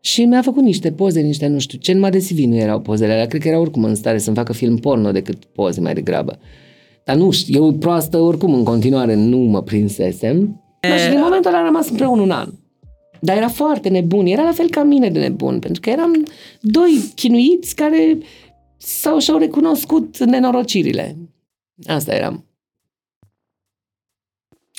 Și 0.00 0.24
mi-a 0.24 0.42
făcut 0.42 0.62
niște 0.62 0.90
poze, 0.90 1.20
niște 1.20 1.46
nu 1.46 1.58
știu 1.58 1.78
ce, 1.78 1.92
numai 1.92 2.10
de 2.10 2.18
CV 2.18 2.38
nu 2.38 2.56
erau 2.56 2.80
pozele 2.80 3.12
alea. 3.12 3.26
Cred 3.26 3.40
că 3.40 3.48
era 3.48 3.58
oricum 3.58 3.84
în 3.84 3.94
stare 3.94 4.18
să-mi 4.18 4.36
facă 4.36 4.52
film 4.52 4.76
porno 4.76 5.12
decât 5.12 5.44
poze 5.44 5.80
mai 5.80 5.94
degrabă. 5.94 6.38
Dar 7.04 7.16
nu 7.16 7.30
știu, 7.30 7.64
eu 7.64 7.72
proastă 7.72 8.18
oricum 8.18 8.54
în 8.54 8.64
continuare 8.64 9.14
nu 9.14 9.36
mă 9.36 9.62
prinsesem. 9.62 10.62
E... 10.80 10.98
Și 10.98 11.08
din 11.08 11.20
momentul 11.20 11.50
ăla 11.50 11.58
am 11.58 11.64
rămas 11.64 11.88
împreună 11.88 12.22
un 12.22 12.30
an. 12.30 12.48
Dar 13.20 13.36
era 13.36 13.48
foarte 13.48 13.88
nebun, 13.88 14.26
era 14.26 14.42
la 14.42 14.52
fel 14.52 14.70
ca 14.70 14.82
mine 14.82 15.10
de 15.10 15.18
nebun, 15.18 15.58
pentru 15.58 15.80
că 15.80 15.90
eram 15.90 16.26
doi 16.60 17.12
chinuiți 17.14 17.74
care 17.74 18.18
s-au, 18.76 19.18
și-au 19.18 19.38
recunoscut 19.38 20.18
nenorocirile. 20.18 21.16
Asta 21.86 22.14
eram. 22.14 22.44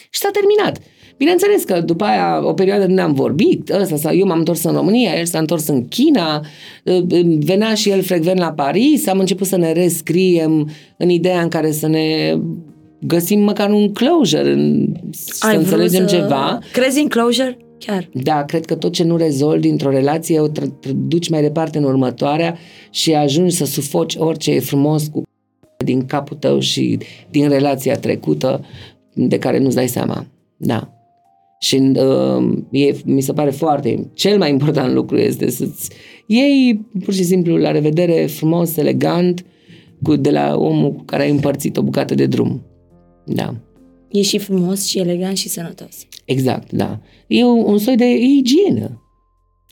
Și 0.09 0.19
s-a 0.19 0.29
terminat. 0.31 0.81
Bineînțeles 1.17 1.63
că 1.63 1.81
după 1.81 2.03
aia 2.03 2.47
o 2.47 2.53
perioadă 2.53 2.85
nu 2.85 2.93
ne-am 2.93 3.13
vorbit, 3.13 3.69
ăsta, 3.69 3.95
sau 3.95 4.15
eu 4.15 4.25
m-am 4.25 4.37
întors 4.37 4.63
în 4.63 4.73
România, 4.73 5.11
el 5.17 5.25
s-a 5.25 5.39
întors 5.39 5.67
în 5.67 5.87
China, 5.87 6.45
venea 7.39 7.73
și 7.73 7.89
el 7.89 8.01
frecvent 8.01 8.39
la 8.39 8.51
Paris, 8.51 9.07
am 9.07 9.19
început 9.19 9.47
să 9.47 9.57
ne 9.57 9.71
rescriem 9.71 10.69
în 10.97 11.09
ideea 11.09 11.41
în 11.41 11.47
care 11.47 11.71
să 11.71 11.87
ne 11.87 12.37
găsim 12.99 13.39
măcar 13.39 13.69
un 13.69 13.93
closure, 13.93 14.51
în, 14.51 14.93
să 15.11 15.47
Ai 15.47 15.53
vrut 15.53 15.65
înțelegem 15.65 16.07
să... 16.07 16.15
ceva. 16.15 16.59
Crezi 16.71 16.99
în 16.99 17.07
closure? 17.07 17.57
Chiar. 17.77 18.09
Da, 18.13 18.43
cred 18.43 18.65
că 18.65 18.75
tot 18.75 18.93
ce 18.93 19.03
nu 19.03 19.17
rezolvi 19.17 19.67
dintr-o 19.67 19.89
relație 19.89 20.39
o 20.39 20.49
tr- 20.49 20.87
tr- 20.87 20.93
duci 20.93 21.29
mai 21.29 21.41
departe 21.41 21.77
în 21.77 21.83
următoarea 21.83 22.57
și 22.89 23.13
ajungi 23.13 23.55
să 23.55 23.65
sufoci 23.65 24.15
orice 24.17 24.51
e 24.51 24.59
frumos 24.59 25.07
cu 25.07 25.21
din 25.85 26.05
capul 26.05 26.37
tău 26.37 26.59
și 26.59 26.97
din 27.29 27.49
relația 27.49 27.97
trecută 27.97 28.65
de 29.13 29.39
care 29.39 29.59
nu-ți 29.59 29.75
dai 29.75 29.87
seama. 29.87 30.25
Da. 30.57 30.93
Și 31.63 31.75
uh, 31.95 32.57
e, 32.71 32.95
mi 33.05 33.21
se 33.21 33.33
pare 33.33 33.49
foarte... 33.49 34.09
Cel 34.13 34.37
mai 34.37 34.49
important 34.49 34.93
lucru 34.93 35.17
este 35.17 35.49
să-ți 35.49 35.89
iei 36.25 36.85
pur 37.03 37.13
și 37.13 37.23
simplu 37.23 37.57
la 37.57 37.71
revedere 37.71 38.25
frumos, 38.25 38.77
elegant, 38.77 39.45
cu, 40.01 40.15
de 40.15 40.31
la 40.31 40.55
omul 40.57 40.91
cu 40.91 41.03
care 41.03 41.23
ai 41.23 41.29
împărțit 41.29 41.77
o 41.77 41.81
bucată 41.81 42.15
de 42.15 42.25
drum. 42.25 42.61
Da. 43.25 43.55
E 44.11 44.21
și 44.21 44.37
frumos 44.37 44.85
și 44.85 44.99
elegant 44.99 45.37
și 45.37 45.49
sănătos. 45.49 46.07
Exact, 46.25 46.71
da. 46.71 46.99
E 47.27 47.43
un, 47.43 47.63
un 47.65 47.77
soi 47.77 47.95
de 47.95 48.15
igienă. 48.15 49.01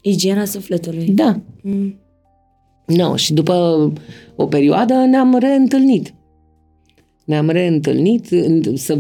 Igiena 0.01 0.45
sufletului. 0.45 1.05
Da. 1.07 1.39
Mm. 1.63 1.95
No, 2.85 3.15
și 3.15 3.34
după 3.34 3.53
o 4.35 4.45
perioadă 4.45 4.93
ne-am 4.93 5.38
reîntâlnit. 5.39 6.13
Ne-am 7.26 7.49
reîntâlnit 7.49 8.31
în- 8.31 8.76
să, 8.76 8.97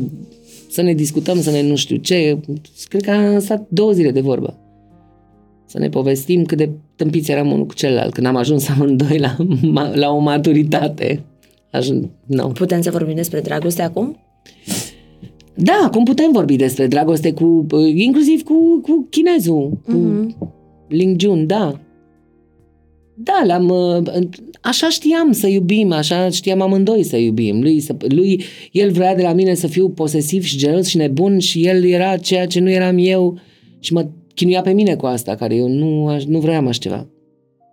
să 0.71 0.81
ne 0.81 0.93
discutăm, 0.93 1.41
să 1.41 1.51
ne 1.51 1.61
nu 1.61 1.75
știu 1.75 1.95
ce. 1.95 2.39
Cred 2.87 3.01
că 3.01 3.11
am 3.11 3.39
stat 3.39 3.65
două 3.69 3.91
zile 3.91 4.11
de 4.11 4.21
vorbă. 4.21 4.57
Să 5.65 5.79
ne 5.79 5.89
povestim 5.89 6.43
cât 6.45 6.57
de 6.57 6.69
tâmpiți 6.95 7.31
eram 7.31 7.51
unul 7.51 7.65
cu 7.65 7.73
celălalt. 7.73 8.13
Când 8.13 8.27
am 8.27 8.35
ajuns 8.35 8.69
amândoi 8.69 9.17
la, 9.19 9.35
ma- 9.57 9.93
la 9.93 10.09
o 10.11 10.17
maturitate. 10.19 11.23
Ajun, 11.71 12.09
no. 12.25 12.47
Putem 12.47 12.81
să 12.81 12.91
vorbim 12.91 13.15
despre 13.15 13.39
dragoste 13.39 13.81
acum? 13.81 14.17
Da, 15.55 15.81
acum 15.85 16.03
putem 16.03 16.31
vorbi 16.31 16.55
despre 16.55 16.87
dragoste 16.87 17.33
cu, 17.33 17.65
inclusiv 17.95 18.41
cu, 18.43 18.79
cu 18.81 19.07
chinezul, 19.09 19.77
cu 19.85 19.91
Mhm. 19.91 20.35
Ling 20.87 21.19
Jun, 21.19 21.47
da. 21.47 21.79
Da, 23.23 23.43
l-am, 23.45 23.69
uh, 23.69 24.19
așa 24.61 24.89
știam 24.89 25.31
să 25.31 25.47
iubim, 25.47 25.91
așa 25.91 26.29
știam 26.29 26.61
amândoi 26.61 27.03
să 27.03 27.17
iubim. 27.17 27.61
Lui, 27.61 27.79
să, 27.79 27.95
lui, 28.07 28.43
el 28.71 28.91
vrea 28.91 29.15
de 29.15 29.21
la 29.21 29.33
mine 29.33 29.53
să 29.53 29.67
fiu 29.67 29.89
posesiv 29.89 30.43
și 30.43 30.57
gelos 30.57 30.87
și 30.87 30.97
nebun 30.97 31.39
și 31.39 31.65
el 31.67 31.83
era 31.85 32.17
ceea 32.17 32.45
ce 32.47 32.59
nu 32.59 32.69
eram 32.69 32.95
eu 32.99 33.39
și 33.79 33.93
mă 33.93 34.07
chinuia 34.35 34.61
pe 34.61 34.71
mine 34.71 34.95
cu 34.95 35.05
asta, 35.05 35.35
care 35.35 35.55
eu 35.55 35.67
nu, 35.67 36.07
aș- 36.07 36.23
nu 36.23 36.39
vreau 36.39 36.67
așa 36.67 36.79
ceva. 36.79 37.07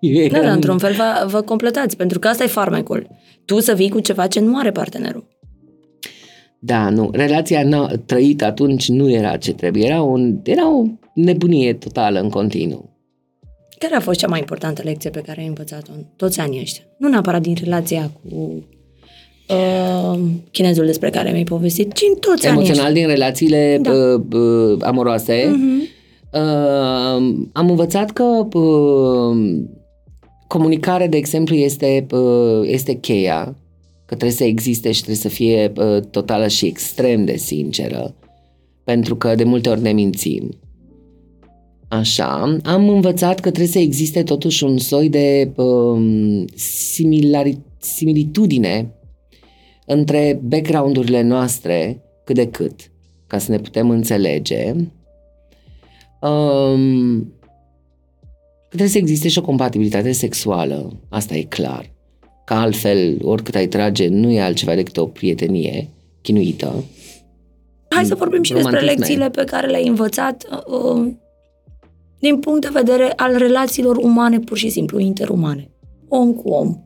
Eu 0.01 0.23
Da, 0.27 0.29
dar 0.33 0.43
eram- 0.43 0.55
într-un 0.55 0.79
fel 0.79 0.93
vă, 0.95 1.27
vă 1.31 1.41
completați, 1.41 1.97
pentru 1.97 2.19
că 2.19 2.29
asta 2.29 2.45
e 2.45 2.47
farmecul. 2.47 3.07
Tu 3.45 3.61
să 3.61 3.73
vii 3.75 3.89
cu 3.89 4.01
ceva 4.01 4.27
ce 4.27 4.41
nu 4.41 4.59
are 4.59 4.71
partenerul. 4.71 5.27
Da, 6.59 6.89
nu. 6.91 7.09
Relația 7.13 7.63
n-a 7.65 7.87
trăită 8.07 8.45
atunci 8.45 8.89
nu 8.89 9.11
era 9.11 9.37
ce 9.37 9.53
trebuie. 9.53 9.87
Era, 9.87 10.03
un, 10.03 10.39
era 10.45 10.77
o 10.77 10.85
nebunie 11.15 11.73
totală 11.75 12.21
în 12.21 12.29
continuu. 12.29 12.97
Care 13.79 13.95
a 13.95 14.01
fost 14.01 14.19
cea 14.19 14.27
mai 14.27 14.39
importantă 14.39 14.83
lecție 14.85 15.11
pe 15.11 15.21
care 15.21 15.41
ai 15.41 15.47
învățat-o 15.47 15.91
în 15.97 16.05
toți 16.17 16.41
anii 16.41 16.61
ăștia? 16.61 16.83
Nu 16.97 17.09
neapărat 17.09 17.43
din 17.43 17.57
relația 17.63 18.11
cu 18.23 18.65
uh, 19.49 20.21
chinezul 20.51 20.87
despre 20.87 21.11
care 21.11 21.31
mi-ai 21.31 21.45
povestit, 21.45 21.93
ci 21.93 22.03
în 22.13 22.19
toți 22.21 22.47
anii 22.47 22.65
Emoțional 22.65 22.93
din 22.93 23.07
relațiile 23.07 23.79
Da. 23.83 23.91
uh, 23.91 24.23
uh, 24.33 24.79
amoroase. 24.81 25.51
Mhm. 25.53 25.83
Uh, 26.33 27.47
am 27.53 27.71
învățat 27.71 28.11
că 28.11 28.23
uh, 28.59 29.61
comunicarea, 30.47 31.09
de 31.09 31.17
exemplu, 31.17 31.55
este, 31.55 32.07
uh, 32.11 32.61
este 32.63 32.93
cheia, 32.93 33.57
că 34.07 34.15
trebuie 34.15 34.31
să 34.31 34.45
existe 34.45 34.93
și 34.93 35.03
trebuie 35.03 35.17
să 35.23 35.29
fie 35.29 35.73
uh, 35.77 36.01
totală 36.11 36.49
și 36.49 36.67
extrem 36.67 37.25
de 37.25 37.37
sinceră, 37.37 38.15
pentru 38.85 39.17
că 39.17 39.35
de 39.35 39.45
multe 39.45 39.69
ori 39.69 39.83
ne 39.83 39.93
mințim. 39.93 40.59
Așa, 41.89 42.59
am 42.65 42.89
învățat 42.89 43.35
că 43.41 43.49
trebuie 43.49 43.73
să 43.73 43.79
existe 43.79 44.23
totuși 44.23 44.65
un 44.65 44.79
soi 44.79 45.09
de 45.09 45.51
um, 45.57 46.45
similari- 46.55 47.59
similitudine 47.79 48.93
între 49.87 50.41
background-urile 50.43 51.23
noastre 51.23 52.03
cât 52.25 52.35
de 52.35 52.49
cât, 52.49 52.91
ca 53.27 53.39
să 53.39 53.51
ne 53.51 53.59
putem 53.59 53.91
înțelege. 53.91 54.75
Um, 56.21 57.33
trebuie 58.69 58.89
să 58.89 58.99
existe 58.99 59.29
și 59.29 59.39
o 59.39 59.43
compatibilitate 59.43 60.13
sexuală, 60.13 60.93
asta 61.09 61.35
e 61.35 61.43
clar. 61.43 61.91
Că 62.45 62.55
altfel, 62.55 63.19
oricât 63.23 63.55
ai 63.55 63.67
trage, 63.67 64.09
nu 64.09 64.31
e 64.31 64.41
altceva 64.41 64.75
decât 64.75 64.97
o 64.97 65.07
prietenie 65.07 65.89
chinuită. 66.23 66.85
Hai 67.89 68.05
să 68.05 68.15
vorbim 68.15 68.43
și 68.43 68.53
despre 68.53 68.71
Romantisme. 68.71 69.05
lecțiile 69.05 69.31
pe 69.31 69.45
care 69.45 69.67
le-ai 69.67 69.87
învățat 69.87 70.47
uh, 70.67 71.13
din 72.19 72.39
punct 72.39 72.61
de 72.61 72.69
vedere 72.73 73.13
al 73.17 73.37
relațiilor 73.37 73.97
umane, 73.97 74.39
pur 74.39 74.57
și 74.57 74.69
simplu, 74.69 74.99
interumane. 74.99 75.71
Om 76.09 76.33
cu 76.33 76.49
om. 76.49 76.77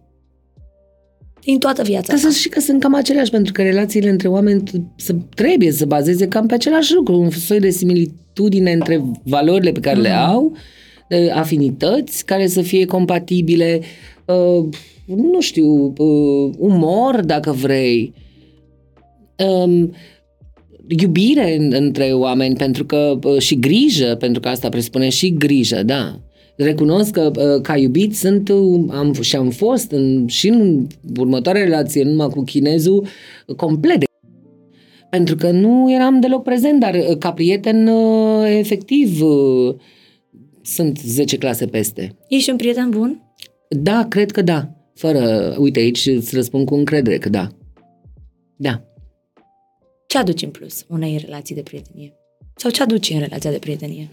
Din 1.44 1.58
toată 1.58 1.82
viața 1.82 2.12
Ca 2.12 2.20
ta. 2.20 2.28
să 2.30 2.38
și 2.38 2.48
că 2.48 2.60
sunt 2.60 2.80
cam 2.80 2.94
aceleași, 2.94 3.30
pentru 3.30 3.52
că 3.52 3.62
relațiile 3.62 4.08
între 4.08 4.28
oameni 4.28 4.62
t- 4.62 4.96
să, 4.96 5.14
trebuie 5.34 5.72
să 5.72 5.86
bazeze 5.86 6.28
cam 6.28 6.46
pe 6.46 6.54
același 6.54 6.94
lucru, 6.94 7.20
un 7.20 7.30
soi 7.30 7.60
de 7.60 7.70
similitudine 7.70 8.72
între 8.72 9.04
valorile 9.22 9.72
pe 9.72 9.80
care 9.80 10.00
le 10.00 10.08
au, 10.10 10.44
uh, 11.10 11.32
afinități 11.34 12.24
care 12.24 12.46
să 12.46 12.60
fie 12.62 12.84
compatibile, 12.84 13.80
uh, 14.26 14.68
nu 15.06 15.40
știu, 15.40 15.94
uh, 15.96 16.54
umor 16.58 17.20
dacă 17.24 17.52
vrei, 17.52 18.14
um, 19.64 19.94
iubire 20.88 21.56
între 21.70 22.04
oameni 22.04 22.56
pentru 22.56 22.84
că 22.84 23.18
uh, 23.24 23.38
și 23.38 23.58
grijă, 23.58 24.16
pentru 24.18 24.40
că 24.40 24.48
asta 24.48 24.68
presupune 24.68 25.08
și 25.08 25.32
grijă, 25.32 25.82
da. 25.82 26.20
Recunosc 26.56 27.10
că 27.10 27.30
uh, 27.36 27.60
ca 27.62 27.76
iubit 27.76 28.16
sunt 28.16 28.48
uh, 28.48 28.84
am, 28.90 29.12
și 29.20 29.36
am 29.36 29.50
fost 29.50 29.90
în, 29.90 30.26
și 30.26 30.48
în 30.48 30.86
următoarea 31.18 31.62
relație, 31.62 32.04
numai 32.04 32.28
cu 32.28 32.42
chinezul, 32.42 33.06
complet 33.56 34.02
pentru 35.10 35.36
că 35.36 35.50
nu 35.50 35.92
eram 35.92 36.20
deloc 36.20 36.42
prezent, 36.42 36.80
dar 36.80 36.96
ca 37.18 37.32
prieten, 37.32 37.90
efectiv, 38.44 39.20
sunt 40.62 40.98
10 40.98 41.36
clase 41.36 41.66
peste. 41.66 42.16
Ești 42.28 42.50
un 42.50 42.56
prieten 42.56 42.90
bun? 42.90 43.22
Da, 43.68 44.06
cred 44.08 44.30
că 44.30 44.42
da. 44.42 44.68
Fără, 44.94 45.54
uite, 45.58 45.78
aici 45.78 46.06
îți 46.06 46.34
răspund 46.34 46.66
cu 46.66 46.74
încredere 46.74 47.18
că 47.18 47.28
da. 47.28 47.48
Da. 48.56 48.91
Ce 50.12 50.18
aduci 50.18 50.42
în 50.42 50.50
plus 50.50 50.84
unei 50.88 51.20
relații 51.24 51.54
de 51.54 51.60
prietenie? 51.60 52.12
Sau 52.56 52.70
ce 52.70 52.82
aduci 52.82 53.10
în 53.10 53.18
relația 53.18 53.50
de 53.50 53.58
prietenie? 53.58 54.08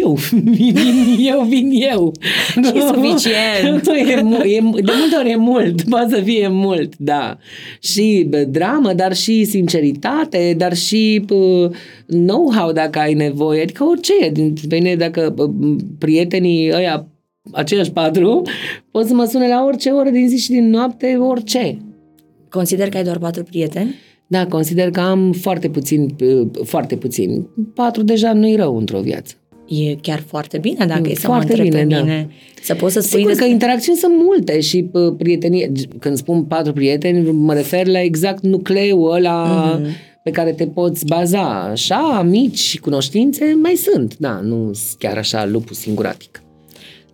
Eu, 0.00 0.18
vin 0.42 0.76
eu, 1.18 1.42
vin 1.42 1.70
eu. 1.92 2.12
E 2.74 2.80
suficient. 2.80 3.86
e, 4.08 4.12
e, 4.50 4.60
de 4.60 4.92
multe 4.98 5.16
ori 5.18 5.30
e 5.30 5.36
mult, 5.36 5.82
poate 5.82 6.14
să 6.14 6.22
fie 6.22 6.48
mult, 6.48 6.96
da. 6.96 7.38
Și 7.80 8.28
dramă, 8.48 8.92
dar 8.92 9.14
și 9.14 9.44
sinceritate, 9.44 10.54
dar 10.56 10.76
și 10.76 11.24
know-how 12.06 12.72
dacă 12.72 12.98
ai 12.98 13.14
nevoie, 13.14 13.62
adică 13.62 13.84
orice. 13.84 14.32
Bine, 14.68 14.94
dacă 14.94 15.34
prietenii 15.98 16.72
ăia, 16.72 17.08
aceiași 17.52 17.92
patru, 17.92 18.42
pot 18.90 19.06
să 19.06 19.14
mă 19.14 19.24
sune 19.24 19.48
la 19.48 19.64
orice 19.64 19.90
oră 19.90 20.10
din 20.10 20.28
zi 20.28 20.38
și 20.38 20.50
din 20.50 20.70
noapte, 20.70 21.16
orice. 21.16 21.78
Consider 22.48 22.88
că 22.88 22.96
ai 22.96 23.04
doar 23.04 23.18
patru 23.18 23.42
prieteni? 23.42 23.94
Da, 24.26 24.46
consider 24.46 24.90
că 24.90 25.00
am 25.00 25.32
foarte 25.32 25.68
puțin, 25.68 26.16
foarte 26.64 26.96
puțin. 26.96 27.46
Patru 27.74 28.02
deja 28.02 28.32
nu-i 28.32 28.56
rău 28.56 28.76
într-o 28.76 29.00
viață. 29.00 29.34
E 29.66 29.94
chiar 29.94 30.22
foarte 30.26 30.58
bine 30.58 30.86
dacă 30.86 31.10
e 31.10 31.14
să 31.14 31.26
foarte 31.26 31.54
mă 31.56 31.62
bine, 31.62 31.78
pe 31.78 31.84
da. 31.84 32.00
mine. 32.00 32.28
Da. 32.28 32.62
Să 32.62 32.74
poți 32.74 32.92
să 32.92 33.00
spui 33.00 33.12
Sigur 33.12 33.28
despre... 33.28 33.46
că 33.46 33.52
interacțiuni 33.52 33.98
sunt 33.98 34.12
multe 34.16 34.60
și 34.60 34.90
prietenie. 35.18 35.72
Când 35.98 36.16
spun 36.16 36.42
patru 36.44 36.72
prieteni, 36.72 37.30
mă 37.30 37.54
refer 37.54 37.86
la 37.86 38.00
exact 38.00 38.42
nucleul 38.42 39.12
ăla 39.12 39.80
mm-hmm. 39.80 40.22
pe 40.22 40.30
care 40.30 40.52
te 40.52 40.66
poți 40.66 41.06
baza. 41.06 41.68
Așa, 41.70 42.16
amici 42.18 42.58
și 42.58 42.78
cunoștințe 42.78 43.56
mai 43.62 43.74
sunt. 43.74 44.16
Da, 44.18 44.40
nu 44.40 44.70
chiar 44.98 45.16
așa 45.16 45.46
lupul 45.46 45.74
singuratic. 45.74 46.42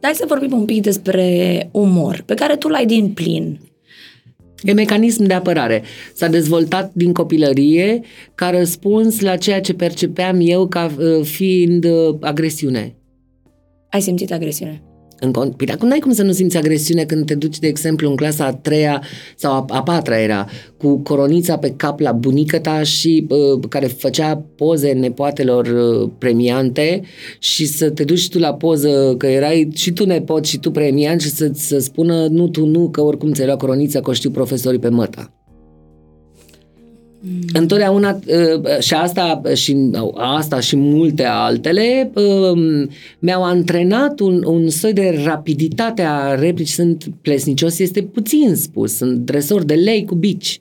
Hai 0.01 0.13
să 0.15 0.25
vorbim 0.29 0.53
un 0.53 0.65
pic 0.65 0.83
despre 0.83 1.69
umor, 1.73 2.23
pe 2.27 2.35
care 2.35 2.57
tu 2.57 2.69
l-ai 2.69 2.87
din 2.87 3.09
plin. 3.09 3.59
E 4.63 4.73
mecanism 4.73 5.25
de 5.25 5.35
apărare. 5.35 5.83
S-a 6.15 6.27
dezvoltat 6.27 6.91
din 6.95 7.13
copilărie 7.13 8.01
ca 8.35 8.51
răspuns 8.51 9.21
la 9.21 9.37
ceea 9.37 9.61
ce 9.61 9.75
percepeam 9.75 10.39
eu 10.41 10.67
ca 10.67 10.91
uh, 10.99 11.25
fiind 11.25 11.85
uh, 11.85 12.17
agresiune. 12.21 12.97
Ai 13.91 14.01
simțit 14.01 14.33
agresiune? 14.33 14.83
În, 15.25 15.31
păi 15.31 15.67
dacă 15.67 15.85
nu 15.85 15.93
ai 15.93 15.99
cum 15.99 16.13
să 16.13 16.23
nu 16.23 16.33
simți 16.33 16.57
agresiune 16.57 17.05
când 17.05 17.27
te 17.27 17.35
duci, 17.35 17.59
de 17.59 17.67
exemplu, 17.67 18.09
în 18.09 18.17
clasa 18.17 18.45
a 18.45 18.53
treia 18.53 19.03
sau 19.37 19.53
a, 19.53 19.65
a 19.69 19.83
patra 19.83 20.21
era, 20.21 20.47
cu 20.77 20.99
coronița 20.99 21.57
pe 21.57 21.75
cap 21.77 22.01
la 22.01 22.13
bunică 22.13 22.59
ta 22.59 22.83
și 22.83 23.27
uh, 23.29 23.61
care 23.69 23.87
făcea 23.87 24.45
poze 24.57 24.93
nepoatelor 24.93 25.67
uh, 25.67 26.11
premiante 26.19 27.03
și 27.39 27.67
să 27.67 27.91
te 27.91 28.05
duci 28.05 28.29
tu 28.29 28.39
la 28.39 28.55
poză 28.55 29.15
că 29.19 29.27
erai 29.27 29.69
și 29.75 29.93
tu 29.93 30.07
nepot 30.07 30.45
și 30.45 30.59
tu 30.59 30.71
premiant 30.71 31.21
și 31.21 31.29
să, 31.29 31.51
să 31.55 31.79
spună 31.79 32.27
nu, 32.27 32.49
tu 32.49 32.67
nu, 32.67 32.89
că 32.89 33.01
oricum 33.01 33.33
ți-ai 33.33 33.47
luat 33.47 33.59
coronița, 33.59 34.01
că 34.01 34.11
o 34.11 34.13
știu 34.13 34.31
profesorii 34.31 34.79
pe 34.79 34.89
măta. 34.89 35.33
Mm. 37.25 37.41
Întotdeauna 37.53 38.19
uh, 38.27 38.79
și 38.79 38.95
asta 38.95 39.43
și 39.55 39.91
asta 40.15 40.61
și 40.61 40.77
multe 40.77 41.25
altele 41.25 42.13
um, 42.15 42.89
mi-au 43.19 43.45
antrenat 43.45 44.21
un, 44.21 44.45
un 44.45 44.69
soi 44.69 44.93
de 44.93 45.21
rapiditate 45.25 46.03
a 46.03 46.35
replici. 46.35 46.69
Sunt 46.69 47.05
plesnicios, 47.21 47.79
este 47.79 48.03
puțin 48.03 48.55
spus. 48.55 48.97
Sunt 48.97 49.19
dresor 49.19 49.63
de 49.63 49.75
lei 49.75 50.05
cu 50.05 50.15
bici. 50.15 50.61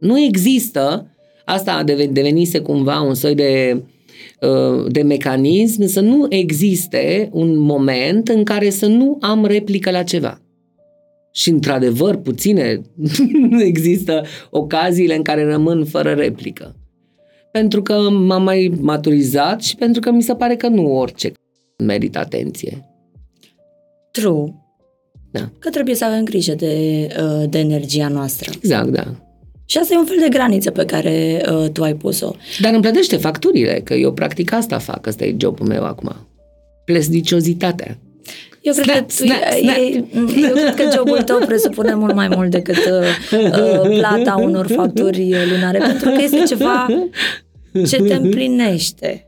Nu 0.00 0.20
există, 0.20 1.10
asta 1.44 1.82
devenise 2.10 2.58
cumva 2.58 3.00
un 3.00 3.14
soi 3.14 3.34
de 3.34 3.82
uh, 4.40 4.86
de 4.88 5.02
mecanism, 5.02 5.86
să 5.86 6.00
nu 6.00 6.26
existe 6.28 7.28
un 7.32 7.58
moment 7.58 8.28
în 8.28 8.44
care 8.44 8.70
să 8.70 8.86
nu 8.86 9.18
am 9.20 9.44
replică 9.44 9.90
la 9.90 10.02
ceva 10.02 10.40
și 11.36 11.50
într-adevăr 11.50 12.16
puține 12.16 12.80
există 13.70 14.24
ocaziile 14.50 15.16
în 15.16 15.22
care 15.22 15.50
rămân 15.50 15.84
fără 15.84 16.12
replică. 16.12 16.76
Pentru 17.52 17.82
că 17.82 17.92
m-am 18.10 18.42
mai 18.42 18.72
maturizat 18.80 19.62
și 19.62 19.76
pentru 19.76 20.00
că 20.00 20.10
mi 20.10 20.22
se 20.22 20.34
pare 20.34 20.56
că 20.56 20.68
nu 20.68 20.96
orice 20.96 21.32
merită 21.84 22.18
atenție. 22.18 22.84
True. 24.10 24.54
Da. 25.30 25.50
Că 25.58 25.70
trebuie 25.70 25.94
să 25.94 26.04
avem 26.04 26.24
grijă 26.24 26.54
de, 26.54 27.06
uh, 27.20 27.50
de 27.50 27.58
energia 27.58 28.08
noastră. 28.08 28.52
Exact, 28.54 28.88
da. 28.88 29.14
Și 29.64 29.78
asta 29.78 29.94
e 29.94 29.98
un 29.98 30.06
fel 30.06 30.18
de 30.20 30.28
graniță 30.28 30.70
pe 30.70 30.84
care 30.84 31.42
uh, 31.50 31.70
tu 31.70 31.82
ai 31.82 31.94
pus-o. 31.94 32.34
Dar 32.60 32.72
îmi 32.72 32.82
plătește 32.82 33.16
facturile, 33.16 33.80
că 33.84 33.94
eu 33.94 34.12
practic 34.12 34.52
asta 34.52 34.78
fac, 34.78 35.06
ăsta 35.06 35.24
e 35.24 35.34
jobul 35.38 35.66
meu 35.66 35.84
acum. 35.84 36.16
Plesniciozitatea. 36.84 37.98
Eu 38.66 38.72
cred, 38.72 38.84
snap, 38.84 39.06
că, 39.06 39.12
snap, 39.12 39.38
snap. 39.60 39.76
E, 39.76 40.04
eu 40.40 40.52
cred 40.52 40.74
că 40.74 40.88
jobul 40.96 41.22
tău 41.22 41.38
presupune 41.46 41.94
mult 41.94 42.14
mai 42.14 42.28
mult 42.28 42.50
decât 42.50 42.76
uh, 42.76 43.40
uh, 43.42 43.98
plata 43.98 44.34
unor 44.36 44.66
facturi 44.66 45.34
lunare, 45.50 45.78
pentru 45.78 46.10
că 46.10 46.22
este 46.22 46.42
ceva 46.46 46.86
ce 47.88 47.96
te 47.96 48.14
împlinește. 48.14 49.26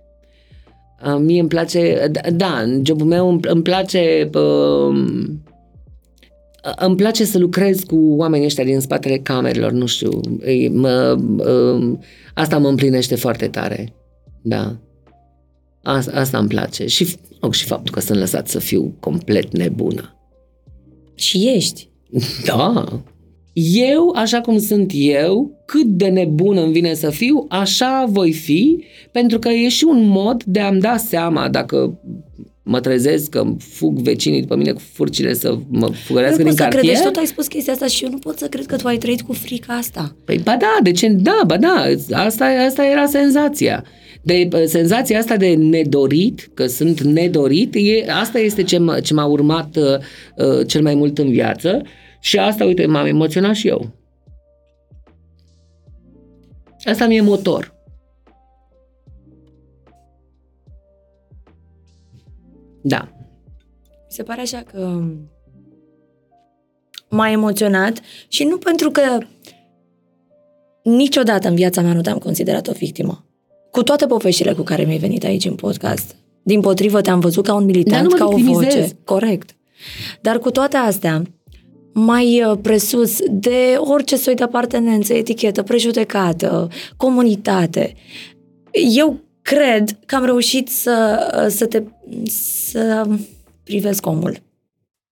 Uh, 1.06 1.19
mie 1.20 1.40
îmi 1.40 1.48
place, 1.48 2.09
da, 2.10 2.20
da, 2.32 2.60
în 2.65 2.82
jobul 2.85 3.06
meu 3.06 3.28
îmi, 3.28 3.40
îmi 3.43 3.62
place 3.62 4.31
uh, 4.35 4.97
îmi 6.77 6.97
place 6.97 7.24
să 7.24 7.39
lucrez 7.39 7.81
cu 7.81 7.97
oamenii 7.97 8.47
ăștia 8.47 8.65
din 8.65 8.81
spatele 8.81 9.16
camerelor, 9.16 9.70
nu 9.70 9.86
știu, 9.86 10.20
mă, 10.70 11.19
uh, 11.39 11.98
asta 12.35 12.59
mă 12.59 12.69
împlinește 12.69 13.15
foarte 13.15 13.47
tare, 13.47 13.93
da. 14.43 14.77
Asta, 15.82 16.12
asta 16.14 16.38
îmi 16.38 16.48
place. 16.48 16.86
Și, 16.86 17.16
oh, 17.40 17.52
și 17.52 17.64
faptul 17.64 17.94
că 17.94 18.00
sunt 18.00 18.18
lăsat 18.18 18.48
să 18.48 18.59
fiu 18.59 18.94
complet 19.00 19.56
nebună. 19.56 20.16
Și 21.14 21.48
ești. 21.55 21.88
Da. 22.44 23.02
Eu, 23.72 24.12
așa 24.14 24.40
cum 24.40 24.59
sunt 24.59 24.90
eu, 24.94 25.62
cât 25.66 25.86
de 25.86 26.06
nebun 26.06 26.56
îmi 26.56 26.72
vine 26.72 26.94
să 26.94 27.10
fiu, 27.10 27.46
așa 27.48 28.06
voi 28.09 28.32
fi, 28.32 28.84
pentru 29.12 29.38
că 29.38 29.48
e 29.48 29.68
și 29.68 29.84
un 29.84 30.06
mod 30.06 30.44
de 30.44 30.60
a-mi 30.60 30.80
da 30.80 30.96
seama 30.96 31.48
dacă 31.48 32.00
mă 32.62 32.80
trezesc 32.80 33.28
că 33.28 33.46
fug 33.59 33.98
vecinii 33.98 34.40
după 34.40 34.56
mine 34.56 34.72
cu 34.72 34.80
furcile 34.92 35.34
să 35.34 35.59
mă 35.68 35.90
fugărească 36.06 36.42
din 36.42 36.55
cartier. 36.55 36.82
Credeți, 36.82 37.02
tot 37.02 37.16
ai 37.16 37.26
spus 37.26 37.46
chestia 37.46 37.72
asta 37.72 37.86
și 37.86 38.05
eu 38.05 38.10
nu 38.10 38.18
pot 38.18 38.38
să 38.38 38.46
cred 38.46 38.66
că 38.66 38.76
tu 38.76 38.86
ai 38.86 38.98
trăit 38.98 39.20
cu 39.20 39.32
frica 39.32 39.72
asta. 39.72 40.16
Păi 40.24 40.40
ba 40.44 40.56
da, 40.56 40.76
de 40.82 40.90
ce? 40.90 41.09
Da, 41.09 41.40
ba 41.46 41.56
da, 41.56 41.84
asta, 42.12 42.44
asta 42.44 42.86
era 42.86 43.06
senzația 43.06 43.84
de 44.28 44.66
senzația 44.66 45.18
asta 45.18 45.36
de 45.36 45.55
nedorit, 45.55 46.50
că 46.55 46.66
sunt 46.66 47.00
nedorit, 47.00 47.74
e, 47.74 48.10
asta 48.10 48.38
este 48.38 48.62
ce 48.62 48.76
m- 48.76 49.02
ce 49.02 49.14
m-a 49.14 49.24
urmat 49.24 49.76
uh, 49.76 49.84
uh, 50.36 50.66
cel 50.66 50.82
mai 50.82 50.94
mult 50.94 51.18
în 51.18 51.30
viață 51.30 51.82
și 52.20 52.38
asta, 52.38 52.64
uite, 52.64 52.86
m-am 52.86 53.06
emoționat 53.06 53.55
și 53.55 53.68
eu. 53.68 53.90
Asta 56.84 57.06
mi-e 57.06 57.20
motor. 57.20 57.74
Da. 62.82 63.09
Mi 63.86 64.09
se 64.09 64.22
pare 64.22 64.40
așa 64.40 64.62
că 64.72 65.02
m-a 67.10 67.30
emoționat 67.30 68.00
și 68.28 68.44
nu 68.44 68.59
pentru 68.59 68.90
că 68.90 69.18
niciodată 70.82 71.48
în 71.48 71.55
viața 71.55 71.80
mea 71.80 71.92
nu 71.92 72.00
te-am 72.00 72.18
considerat 72.18 72.68
o 72.68 72.72
victimă 72.72 73.27
cu 73.70 73.82
toate 73.82 74.07
poveștile 74.07 74.53
cu 74.53 74.62
care 74.62 74.85
mi-ai 74.85 74.99
venit 74.99 75.24
aici 75.24 75.45
în 75.45 75.55
podcast. 75.55 76.16
Din 76.43 76.61
potrivă, 76.61 77.01
te-am 77.01 77.20
văzut 77.20 77.47
ca 77.47 77.55
un 77.55 77.65
militant, 77.65 78.12
ca 78.12 78.24
o 78.24 78.36
voce. 78.36 78.89
Corect. 79.05 79.57
Dar 80.20 80.39
cu 80.39 80.51
toate 80.51 80.77
astea, 80.77 81.23
mai 81.93 82.45
uh, 82.45 82.59
presus 82.62 83.19
de 83.31 83.74
orice 83.77 84.16
soi 84.16 84.35
de 84.35 84.43
apartenență, 84.43 85.15
etichetă, 85.15 85.62
prejudecată, 85.62 86.69
comunitate. 86.97 87.95
Eu 88.97 89.20
cred 89.43 89.99
că 90.07 90.15
am 90.15 90.24
reușit 90.24 90.69
să, 90.69 91.27
uh, 91.45 91.51
să 91.51 91.66
te 91.66 91.82
să 92.24 93.07
privesc 93.65 94.07
omul 94.07 94.47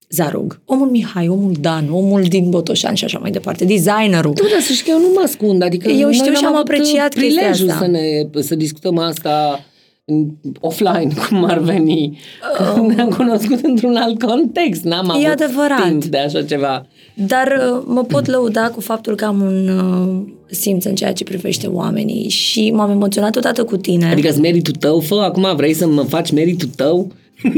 Zarug, 0.08 0.60
omul 0.64 0.88
Mihai, 0.90 1.28
omul 1.28 1.52
Dan, 1.60 1.88
omul 1.90 2.22
din 2.22 2.50
Botoșan 2.50 2.94
și 2.94 3.04
așa 3.04 3.18
mai 3.18 3.30
departe, 3.30 3.64
designerul. 3.64 4.32
Tu, 4.32 4.42
dar 4.52 4.60
să 4.60 4.72
știi 4.72 4.84
că 4.84 4.90
eu 4.90 4.98
nu 5.00 5.10
mă 5.14 5.20
ascund, 5.24 5.62
adică 5.62 5.88
eu 5.90 6.10
știu 6.12 6.32
și 6.34 6.44
am 6.44 6.56
apreciat 6.56 7.14
chestia 7.14 7.50
asta. 7.50 7.76
să, 7.78 7.86
ne, 7.86 8.42
să 8.42 8.54
discutăm 8.54 8.98
asta 8.98 9.64
offline, 10.60 11.08
cum 11.28 11.44
ar 11.44 11.58
veni. 11.58 12.18
Uh, 12.76 12.94
ne-am 12.94 13.08
cunoscut 13.08 13.60
într-un 13.64 13.96
alt 13.96 14.22
context, 14.22 14.82
n-am 14.82 15.08
E 15.08 15.26
avut 15.26 15.40
adevărat. 15.40 15.88
timp 15.88 16.04
de 16.04 16.18
așa 16.18 16.42
ceva. 16.42 16.86
Dar 17.14 17.46
uh, 17.72 17.82
mă 17.86 18.02
pot 18.04 18.26
lăuda 18.26 18.70
cu 18.70 18.80
faptul 18.80 19.14
că 19.14 19.24
am 19.24 19.40
un 19.40 19.68
uh, 19.68 20.32
simț 20.50 20.84
în 20.84 20.94
ceea 20.94 21.12
ce 21.12 21.24
privește 21.24 21.66
oamenii 21.66 22.28
și 22.28 22.70
m-am 22.70 22.90
emoționat 22.90 23.36
odată 23.36 23.64
cu 23.64 23.76
tine. 23.76 24.10
Adică-ți 24.10 24.40
meritul 24.40 24.74
tău, 24.74 25.00
fă, 25.00 25.14
acum 25.14 25.56
vrei 25.56 25.74
să 25.74 25.86
mă 25.86 26.02
faci 26.02 26.30
meritul 26.32 26.68
tău? 26.76 27.12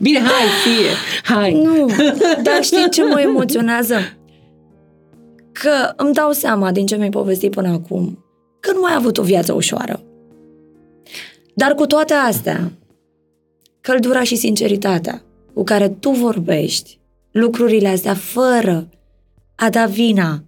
Bine, 0.00 0.18
hai, 0.18 0.46
fie, 0.64 0.90
hai. 1.22 1.52
Nu, 1.52 1.86
dar 2.46 2.62
știi 2.62 2.90
ce 2.90 3.04
mă 3.04 3.20
emoționează? 3.20 3.96
Că 5.52 5.92
îmi 5.96 6.14
dau 6.14 6.32
seama 6.32 6.72
din 6.72 6.86
ce 6.86 6.96
mi-ai 6.96 7.10
povestit 7.10 7.50
până 7.50 7.68
acum 7.68 8.24
că 8.60 8.72
nu 8.72 8.84
ai 8.84 8.94
avut 8.96 9.18
o 9.18 9.22
viață 9.22 9.52
ușoară. 9.52 10.02
Dar 11.54 11.74
cu 11.74 11.86
toate 11.86 12.14
astea, 12.14 12.72
căldura 13.80 14.22
și 14.22 14.36
sinceritatea 14.36 15.22
cu 15.54 15.64
care 15.64 15.88
tu 15.88 16.10
vorbești 16.10 16.98
lucrurile 17.30 17.88
astea 17.88 18.14
fără 18.14 18.88
a 19.54 19.70
da 19.70 19.84
vina 19.84 20.42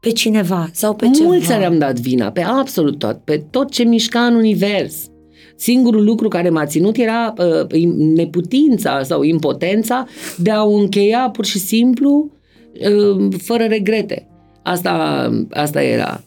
pe 0.00 0.10
cineva 0.10 0.68
sau 0.72 0.94
pe 0.94 1.10
ceva. 1.10 1.28
Mulți 1.28 1.48
le-am 1.48 1.78
dat 1.78 1.98
vina, 1.98 2.30
pe 2.30 2.42
absolut 2.42 2.98
tot, 2.98 3.18
pe 3.24 3.44
tot 3.50 3.70
ce 3.70 3.82
mișca 3.82 4.20
în 4.26 4.34
univers. 4.34 5.10
Singurul 5.62 6.04
lucru 6.04 6.28
care 6.28 6.48
m-a 6.48 6.66
ținut 6.66 6.96
era 6.96 7.34
uh, 7.38 7.82
neputința 7.96 9.02
sau 9.02 9.22
impotența 9.22 10.06
de 10.36 10.50
a 10.50 10.64
o 10.64 10.74
încheia 10.74 11.30
pur 11.32 11.44
și 11.44 11.58
simplu 11.58 12.30
uh, 12.72 13.28
fără 13.42 13.64
regrete. 13.64 14.28
Asta, 14.62 15.28
asta 15.50 15.82
era. 15.82 16.24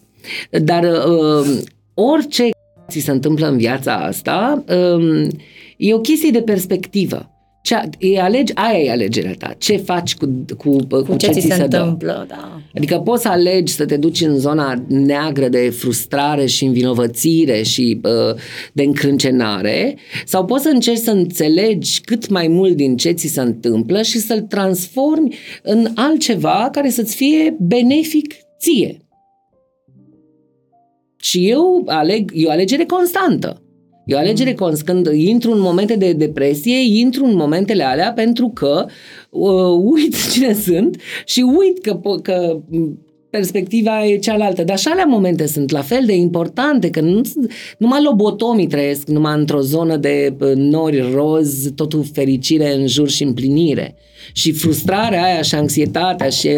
Dar 0.52 0.84
uh, 0.84 1.60
orice 1.94 2.50
ți 2.90 3.00
se 3.00 3.12
întâmplă 3.12 3.48
în 3.48 3.58
viața 3.58 3.96
asta 3.96 4.64
uh, 4.68 5.28
e 5.78 5.94
o 5.94 6.00
chestie 6.00 6.32
de 6.32 6.42
perspectivă. 6.42 7.35
Ce, 7.66 7.90
e 8.00 8.20
alegi, 8.20 8.54
aia 8.56 8.80
e 8.80 8.92
alegerea 8.92 9.34
ta. 9.38 9.56
Ce 9.58 9.78
faci 9.78 10.16
cu, 10.16 10.46
cu, 10.58 10.76
cu, 10.90 11.02
cu 11.02 11.16
ce, 11.16 11.26
ce 11.26 11.32
ți 11.32 11.40
se, 11.40 11.54
se 11.54 11.62
întâmplă, 11.62 12.26
da. 12.28 12.62
Adică 12.76 12.98
poți 12.98 13.22
să 13.22 13.28
alegi 13.28 13.74
să 13.74 13.86
te 13.86 13.98
duci 13.98 14.22
în 14.22 14.38
zona 14.38 14.84
neagră 14.88 15.48
de 15.48 15.70
frustrare 15.70 16.46
și 16.46 16.66
învinovățire 16.66 17.62
și 17.62 18.00
uh, 18.04 18.36
de 18.74 18.84
încrâncenare 18.84 19.98
sau 20.26 20.46
poți 20.46 20.64
să 20.64 20.70
încerci 20.70 20.98
să 20.98 21.12
înțelegi 21.12 22.02
cât 22.02 22.30
mai 22.30 22.48
mult 22.48 22.76
din 22.76 22.98
ce 22.98 23.12
ți 23.12 23.28
se 23.28 23.42
întâmplă 23.42 24.02
și 24.02 24.20
să-l 24.20 24.42
transformi 24.42 25.36
în 25.64 25.88
altceva 25.96 26.70
care 26.72 26.90
să-ți 26.90 27.16
fie 27.16 27.58
benefic 27.60 28.34
ție. 28.60 28.98
Și 31.18 31.50
eu 31.50 31.84
aleg, 31.86 32.32
e 32.34 32.48
o 32.48 32.50
alegere 32.50 32.86
constantă. 32.86 33.65
E 34.06 34.16
o 34.16 34.18
alegere 34.18 34.50
mm. 34.50 34.56
constantă. 34.56 34.84
Când 34.86 35.20
intru 35.20 35.52
în 35.52 35.60
momente 35.60 35.96
de 35.96 36.14
depresie, 36.14 37.00
intru 37.00 37.26
în 37.26 37.36
momentele 37.36 37.84
alea 37.84 38.14
pentru 38.14 38.52
că 38.54 38.86
uh, 39.30 39.80
uit 39.94 40.32
cine 40.32 40.54
sunt 40.54 41.02
și 41.26 41.42
uit 41.42 41.82
că, 41.82 42.00
că 42.22 42.60
perspectiva 43.30 44.06
e 44.06 44.18
cealaltă. 44.18 44.64
Dar 44.64 44.78
și 44.78 44.88
alea 44.88 45.06
momente 45.06 45.48
sunt 45.48 45.72
la 45.72 45.82
fel 45.82 46.04
de 46.06 46.16
importante, 46.16 46.90
că 46.90 47.02
nu, 47.02 47.22
numai 47.78 48.04
lobotomii 48.04 48.68
trăiesc 48.68 49.08
numai 49.08 49.40
într-o 49.40 49.62
zonă 49.62 49.98
de 49.98 50.36
nori 50.56 51.12
roz, 51.14 51.72
totul 51.76 52.06
fericire 52.14 52.76
în 52.76 52.88
jur 52.88 53.10
și 53.10 53.24
împlinire. 53.24 53.96
Și 54.32 54.52
frustrarea 54.52 55.24
aia 55.24 55.42
și 55.42 55.56
anxietatea 55.56 56.30
și 56.30 56.50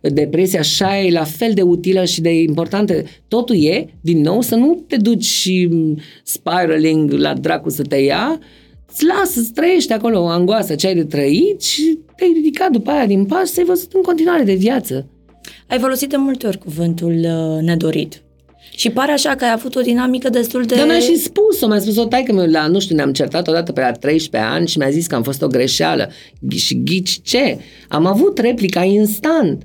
depresia 0.00 0.60
așa 0.60 1.00
e 1.00 1.10
la 1.10 1.24
fel 1.24 1.52
de 1.54 1.62
utilă 1.62 2.04
și 2.04 2.20
de 2.20 2.40
importantă. 2.40 3.02
Totul 3.28 3.64
e, 3.64 3.86
din 4.00 4.20
nou, 4.20 4.40
să 4.40 4.54
nu 4.54 4.84
te 4.88 4.96
duci 4.96 5.24
și 5.24 5.68
spiraling 6.22 7.12
la 7.12 7.34
dracu 7.34 7.70
să 7.70 7.82
te 7.82 7.96
ia, 7.96 8.40
îți 8.86 9.04
lasă, 9.04 9.40
să 9.40 9.50
trăiești 9.54 9.92
acolo 9.92 10.22
o 10.22 10.26
angoasă 10.26 10.74
ce 10.74 10.86
ai 10.86 10.94
de 10.94 11.04
trăit 11.04 11.62
și 11.62 11.98
te-ai 12.16 12.32
ridicat 12.34 12.70
după 12.70 12.90
aia 12.90 13.06
din 13.06 13.24
pas 13.24 13.52
și 13.52 13.58
ai 13.58 13.64
văzut 13.64 13.92
în 13.92 14.02
continuare 14.02 14.42
de 14.42 14.54
viață. 14.54 15.06
Ai 15.68 15.78
folosit 15.78 16.08
de 16.08 16.16
multe 16.16 16.46
ori 16.46 16.58
cuvântul 16.58 17.12
uh, 17.12 17.62
nedorit. 17.62 18.22
Și 18.76 18.90
pare 18.90 19.12
așa 19.12 19.34
că 19.34 19.44
ai 19.44 19.52
avut 19.52 19.74
o 19.74 19.80
dinamică 19.80 20.28
destul 20.28 20.62
de... 20.62 20.74
Dar 20.74 20.86
mi-a 20.86 20.98
și 20.98 21.16
spus-o, 21.16 21.66
mi-a 21.66 21.78
spus-o 21.78 22.04
taică 22.04 22.32
meu 22.32 22.46
la, 22.46 22.66
nu 22.66 22.80
știu, 22.80 22.94
ne-am 22.94 23.12
certat 23.12 23.48
odată 23.48 23.72
pe 23.72 23.80
la 23.80 23.92
13 23.92 24.50
ani 24.50 24.68
și 24.68 24.78
mi-a 24.78 24.90
zis 24.90 25.06
că 25.06 25.14
am 25.14 25.22
fost 25.22 25.42
o 25.42 25.46
greșeală. 25.46 26.10
Și 26.56 26.82
ghici 26.82 27.20
ce? 27.22 27.58
Am 27.88 28.06
avut 28.06 28.38
replica 28.38 28.82
instant. 28.84 29.64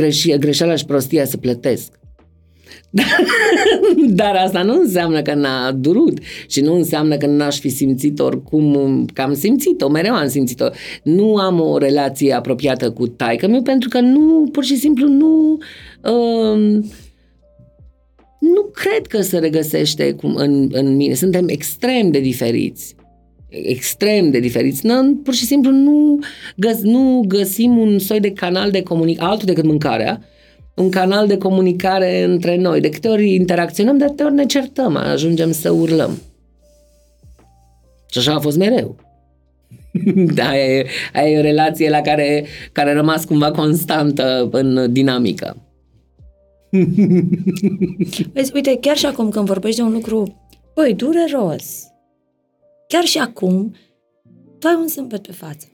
Greș- 0.00 0.38
greșeala 0.38 0.76
și 0.76 0.84
prostia 0.84 1.24
să 1.24 1.36
plătesc. 1.36 1.92
Dar 4.20 4.34
asta 4.34 4.62
nu 4.62 4.80
înseamnă 4.80 5.22
că 5.22 5.34
n-a 5.34 5.72
durut 5.72 6.18
și 6.46 6.60
nu 6.60 6.74
înseamnă 6.74 7.16
că 7.16 7.26
n-aș 7.26 7.58
fi 7.58 7.68
simțit 7.68 8.18
oricum 8.18 9.04
că 9.12 9.22
am 9.22 9.34
simțit-o, 9.34 9.88
mereu 9.88 10.14
am 10.14 10.28
simțit-o. 10.28 10.66
Nu 11.02 11.36
am 11.36 11.60
o 11.60 11.78
relație 11.78 12.32
apropiată 12.32 12.90
cu 12.90 13.06
taică 13.06 13.48
meu 13.48 13.62
pentru 13.62 13.88
că 13.88 14.00
nu, 14.00 14.48
pur 14.52 14.64
și 14.64 14.76
simplu 14.76 15.08
nu... 15.08 15.58
Uh, 16.02 16.84
nu 18.54 18.62
cred 18.72 19.06
că 19.06 19.20
se 19.20 19.38
regăsește 19.38 20.12
cum 20.12 20.34
în, 20.34 20.68
în 20.72 20.96
mine. 20.96 21.14
Suntem 21.14 21.48
extrem 21.48 22.10
de 22.10 22.20
diferiți. 22.20 22.94
Extrem 23.48 24.30
de 24.30 24.40
diferiți. 24.40 24.86
Nu, 24.86 25.14
pur 25.14 25.34
și 25.34 25.44
simplu 25.44 25.70
nu, 25.70 26.18
găs, 26.56 26.80
nu 26.80 27.24
găsim 27.28 27.78
un 27.78 27.98
soi 27.98 28.20
de 28.20 28.32
canal 28.32 28.70
de 28.70 28.82
comunicare, 28.82 29.30
altul 29.30 29.46
decât 29.46 29.64
mâncarea, 29.64 30.22
un 30.74 30.90
canal 30.90 31.26
de 31.26 31.36
comunicare 31.36 32.22
între 32.22 32.56
noi. 32.56 32.80
De 32.80 32.88
câte 32.88 33.08
ori 33.08 33.34
interacționăm, 33.34 33.98
de 33.98 34.04
câte 34.04 34.22
ori 34.22 34.34
ne 34.34 34.46
certăm, 34.46 34.96
ajungem 34.96 35.52
să 35.52 35.70
urlăm. 35.70 36.22
Și 38.10 38.18
așa 38.18 38.34
a 38.34 38.40
fost 38.40 38.56
mereu. 38.56 38.96
da, 40.34 40.48
aia 40.48 40.64
e, 40.64 40.86
aia 41.12 41.30
e 41.30 41.38
o 41.38 41.42
relație 41.42 41.90
la 41.90 42.00
care, 42.00 42.44
care 42.72 42.90
a 42.90 42.94
rămas 42.94 43.24
cumva 43.24 43.50
constantă 43.50 44.48
în 44.52 44.92
dinamică. 44.92 45.65
Vezi, 48.32 48.52
uite, 48.54 48.78
chiar 48.80 48.96
și 48.96 49.06
acum 49.06 49.28
când 49.28 49.46
vorbești 49.46 49.80
de 49.80 49.86
un 49.86 49.92
lucru, 49.92 50.46
băi, 50.74 50.94
dureros, 50.94 51.84
chiar 52.88 53.04
și 53.04 53.18
acum, 53.18 53.74
tu 54.58 54.66
ai 54.66 54.74
un 54.80 54.88
zâmbet 54.88 55.26
pe 55.26 55.32
față. 55.32 55.66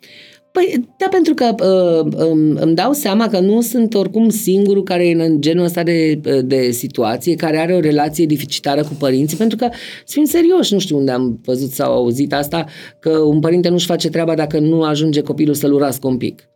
Păi, 0.53 0.89
da, 0.99 1.07
pentru 1.11 1.35
că 1.35 1.55
uh, 1.65 2.13
îmi, 2.17 2.59
îmi 2.61 2.75
dau 2.75 2.93
seama 2.93 3.29
că 3.29 3.41
nu 3.41 3.61
sunt 3.61 3.95
oricum 3.95 4.29
singurul 4.29 4.83
care 4.83 5.09
e 5.09 5.25
în 5.25 5.41
genul 5.41 5.65
ăsta 5.65 5.83
de, 5.83 6.21
de 6.45 6.71
situație, 6.71 7.35
care 7.35 7.59
are 7.59 7.75
o 7.75 7.81
relație 7.81 8.27
dificitară 8.27 8.83
cu 8.83 8.95
părinții, 8.99 9.37
pentru 9.37 9.57
că, 9.57 9.69
să 10.05 10.13
fim 10.13 10.25
serioși, 10.25 10.73
nu 10.73 10.79
știu 10.79 10.97
unde 10.97 11.11
am 11.11 11.41
văzut 11.45 11.71
sau 11.71 11.93
auzit 11.93 12.33
asta, 12.33 12.67
că 13.01 13.19
un 13.19 13.41
părinte 13.41 13.69
nu-și 13.69 13.87
face 13.87 14.09
treaba 14.09 14.35
dacă 14.35 14.59
nu 14.59 14.83
ajunge 14.83 15.21
copilul 15.21 15.55
să-l 15.55 15.73
urască 15.73 16.07
un 16.07 16.17
pic. 16.17 16.52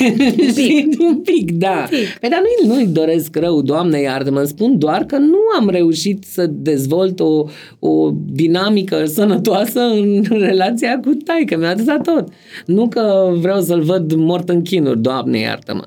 Un 0.00 0.52
pic. 0.54 1.00
un 1.00 1.20
pic, 1.20 1.52
da. 1.52 1.78
Un 1.78 1.98
pic. 1.98 2.18
Păi, 2.20 2.28
dar 2.28 2.40
nu-i, 2.40 2.74
nu-i 2.74 2.86
doresc 2.86 3.36
rău, 3.36 3.62
Doamne 3.62 4.00
iartă-mă, 4.00 4.44
spun 4.44 4.78
doar 4.78 5.04
că 5.04 5.18
nu 5.18 5.38
am 5.58 5.68
reușit 5.68 6.24
să 6.24 6.46
dezvolt 6.46 7.20
o, 7.20 7.44
o 7.78 8.10
dinamică 8.26 9.04
sănătoasă 9.04 9.80
în 9.80 10.24
relația 10.28 11.00
cu 11.00 11.10
taică 11.24 11.56
mi-a 11.56 11.68
atâta 11.68 11.98
tot. 12.02 12.28
Nu 12.66 12.88
că 12.88 13.34
vreau 13.40 13.60
să-l 13.60 13.82
văd 13.82 14.12
mort 14.12 14.48
în 14.48 14.62
chinuri, 14.62 15.00
Doamne 15.00 15.38
iartă-mă. 15.38 15.84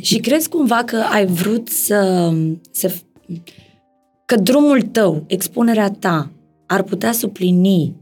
Și 0.00 0.18
crezi 0.18 0.48
cumva 0.48 0.82
că 0.86 1.02
ai 1.12 1.26
vrut 1.26 1.68
să, 1.68 2.32
să 2.70 2.92
că 4.26 4.36
drumul 4.36 4.82
tău, 4.82 5.24
expunerea 5.26 5.90
ta, 5.90 6.30
ar 6.66 6.82
putea 6.82 7.12
suplini 7.12 7.94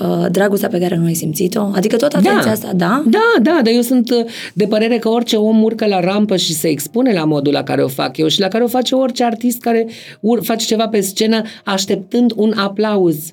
uh, 0.00 0.26
dragostea 0.30 0.68
pe 0.68 0.78
care 0.78 0.96
nu 0.96 1.04
ai 1.04 1.14
simțit-o? 1.14 1.70
Adică 1.74 1.96
tot 1.96 2.12
atenția 2.12 2.44
da. 2.44 2.50
asta, 2.50 2.72
da? 2.72 3.02
Da, 3.06 3.42
da, 3.42 3.60
dar 3.62 3.72
eu 3.74 3.80
sunt 3.80 4.10
uh, 4.10 4.24
de 4.54 4.66
părere 4.66 4.98
că 4.98 5.08
orice 5.08 5.36
om 5.36 5.62
urcă 5.62 5.86
la 5.86 6.00
rampă 6.00 6.36
și 6.36 6.52
se 6.52 6.68
expune 6.68 7.12
la 7.12 7.24
modul 7.24 7.52
la 7.52 7.62
care 7.62 7.82
o 7.82 7.88
fac 7.88 8.16
eu 8.16 8.28
și 8.28 8.40
la 8.40 8.48
care 8.48 8.64
o 8.64 8.68
face 8.68 8.94
orice 8.94 9.24
artist 9.24 9.60
care 9.60 9.86
ur- 10.20 10.44
face 10.44 10.66
ceva 10.66 10.88
pe 10.88 11.00
scenă 11.00 11.42
așteptând 11.64 12.32
un 12.36 12.52
aplauz. 12.56 13.32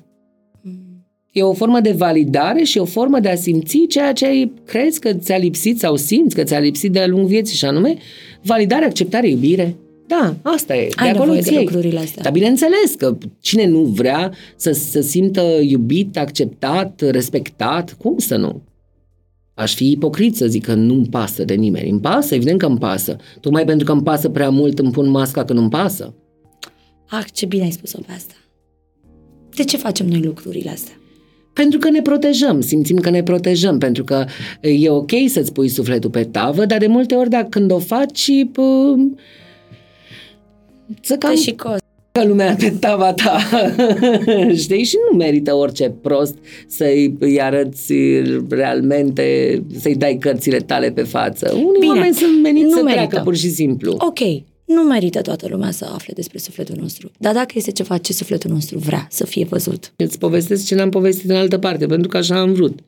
E 1.32 1.42
o 1.42 1.52
formă 1.52 1.80
de 1.80 1.92
validare 1.92 2.62
și 2.62 2.78
o 2.78 2.84
formă 2.84 3.20
de 3.20 3.28
a 3.28 3.34
simți 3.34 3.86
ceea 3.88 4.12
ce 4.12 4.26
ai, 4.26 4.52
crezi 4.64 5.00
că 5.00 5.12
ți-a 5.12 5.36
lipsit 5.36 5.78
sau 5.78 5.96
simți 5.96 6.34
că 6.34 6.42
ți-a 6.42 6.58
lipsit 6.58 6.92
de-a 6.92 7.06
lungul 7.06 7.28
vieții 7.28 7.56
și 7.56 7.64
anume 7.64 7.96
validare, 8.42 8.84
acceptare, 8.84 9.28
iubire. 9.28 9.76
Da, 10.06 10.36
asta 10.42 10.76
e. 10.76 10.88
Ai 10.96 11.12
de 11.12 11.18
acolo 11.18 11.34
de 11.34 11.58
lucrurile 11.58 11.98
astea. 11.98 12.22
Dar 12.22 12.32
bineînțeles 12.32 12.94
că 12.98 13.16
cine 13.40 13.66
nu 13.66 13.82
vrea 13.82 14.32
să 14.56 14.72
se 14.72 15.02
simtă 15.02 15.42
iubit, 15.62 16.18
acceptat, 16.18 17.00
respectat, 17.00 17.92
cum 17.92 18.18
să 18.18 18.36
nu? 18.36 18.62
Aș 19.54 19.74
fi 19.74 19.90
ipocrit 19.90 20.36
să 20.36 20.46
zic 20.46 20.64
că 20.64 20.74
nu-mi 20.74 21.06
pasă 21.06 21.44
de 21.44 21.54
nimeni. 21.54 21.90
Îmi 21.90 22.00
pasă, 22.00 22.34
evident 22.34 22.58
că 22.58 22.66
îmi 22.66 22.78
pasă. 22.78 23.16
Tocmai 23.40 23.64
pentru 23.64 23.86
că 23.86 23.92
îmi 23.92 24.02
pasă 24.02 24.28
prea 24.28 24.50
mult 24.50 24.78
îmi 24.78 24.90
pun 24.90 25.08
masca 25.08 25.44
că 25.44 25.52
nu-mi 25.52 25.70
pasă. 25.70 26.14
Ah, 27.08 27.24
ce 27.32 27.46
bine 27.46 27.62
ai 27.62 27.70
spus-o 27.70 27.98
pe 28.06 28.12
asta. 28.12 28.34
De 29.56 29.64
ce 29.64 29.76
facem 29.76 30.06
noi 30.06 30.20
lucrurile 30.20 30.70
astea? 30.70 30.94
Pentru 31.52 31.78
că 31.78 31.90
ne 31.90 32.02
protejăm, 32.02 32.60
simțim 32.60 32.96
că 32.96 33.10
ne 33.10 33.22
protejăm, 33.22 33.78
pentru 33.78 34.04
că 34.04 34.24
e 34.60 34.90
ok 34.90 35.10
să-ți 35.26 35.52
pui 35.52 35.68
sufletul 35.68 36.10
pe 36.10 36.24
tavă, 36.24 36.64
dar 36.64 36.78
de 36.78 36.86
multe 36.86 37.14
ori 37.14 37.28
dacă 37.28 37.46
când 37.48 37.70
o 37.70 37.78
faci, 37.78 38.30
pă, 38.52 38.94
să 41.00 41.16
cam 41.16 41.34
Te 41.34 41.40
și 41.40 41.52
cos. 41.54 41.76
ca 42.12 42.24
lumea 42.24 42.54
pe 42.58 42.70
tava 42.70 43.12
ta, 43.12 43.38
știi? 44.62 44.84
Și 44.84 44.96
nu 45.10 45.16
merită 45.16 45.54
orice 45.54 45.90
prost 46.02 46.34
să-i 46.66 47.16
îi 47.18 47.40
arăți 47.40 47.92
realmente, 48.48 49.62
să-i 49.78 49.96
dai 49.96 50.16
cărțile 50.20 50.58
tale 50.58 50.90
pe 50.90 51.02
față. 51.02 51.52
Unii 51.54 51.80
Bine, 51.80 51.92
oameni 51.92 52.14
sunt 52.14 52.42
meniți 52.42 52.64
nu 52.64 52.76
să 52.76 52.82
merită. 52.82 53.06
treacă 53.06 53.24
pur 53.24 53.36
și 53.36 53.48
simplu. 53.48 53.96
Ok, 53.98 54.18
nu 54.64 54.82
merită 54.82 55.20
toată 55.20 55.46
lumea 55.50 55.70
să 55.70 55.90
afle 55.94 56.12
despre 56.16 56.38
sufletul 56.38 56.76
nostru. 56.80 57.10
Dar 57.18 57.34
dacă 57.34 57.52
este 57.54 57.70
ceva 57.72 57.98
ce 57.98 58.12
sufletul 58.12 58.50
nostru 58.50 58.78
vrea 58.78 59.06
să 59.10 59.26
fie 59.26 59.44
văzut, 59.44 59.92
Îți 59.96 60.18
povestesc 60.18 60.66
ce 60.66 60.74
n-am 60.74 60.90
povestit 60.90 61.30
în 61.30 61.36
altă 61.36 61.58
parte, 61.58 61.86
pentru 61.86 62.08
că 62.08 62.16
așa 62.16 62.40
am 62.40 62.52
vrut. 62.52 62.78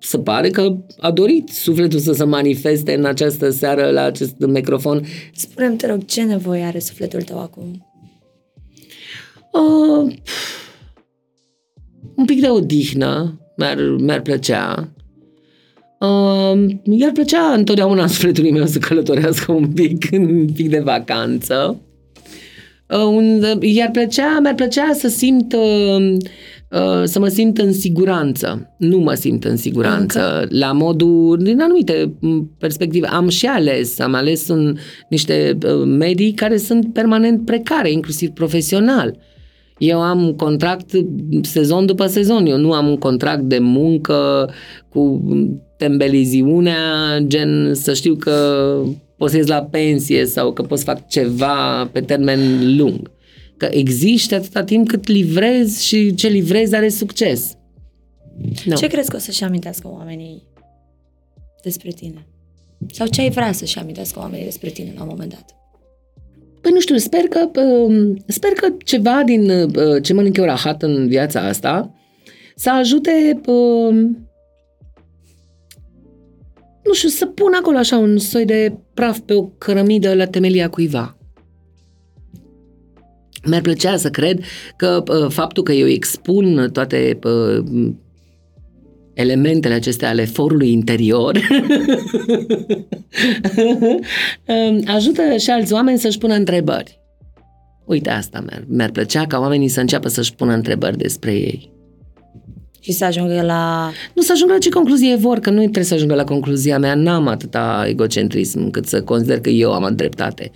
S- 0.00 0.08
Se 0.08 0.18
pare 0.18 0.48
că 0.50 0.76
a 0.98 1.10
dorit 1.10 1.48
sufletul 1.48 1.98
să 1.98 2.12
se 2.12 2.24
manifeste 2.24 2.94
în 2.94 3.04
această 3.04 3.50
seară 3.50 3.90
la 3.90 4.02
acest 4.02 4.34
microfon. 4.38 5.04
spune-mi, 5.34 5.76
te 5.76 5.86
rog, 5.86 6.04
ce 6.04 6.22
nevoie 6.22 6.62
are 6.62 6.78
sufletul 6.78 7.22
tău 7.22 7.38
acum? 7.38 7.86
Uh, 9.52 10.14
un 12.14 12.24
pic 12.24 12.40
de 12.40 12.48
odihnă 12.48 13.40
mi-ar, 13.56 13.78
mi-ar 13.98 14.20
plăcea. 14.20 14.88
Uh, 16.00 16.70
i-ar 16.84 17.12
plăcea 17.12 17.52
întotdeauna 17.52 18.06
sufletului 18.16 18.50
meu 18.50 18.66
să 18.66 18.78
călătorească 18.78 19.52
un 19.52 19.72
pic, 19.72 20.08
un 20.12 20.52
pic 20.52 20.68
de 20.68 20.78
vacanță. 20.78 21.80
Uh, 22.88 23.04
un, 23.04 23.42
i-ar 23.60 23.90
plăcea, 23.90 24.38
mi-ar 24.40 24.54
plăcea 24.54 24.92
să 24.92 25.08
simt 25.08 25.52
uh, 25.52 25.60
uh, 26.00 26.16
să 27.04 27.18
mă 27.18 27.28
simt 27.28 27.58
în 27.58 27.72
siguranță. 27.72 28.74
Nu 28.76 28.98
mă 28.98 29.14
simt 29.14 29.44
în 29.44 29.56
siguranță. 29.56 30.46
La 30.48 30.72
modul, 30.72 31.38
din 31.42 31.60
anumite 31.60 32.12
m, 32.20 32.50
perspective. 32.58 33.06
Am 33.06 33.28
și 33.28 33.46
ales, 33.46 33.98
am 33.98 34.14
ales 34.14 34.48
un, 34.48 34.76
niște 35.08 35.58
uh, 35.66 35.84
medii 35.84 36.32
care 36.32 36.56
sunt 36.56 36.92
permanent 36.92 37.44
precare, 37.44 37.90
inclusiv 37.90 38.28
profesional. 38.28 39.18
Eu 39.78 40.00
am 40.00 40.22
un 40.22 40.36
contract 40.36 40.90
sezon 41.42 41.86
după 41.86 42.06
sezon. 42.06 42.46
Eu 42.46 42.56
nu 42.56 42.72
am 42.72 42.88
un 42.88 42.96
contract 42.96 43.42
de 43.42 43.58
muncă 43.58 44.50
cu 44.88 45.22
tembeliziunea, 45.76 46.78
gen 47.26 47.74
să 47.74 47.94
știu 47.94 48.14
că 48.14 48.74
pot 49.16 49.30
să 49.30 49.36
ies 49.36 49.46
la 49.46 49.62
pensie 49.62 50.26
sau 50.26 50.52
că 50.52 50.62
pot 50.62 50.78
să 50.78 50.84
fac 50.84 51.08
ceva 51.08 51.88
pe 51.92 52.00
termen 52.00 52.40
lung. 52.76 53.10
Că 53.60 53.68
există 53.70 54.34
atâta 54.34 54.64
timp 54.64 54.88
cât 54.88 55.06
livrez 55.06 55.78
și 55.78 56.14
ce 56.14 56.28
livrez 56.28 56.72
are 56.72 56.88
succes. 56.88 57.56
No. 58.64 58.74
Ce 58.74 58.86
crezi 58.86 59.10
că 59.10 59.16
o 59.16 59.18
să-și 59.18 59.44
amintească 59.44 59.88
oamenii 59.88 60.46
despre 61.62 61.90
tine? 61.90 62.26
Sau 62.92 63.06
ce 63.06 63.20
ai 63.20 63.30
vrea 63.30 63.52
să-și 63.52 63.78
amintească 63.78 64.18
oamenii 64.18 64.44
despre 64.44 64.70
tine 64.70 64.92
la 64.96 65.02
un 65.02 65.08
moment 65.10 65.30
dat? 65.30 65.56
Păi 66.60 66.70
nu 66.72 66.80
știu, 66.80 66.96
sper 66.96 67.20
că, 67.20 67.60
uh, 67.60 68.16
sper 68.26 68.50
că 68.50 68.74
ceva 68.84 69.22
din 69.24 69.50
uh, 69.50 70.02
ce 70.02 70.12
mănânc 70.12 70.36
eu 70.36 70.44
rahat 70.44 70.82
în 70.82 71.08
viața 71.08 71.40
asta 71.40 71.94
să 72.56 72.70
ajute, 72.70 73.40
uh, 73.46 73.94
nu 76.84 76.92
știu, 76.92 77.08
să 77.08 77.26
pun 77.26 77.52
acolo 77.60 77.76
așa 77.76 77.98
un 77.98 78.18
soi 78.18 78.44
de 78.44 78.76
praf 78.94 79.18
pe 79.18 79.34
o 79.34 79.44
cărămidă 79.44 80.14
la 80.14 80.26
temelia 80.26 80.70
cuiva. 80.70 81.19
Mi-ar 83.44 83.60
plăcea 83.60 83.96
să 83.96 84.10
cred 84.10 84.40
că 84.76 85.02
uh, 85.08 85.30
faptul 85.30 85.62
că 85.62 85.72
eu 85.72 85.86
expun 85.86 86.70
toate 86.72 87.18
uh, 87.24 87.64
elementele 89.14 89.74
acestea 89.74 90.08
ale 90.08 90.24
forului 90.24 90.72
interior 90.72 91.38
ajută 94.96 95.36
și 95.38 95.50
alți 95.50 95.72
oameni 95.72 95.98
să-și 95.98 96.18
pună 96.18 96.34
întrebări. 96.34 96.98
Uite 97.84 98.10
asta, 98.10 98.44
mi-ar, 98.46 98.64
mi-ar 98.68 98.90
plăcea 98.90 99.26
ca 99.26 99.38
oamenii 99.38 99.68
să 99.68 99.80
înceapă 99.80 100.08
să-și 100.08 100.34
pună 100.34 100.52
întrebări 100.52 100.96
despre 100.96 101.32
ei. 101.32 101.72
Și 102.80 102.92
să 102.92 103.04
ajungă 103.04 103.42
la... 103.42 103.90
Nu 104.14 104.22
să 104.22 104.32
ajungă 104.32 104.52
la 104.52 104.58
ce 104.58 104.68
concluzie 104.68 105.16
vor, 105.16 105.38
că 105.38 105.50
nu 105.50 105.60
trebuie 105.60 105.84
să 105.84 105.94
ajungă 105.94 106.14
la 106.14 106.24
concluzia 106.24 106.78
mea, 106.78 106.94
n-am 106.94 107.26
atâta 107.26 107.84
egocentrism 107.88 108.70
cât 108.70 108.86
să 108.86 109.02
consider 109.02 109.40
că 109.40 109.48
eu 109.48 109.72
am 109.72 109.94
dreptate. 109.94 110.50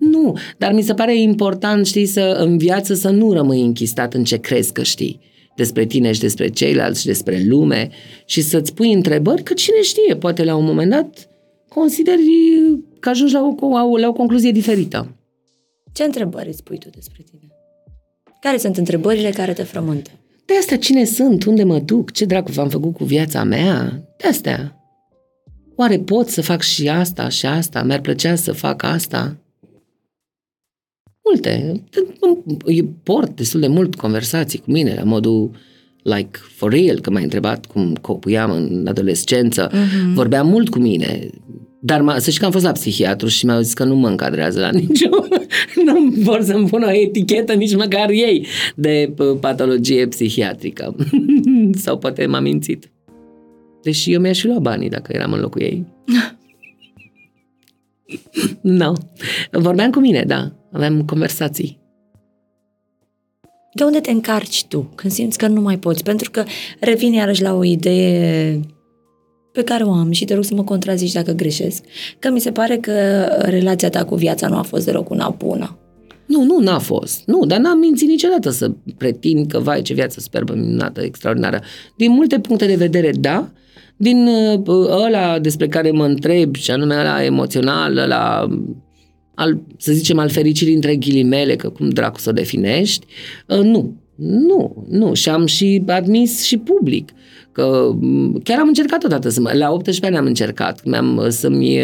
Nu, 0.00 0.36
dar 0.58 0.72
mi 0.72 0.82
se 0.82 0.94
pare 0.94 1.20
important, 1.20 1.86
știi, 1.86 2.06
să 2.06 2.20
în 2.20 2.58
viață 2.58 2.94
să 2.94 3.10
nu 3.10 3.32
rămâi 3.32 3.60
închistat 3.60 4.14
în 4.14 4.24
ce 4.24 4.36
crezi 4.36 4.72
că 4.72 4.82
știi 4.82 5.20
despre 5.60 5.84
tine 5.84 6.12
și 6.12 6.20
despre 6.20 6.48
ceilalți 6.48 7.00
și 7.00 7.06
despre 7.06 7.42
lume 7.46 7.90
și 8.24 8.40
să-ți 8.40 8.74
pui 8.74 8.92
întrebări, 8.92 9.42
că 9.42 9.54
cine 9.54 9.82
știe, 9.82 10.16
poate 10.16 10.44
la 10.44 10.56
un 10.56 10.64
moment 10.64 10.90
dat 10.90 11.28
consideri 11.68 12.22
că 13.00 13.08
ajungi 13.08 13.32
la 13.32 13.54
o, 13.60 13.96
la 13.96 14.08
o 14.08 14.12
concluzie 14.12 14.50
diferită. 14.50 15.08
Ce 15.92 16.02
întrebări 16.02 16.48
îți 16.48 16.62
pui 16.62 16.78
tu 16.78 16.88
despre 16.94 17.24
tine? 17.30 17.52
Care 18.40 18.56
sunt 18.56 18.76
întrebările 18.76 19.30
care 19.30 19.52
te 19.52 19.62
frământă? 19.62 20.10
De 20.46 20.54
astea 20.58 20.78
cine 20.78 21.04
sunt, 21.04 21.44
unde 21.44 21.62
mă 21.62 21.78
duc, 21.78 22.12
ce 22.12 22.24
dracu 22.24 22.52
v-am 22.52 22.68
făcut 22.68 22.94
cu 22.94 23.04
viața 23.04 23.44
mea, 23.44 24.02
de 24.16 24.28
astea. 24.28 24.74
Oare 25.76 25.98
pot 25.98 26.28
să 26.28 26.42
fac 26.42 26.62
și 26.62 26.88
asta 26.88 27.28
și 27.28 27.46
asta? 27.46 27.82
Mi-ar 27.82 28.00
plăcea 28.00 28.34
să 28.34 28.52
fac 28.52 28.82
asta? 28.82 29.36
Multe. 31.30 31.82
Eu 32.66 32.92
port 33.02 33.36
destul 33.36 33.60
de 33.60 33.66
mult 33.66 33.94
conversații 33.94 34.58
cu 34.58 34.70
mine, 34.70 34.94
la 34.96 35.02
modul 35.04 35.50
like 36.02 36.38
for 36.56 36.70
real, 36.72 37.00
că 37.00 37.10
m-ai 37.10 37.22
întrebat 37.22 37.66
cum 37.66 37.94
copuiam 38.00 38.50
în 38.50 38.86
adolescență. 38.88 39.68
Uh-huh. 39.70 40.14
Vorbeam 40.14 40.48
mult 40.48 40.68
cu 40.68 40.78
mine, 40.78 41.30
dar 41.80 42.00
m- 42.02 42.16
să 42.16 42.28
știi 42.30 42.40
că 42.40 42.44
am 42.46 42.50
fost 42.52 42.64
la 42.64 42.72
psihiatru 42.72 43.28
și 43.28 43.44
mi-au 43.44 43.60
zis 43.60 43.72
că 43.72 43.84
nu 43.84 43.94
mă 43.94 44.08
încadrează 44.08 44.60
la 44.60 44.70
nicio... 44.78 45.08
nu 45.84 46.08
vor 46.22 46.42
să-mi 46.42 46.68
pună 46.68 46.86
o 46.86 46.92
etichetă 46.92 47.52
nici 47.54 47.76
măcar 47.76 48.10
ei 48.10 48.46
de 48.76 49.14
patologie 49.40 50.06
psihiatrică. 50.06 50.96
Sau 51.84 51.98
poate 51.98 52.26
m-am 52.26 52.42
mințit. 52.42 52.90
Deși 53.82 54.12
eu 54.12 54.20
mi-aș 54.20 54.40
fi 54.40 54.46
luat 54.46 54.60
banii 54.60 54.88
dacă 54.88 55.12
eram 55.14 55.32
în 55.32 55.40
locul 55.40 55.60
ei. 55.62 55.86
Nu. 58.60 58.72
no. 58.84 58.92
Vorbeam 59.50 59.90
cu 59.90 60.00
mine, 60.00 60.24
da. 60.26 60.52
Aveam 60.72 61.04
conversații. 61.04 61.78
De 63.74 63.84
unde 63.84 64.00
te 64.00 64.10
încarci 64.10 64.66
tu 64.66 64.92
când 64.94 65.12
simți 65.12 65.38
că 65.38 65.46
nu 65.46 65.60
mai 65.60 65.78
poți? 65.78 66.02
Pentru 66.02 66.30
că 66.30 66.44
revin 66.80 67.12
iarăși 67.12 67.42
la 67.42 67.54
o 67.54 67.64
idee 67.64 68.60
pe 69.52 69.62
care 69.62 69.84
o 69.84 69.92
am 69.92 70.10
și 70.10 70.24
te 70.24 70.34
rog 70.34 70.44
să 70.44 70.54
mă 70.54 70.64
contrazici 70.64 71.12
dacă 71.12 71.32
greșesc, 71.32 71.84
că 72.18 72.30
mi 72.30 72.40
se 72.40 72.50
pare 72.50 72.76
că 72.76 72.92
relația 73.40 73.90
ta 73.90 74.04
cu 74.04 74.14
viața 74.14 74.48
nu 74.48 74.56
a 74.56 74.62
fost 74.62 74.84
deloc 74.84 75.10
una 75.10 75.28
bună. 75.28 75.78
Nu, 76.26 76.42
nu, 76.42 76.58
n-a 76.58 76.78
fost. 76.78 77.22
Nu, 77.26 77.44
dar 77.46 77.58
n-am 77.58 77.78
mințit 77.78 78.08
niciodată 78.08 78.50
să 78.50 78.70
pretind 78.96 79.50
că, 79.50 79.58
vai, 79.58 79.82
ce 79.82 79.94
viață 79.94 80.20
superbă, 80.20 80.54
minunată, 80.54 81.00
extraordinară. 81.00 81.60
Din 81.96 82.12
multe 82.12 82.38
puncte 82.38 82.66
de 82.66 82.74
vedere, 82.74 83.12
da. 83.20 83.50
Din 83.96 84.26
uh, 84.26 84.90
ăla 85.04 85.38
despre 85.38 85.68
care 85.68 85.90
mă 85.90 86.04
întreb, 86.04 86.54
și 86.54 86.70
anume 86.70 86.94
ăla 86.94 87.24
emoțional, 87.24 87.96
ăla 87.96 88.46
al, 89.40 89.60
să 89.76 89.92
zicem, 89.92 90.18
al 90.18 90.28
fericirii 90.28 90.74
între 90.74 90.96
ghilimele, 90.96 91.56
că 91.56 91.68
cum 91.68 91.88
dracu 91.88 92.18
să 92.18 92.28
o 92.28 92.32
definești, 92.32 93.06
uh, 93.46 93.58
nu. 93.58 93.94
Nu, 94.14 94.86
nu. 94.88 95.14
Și 95.14 95.28
am 95.28 95.46
și 95.46 95.82
admis 95.86 96.42
și 96.42 96.56
public 96.56 97.10
că 97.52 97.90
chiar 98.42 98.58
am 98.58 98.68
încercat 98.68 99.04
odată 99.04 99.28
să 99.28 99.40
mă, 99.40 99.50
la 99.54 99.72
18 99.72 100.06
ani 100.06 100.16
am 100.16 100.26
încercat, 100.26 100.84
mi-am 100.84 101.26
să-mi, 101.28 101.78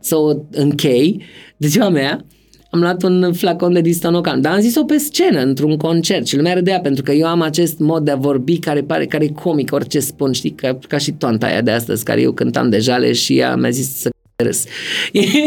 să 0.00 0.16
o 0.16 0.32
închei 0.50 1.22
de 1.56 1.66
ziua 1.66 1.88
mea, 1.88 2.24
am 2.70 2.80
luat 2.80 3.02
un 3.02 3.32
flacon 3.32 3.72
de 3.72 3.80
distonocan, 3.80 4.40
dar 4.40 4.52
am 4.52 4.60
zis-o 4.60 4.84
pe 4.84 4.96
scenă, 4.96 5.40
într-un 5.40 5.76
concert. 5.76 6.26
Și 6.26 6.36
lumea 6.36 6.54
râdea 6.54 6.80
pentru 6.80 7.02
că 7.02 7.12
eu 7.12 7.26
am 7.26 7.40
acest 7.40 7.78
mod 7.78 8.04
de 8.04 8.10
a 8.10 8.16
vorbi 8.16 8.58
care 8.58 8.82
pare 8.82 9.06
care 9.06 9.24
e 9.24 9.28
comic, 9.28 9.72
orice 9.72 10.00
spun, 10.00 10.32
știi, 10.32 10.50
ca, 10.50 10.78
ca 10.88 10.98
și 10.98 11.12
toanta 11.12 11.46
aia 11.46 11.60
de 11.60 11.70
astăzi, 11.70 12.04
care 12.04 12.20
eu 12.20 12.32
cântam 12.32 12.70
de 12.70 12.78
jale 12.78 13.12
și 13.12 13.38
ea 13.38 13.56
mi-a 13.56 13.70
zis 13.70 13.94
să 13.94 14.10
râs. 14.42 14.64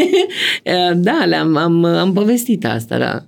da, 0.95 1.25
le-am, 1.25 1.55
am, 1.55 1.83
am 1.83 2.13
povestit 2.13 2.65
asta, 2.65 2.97
da. 2.97 3.25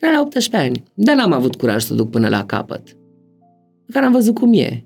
Era 0.00 0.12
la 0.12 0.20
18 0.20 0.56
ani, 0.56 0.82
dar 0.94 1.16
n-am 1.16 1.32
avut 1.32 1.54
curaj 1.54 1.82
să 1.82 1.92
o 1.92 1.96
duc 1.96 2.10
până 2.10 2.28
la 2.28 2.44
capăt. 2.44 2.96
Care 3.92 4.06
am 4.06 4.12
văzut 4.12 4.34
cum 4.34 4.52
e. 4.52 4.84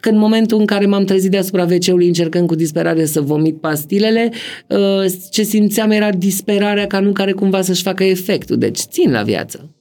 Că 0.00 0.08
în 0.08 0.18
momentul 0.18 0.58
în 0.58 0.66
care 0.66 0.86
m-am 0.86 1.04
trezit 1.04 1.30
deasupra 1.30 1.62
WC-ului 1.62 2.06
încercând 2.06 2.46
cu 2.46 2.54
disperare 2.54 3.04
să 3.04 3.20
vomit 3.20 3.60
pastilele, 3.60 4.30
ce 5.30 5.42
simțeam 5.42 5.90
era 5.90 6.10
disperarea 6.10 6.86
ca 6.86 7.00
nu 7.00 7.12
care 7.12 7.32
cumva 7.32 7.62
să-și 7.62 7.82
facă 7.82 8.04
efectul. 8.04 8.58
Deci 8.58 8.78
țin 8.78 9.10
la 9.10 9.22
viață. 9.22 9.74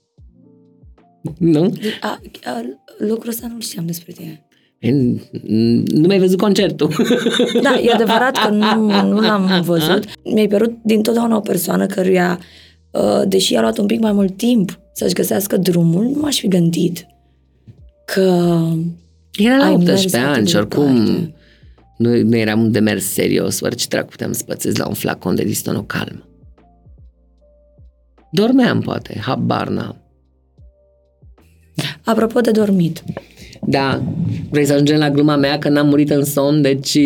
Nu? 1.38 1.74
A, 2.02 2.20
a, 2.44 2.62
lucrul 2.98 3.30
ăsta 3.30 3.48
nu 3.54 3.60
știam 3.60 3.86
despre 3.86 4.12
tine. 4.12 4.47
Nu 4.80 6.08
mi-ai 6.08 6.20
văzut 6.20 6.38
concertul. 6.38 6.92
Da, 7.62 7.80
e 7.80 7.92
adevărat 7.94 8.38
că 8.38 8.50
nu, 8.50 9.02
nu 9.02 9.20
l-am 9.20 9.62
văzut. 9.62 10.04
Mi-ai 10.24 10.48
părut 10.48 10.78
din 10.84 11.02
totdeauna 11.02 11.36
o 11.36 11.40
persoană 11.40 11.86
căruia, 11.86 12.40
deși 13.28 13.56
a 13.56 13.62
luat 13.62 13.78
un 13.78 13.86
pic 13.86 14.00
mai 14.00 14.12
mult 14.12 14.38
timp 14.38 14.80
să-și 14.94 15.14
găsească 15.14 15.58
drumul, 15.58 16.04
nu 16.04 16.20
m-aș 16.20 16.40
fi 16.40 16.48
gândit 16.48 17.06
că 18.06 18.58
era 19.38 19.58
la 19.58 19.72
18 19.72 20.18
ani 20.18 20.48
și 20.48 20.56
oricum 20.56 20.96
nu, 21.98 22.22
nu 22.24 22.36
eram 22.36 22.62
un 22.62 22.72
demers 22.72 23.06
serios, 23.06 23.60
orice 23.60 23.88
dracu 23.88 24.08
puteam 24.08 24.32
să 24.32 24.44
pățesc 24.44 24.78
la 24.78 24.88
un 24.88 24.94
flacon 24.94 25.36
de 25.36 25.44
distono 25.44 25.82
calm. 25.82 26.24
Dormeam, 28.32 28.82
poate, 28.82 29.20
habar 29.22 29.68
n-am. 29.68 30.02
Apropo 32.04 32.40
de 32.42 32.52
dormit, 32.52 33.04
Da, 33.70 34.02
vrei 34.50 34.66
să 34.66 34.74
ajungem 34.74 34.98
la 34.98 35.10
gluma 35.10 35.36
mea 35.36 35.58
că 35.58 35.70
n-am 35.70 35.88
murit 35.88 36.10
în 36.10 36.24
somn, 36.24 36.62
deci 36.62 36.98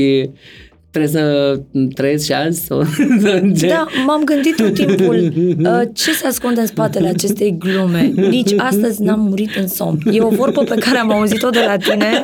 trebuie 0.91 1.11
să 1.11 1.59
trăiesc 1.93 2.25
și 2.25 2.33
azi? 2.33 2.65
Sau 2.65 2.83
ce? 3.59 3.67
Da, 3.67 3.87
m-am 4.05 4.23
gândit 4.23 4.55
tot 4.55 4.73
timpul 4.73 5.15
uh, 5.65 5.81
ce 5.93 6.11
se 6.11 6.27
ascunde 6.27 6.59
în 6.59 6.67
spatele 6.67 7.07
acestei 7.07 7.55
glume. 7.59 8.11
Nici 8.15 8.53
astăzi 8.57 9.01
n-am 9.01 9.19
murit 9.19 9.55
în 9.55 9.67
somn. 9.67 9.97
E 10.11 10.21
o 10.21 10.29
vorbă 10.29 10.63
pe 10.63 10.75
care 10.75 10.97
am 10.97 11.11
auzit-o 11.11 11.49
de 11.49 11.63
la 11.67 11.77
tine 11.77 12.21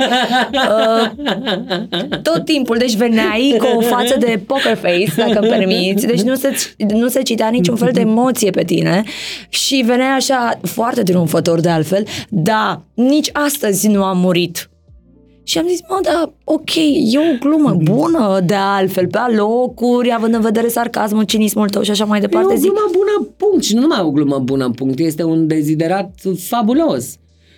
uh, 0.54 1.12
tot 2.22 2.46
timpul. 2.46 2.78
Deci 2.78 2.96
veneai 2.96 3.56
cu 3.58 3.78
o 3.78 3.82
față 3.82 4.16
de 4.20 4.42
poker 4.46 4.76
face, 4.76 5.14
dacă 5.18 5.40
îmi 5.40 5.50
permiți. 5.50 6.06
Deci 6.06 6.22
nu 6.22 6.36
se, 6.36 6.56
nu 6.88 7.08
se 7.08 7.22
citea 7.22 7.50
niciun 7.50 7.76
fel 7.76 7.90
de 7.94 8.00
emoție 8.00 8.50
pe 8.50 8.64
tine 8.64 9.04
și 9.50 9.84
veneai 9.86 10.16
așa 10.16 10.60
foarte 10.62 11.04
triumfător 11.04 11.60
de 11.60 11.70
altfel. 11.70 12.06
Da, 12.30 12.84
nici 12.94 13.30
astăzi 13.34 13.88
nu 13.88 14.04
am 14.04 14.18
murit. 14.18 14.70
Și 15.48 15.58
am 15.58 15.68
zis, 15.68 15.80
mă, 15.90 16.00
da, 16.04 16.34
ok, 16.44 16.76
e 16.76 17.18
o 17.18 17.38
glumă 17.40 17.78
bună 17.82 18.40
de 18.46 18.54
altfel, 18.54 19.08
pe 19.08 19.18
alocuri, 19.18 20.14
având 20.14 20.34
în 20.34 20.42
vedere 20.42 20.68
sarcasmul, 20.68 21.24
cinismul 21.24 21.70
tău 21.70 21.82
și 21.82 21.92
așa 21.92 22.06
mai 22.06 22.18
E 22.18 22.22
departe. 22.22 22.54
o 22.54 22.56
Zic, 22.56 22.62
glumă 22.72 22.90
bună, 22.92 23.30
punct. 23.38 23.64
Și 23.64 23.74
nu 23.76 23.82
numai 23.82 24.02
o 24.02 24.12
glumă 24.12 24.40
bună, 24.40 24.70
punct. 24.70 25.00
Este 25.00 25.24
un 25.24 25.48
deziderat 25.48 26.12
fabulos. 26.40 27.16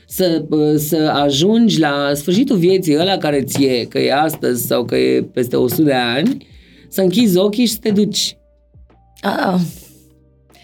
Să, 0.08 0.46
să 0.78 1.12
ajungi 1.24 1.80
la 1.80 2.12
sfârșitul 2.14 2.58
vieții 2.58 2.98
ăla 3.00 3.18
care 3.18 3.42
ți 3.44 3.64
e, 3.64 3.86
că 3.90 4.00
e 4.00 4.14
astăzi 4.14 4.66
sau 4.66 4.86
că 4.86 4.96
e 4.96 5.24
peste 5.34 5.56
100 5.56 5.82
de 5.82 5.94
ani, 5.94 6.48
să 6.90 7.02
închizi 7.02 7.38
ochii 7.38 7.66
și 7.66 7.72
să 7.72 7.78
te 7.82 7.92
duci. 7.92 8.38
a, 9.22 9.60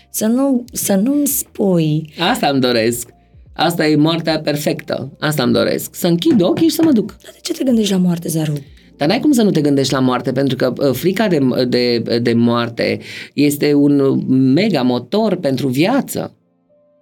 să, 0.10 0.26
nu, 0.26 0.64
să 0.72 0.96
nu-mi 0.96 1.28
spui. 1.28 2.14
Asta 2.20 2.48
îmi 2.48 2.62
doresc. 2.62 3.10
Asta 3.56 3.88
e 3.88 3.96
moartea 3.96 4.40
perfectă. 4.40 5.12
Asta 5.20 5.44
îmi 5.44 5.54
doresc. 5.54 5.96
Să 5.96 6.08
închid 6.08 6.42
ochii 6.42 6.68
și 6.68 6.76
să 6.76 6.82
mă 6.84 6.92
duc. 6.92 7.16
Dar 7.24 7.32
de 7.32 7.40
ce 7.42 7.54
te 7.54 7.64
gândești 7.64 7.92
la 7.92 7.98
moarte, 7.98 8.28
Zaru? 8.28 8.54
Dar 8.98 9.08
n-ai 9.08 9.20
cum 9.20 9.32
să 9.32 9.44
nu 9.44 9.52
te 9.52 9.62
gândești 9.62 9.94
la 9.94 10.00
moarte, 10.00 10.32
pentru 10.32 10.56
că 10.56 10.74
uh, 10.78 10.94
frica 10.94 11.28
de, 11.28 11.40
de, 11.68 12.00
de 12.20 12.34
moarte 12.34 13.00
este 13.34 13.74
un 13.74 14.24
mega 14.54 14.82
motor 14.82 15.36
pentru 15.36 15.68
viață. 15.68 16.36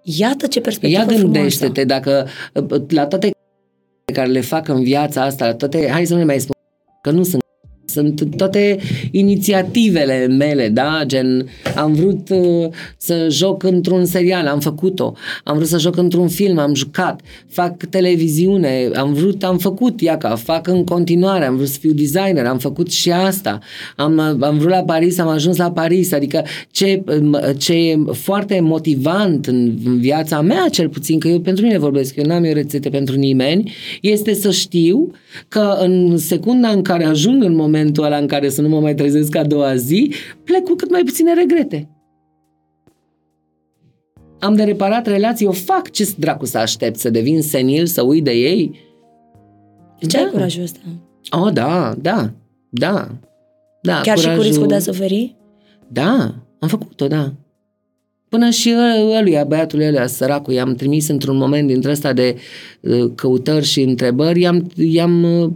Iată 0.03 0.47
ce 0.47 0.61
perspectivă 0.61 1.01
Ia 1.01 1.17
gândește-te 1.17 1.81
frumoasă. 1.81 1.85
dacă 1.85 2.27
uh, 2.53 2.81
la 2.87 3.05
toate 3.05 3.31
care 4.13 4.29
le 4.29 4.41
fac 4.41 4.67
în 4.67 4.83
viața 4.83 5.23
asta, 5.23 5.45
la 5.45 5.53
toate, 5.53 5.89
hai 5.91 6.05
să 6.05 6.13
nu 6.13 6.19
le 6.19 6.25
mai 6.25 6.39
spun, 6.39 6.55
că 7.01 7.11
nu 7.11 7.23
sunt 7.23 7.42
sunt 7.85 8.35
toate 8.37 8.77
inițiativele 9.11 10.27
mele, 10.27 10.69
da? 10.69 11.01
Gen, 11.05 11.49
am 11.75 11.93
vrut 11.93 12.29
uh, 12.29 12.69
să 12.97 13.27
joc 13.29 13.63
într-un 13.63 14.05
serial, 14.05 14.47
am 14.47 14.59
făcut-o. 14.59 15.13
Am 15.43 15.55
vrut 15.55 15.67
să 15.67 15.77
joc 15.77 15.97
într-un 15.97 16.27
film, 16.27 16.57
am 16.57 16.73
jucat. 16.73 17.21
Fac 17.47 17.83
televiziune, 17.85 18.89
am 18.95 19.13
vrut, 19.13 19.43
am 19.43 19.57
făcut, 19.57 20.01
iaca, 20.01 20.35
fac 20.35 20.67
în 20.67 20.83
continuare, 20.83 21.45
am 21.45 21.55
vrut 21.55 21.67
să 21.67 21.77
fiu 21.79 21.91
designer, 21.91 22.45
am 22.45 22.57
făcut 22.57 22.91
și 22.91 23.11
asta. 23.11 23.59
Am, 23.95 24.19
am 24.19 24.57
vrut 24.57 24.69
la 24.69 24.83
Paris, 24.83 25.19
am 25.19 25.27
ajuns 25.27 25.57
la 25.57 25.71
Paris. 25.71 26.11
Adică 26.11 26.43
ce, 26.71 27.03
ce 27.57 27.73
e 27.73 27.97
foarte 28.11 28.59
motivant 28.59 29.45
în, 29.45 29.77
în 29.85 29.99
viața 29.99 30.41
mea, 30.41 30.67
cel 30.71 30.89
puțin, 30.89 31.19
că 31.19 31.27
eu 31.27 31.39
pentru 31.39 31.65
mine 31.65 31.77
vorbesc, 31.77 32.15
eu 32.15 32.25
n-am 32.25 32.43
eu 32.43 32.53
rețete 32.53 32.89
pentru 32.89 33.15
nimeni, 33.15 33.71
este 34.01 34.33
să 34.33 34.51
știu 34.51 35.11
că 35.47 35.77
în 35.79 36.17
secunda 36.17 36.67
în 36.67 36.81
care 36.81 37.05
ajung 37.05 37.43
în 37.43 37.55
momentul 37.55 37.71
ăla 37.97 38.17
în 38.17 38.27
care 38.27 38.49
să 38.49 38.61
nu 38.61 38.67
mă 38.67 38.79
mai 38.79 38.95
trezesc 38.95 39.35
a 39.35 39.43
doua 39.43 39.75
zi, 39.75 40.13
plec 40.43 40.63
cu 40.63 40.73
cât 40.73 40.91
mai 40.91 41.01
puține 41.05 41.33
regrete. 41.33 41.89
Am 44.39 44.55
de 44.55 44.63
reparat 44.63 45.07
relații, 45.07 45.45
eu 45.45 45.51
fac 45.51 45.89
ce 45.89 46.13
dracu 46.17 46.45
să 46.45 46.57
aștept, 46.57 46.99
să 46.99 47.09
devin 47.09 47.41
senil, 47.41 47.85
să 47.85 48.01
uit 48.01 48.23
de 48.23 48.31
ei. 48.31 48.79
De 49.99 50.05
ce 50.05 50.17
ai 50.17 50.29
curajul 50.31 50.63
ăsta? 50.63 50.79
Oh, 51.31 51.53
da, 51.53 51.93
da, 52.01 52.31
da. 52.69 53.07
da 53.81 54.01
Chiar 54.01 54.17
și 54.17 54.23
cu 54.23 54.29
curajul- 54.29 54.43
riscul 54.43 54.67
de 54.67 54.75
a 54.75 54.79
suferi? 54.79 55.35
Da, 55.87 56.35
am 56.59 56.67
făcut-o, 56.67 57.07
da. 57.07 57.33
Până 58.29 58.49
și 58.49 58.73
ă- 58.77 59.17
ăluia, 59.17 59.43
băiatul 59.43 59.81
ăluia, 59.81 60.07
săracul, 60.07 60.53
i-am 60.53 60.75
trimis 60.75 61.07
într-un 61.07 61.37
moment 61.37 61.67
dintre 61.67 61.91
ăsta 61.91 62.13
de 62.13 62.35
uh, 62.81 63.11
căutări 63.15 63.65
și 63.65 63.81
întrebări, 63.81 64.41
i-am, 64.41 64.71
i-am 64.75 65.23
uh, 65.23 65.51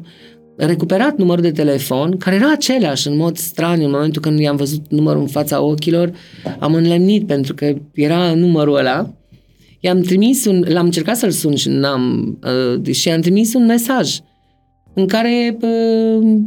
recuperat 0.58 1.18
numărul 1.18 1.44
de 1.44 1.52
telefon, 1.52 2.18
care 2.18 2.36
era 2.36 2.52
același 2.52 3.08
în 3.08 3.18
mod 3.18 3.38
straniu, 3.38 3.86
în 3.86 3.92
momentul 3.92 4.22
când 4.22 4.40
i-am 4.40 4.56
văzut 4.56 4.92
numărul 4.92 5.22
în 5.22 5.28
fața 5.28 5.62
ochilor, 5.62 6.12
am 6.60 6.74
înlemnit 6.74 7.28
pentru 7.28 7.54
că 7.54 7.74
era 7.94 8.34
numărul 8.34 8.76
ăla, 8.76 9.14
i-am 9.80 10.02
trimis 10.02 10.46
un, 10.46 10.66
l-am 10.68 10.86
încercat 10.86 11.16
să-l 11.16 11.32
sun 11.32 11.56
și 11.56 11.70
n-am, 11.70 12.38
uh, 12.84 12.94
și 12.94 13.08
i-am 13.08 13.22
trimis 13.22 13.54
un 13.54 13.66
mesaj 13.66 14.20
în 14.94 15.08
care 15.08 15.58
uh, 15.62 16.40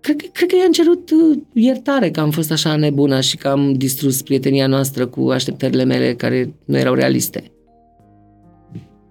cred, 0.00 0.16
că- 0.16 0.28
cred 0.32 0.48
că 0.48 0.56
i-am 0.56 0.72
cerut 0.72 1.10
uh, 1.10 1.38
iertare 1.52 2.10
că 2.10 2.20
am 2.20 2.30
fost 2.30 2.50
așa 2.50 2.76
nebună 2.76 3.20
și 3.20 3.36
că 3.36 3.48
am 3.48 3.72
distrus 3.72 4.22
prietenia 4.22 4.66
noastră 4.66 5.06
cu 5.06 5.28
așteptările 5.30 5.84
mele 5.84 6.14
care 6.14 6.54
nu 6.64 6.78
erau 6.78 6.94
realiste. 6.94 7.38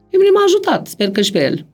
Pe 0.10 0.18
mine 0.20 0.30
m-a 0.34 0.44
ajutat, 0.46 0.88
sper 0.88 1.12
că 1.12 1.22
și 1.22 1.32
pe 1.32 1.44
el. 1.44 1.66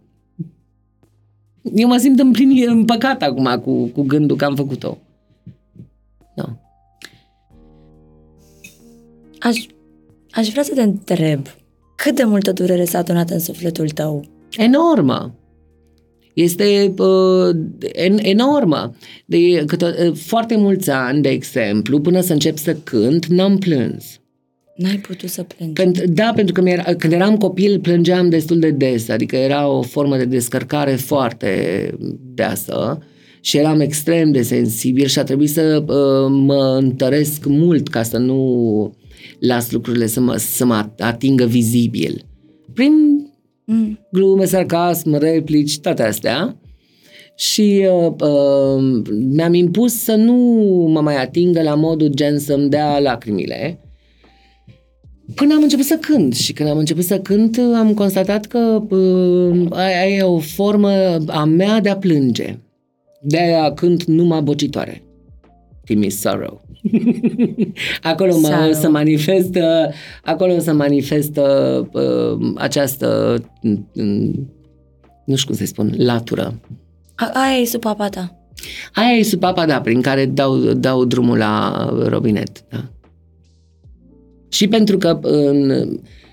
Eu 1.75 1.87
mă 1.87 1.97
simt 1.97 2.19
împlinit, 2.19 2.67
împăcat 2.67 3.21
acum 3.21 3.61
cu, 3.63 3.85
cu 3.85 4.01
gândul 4.01 4.37
că 4.37 4.45
am 4.45 4.55
făcut-o. 4.55 4.97
Da. 6.35 6.57
Aș, 9.39 9.65
aș 10.31 10.49
vrea 10.49 10.63
să 10.63 10.73
te 10.73 10.81
întreb, 10.81 11.47
cât 11.95 12.15
de 12.15 12.23
multă 12.23 12.51
durere 12.51 12.85
s-a 12.85 12.97
adunat 12.97 13.29
în 13.29 13.39
sufletul 13.39 13.89
tău? 13.89 14.25
enormă. 14.57 15.33
Este 16.33 16.93
uh, 16.97 17.55
en, 17.93 18.17
enormă. 18.17 18.95
De 19.25 19.63
câte, 19.65 19.85
uh, 19.85 20.15
foarte 20.15 20.57
mulți 20.57 20.89
ani, 20.89 21.21
de 21.21 21.29
exemplu, 21.29 21.99
până 21.99 22.21
să 22.21 22.33
încep 22.33 22.57
să 22.57 22.75
cânt, 22.75 23.25
n-am 23.25 23.57
plâns. 23.57 24.19
N-ai 24.81 24.97
putut 24.97 25.29
să 25.29 25.43
plângi. 25.43 25.73
Pentru, 25.73 26.03
da, 26.07 26.31
pentru 26.35 26.53
că 26.53 26.61
mi-era, 26.61 26.83
când 26.83 27.13
eram 27.13 27.37
copil 27.37 27.79
plângeam 27.79 28.29
destul 28.29 28.59
de 28.59 28.71
des, 28.71 29.09
adică 29.09 29.35
era 29.35 29.67
o 29.67 29.81
formă 29.81 30.17
de 30.17 30.25
descărcare 30.25 30.95
foarte 30.95 31.93
deasă 32.33 32.97
și 33.41 33.57
eram 33.57 33.79
extrem 33.79 34.31
de 34.31 34.41
sensibil 34.41 35.05
și 35.05 35.19
a 35.19 35.23
trebuit 35.23 35.49
să 35.49 35.83
uh, 35.87 36.29
mă 36.29 36.77
întăresc 36.81 37.45
mult 37.45 37.87
ca 37.87 38.03
să 38.03 38.17
nu 38.17 38.93
las 39.39 39.71
lucrurile 39.71 40.07
să 40.07 40.19
mă, 40.19 40.35
să 40.35 40.65
mă 40.65 40.89
atingă 40.97 41.45
vizibil. 41.45 42.25
Prin 42.73 42.93
Mm. 43.69 43.99
glume, 44.11 44.45
sarcasm, 44.45 45.17
replici, 45.17 45.79
toate 45.79 46.03
astea. 46.03 46.57
Și 47.35 47.87
uh, 47.91 48.13
uh, 48.21 49.01
mi-am 49.09 49.53
impus 49.53 49.93
să 49.93 50.15
nu 50.15 50.35
mă 50.91 51.01
mai 51.01 51.21
atingă 51.21 51.61
la 51.61 51.75
modul 51.75 52.07
gen 52.07 52.39
să-mi 52.39 52.69
dea 52.69 52.99
lacrimile. 52.99 53.79
Până 55.35 55.53
am 55.53 55.61
început 55.61 55.85
să 55.85 55.97
cânt 55.97 56.35
și 56.35 56.53
când 56.53 56.69
am 56.69 56.77
început 56.77 57.03
să 57.03 57.19
cânt 57.19 57.57
am 57.75 57.93
constatat 57.93 58.45
că 58.45 58.81
uh, 58.89 59.67
aia 59.71 60.07
e 60.07 60.21
o 60.21 60.39
formă 60.39 60.89
a 61.27 61.43
mea 61.43 61.79
de 61.79 61.89
a 61.89 61.97
plânge. 61.97 62.57
De-aia 63.21 63.73
cânt 63.73 64.03
numai 64.03 64.41
bocitoare. 64.41 65.03
Give 65.85 65.99
me 65.99 66.09
sorrow. 66.09 66.61
acolo 68.01 68.39
mă, 68.39 68.47
Sorrow. 68.47 68.73
se 68.73 68.87
manifestă 68.87 69.91
acolo 70.23 70.59
se 70.59 70.71
manifestă 70.71 71.43
uh, 71.93 72.53
această 72.55 73.37
mm, 73.93 74.49
nu 75.29 75.35
știu 75.35 75.47
cum 75.47 75.55
să 75.55 75.65
spun, 75.65 75.93
latură. 75.97 76.59
A, 77.15 77.31
aia 77.33 77.57
e 77.57 77.65
sub 77.65 77.81
papa 77.81 78.09
ta. 78.09 78.39
Aia 78.93 79.17
e 79.17 79.23
supapa, 79.23 79.65
da, 79.65 79.81
prin 79.81 80.01
care 80.01 80.25
dau, 80.25 80.57
dau 80.57 81.05
drumul 81.05 81.37
la 81.37 81.85
robinet, 82.07 82.63
da. 82.69 82.83
Și 84.49 84.67
pentru 84.67 84.97
că 84.97 85.19
în, 85.21 85.71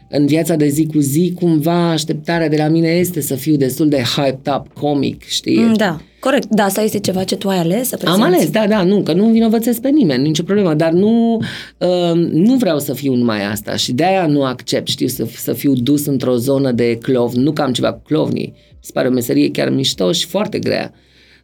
în 0.09 0.27
viața 0.27 0.55
de 0.55 0.69
zi 0.69 0.87
cu 0.87 0.99
zi, 0.99 1.33
cumva 1.41 1.91
așteptarea 1.91 2.49
de 2.49 2.57
la 2.57 2.69
mine 2.69 2.89
este 2.89 3.21
să 3.21 3.35
fiu 3.35 3.57
destul 3.57 3.89
de 3.89 4.03
hyped 4.17 4.55
up, 4.57 4.73
comic, 4.73 5.25
știi? 5.25 5.59
Mm, 5.59 5.75
Da, 5.75 6.01
corect. 6.21 6.47
Da, 6.47 6.65
asta 6.65 6.81
este 6.81 6.99
ceva 7.01 7.25
ce 7.25 7.37
tu 7.37 7.49
ai 7.49 7.59
ales 7.59 7.89
să 7.89 7.97
prezinți. 7.97 8.23
Am 8.23 8.33
ales, 8.33 8.51
da, 8.51 8.67
da, 8.67 8.83
nu, 8.83 9.03
că 9.03 9.13
nu 9.13 9.27
învinovățesc 9.27 9.81
pe 9.81 9.89
nimeni, 9.89 10.23
nicio 10.23 10.43
problemă, 10.43 10.75
dar 10.75 10.93
nu, 10.93 11.37
uh, 11.79 12.13
nu 12.31 12.55
vreau 12.55 12.79
să 12.79 12.93
fiu 12.93 13.15
numai 13.15 13.45
asta 13.51 13.77
și 13.77 13.93
de-aia 13.93 14.27
nu 14.27 14.45
accept, 14.45 14.89
știu, 14.89 15.07
să, 15.07 15.27
să 15.37 15.53
fiu 15.53 15.73
dus 15.73 16.07
într-o 16.07 16.37
zonă 16.37 16.73
de 16.73 16.99
clov, 17.03 17.33
nu 17.33 17.53
că 17.53 17.63
am 17.63 17.73
ceva 17.73 17.93
cu 17.93 18.03
clovnii, 18.05 18.53
mi 18.71 18.79
se 18.81 18.91
pare 18.93 19.09
o 19.09 19.11
meserie 19.11 19.51
chiar 19.51 19.71
mișto 19.71 20.13
și 20.13 20.27
foarte 20.27 20.59
grea, 20.59 20.93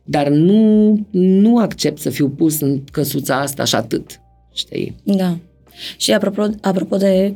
dar 0.05 0.29
nu, 0.29 0.99
nu 1.11 1.59
accept 1.59 1.99
să 2.01 2.11
fiu 2.11 2.29
pus 2.29 2.61
în 2.61 2.81
căsuța 2.93 3.41
asta 3.41 3.65
și 3.65 3.75
atât, 3.75 4.21
știi? 4.55 4.97
Da. 5.03 5.37
Și 5.97 6.13
apropo, 6.13 6.47
apropo 6.61 6.97
de 6.97 7.35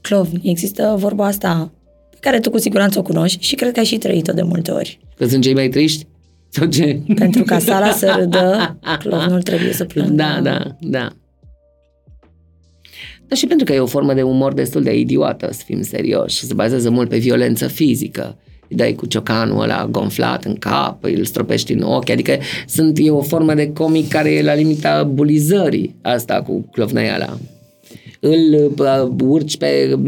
clovni, 0.00 0.40
există 0.44 0.94
vorba 0.98 1.26
asta 1.26 1.70
pe 2.10 2.16
care 2.20 2.40
tu 2.40 2.50
cu 2.50 2.58
siguranță 2.58 2.98
o 2.98 3.02
cunoști 3.02 3.44
și 3.44 3.54
cred 3.54 3.72
că 3.72 3.78
ai 3.78 3.84
și 3.84 3.98
trăit-o 3.98 4.32
de 4.32 4.42
multe 4.42 4.70
ori. 4.70 5.00
Că 5.16 5.26
sunt 5.26 5.42
cei 5.42 5.54
mai 5.54 5.68
triști? 5.68 6.06
Sau 6.48 6.66
ce? 6.66 7.00
Pentru 7.14 7.42
ca 7.42 7.58
sala 7.58 7.90
să 7.90 8.14
râdă, 8.18 8.78
clovnul 8.98 9.42
trebuie 9.42 9.72
să 9.72 9.84
plângă. 9.84 10.12
Da, 10.12 10.40
da, 10.42 10.76
da. 10.80 11.08
dar 13.26 13.38
și 13.38 13.46
pentru 13.46 13.66
că 13.66 13.72
e 13.72 13.78
o 13.78 13.86
formă 13.86 14.14
de 14.14 14.22
umor 14.22 14.52
destul 14.52 14.82
de 14.82 14.98
idiotă, 14.98 15.48
să 15.52 15.62
fim 15.64 15.82
serioși, 15.82 16.44
se 16.44 16.54
bazează 16.54 16.90
mult 16.90 17.08
pe 17.08 17.18
violență 17.18 17.66
fizică. 17.66 18.36
Îi 18.68 18.76
dai 18.76 18.92
cu 18.92 19.06
ciocanul 19.06 19.62
ăla 19.62 19.86
gonflat 19.86 20.44
în 20.44 20.54
cap, 20.54 21.04
îl 21.04 21.24
stropești 21.24 21.72
în 21.72 21.82
ochi, 21.82 22.10
adică 22.10 22.38
sunt, 22.66 22.98
e 22.98 23.10
o 23.10 23.22
formă 23.22 23.54
de 23.54 23.72
comic 23.72 24.08
care 24.08 24.30
e 24.30 24.42
la 24.42 24.54
limita 24.54 25.02
bulizării, 25.04 25.94
asta 26.02 26.42
cu 26.42 26.68
clovneiala. 26.72 27.38
Îl 28.20 28.72
uh, 28.78 29.26
urci 29.26 29.56
pe 29.56 29.98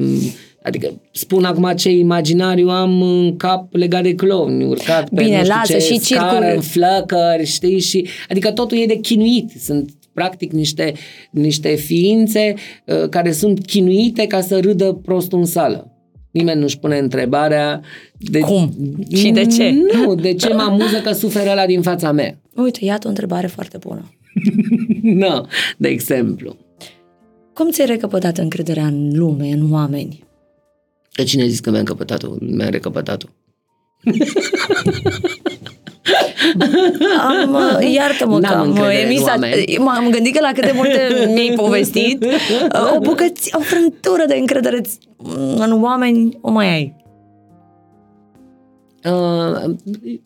Adică 0.63 1.01
spun 1.13 1.45
acum 1.45 1.73
ce 1.77 1.91
imaginariu 1.91 2.69
am 2.69 3.03
în 3.03 3.37
cap 3.37 3.75
legat 3.75 4.03
de 4.03 4.15
clovni, 4.15 4.65
urcat 4.65 5.09
pe 5.09 5.23
Bine, 5.23 5.37
nu 5.37 5.43
știu 5.43 5.55
lasă 5.57 5.73
ce 5.73 5.79
și 5.79 5.99
scară, 6.01 6.31
circul- 6.31 6.55
în 6.55 6.61
flăcări, 6.61 7.45
știi? 7.45 7.79
Și, 7.79 8.07
adică 8.29 8.51
totul 8.53 8.79
e 8.79 8.87
de 8.87 8.99
chinuit. 8.99 9.51
Sunt 9.61 9.91
practic 10.13 10.53
niște, 10.53 10.93
niște 11.31 11.75
ființe 11.75 12.55
uh, 12.87 13.09
care 13.09 13.33
sunt 13.33 13.67
chinuite 13.67 14.27
ca 14.27 14.41
să 14.41 14.61
râdă 14.61 14.93
prostul 14.93 15.39
în 15.39 15.45
sală. 15.45 15.91
Nimeni 16.31 16.61
nu-și 16.61 16.79
pune 16.79 16.99
întrebarea 16.99 17.81
de, 18.19 18.39
Cum? 18.39 18.73
Și 19.15 19.31
de 19.31 19.47
ce? 19.47 19.75
Nu, 19.93 20.15
de 20.15 20.35
ce 20.35 20.53
mă 20.53 20.63
amuză 20.63 21.01
că 21.03 21.13
suferă 21.13 21.53
la 21.55 21.67
din 21.67 21.83
fața 21.83 22.13
mea. 22.13 22.41
Uite, 22.57 22.85
iată 22.85 23.07
o 23.07 23.09
întrebare 23.09 23.47
foarte 23.47 23.79
bună. 23.79 24.15
nu, 25.23 25.47
de 25.77 25.89
exemplu. 25.89 26.57
Cum 27.55 27.71
ți-ai 27.71 27.87
recăpătat 27.87 28.39
încrederea 28.39 28.87
în 28.87 29.11
lume, 29.19 29.49
în 29.53 29.73
oameni? 29.73 30.25
Că 31.13 31.23
cine 31.23 31.43
a 31.43 31.47
zis 31.47 31.61
că 31.61 31.71
mi-am 31.71 31.85
căpătat-o? 31.85 32.29
Mi-am 32.41 32.71
recăpătat-o. 32.71 33.27
Am, 37.21 37.55
uh, 37.55 37.93
iartă-mă 37.93 38.39
că 38.39 38.47
N-am 38.47 38.59
am 38.61 38.67
încredere 38.69 39.01
în 39.03 39.07
emis... 39.07 39.21
a- 39.21 39.25
oameni. 39.31 39.77
M-am 39.79 40.11
gândit 40.11 40.35
că 40.35 40.41
la 40.41 40.53
câte 40.55 40.73
multe 40.75 41.31
mi-ai 41.35 41.53
povestit, 41.63 42.25
uh, 42.25 42.95
o 42.97 42.99
bucăți, 42.99 43.51
o 43.57 43.61
frântură 43.61 44.25
de 44.29 44.35
încredere 44.35 44.81
în 45.57 45.83
oameni 45.83 46.39
o 46.41 46.51
mai 46.51 46.69
ai. 46.73 47.00
Uh, 49.05 49.75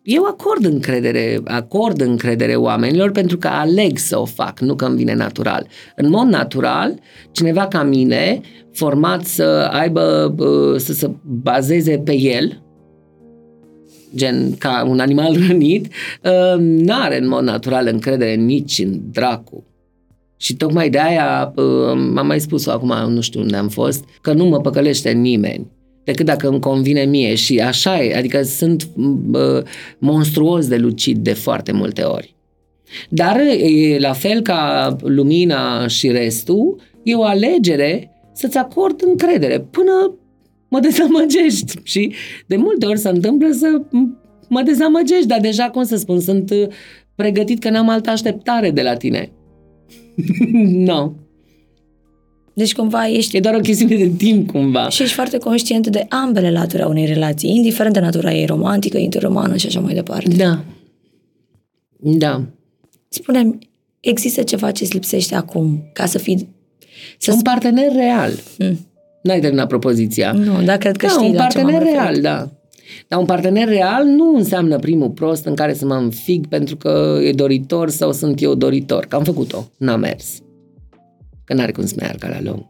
eu 0.02 0.24
acord 0.24 0.64
încredere, 0.64 1.40
acord 1.44 2.00
încredere 2.00 2.54
oamenilor 2.54 3.10
pentru 3.10 3.36
că 3.38 3.48
aleg 3.48 3.98
să 3.98 4.18
o 4.18 4.24
fac, 4.24 4.60
nu 4.60 4.74
că 4.74 4.84
îmi 4.84 4.96
vine 4.96 5.14
natural. 5.14 5.66
În 5.96 6.08
mod 6.08 6.26
natural, 6.26 6.94
cineva 7.32 7.66
ca 7.66 7.82
mine, 7.82 8.40
format 8.72 9.24
să 9.24 9.68
aibă, 9.72 10.34
uh, 10.38 10.76
să 10.76 10.92
se 10.92 11.10
bazeze 11.22 11.98
pe 11.98 12.18
el, 12.18 12.62
gen 14.14 14.54
ca 14.58 14.84
un 14.88 14.98
animal 14.98 15.36
rănit, 15.48 15.86
uh, 16.22 16.58
n-are 16.58 17.18
în 17.20 17.28
mod 17.28 17.42
natural 17.42 17.86
încredere 17.86 18.34
nici 18.34 18.78
în 18.78 19.00
dracu. 19.10 19.64
Și 20.36 20.56
tocmai 20.56 20.90
de 20.90 20.98
aia 21.00 21.52
uh, 21.56 21.90
am 22.16 22.26
mai 22.26 22.40
spus-o 22.40 22.70
acum, 22.70 23.12
nu 23.12 23.20
știu 23.20 23.40
unde 23.40 23.56
am 23.56 23.68
fost, 23.68 24.04
că 24.20 24.32
nu 24.32 24.44
mă 24.44 24.60
păcălește 24.60 25.10
nimeni 25.10 25.72
decât 26.04 26.26
dacă 26.26 26.48
îmi 26.48 26.60
convine 26.60 27.04
mie 27.04 27.34
și 27.34 27.58
așa 27.58 28.02
e, 28.02 28.16
adică 28.16 28.42
sunt 28.42 28.88
uh, 29.32 29.62
monstruos 29.98 30.66
de 30.66 30.76
lucid 30.76 31.18
de 31.18 31.32
foarte 31.32 31.72
multe 31.72 32.02
ori. 32.02 32.34
Dar 33.08 33.40
e 33.60 33.98
la 33.98 34.12
fel 34.12 34.40
ca 34.40 34.96
lumina 35.02 35.86
și 35.86 36.08
restul, 36.08 36.80
e 37.02 37.14
o 37.14 37.22
alegere 37.22 38.10
să-ți 38.32 38.58
acord 38.58 39.02
încredere 39.06 39.60
până 39.60 40.14
mă 40.68 40.80
dezamăgești 40.80 41.78
și 41.82 42.12
de 42.46 42.56
multe 42.56 42.86
ori 42.86 42.98
se 42.98 43.08
întâmplă 43.08 43.50
să 43.50 43.80
mă 44.48 44.62
dezamăgești, 44.62 45.26
dar 45.26 45.40
deja, 45.40 45.70
cum 45.70 45.84
să 45.84 45.96
spun, 45.96 46.20
sunt 46.20 46.50
uh, 46.50 46.66
pregătit 47.14 47.60
că 47.60 47.70
n-am 47.70 47.88
altă 47.88 48.10
așteptare 48.10 48.70
de 48.70 48.82
la 48.82 48.94
tine. 48.94 49.32
nu. 50.54 50.92
No. 50.92 51.12
Deci 52.54 52.74
cumva 52.74 53.08
ești 53.08 53.36
E 53.36 53.40
doar 53.40 53.54
o 53.54 53.58
chestiune 53.58 53.96
de 53.96 54.10
timp, 54.16 54.50
cumva. 54.50 54.88
și 54.88 55.02
ești 55.02 55.14
foarte 55.14 55.38
conștient 55.38 55.86
de 55.86 56.06
ambele 56.08 56.50
laturi 56.50 56.82
a 56.82 56.86
unei 56.86 57.06
relații, 57.06 57.54
indiferent 57.54 57.94
de 57.94 58.00
natura 58.00 58.32
ei 58.32 58.46
romantică, 58.46 58.98
interomană 58.98 59.56
și 59.56 59.66
așa 59.66 59.80
mai 59.80 59.94
departe. 59.94 60.34
Da. 60.36 60.64
Da. 61.96 62.42
Spune 63.08 63.58
există 64.00 64.42
ceva 64.42 64.70
ce 64.70 64.82
îți 64.82 64.92
lipsește 64.92 65.34
acum 65.34 65.90
ca 65.92 66.06
să 66.06 66.18
fii... 66.18 66.48
Să 67.18 67.32
Un 67.32 67.42
partener 67.42 67.92
real. 67.92 68.32
Mm. 68.58 68.78
N-ai 69.22 69.40
terminat 69.40 69.68
propoziția. 69.68 70.32
Nu, 70.32 70.62
dar 70.62 70.76
cred 70.76 70.96
că 70.96 71.06
da, 71.06 71.12
știi 71.12 71.28
un 71.28 71.34
la 71.34 71.46
ce 71.46 71.58
m-am 71.58 71.70
partener 71.70 71.82
referit. 71.82 72.00
real, 72.00 72.20
da. 72.20 72.50
Dar 73.08 73.18
un 73.18 73.24
partener 73.24 73.68
real 73.68 74.04
nu 74.04 74.36
înseamnă 74.36 74.78
primul 74.78 75.10
prost 75.10 75.44
în 75.44 75.54
care 75.54 75.74
să 75.74 75.86
mă 75.86 75.94
înfig 75.94 76.46
pentru 76.46 76.76
că 76.76 77.20
e 77.22 77.32
doritor 77.32 77.90
sau 77.90 78.12
sunt 78.12 78.42
eu 78.42 78.54
doritor. 78.54 79.04
Că 79.06 79.16
am 79.16 79.24
făcut-o. 79.24 79.70
N-a 79.76 79.96
mers. 79.96 80.42
Că 81.44 81.54
n-are 81.54 81.72
cum 81.72 81.86
să 81.86 81.94
meargă 81.98 82.28
la 82.28 82.40
lung. 82.40 82.66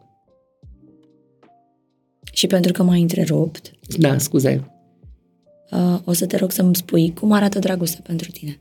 Și 2.32 2.46
pentru 2.46 2.72
că 2.72 2.82
m-ai 2.82 3.00
întrerupt, 3.00 3.70
Da, 3.98 4.18
scuze. 4.18 4.70
uh, 5.70 5.98
o 6.04 6.12
să 6.12 6.26
te 6.26 6.36
rog 6.36 6.50
să-mi 6.50 6.76
spui 6.76 7.12
cum 7.12 7.32
arată 7.32 7.58
dragostea 7.58 8.00
pentru 8.06 8.30
tine. 8.30 8.58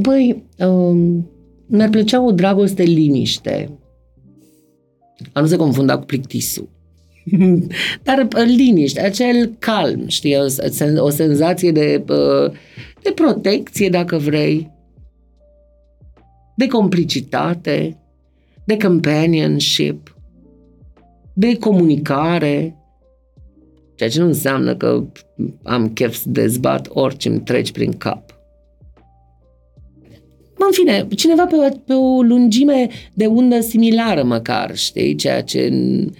Băi, 0.00 0.44
um, 0.58 1.30
mi-ar 1.66 1.88
plăcea 1.88 2.22
o 2.24 2.30
dragoste 2.32 2.82
liniște. 2.82 3.78
A 5.32 5.40
nu 5.40 5.46
se 5.46 5.56
confunda 5.56 5.98
cu 5.98 6.04
plictisul. 6.04 6.68
Dar 8.02 8.18
uh, 8.36 8.44
liniște, 8.56 9.00
acel 9.00 9.54
calm, 9.58 10.06
știi, 10.08 10.36
o, 10.36 10.46
sen- 10.68 10.98
o 10.98 11.08
senzație 11.10 11.70
de, 11.72 12.04
uh, 12.08 12.52
de 13.02 13.12
protecție, 13.12 13.88
dacă 13.88 14.16
vrei, 14.16 14.70
de 16.56 16.66
complicitate, 16.66 17.98
de 18.64 18.76
companionship, 18.76 20.16
de 21.32 21.56
comunicare, 21.56 22.76
ceea 23.94 24.10
ce 24.10 24.20
nu 24.20 24.26
înseamnă 24.26 24.76
că 24.76 25.04
am 25.62 25.88
chef 25.88 26.14
să 26.14 26.28
dezbat 26.28 26.88
orice 26.90 27.28
îmi 27.28 27.40
treci 27.40 27.72
prin 27.72 27.92
cap. 27.92 28.38
Mă, 30.56 30.64
în 30.64 30.72
fine, 30.72 31.06
cineva 31.16 31.46
pe 31.46 31.54
o, 31.54 31.78
pe 31.84 31.92
o 31.92 32.22
lungime 32.22 32.88
de 33.14 33.26
undă 33.26 33.60
similară 33.60 34.22
măcar, 34.22 34.76
știi, 34.76 35.14
ceea 35.14 35.42
ce 35.42 35.68
n- 35.68 36.10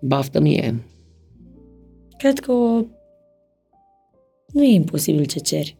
baftă 0.00 0.40
mie. 0.40 0.74
Cred 2.18 2.38
că 2.38 2.52
o... 2.52 2.84
nu 4.52 4.62
e 4.62 4.72
imposibil 4.72 5.26
ce 5.26 5.40
ceri. 5.40 5.76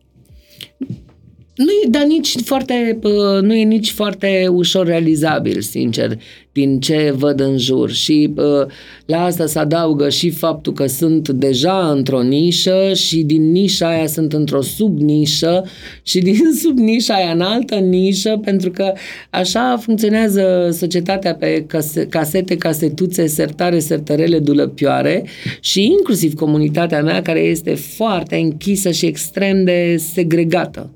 Nu 1.61 1.71
e, 1.85 1.89
dar 1.89 2.05
nici 2.05 2.35
foarte, 2.45 2.99
uh, 3.03 3.43
nu 3.43 3.55
e 3.55 3.63
nici 3.63 3.91
foarte 3.91 4.47
ușor 4.51 4.87
realizabil, 4.87 5.61
sincer, 5.61 6.19
din 6.53 6.81
ce 6.81 7.15
văd 7.17 7.41
în 7.41 7.59
jur. 7.59 7.91
Și 7.91 8.33
uh, 8.37 8.67
la 9.07 9.25
asta 9.25 9.47
se 9.47 9.59
adaugă 9.59 10.09
și 10.09 10.31
faptul 10.31 10.73
că 10.73 10.87
sunt 10.87 11.29
deja 11.29 11.91
într-o 11.91 12.23
nișă 12.23 12.93
și 12.95 13.23
din 13.23 13.51
nișa 13.51 13.89
aia 13.89 14.07
sunt 14.07 14.33
într-o 14.33 14.63
subnișă 14.63 15.65
și 16.03 16.19
din 16.19 16.39
subnișa 16.63 17.15
aia 17.15 17.31
în 17.31 17.41
altă 17.41 17.75
nișă, 17.75 18.41
pentru 18.45 18.71
că 18.71 18.93
așa 19.31 19.79
funcționează 19.81 20.69
societatea 20.73 21.35
pe 21.35 21.65
case- 21.67 22.07
casete, 22.07 22.57
casetuțe, 22.57 23.27
sertare, 23.27 23.79
sertărele, 23.79 24.39
dulăpioare 24.39 25.25
și 25.61 25.85
inclusiv 25.85 26.35
comunitatea 26.35 27.03
mea 27.03 27.23
care 27.23 27.41
este 27.41 27.75
foarte 27.75 28.37
închisă 28.37 28.91
și 28.91 29.07
extrem 29.07 29.65
de 29.65 29.97
segregată. 30.13 30.91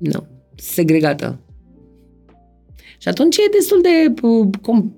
Nu. 0.00 0.26
Segregată. 0.54 1.38
Și 2.98 3.08
atunci 3.08 3.36
e 3.36 3.50
destul 3.52 3.80
de 3.82 4.26
uh, 4.26 4.48
com- 4.58 4.90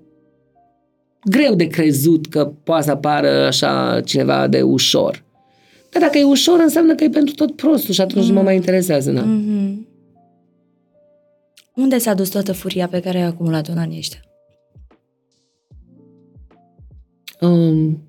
greu 1.24 1.54
de 1.54 1.66
crezut 1.66 2.26
că 2.26 2.52
poate 2.64 2.84
să 2.84 2.90
apară 2.90 3.46
așa 3.46 4.00
cineva 4.04 4.46
de 4.48 4.62
ușor. 4.62 5.24
Dar 5.90 6.02
dacă 6.02 6.18
e 6.18 6.24
ușor, 6.24 6.58
înseamnă 6.58 6.94
că 6.94 7.04
e 7.04 7.08
pentru 7.08 7.34
tot 7.34 7.56
prostul 7.56 7.94
și 7.94 8.00
atunci 8.00 8.26
nu 8.26 8.32
mă 8.32 8.42
mai 8.42 8.54
interesează. 8.54 9.10
Na. 9.10 9.22
Mm-hmm. 9.22 9.90
Unde 11.74 11.98
s-a 11.98 12.14
dus 12.14 12.28
toată 12.28 12.52
furia 12.52 12.88
pe 12.88 13.00
care 13.00 13.18
ai 13.18 13.24
acumulat-o 13.24 13.72
în 13.72 13.78
anii 13.78 13.98
ăștia? 13.98 14.20
Um, 17.40 18.06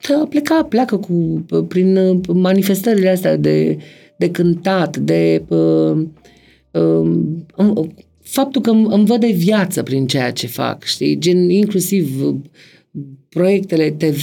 că 0.00 0.26
pleca, 0.28 0.64
pleacă 0.64 0.96
cu, 0.96 1.44
prin 1.68 1.96
uh, 1.96 2.20
manifestările 2.34 3.08
astea 3.08 3.36
de, 3.36 3.78
de 4.18 4.30
cântat, 4.30 4.96
de 4.96 5.42
uh, 5.48 5.96
uh, 6.72 7.88
faptul 8.22 8.62
că 8.62 8.70
îmi, 8.70 8.86
îmi 8.90 9.06
văd 9.06 9.20
de 9.20 9.32
viață 9.36 9.82
prin 9.82 10.06
ceea 10.06 10.32
ce 10.32 10.46
fac, 10.46 10.84
știi? 10.84 11.18
Gen, 11.18 11.50
inclusiv 11.50 12.24
uh, 12.24 12.34
proiectele 13.28 13.90
TV. 13.90 14.22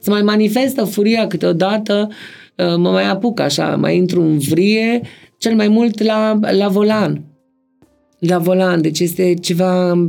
Se 0.00 0.10
mai 0.10 0.22
manifestă 0.22 0.84
furia 0.84 1.26
câteodată, 1.26 2.08
uh, 2.56 2.74
mă 2.76 2.90
mai 2.90 3.08
apuc 3.08 3.40
așa, 3.40 3.76
mai 3.76 3.96
intru 3.96 4.22
în 4.22 4.38
vrie, 4.38 5.00
cel 5.38 5.54
mai 5.54 5.68
mult 5.68 6.02
la, 6.02 6.38
la 6.50 6.68
volan. 6.68 7.24
La 8.18 8.38
volan, 8.38 8.80
deci 8.80 9.00
este 9.00 9.34
ceva... 9.34 10.04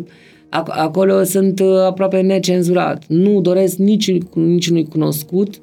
Ac- 0.49 0.75
acolo 0.75 1.23
sunt 1.23 1.59
uh, 1.59 1.77
aproape 1.85 2.21
necenzurat. 2.21 3.03
Nu 3.07 3.41
doresc 3.41 3.77
nici, 3.77 4.17
niciunui 4.33 4.85
cunoscut 4.85 5.61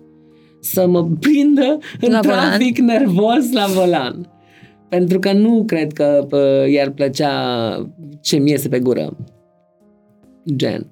să 0.72 0.86
mă 0.86 1.09
prindă 1.20 1.78
în 2.01 2.10
La 2.10 2.20
trafic 2.20 2.78
nervos 2.78 3.52
la 3.52 3.66
volan. 3.66 4.30
Pentru 4.88 5.18
că 5.18 5.32
nu 5.32 5.64
cred 5.64 5.93
că 5.93 6.26
uh, 6.30 6.72
i-ar 6.72 6.90
plăcea 6.90 7.32
ce 8.20 8.36
mi 8.36 8.51
iese 8.51 8.68
pe 8.68 8.78
gură. 8.78 9.16
Gen. 10.56 10.86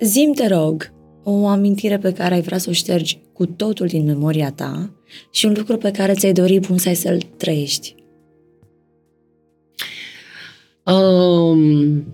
Zim, 0.00 0.32
te 0.32 0.46
rog, 0.46 0.92
o 1.22 1.46
amintire 1.46 1.98
pe 1.98 2.12
care 2.12 2.34
ai 2.34 2.40
vrea 2.40 2.58
să 2.58 2.70
o 2.70 2.72
ștergi 2.72 3.18
cu 3.32 3.46
totul 3.46 3.86
din 3.86 4.04
memoria 4.04 4.50
ta 4.50 4.90
și 5.30 5.46
un 5.46 5.54
lucru 5.56 5.76
pe 5.76 5.90
care 5.90 6.12
ți-ai 6.12 6.32
dori 6.32 6.58
bun 6.58 6.78
să 6.78 6.90
să-l 6.94 7.20
trăiești. 7.36 7.94
Um, 10.84 12.04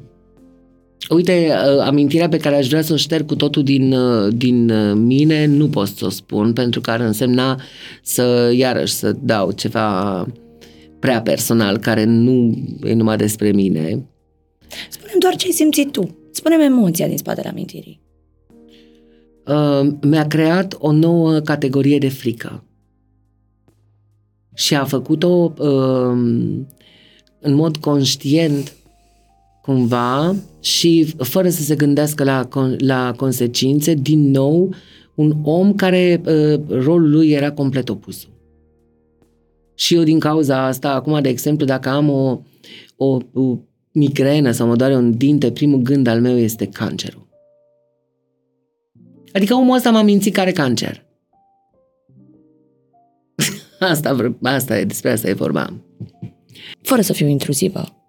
uite, 1.08 1.50
uh, 1.50 1.82
amintirea 1.84 2.28
pe 2.28 2.36
care 2.36 2.56
aș 2.56 2.68
vrea 2.68 2.82
să 2.82 2.92
o 2.92 2.96
șterg 2.96 3.26
cu 3.26 3.36
totul 3.36 3.62
din, 3.62 3.92
uh, 3.92 4.32
din 4.34 4.70
uh, 4.70 4.94
mine, 4.94 5.46
nu 5.46 5.68
pot 5.68 5.86
să 5.86 6.04
o 6.04 6.08
spun, 6.08 6.52
pentru 6.52 6.80
că 6.80 6.90
ar 6.90 7.00
însemna 7.00 7.60
să, 8.02 8.52
iarăși, 8.54 8.92
să 8.92 9.12
dau 9.12 9.50
ceva 9.50 10.26
prea 10.98 11.22
personal, 11.22 11.78
care 11.78 12.04
nu 12.04 12.54
e 12.82 12.92
numai 12.94 13.16
despre 13.16 13.50
mine. 13.52 14.06
spune 14.90 15.12
doar 15.18 15.36
ce 15.36 15.46
ai 15.46 15.52
simțit 15.52 15.92
tu. 15.92 16.16
spune 16.30 16.64
emoția 16.64 17.08
din 17.08 17.18
spatele 17.18 17.48
amintirii. 17.48 18.00
Uh, 19.46 19.88
mi-a 20.02 20.26
creat 20.26 20.76
o 20.78 20.92
nouă 20.92 21.38
categorie 21.38 21.98
de 21.98 22.08
frică. 22.08 22.64
Și 24.54 24.74
a 24.74 24.84
făcut-o 24.84 25.52
uh, 25.58 26.16
în 27.40 27.54
mod 27.54 27.76
conștient 27.76 28.76
cumva 29.66 30.34
și 30.60 31.14
fără 31.18 31.48
să 31.48 31.62
se 31.62 31.74
gândească 31.74 32.24
la, 32.24 32.48
la 32.78 33.14
consecințe, 33.16 33.94
din 33.94 34.30
nou, 34.30 34.74
un 35.14 35.36
om 35.42 35.74
care 35.74 36.20
uh, 36.26 36.60
rolul 36.68 37.10
lui 37.10 37.30
era 37.30 37.52
complet 37.52 37.88
opus. 37.88 38.28
Și 39.74 39.94
eu 39.94 40.02
din 40.02 40.18
cauza 40.18 40.66
asta, 40.66 40.94
acum, 40.94 41.22
de 41.22 41.28
exemplu, 41.28 41.66
dacă 41.66 41.88
am 41.88 42.10
o, 42.10 42.40
o, 42.96 43.18
o 43.32 43.58
migrenă 43.92 44.50
sau 44.50 44.66
mă 44.66 44.76
doare 44.76 44.96
un 44.96 45.16
dinte, 45.16 45.52
primul 45.52 45.78
gând 45.78 46.06
al 46.06 46.20
meu 46.20 46.36
este 46.36 46.66
cancerul. 46.66 47.26
Adică 49.32 49.54
omul 49.54 49.76
ăsta 49.76 49.90
m-a 49.90 50.02
mințit 50.02 50.34
că 50.34 50.40
are 50.40 50.52
cancer. 50.52 51.06
asta, 53.80 54.34
asta 54.42 54.78
e, 54.78 54.84
despre 54.84 55.10
asta 55.10 55.28
e 55.28 55.32
vorba. 55.32 55.74
Fără 56.82 57.00
să 57.00 57.12
fiu 57.12 57.26
intruzivă. 57.26 58.05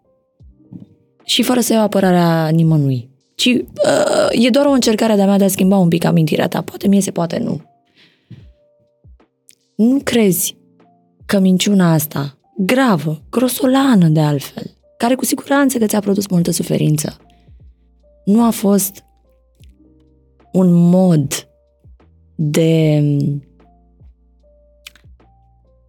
Și 1.27 1.43
fără 1.43 1.59
să 1.59 1.73
iau 1.73 1.83
apărarea 1.83 2.47
nimănui. 2.47 3.09
Ci 3.35 3.45
uh, 3.45 4.45
e 4.45 4.49
doar 4.49 4.65
o 4.65 4.71
încercare 4.71 5.15
de-a 5.15 5.25
mea 5.25 5.37
de 5.37 5.43
a 5.43 5.47
schimba 5.47 5.77
un 5.77 5.87
pic 5.87 6.03
amintirea 6.03 6.47
ta. 6.47 6.61
Poate 6.61 6.87
mie 6.87 7.01
se 7.01 7.11
poate 7.11 7.37
nu. 7.37 7.61
Nu 9.75 9.99
crezi 10.03 10.57
că 11.25 11.39
minciuna 11.39 11.93
asta, 11.93 12.37
gravă, 12.57 13.21
grosolană 13.29 14.07
de 14.07 14.19
altfel, 14.19 14.75
care 14.97 15.15
cu 15.15 15.25
siguranță 15.25 15.77
că 15.77 15.85
ți-a 15.85 15.99
produs 15.99 16.27
multă 16.27 16.51
suferință, 16.51 17.17
nu 18.25 18.43
a 18.43 18.49
fost 18.49 19.03
un 20.51 20.73
mod 20.73 21.47
de 22.35 23.01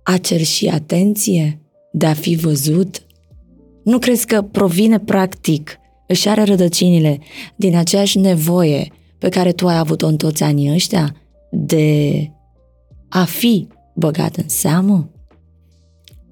a 0.02 0.16
cerși 0.16 0.68
atenție, 0.68 1.60
de 1.92 2.06
a 2.06 2.14
fi 2.14 2.36
văzut? 2.36 3.06
Nu 3.88 3.98
crezi 3.98 4.26
că 4.26 4.42
provine 4.42 4.98
practic, 4.98 5.78
își 6.06 6.28
are 6.28 6.42
rădăcinile 6.42 7.18
din 7.56 7.76
aceeași 7.76 8.18
nevoie 8.18 8.92
pe 9.18 9.28
care 9.28 9.52
tu 9.52 9.66
ai 9.66 9.78
avut-o 9.78 10.06
în 10.06 10.16
toți 10.16 10.42
anii 10.42 10.72
ăștia 10.72 11.16
de 11.50 12.30
a 13.08 13.24
fi 13.24 13.68
băgat 13.94 14.36
în 14.36 14.48
seamă? 14.48 15.10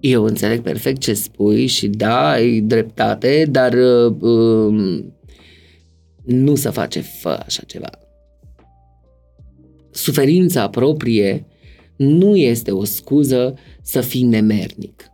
Eu 0.00 0.24
înțeleg 0.24 0.62
perfect 0.62 1.00
ce 1.00 1.14
spui 1.14 1.66
și 1.66 1.88
da, 1.88 2.30
ai 2.30 2.60
dreptate, 2.60 3.46
dar 3.50 3.72
uh, 3.72 4.16
um, 4.20 5.14
nu 6.24 6.54
se 6.54 6.70
face 6.70 7.00
fă 7.00 7.42
așa 7.44 7.62
ceva. 7.66 7.90
Suferința 9.90 10.68
proprie 10.68 11.46
nu 11.96 12.36
este 12.36 12.70
o 12.70 12.84
scuză 12.84 13.54
să 13.82 14.00
fii 14.00 14.22
nemernic. 14.22 15.10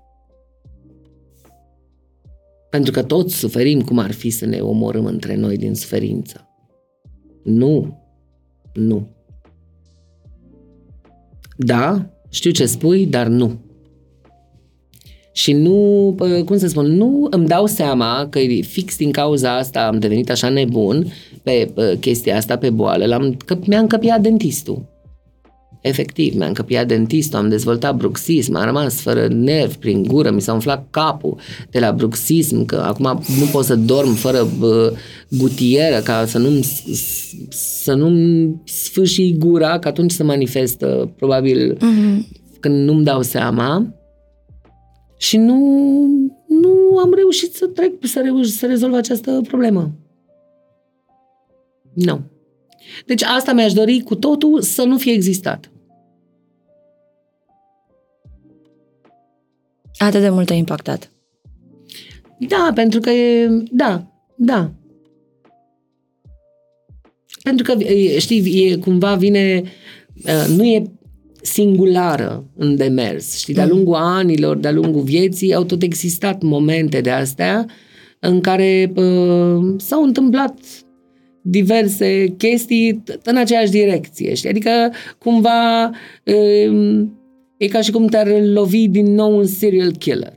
Pentru 2.73 2.93
că 2.93 3.03
toți 3.03 3.35
suferim 3.35 3.81
cum 3.81 3.99
ar 3.99 4.13
fi 4.13 4.31
să 4.31 4.47
ne 4.47 4.59
omorâm 4.59 5.05
între 5.05 5.37
noi 5.37 5.57
din 5.57 5.75
suferință. 5.75 6.49
Nu. 7.45 7.99
Nu. 8.75 9.09
Da, 11.57 12.11
știu 12.29 12.51
ce 12.51 12.67
spui, 12.67 13.07
dar 13.07 13.27
nu. 13.27 13.61
Și 15.33 15.53
nu, 15.53 16.15
cum 16.45 16.59
să 16.59 16.67
spun, 16.67 16.87
nu 16.87 17.27
îmi 17.31 17.47
dau 17.47 17.67
seama 17.67 18.27
că 18.31 18.39
fix 18.61 18.97
din 18.97 19.11
cauza 19.11 19.57
asta 19.57 19.87
am 19.87 19.99
devenit 19.99 20.31
așa 20.31 20.49
nebun 20.49 21.13
pe 21.43 21.73
chestia 22.01 22.37
asta, 22.37 22.59
pe 22.59 22.71
boală, 22.71 23.07
l-am, 23.07 23.37
că 23.45 23.59
mi-a 23.67 23.79
încăpiat 23.79 24.21
dentistul. 24.21 24.92
Efectiv, 25.83 26.35
mi-a 26.35 26.47
încăpiat 26.47 26.87
dentistul, 26.87 27.39
am 27.39 27.49
dezvoltat 27.49 27.97
bruxism, 27.97 28.55
am 28.55 28.65
rămas 28.65 29.01
fără 29.01 29.29
nervi 29.29 29.77
prin 29.77 30.03
gură, 30.03 30.31
mi 30.31 30.41
s-a 30.41 30.53
umflat 30.53 30.87
capul 30.91 31.39
de 31.71 31.79
la 31.79 31.93
bruxism, 31.93 32.65
că 32.65 32.77
acum 32.77 33.23
nu 33.39 33.47
pot 33.53 33.65
să 33.65 33.77
dorm 33.77 34.15
fără 34.15 34.49
uh, 34.61 34.93
gutieră 35.29 36.01
ca 36.01 36.27
să 36.27 36.39
nu-mi, 36.39 36.63
să 37.83 37.95
nu-mi 37.95 38.61
sfârși 38.65 39.33
gura, 39.33 39.79
că 39.79 39.89
atunci 39.89 40.11
se 40.11 40.23
manifestă 40.23 41.13
probabil 41.17 41.77
uh-huh. 41.77 42.39
când 42.61 42.89
nu-mi 42.89 43.05
dau 43.05 43.23
seama 43.23 43.95
și 45.17 45.37
nu, 45.37 45.57
nu 46.47 46.99
am 46.99 47.15
reușit 47.15 47.55
să 47.55 47.67
trec, 47.67 47.93
să, 48.01 48.21
reuș- 48.21 48.57
să 48.57 48.67
rezolv 48.67 48.95
această 48.95 49.41
problemă. 49.49 49.91
Nu. 51.93 52.21
Deci 53.07 53.23
asta 53.23 53.53
mi-aș 53.53 53.73
dori 53.73 54.01
cu 54.01 54.15
totul 54.15 54.61
să 54.61 54.83
nu 54.83 54.99
fie 54.99 55.13
existat. 55.13 55.72
Atât 60.03 60.21
de 60.21 60.29
mult 60.29 60.51
a 60.51 60.55
impactat. 60.55 61.11
Da, 62.39 62.71
pentru 62.75 63.01
că 63.01 63.11
e... 63.11 63.49
Da, 63.71 64.07
da. 64.37 64.73
Pentru 67.43 67.65
că, 67.65 67.79
știi, 68.19 68.71
e, 68.71 68.77
cumva 68.77 69.15
vine... 69.15 69.63
Nu 70.57 70.65
e 70.65 70.83
singulară 71.43 72.45
în 72.57 72.77
demers. 72.77 73.39
Știi, 73.39 73.55
de-a 73.55 73.65
mm. 73.65 73.71
lungul 73.71 73.95
anilor, 73.95 74.57
de-a 74.57 74.73
lungul 74.73 75.03
vieții, 75.03 75.55
au 75.55 75.65
tot 75.65 75.83
existat 75.83 76.43
momente 76.43 77.01
de 77.01 77.11
astea 77.11 77.67
în 78.21 78.41
care 78.41 78.93
uh, 78.95 79.75
s-au 79.77 80.03
întâmplat 80.03 80.59
diverse 81.43 82.35
chestii 82.39 83.03
în 83.25 83.37
aceeași 83.37 83.71
direcție. 83.71 84.35
Știi? 84.35 84.49
Adică, 84.49 84.71
cumva, 85.19 85.91
uh, 86.25 87.05
E 87.63 87.67
ca 87.67 87.81
și 87.81 87.91
cum 87.91 88.07
te-ar 88.07 88.41
lovi 88.41 88.89
din 88.89 89.15
nou 89.15 89.37
un 89.37 89.47
serial 89.47 89.93
killer. 89.93 90.35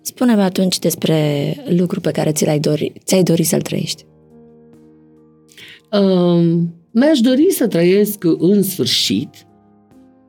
Spune-mi 0.00 0.42
atunci 0.42 0.78
despre 0.78 1.56
lucru 1.68 2.00
pe 2.00 2.10
care 2.10 2.32
ți-l-ai 2.32 2.58
dori, 2.58 2.92
ți-ai 3.04 3.22
dori 3.22 3.42
să-l 3.42 3.60
trăiești. 3.60 4.04
Uh, 5.92 6.58
mi-aș 6.90 7.20
dori 7.20 7.50
să 7.50 7.66
trăiesc 7.66 8.24
în 8.38 8.62
sfârșit 8.62 9.28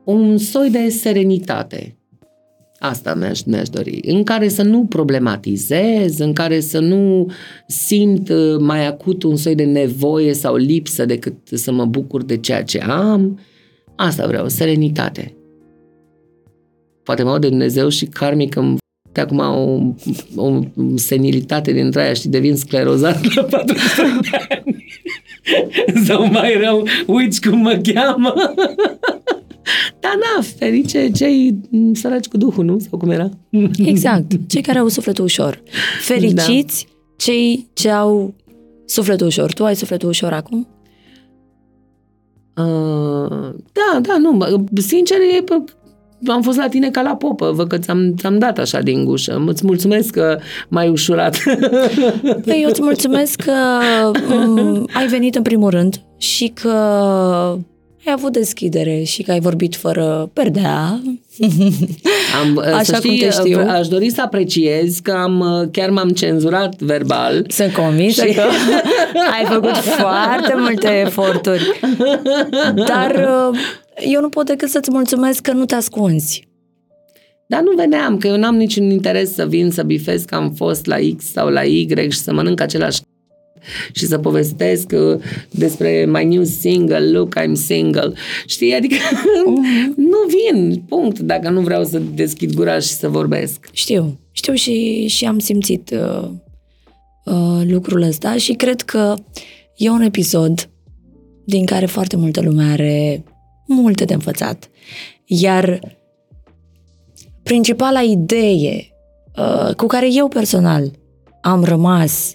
un 0.04 0.38
soi 0.38 0.70
de 0.70 0.88
serenitate. 0.88 1.96
Asta 2.78 3.14
mi-aș, 3.14 3.42
mi-aș 3.42 3.68
dori. 3.68 4.00
În 4.06 4.22
care 4.22 4.48
să 4.48 4.62
nu 4.62 4.84
problematizez, 4.84 6.18
în 6.18 6.32
care 6.32 6.60
să 6.60 6.78
nu 6.78 7.30
simt 7.66 8.28
uh, 8.28 8.56
mai 8.58 8.86
acut 8.86 9.22
un 9.22 9.36
soi 9.36 9.54
de 9.54 9.64
nevoie 9.64 10.32
sau 10.32 10.56
lipsă 10.56 11.04
decât 11.04 11.34
să 11.52 11.72
mă 11.72 11.84
bucur 11.84 12.24
de 12.24 12.36
ceea 12.36 12.62
ce 12.62 12.78
am. 12.78 13.38
Asta 13.96 14.26
vreau, 14.26 14.48
serenitate 14.48 15.34
poate 17.14 17.30
mă 17.30 17.38
de 17.38 17.48
Dumnezeu 17.48 17.88
și 17.88 18.06
karmic 18.06 18.56
îmi 18.56 18.78
de 19.12 19.20
acum 19.20 19.38
o, 19.38 20.42
o 20.42 20.60
senilitate 20.94 21.72
dintre 21.72 22.02
aia 22.02 22.12
și 22.12 22.28
devin 22.28 22.56
sclerozat 22.56 23.24
la 23.34 23.42
40 23.42 23.80
de 24.30 24.46
ani. 24.48 24.84
Sau 26.04 26.26
mai 26.26 26.54
rău, 26.60 26.86
uiți 27.06 27.40
cum 27.40 27.58
mă 27.58 27.80
cheamă. 27.82 28.34
Dar 30.00 30.12
na, 30.14 30.42
ferice 30.58 31.10
cei 31.10 31.60
săraci 31.92 32.26
cu 32.26 32.36
Duhul, 32.36 32.64
nu? 32.64 32.78
Sau 32.78 32.98
cum 32.98 33.10
era? 33.10 33.30
Exact, 33.78 34.32
cei 34.48 34.62
care 34.62 34.78
au 34.78 34.88
sufletul 34.88 35.24
ușor. 35.24 35.62
Fericiți 36.00 36.86
da. 36.88 36.92
cei 37.16 37.68
ce 37.72 37.90
au 37.90 38.34
sufletul 38.84 39.26
ușor. 39.26 39.52
Tu 39.52 39.64
ai 39.64 39.76
sufletul 39.76 40.08
ușor 40.08 40.32
acum? 40.32 40.68
Uh, 42.56 43.54
da, 43.72 44.00
da, 44.02 44.16
nu, 44.18 44.64
sincer, 44.74 45.16
e 45.38 45.44
am 46.26 46.42
fost 46.42 46.56
la 46.56 46.68
tine 46.68 46.90
ca 46.90 47.02
la 47.02 47.16
popă, 47.16 47.50
văd 47.54 47.68
că 47.68 47.78
ți-am, 47.78 48.14
ți-am 48.18 48.38
dat 48.38 48.58
așa 48.58 48.80
din 48.80 49.04
gușă. 49.04 49.44
Îți 49.46 49.66
mulțumesc 49.66 50.10
că 50.10 50.38
m-ai 50.68 50.88
ușurat. 50.88 51.36
Păi 52.46 52.60
eu 52.62 52.68
îți 52.68 52.82
mulțumesc 52.82 53.40
că 53.40 53.52
um, 54.34 54.88
ai 54.92 55.06
venit 55.06 55.34
în 55.34 55.42
primul 55.42 55.70
rând 55.70 56.00
și 56.16 56.52
că 56.54 56.68
ai 58.06 58.12
avut 58.16 58.32
deschidere 58.32 59.02
și 59.02 59.22
că 59.22 59.30
ai 59.30 59.40
vorbit 59.40 59.76
fără 59.76 60.30
perdea. 60.32 61.00
Am, 62.40 62.58
Așa 62.58 62.82
să 62.82 63.00
cum 63.06 63.16
te 63.16 63.30
știu. 63.30 63.60
Aș 63.68 63.88
dori 63.88 64.10
să 64.10 64.22
apreciez 64.22 64.98
că 64.98 65.12
am, 65.12 65.68
chiar 65.72 65.90
m-am 65.90 66.08
cenzurat 66.08 66.74
verbal. 66.78 67.44
Sunt 67.48 67.72
convinsă 67.72 68.26
Și- 68.26 68.34
că 68.34 68.42
ai 69.38 69.44
făcut 69.44 69.76
foarte 70.00 70.54
multe 70.56 71.00
eforturi. 71.06 71.80
Dar 72.74 73.28
uh, 73.50 73.58
eu 74.00 74.20
nu 74.20 74.28
pot 74.28 74.46
decât 74.46 74.68
să-ți 74.68 74.90
mulțumesc 74.90 75.40
că 75.40 75.52
nu 75.52 75.64
te 75.64 75.74
ascunzi. 75.74 76.48
Dar 77.46 77.62
nu 77.62 77.74
veneam, 77.76 78.16
că 78.16 78.26
eu 78.26 78.36
n-am 78.36 78.56
niciun 78.56 78.90
interes 78.90 79.34
să 79.34 79.46
vin 79.46 79.70
să 79.70 79.82
bifez 79.82 80.24
că 80.24 80.34
am 80.34 80.52
fost 80.52 80.86
la 80.86 80.96
X 81.16 81.24
sau 81.24 81.48
la 81.48 81.62
Y 81.62 81.86
și 82.08 82.18
să 82.18 82.32
mănânc 82.32 82.60
același 82.60 83.00
și 83.92 84.06
să 84.06 84.18
povestesc 84.18 84.92
uh, 84.92 85.20
despre 85.50 86.06
my 86.08 86.24
new 86.24 86.44
single, 86.44 87.10
look, 87.10 87.34
I'm 87.38 87.52
single. 87.52 88.12
Știi? 88.46 88.74
Adică 88.74 88.94
nu 90.10 90.18
vin, 90.28 90.82
punct, 90.88 91.18
dacă 91.18 91.50
nu 91.50 91.60
vreau 91.60 91.84
să 91.84 92.02
deschid 92.14 92.54
gura 92.54 92.78
și 92.78 92.88
să 92.88 93.08
vorbesc. 93.08 93.68
Știu, 93.72 94.18
știu 94.32 94.54
și, 94.54 95.06
și 95.06 95.24
am 95.24 95.38
simțit 95.38 95.90
uh, 95.90 96.28
uh, 97.24 97.62
lucrul 97.68 98.02
ăsta 98.02 98.36
și 98.36 98.52
cred 98.52 98.80
că 98.80 99.14
e 99.76 99.90
un 99.90 100.02
episod 100.02 100.68
din 101.44 101.64
care 101.64 101.86
foarte 101.86 102.16
multă 102.16 102.40
lume 102.40 102.64
are 102.64 103.24
multe 103.70 104.04
de 104.04 104.12
învățat. 104.12 104.70
Iar 105.24 105.80
principala 107.42 108.00
idee 108.00 108.92
uh, 109.36 109.74
cu 109.74 109.86
care 109.86 110.08
eu 110.12 110.28
personal 110.28 110.90
am 111.40 111.64
rămas 111.64 112.34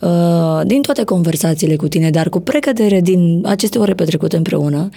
uh, 0.00 0.60
din 0.64 0.82
toate 0.82 1.04
conversațiile 1.04 1.76
cu 1.76 1.88
tine, 1.88 2.10
dar 2.10 2.28
cu 2.28 2.40
precădere 2.40 3.00
din 3.00 3.42
aceste 3.46 3.78
ore 3.78 3.94
petrecute 3.94 4.36
împreună, 4.36 4.88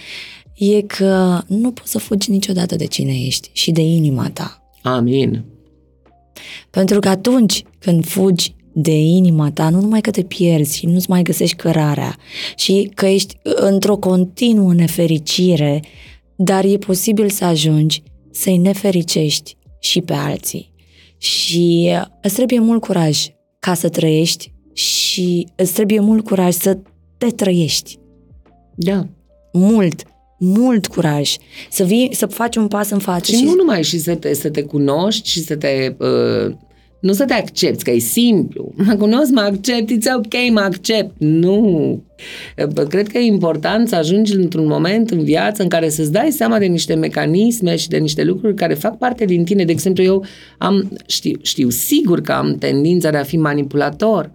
e 0.53 0.81
că 0.81 1.41
nu 1.47 1.71
poți 1.71 1.91
să 1.91 1.97
fugi 1.97 2.31
niciodată 2.31 2.75
de 2.75 2.85
cine 2.85 3.13
ești 3.25 3.49
și 3.53 3.71
de 3.71 3.81
inima 3.81 4.29
ta. 4.33 4.63
Amin. 4.81 5.45
Pentru 6.69 6.99
că 6.99 7.09
atunci 7.09 7.63
când 7.79 8.05
fugi 8.05 8.55
de 8.81 8.95
inima 8.95 9.51
ta, 9.51 9.69
nu 9.69 9.81
numai 9.81 10.01
că 10.01 10.11
te 10.11 10.23
pierzi 10.23 10.77
și 10.77 10.85
nu-ți 10.85 11.09
mai 11.09 11.21
găsești 11.21 11.55
cărarea 11.55 12.15
și 12.55 12.91
că 12.93 13.05
ești 13.05 13.37
într-o 13.43 13.97
continuă 13.97 14.73
nefericire, 14.73 15.81
dar 16.35 16.63
e 16.63 16.77
posibil 16.77 17.29
să 17.29 17.45
ajungi 17.45 18.03
să-i 18.31 18.57
nefericești 18.57 19.57
și 19.79 20.01
pe 20.01 20.13
alții. 20.13 20.71
Și 21.17 21.89
îți 22.21 22.33
trebuie 22.33 22.59
mult 22.59 22.81
curaj 22.81 23.25
ca 23.59 23.73
să 23.73 23.89
trăiești 23.89 24.51
și 24.73 25.47
îți 25.55 25.73
trebuie 25.73 25.99
mult 25.99 26.25
curaj 26.25 26.53
să 26.53 26.77
te 27.17 27.25
trăiești. 27.25 27.99
Da. 28.75 29.07
Mult, 29.53 30.03
mult 30.39 30.87
curaj. 30.87 31.35
Să 31.69 31.83
vii, 31.83 32.09
să 32.13 32.25
faci 32.25 32.55
un 32.55 32.67
pas 32.67 32.89
în 32.89 32.99
față. 32.99 33.31
Și, 33.31 33.43
nu 33.43 33.53
numai 33.53 33.83
și 33.83 33.99
să 33.99 34.15
te, 34.15 34.33
să 34.33 34.49
te 34.49 34.63
cunoști 34.63 35.29
și 35.29 35.43
să 35.43 35.55
te... 35.55 35.95
Uh, 35.97 36.55
nu 36.99 37.13
să 37.13 37.25
te 37.25 37.33
accepti, 37.33 37.83
că 37.83 37.91
e 37.91 37.97
simplu. 37.97 38.71
Mă 38.85 38.93
cunosc, 38.95 39.31
mă 39.31 39.39
accept, 39.39 39.91
it's 39.91 40.15
ok, 40.17 40.51
mă 40.53 40.59
accept. 40.59 41.11
Nu. 41.17 42.03
Uh, 42.77 42.85
Cred 42.87 43.07
că 43.07 43.17
e 43.17 43.25
important 43.25 43.87
să 43.87 43.95
ajungi 43.95 44.33
într-un 44.35 44.67
moment 44.67 45.09
în 45.09 45.23
viață 45.23 45.61
în 45.63 45.67
care 45.69 45.89
să-ți 45.89 46.11
dai 46.11 46.31
seama 46.31 46.59
de 46.59 46.65
niște 46.65 46.93
mecanisme 46.93 47.75
și 47.75 47.87
de 47.87 47.97
niște 47.97 48.23
lucruri 48.23 48.55
care 48.55 48.73
fac 48.73 48.97
parte 48.97 49.25
din 49.25 49.43
tine. 49.43 49.65
De 49.65 49.71
exemplu, 49.71 50.03
eu 50.03 50.25
am, 50.57 50.97
știu, 51.07 51.39
știu 51.41 51.69
sigur 51.69 52.21
că 52.21 52.31
am 52.31 52.55
tendința 52.59 53.09
de 53.09 53.17
a 53.17 53.23
fi 53.23 53.37
manipulator 53.37 54.31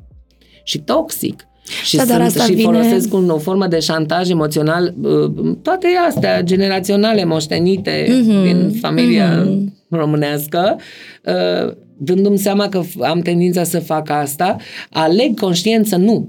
și 0.64 0.78
toxic. 0.78 1.46
Și, 1.84 1.96
Da, 1.96 2.04
dar 2.04 2.14
sunt, 2.16 2.26
asta 2.26 2.44
și 2.44 2.52
vine- 2.52 2.62
folosesc 2.62 3.14
un, 3.14 3.28
o 3.30 3.38
formă 3.38 3.66
de 3.66 3.78
șantaj 3.80 4.30
emoțional, 4.30 4.94
uh, 5.02 5.54
toate 5.62 5.86
astea 6.08 6.42
generaționale 6.42 7.24
moștenite 7.24 8.06
Mhm, 8.10 8.42
din 8.42 8.70
familia 8.80 9.42
mhm. 9.42 9.74
românească, 9.90 10.76
uh, 11.24 11.72
dându-mi 11.98 12.38
seama 12.38 12.68
că 12.68 12.82
f- 12.84 13.00
am 13.08 13.20
tendința 13.20 13.64
să 13.64 13.80
fac 13.80 14.10
asta, 14.10 14.56
aleg 14.90 15.40
conștient 15.40 15.86
să 15.86 15.96
nu. 15.96 16.28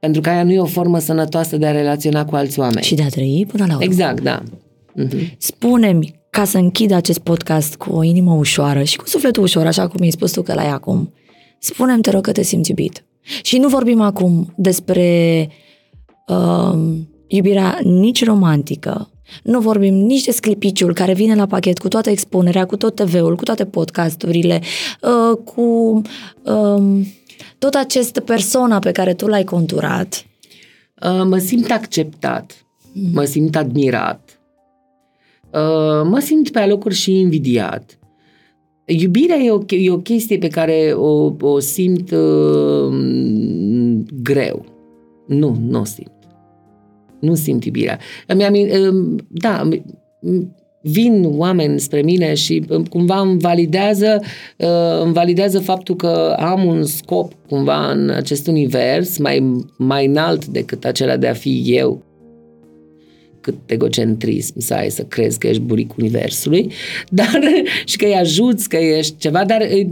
Pentru 0.00 0.20
că 0.20 0.28
aia 0.28 0.42
nu 0.44 0.52
e 0.52 0.60
o 0.60 0.64
formă 0.64 0.98
sănătoasă 0.98 1.56
de 1.56 1.66
a 1.66 1.70
relaționa 1.70 2.24
cu 2.24 2.34
alți 2.36 2.58
oameni. 2.58 2.84
Și 2.84 2.94
de 2.94 3.02
a 3.02 3.08
trăi 3.08 3.46
până 3.48 3.64
la 3.66 3.72
urmă. 3.72 3.84
Exact, 3.84 4.20
da. 4.22 4.42
Mhm. 4.94 5.34
Spune-mi, 5.38 6.20
ca 6.30 6.44
să 6.44 6.58
închid 6.58 6.90
acest 6.90 7.18
podcast 7.18 7.76
cu 7.76 7.92
o 7.92 8.02
inimă 8.02 8.32
ușoară 8.32 8.82
și 8.82 8.96
cu 8.96 9.08
sufletul 9.08 9.42
ușor, 9.42 9.66
așa 9.66 9.88
cum 9.88 10.00
ai 10.02 10.10
spus 10.10 10.32
tu 10.32 10.42
că 10.42 10.54
l-ai 10.54 10.68
acum, 10.68 11.12
spune-mi, 11.58 12.02
te 12.02 12.10
rog, 12.10 12.22
că 12.22 12.32
te 12.32 12.42
simți 12.42 12.70
iubit. 12.70 13.04
Și 13.42 13.58
nu 13.58 13.68
vorbim 13.68 14.00
acum 14.00 14.52
despre 14.56 15.48
um, 16.28 17.08
iubirea 17.26 17.78
nici 17.82 18.24
romantică, 18.24 19.10
nu 19.42 19.60
vorbim 19.60 19.94
nici 19.94 20.24
de 20.24 20.30
sclipiciul 20.30 20.94
care 20.94 21.14
vine 21.14 21.34
la 21.34 21.46
pachet 21.46 21.78
cu 21.78 21.88
toată 21.88 22.10
expunerea, 22.10 22.66
cu 22.66 22.76
tot 22.76 22.94
TV-ul, 22.94 23.36
cu 23.36 23.44
toate 23.44 23.64
podcasturile, 23.64 24.60
uh, 25.00 25.38
cu 25.44 26.02
um, 26.42 27.06
tot 27.58 27.74
acest 27.74 28.18
persona 28.18 28.78
pe 28.78 28.92
care 28.92 29.14
tu 29.14 29.26
l-ai 29.26 29.44
conturat. 29.44 30.26
Uh, 31.02 31.22
mă 31.24 31.38
simt 31.38 31.70
acceptat, 31.70 32.66
mă 33.12 33.24
simt 33.24 33.56
admirat, 33.56 34.40
uh, 35.50 36.08
mă 36.08 36.18
simt 36.18 36.50
pe 36.50 36.58
alocuri 36.58 36.94
și 36.94 37.18
invidiat. 37.18 37.98
Iubirea 38.84 39.36
e 39.36 39.50
o, 39.50 39.60
e 39.68 39.90
o 39.90 39.98
chestie 39.98 40.38
pe 40.38 40.48
care 40.48 40.92
o, 40.96 41.32
o 41.40 41.58
simt 41.58 42.10
uh, 42.10 42.94
greu. 44.22 44.64
Nu, 45.26 45.56
nu 45.68 45.80
o 45.80 45.84
simt. 45.84 46.21
Nu 47.22 47.34
simt 47.34 47.64
iubirea. 47.64 47.98
Îmi 48.26 48.44
amin, 48.44 48.68
uh, 48.68 49.18
da, 49.28 49.68
m- 49.68 49.82
vin 50.82 51.24
oameni 51.26 51.80
spre 51.80 52.00
mine 52.02 52.34
și 52.34 52.64
uh, 52.68 52.82
cumva 52.88 53.20
îmi 53.20 53.38
validează, 53.38 54.20
uh, 54.58 55.02
îmi 55.02 55.12
validează 55.12 55.58
faptul 55.58 55.96
că 55.96 56.36
am 56.38 56.64
un 56.64 56.84
scop 56.84 57.32
cumva 57.48 57.90
în 57.90 58.10
acest 58.10 58.46
univers 58.46 59.18
mai, 59.18 59.62
mai 59.78 60.06
înalt 60.06 60.46
decât 60.46 60.84
acela 60.84 61.16
de 61.16 61.26
a 61.26 61.32
fi 61.32 61.62
eu 61.66 62.02
cât 63.42 63.54
egocentrism 63.66 64.54
să 64.60 64.74
ai 64.74 64.90
să 64.90 65.02
crezi 65.02 65.38
că 65.38 65.46
ești 65.46 65.62
buricul 65.62 65.96
universului, 65.98 66.72
dar 67.10 67.40
și 67.84 67.96
că 67.96 68.04
îi 68.04 68.14
ajuți, 68.14 68.68
că 68.68 68.76
ești 68.76 69.16
ceva, 69.18 69.44
dar 69.44 69.60
e, 69.60 69.88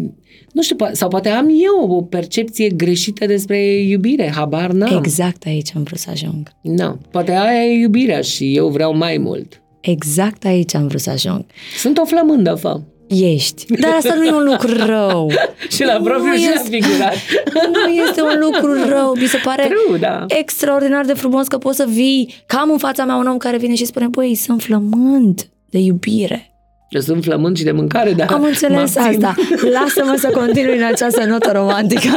nu 0.53 0.63
știu, 0.63 0.77
po- 0.77 0.93
sau 0.93 1.09
poate 1.09 1.29
am 1.29 1.49
eu 1.49 1.91
o 1.91 2.03
percepție 2.03 2.69
greșită 2.69 3.27
despre 3.27 3.77
iubire, 3.77 4.33
habar 4.35 4.71
n-am. 4.71 4.99
Exact 4.99 5.45
aici 5.47 5.75
am 5.75 5.83
vrut 5.83 5.99
să 5.99 6.11
ajung. 6.11 6.51
Nu, 6.61 6.99
poate 7.11 7.33
aia 7.33 7.65
e 7.65 7.81
iubirea 7.81 8.21
și 8.21 8.57
eu 8.57 8.69
vreau 8.69 8.97
mai 8.97 9.19
mult. 9.19 9.63
Exact 9.81 10.45
aici 10.45 10.75
am 10.75 10.87
vrut 10.87 11.01
să 11.01 11.11
ajung. 11.11 11.45
Sunt 11.79 11.99
o 11.99 12.05
flămândă, 12.05 12.55
fă. 12.55 12.81
Ești. 13.19 13.65
Dar 13.81 13.93
asta 13.95 14.15
nu 14.15 14.25
e 14.25 14.33
un 14.33 14.45
lucru 14.45 14.87
rău. 14.87 15.31
Și 15.75 15.85
la 15.85 15.97
Nu 15.99 16.05
propriu 16.05 16.33
și 16.35 16.45
la 16.47 16.53
este- 16.55 16.69
figurat. 16.71 17.15
Nu 17.87 17.93
este 17.93 18.23
un 18.23 18.39
lucru 18.41 18.89
rău. 18.89 19.15
Mi 19.17 19.27
se 19.27 19.37
pare 19.45 19.69
True, 19.87 19.99
da. 19.99 20.25
extraordinar 20.29 21.05
de 21.05 21.13
frumos 21.13 21.47
că 21.47 21.59
poți 21.59 21.77
să 21.77 21.85
vii, 21.89 22.35
cam 22.47 22.71
în 22.71 22.79
fața 22.79 23.05
mea 23.05 23.15
un 23.17 23.27
om 23.27 23.37
care 23.37 23.57
vine 23.57 23.75
și 23.75 23.85
spune, 23.85 24.07
băi, 24.07 24.35
sunt 24.35 24.63
flământ 24.63 25.49
de 25.71 25.79
iubire. 25.79 26.45
Eu 26.91 27.01
sunt 27.01 27.23
flământ 27.23 27.57
și 27.57 27.65
de 27.65 27.71
mâncare, 27.73 28.13
dar 28.13 28.29
Am 28.33 28.43
înțeles 28.43 28.95
mă 28.95 29.01
abțin. 29.01 29.25
asta. 29.25 29.35
Lasă-mă 29.81 30.15
să 30.19 30.31
continui 30.35 30.77
în 30.77 30.85
această 30.85 31.25
notă 31.25 31.51
romantică. 31.55 32.09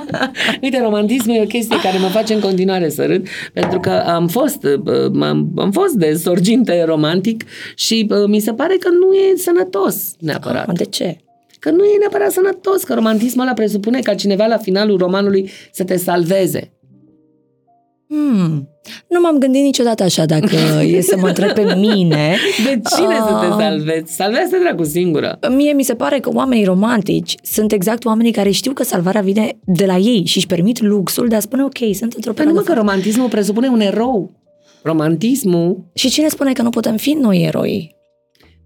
Uite, 0.62 0.80
romantismul 0.82 1.36
e 1.36 1.42
o 1.42 1.46
chestie 1.46 1.80
care 1.80 1.98
mă 1.98 2.06
face 2.06 2.34
în 2.34 2.40
continuare 2.40 2.88
să 2.88 3.06
râd, 3.06 3.26
pentru 3.52 3.80
că 3.80 3.90
am 3.90 4.28
fost, 4.28 4.64
uh, 4.64 5.22
am, 5.22 5.52
am 5.56 5.70
fost 5.70 5.94
de 5.94 6.14
sorginte 6.14 6.84
romantic 6.84 7.44
și 7.74 8.06
uh, 8.10 8.26
mi 8.26 8.40
se 8.40 8.52
pare 8.52 8.76
că 8.80 8.88
nu 8.88 9.14
e 9.14 9.36
sănătos 9.36 10.12
neapărat. 10.18 10.72
De 10.72 10.84
ce? 10.84 11.16
Că 11.58 11.70
nu 11.70 11.84
e 11.84 11.98
neapărat 11.98 12.30
sănătos, 12.30 12.82
că 12.82 12.94
romantismul 12.94 13.44
ăla 13.44 13.52
presupune 13.52 14.00
ca 14.00 14.14
cineva 14.14 14.46
la 14.46 14.56
finalul 14.56 14.98
romanului 14.98 15.50
să 15.72 15.84
te 15.84 15.96
salveze. 15.96 16.72
Hmm. 18.14 18.68
Nu 19.08 19.20
m-am 19.20 19.38
gândit 19.38 19.62
niciodată 19.62 20.02
așa 20.02 20.24
dacă 20.24 20.56
e 20.86 21.00
să 21.00 21.16
mă 21.20 21.26
întreb 21.28 21.50
pe 21.50 21.74
mine. 21.74 22.36
De 22.66 22.80
cine 22.96 23.14
să 23.26 23.36
te 23.40 23.46
Ah. 23.46 23.56
salvezi? 23.58 24.14
Salvează 24.14 24.56
dracu 24.62 24.84
singură. 24.84 25.38
Mie 25.56 25.72
mi 25.72 25.82
se 25.82 25.94
pare 25.94 26.18
că 26.20 26.30
oamenii 26.34 26.64
romantici 26.64 27.34
sunt 27.42 27.72
exact 27.72 28.04
oamenii 28.04 28.32
care 28.32 28.50
știu 28.50 28.72
că 28.72 28.82
salvarea 28.84 29.20
vine 29.20 29.58
de 29.64 29.84
la 29.86 29.96
ei 29.96 30.22
și 30.24 30.36
își 30.36 30.46
permit 30.46 30.80
luxul 30.80 31.28
de 31.28 31.34
a 31.34 31.40
spune 31.40 31.62
ok, 31.64 31.76
sunt 31.78 32.12
într-o 32.12 32.32
Pentru 32.32 32.32
perioadă 32.32 32.60
că 32.62 32.74
romantismul 32.74 33.28
presupune 33.28 33.68
un 33.68 33.80
erou. 33.80 34.30
Romantismul 34.82 35.84
Și 35.94 36.08
cine 36.10 36.28
spune 36.28 36.52
că 36.52 36.62
nu 36.62 36.70
putem 36.70 36.96
fi 36.96 37.10
noi 37.10 37.42
eroi? 37.42 37.94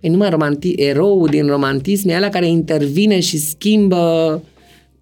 E 0.00 0.08
numai 0.10 0.28
romanti- 0.30 0.74
eroul 0.76 1.28
din 1.30 1.46
romantism, 1.46 2.08
e 2.08 2.16
ăla 2.16 2.28
care 2.28 2.46
intervine 2.48 3.20
și 3.20 3.38
schimbă 3.38 4.42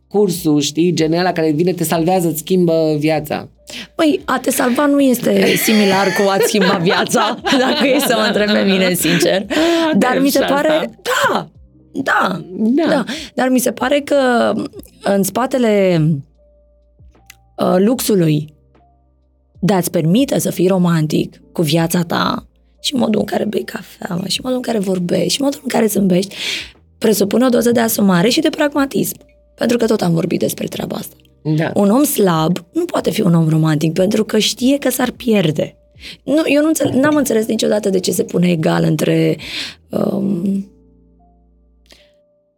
cursul, 0.08 0.60
știi? 0.60 0.92
Gen 0.92 1.12
ăla 1.12 1.32
care 1.32 1.50
vine, 1.50 1.72
te 1.72 1.84
salvează, 1.84 2.28
îți 2.28 2.38
schimbă 2.38 2.96
viața. 2.98 3.48
Păi, 3.94 4.20
a 4.24 4.38
te 4.38 4.50
salva 4.50 4.86
nu 4.86 5.00
este 5.00 5.54
similar 5.56 6.06
cu 6.06 6.28
a-ți 6.28 6.46
schimba 6.46 6.78
viața, 6.82 7.38
dacă 7.68 7.86
e 7.86 7.98
să 7.98 8.14
mă 8.18 8.24
întreb 8.26 8.50
pe 8.50 8.70
mine, 8.70 8.94
sincer. 8.94 9.46
Dar 9.96 10.18
mi 10.20 10.30
se 10.30 10.38
și 10.38 10.52
pare... 10.52 10.68
asta. 10.68 10.90
Da, 11.02 11.48
da, 11.92 12.40
Da. 12.52 12.88
da. 12.88 13.04
Dar 13.34 13.48
mi 13.48 13.58
se 13.58 13.72
pare 13.72 14.00
că 14.00 14.52
în 15.02 15.22
spatele 15.22 16.02
uh, 17.56 17.74
luxului 17.78 18.54
dar 19.66 19.78
îți 19.78 19.90
permite 19.90 20.38
să 20.38 20.50
fii 20.50 20.68
romantic 20.68 21.40
cu 21.52 21.62
viața 21.62 22.02
ta 22.02 22.46
și 22.80 22.94
modul 22.94 23.20
în 23.20 23.26
care 23.26 23.44
bei 23.44 23.64
cafea, 23.64 24.20
și 24.26 24.40
modul 24.42 24.56
în 24.56 24.62
care 24.62 24.78
vorbești, 24.78 25.32
și 25.32 25.40
modul 25.40 25.60
în 25.62 25.68
care 25.68 25.86
zâmbești, 25.86 26.34
presupune 26.98 27.44
o 27.44 27.48
doză 27.48 27.70
de 27.70 27.80
asumare 27.80 28.28
și 28.28 28.40
de 28.40 28.48
pragmatism. 28.48 29.16
Pentru 29.54 29.76
că 29.76 29.86
tot 29.86 30.00
am 30.00 30.12
vorbit 30.12 30.38
despre 30.38 30.66
treaba 30.66 30.96
asta. 30.96 31.16
Da. 31.44 31.70
Un 31.74 31.90
om 31.90 32.04
slab 32.04 32.64
nu 32.72 32.84
poate 32.84 33.10
fi 33.10 33.20
un 33.20 33.34
om 33.34 33.48
romantic 33.48 33.92
pentru 33.92 34.24
că 34.24 34.38
știe 34.38 34.78
că 34.78 34.90
s-ar 34.90 35.10
pierde. 35.10 35.76
Nu, 36.24 36.42
eu 36.44 36.60
nu 36.60 36.68
înțeleg, 36.68 36.94
n-am 36.94 37.16
înțeles 37.16 37.46
niciodată 37.46 37.90
de 37.90 38.00
ce 38.00 38.12
se 38.12 38.22
pune 38.22 38.50
egal 38.50 38.84
între 38.84 39.36
um, 39.88 40.66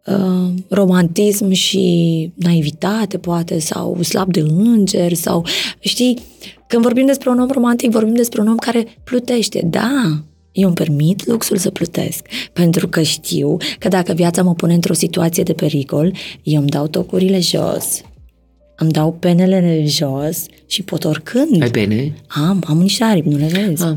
uh, 0.07 0.51
romantism 0.69 1.51
și 1.51 2.33
naivitate, 2.35 3.19
poate, 3.19 3.59
sau 3.59 4.03
slab 4.03 4.33
de 4.33 4.41
înger, 4.41 5.13
sau, 5.13 5.47
știi, 5.79 6.19
când 6.67 6.83
vorbim 6.83 7.07
despre 7.07 7.31
un 7.31 7.39
om 7.39 7.51
romantic, 7.51 7.91
vorbim 7.91 8.15
despre 8.15 8.41
un 8.41 8.49
om 8.49 8.57
care 8.57 8.87
plutește. 9.05 9.67
Da, 9.71 10.23
eu 10.53 10.67
îmi 10.67 10.77
permit 10.77 11.27
luxul 11.27 11.57
să 11.57 11.71
plutesc, 11.71 12.27
pentru 12.53 12.89
că 12.89 13.03
știu 13.03 13.57
că 13.79 13.89
dacă 13.89 14.13
viața 14.13 14.43
mă 14.43 14.55
pune 14.55 14.75
într-o 14.75 14.93
situație 14.93 15.43
de 15.43 15.53
pericol, 15.53 16.13
eu 16.43 16.61
îmi 16.61 16.69
dau 16.69 16.87
tocurile 16.87 17.41
jos, 17.41 18.01
îmi 18.79 18.91
dau 18.91 19.13
penele 19.13 19.85
jos 19.87 20.45
și 20.67 20.83
pot 20.83 21.05
oricând. 21.05 21.63
Ai 21.63 21.71
pene? 21.71 22.15
Am, 22.27 22.63
am 22.67 22.79
niște 22.81 23.05
aripi, 23.05 23.29
nu 23.29 23.37
le 23.37 23.47
vezi. 23.67 23.83
Ah. 23.85 23.95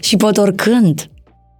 Și 0.00 0.16
pot 0.16 0.36
oricând 0.36 1.10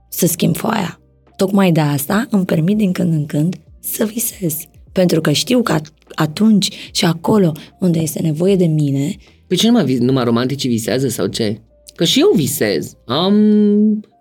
să 0.09 0.27
schimb 0.27 0.57
foaia. 0.57 1.01
Tocmai 1.37 1.73
de 1.73 1.81
asta 1.81 2.27
îmi 2.31 2.45
permit 2.45 2.77
din 2.77 2.93
când 2.93 3.13
în 3.13 3.27
când 3.27 3.57
să 3.81 4.05
visez. 4.05 4.57
Pentru 4.93 5.21
că 5.21 5.33
știu 5.33 5.63
că 5.63 5.79
at- 5.81 5.93
atunci 6.15 6.69
și 6.93 7.05
acolo 7.05 7.53
unde 7.81 7.99
este 7.99 8.21
nevoie 8.23 8.57
de 8.57 8.67
mine, 8.67 9.17
Păi 9.47 9.57
ce 9.57 9.67
numai, 9.67 9.85
vis- 9.85 9.99
numai 9.99 10.25
romanticii 10.25 10.69
visează 10.69 11.09
sau 11.09 11.27
ce? 11.27 11.61
Că 11.95 12.05
și 12.05 12.21
eu 12.21 12.31
visez. 12.35 12.93
Am 13.07 13.35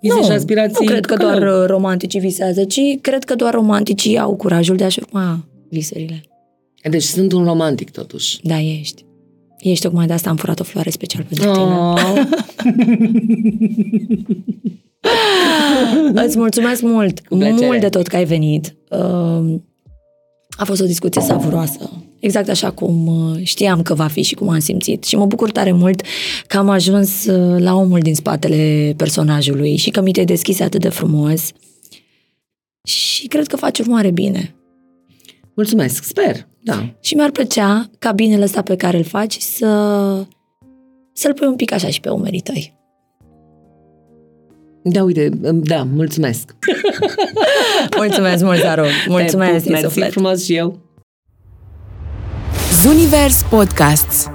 vise 0.02 0.16
nu, 0.16 0.24
și 0.24 0.32
aspirații. 0.32 0.76
nu 0.86 0.92
cred 0.92 1.06
că 1.06 1.14
clar. 1.16 1.38
doar 1.40 1.62
uh, 1.62 1.68
romanticii 1.68 2.20
visează, 2.20 2.64
ci 2.64 2.80
cred 3.02 3.24
că 3.24 3.36
doar 3.36 3.54
romanticii 3.54 4.18
au 4.18 4.36
curajul 4.36 4.76
de 4.76 4.84
a-și 4.84 5.00
urma 5.08 5.46
visurile. 5.70 6.22
Deci 6.90 7.04
sunt 7.04 7.32
un 7.32 7.44
romantic 7.44 7.92
totuși. 7.92 8.40
Da, 8.44 8.60
ești. 8.62 9.06
Ești, 9.60 9.84
tocmai 9.84 10.08
de 10.08 10.14
asta 10.14 10.30
am 10.30 10.36
furat 10.36 10.60
o 10.60 10.64
floare 10.64 10.90
special 10.90 11.24
pentru 11.30 11.52
tine. 11.52 11.64
Oh. 11.64 12.22
Îți 16.26 16.38
mulțumesc 16.38 16.82
mult, 16.82 17.20
Cu 17.20 17.36
plăcere. 17.38 17.66
mult 17.66 17.80
de 17.80 17.90
tot 17.90 18.08
că 18.08 18.16
ai 18.16 18.26
venit. 18.26 18.76
Uh, 18.90 19.56
A 20.58 20.64
fost 20.66 20.82
o 20.82 20.86
discuție 20.86 21.22
savuroasă. 21.22 21.90
Exact 22.20 22.50
așa 22.50 22.72
cum 22.72 23.08
uh, 23.08 23.40
știam 23.44 23.82
că 23.82 23.94
va 23.94 24.08
fi 24.08 24.22
și 24.22 24.36
cum 24.36 24.50
am 24.50 24.60
simțit. 24.60 25.04
Și 25.04 25.16
mă 25.16 25.26
bucur 25.26 25.52
tare 25.52 25.72
mult 25.72 26.02
că 26.48 26.58
am 26.58 26.70
ajuns 26.70 27.26
uh, 27.26 27.62
la 27.62 27.76
omul 27.76 28.00
din 28.00 28.16
spatele 28.16 28.94
personajului 28.98 29.76
și 29.76 29.90
că 29.90 30.02
mi 30.02 30.12
te-ai 30.12 30.26
deschis 30.26 30.60
atât 30.60 30.82
de 30.82 30.90
frumos. 30.90 31.52
Și 32.88 33.28
cred 33.28 33.48
că 33.48 33.56
faci 33.56 33.80
urmare 33.80 34.12
bine. 34.12 34.56
Mulțumesc, 35.56 36.04
sper. 36.04 36.48
Da. 36.64 36.94
Și 37.00 37.16
mi-ar 37.16 37.32
plăcea 37.32 37.90
ca 38.00 38.12
binele 38.12 38.44
ăsta 38.44 38.62
pe 38.62 38.76
care 38.76 38.98
îl 38.98 39.04
faci 39.04 39.38
să 39.38 39.68
să-l 41.14 41.34
pui 41.34 41.48
un 41.48 41.56
pic 41.56 41.72
așa 41.72 41.88
și 41.88 42.00
pe 42.00 42.10
umerii 42.10 42.40
tăi. 42.42 42.74
Da, 44.84 45.04
uite, 45.04 45.30
da, 45.54 45.84
mulțumesc. 45.84 46.56
Mulțumesc 47.98 48.44
mult, 48.44 48.60
Zaru! 48.60 48.86
Mulțumesc 49.08 49.52
Te 49.52 49.58
pup, 49.58 49.64
din 49.64 49.72
mersi 49.72 49.86
suflet! 49.86 50.12
frumos 50.12 50.44
și 50.44 50.56
eu. 50.56 50.80
Zunivers 52.82 53.44
Podcasts 53.50 54.30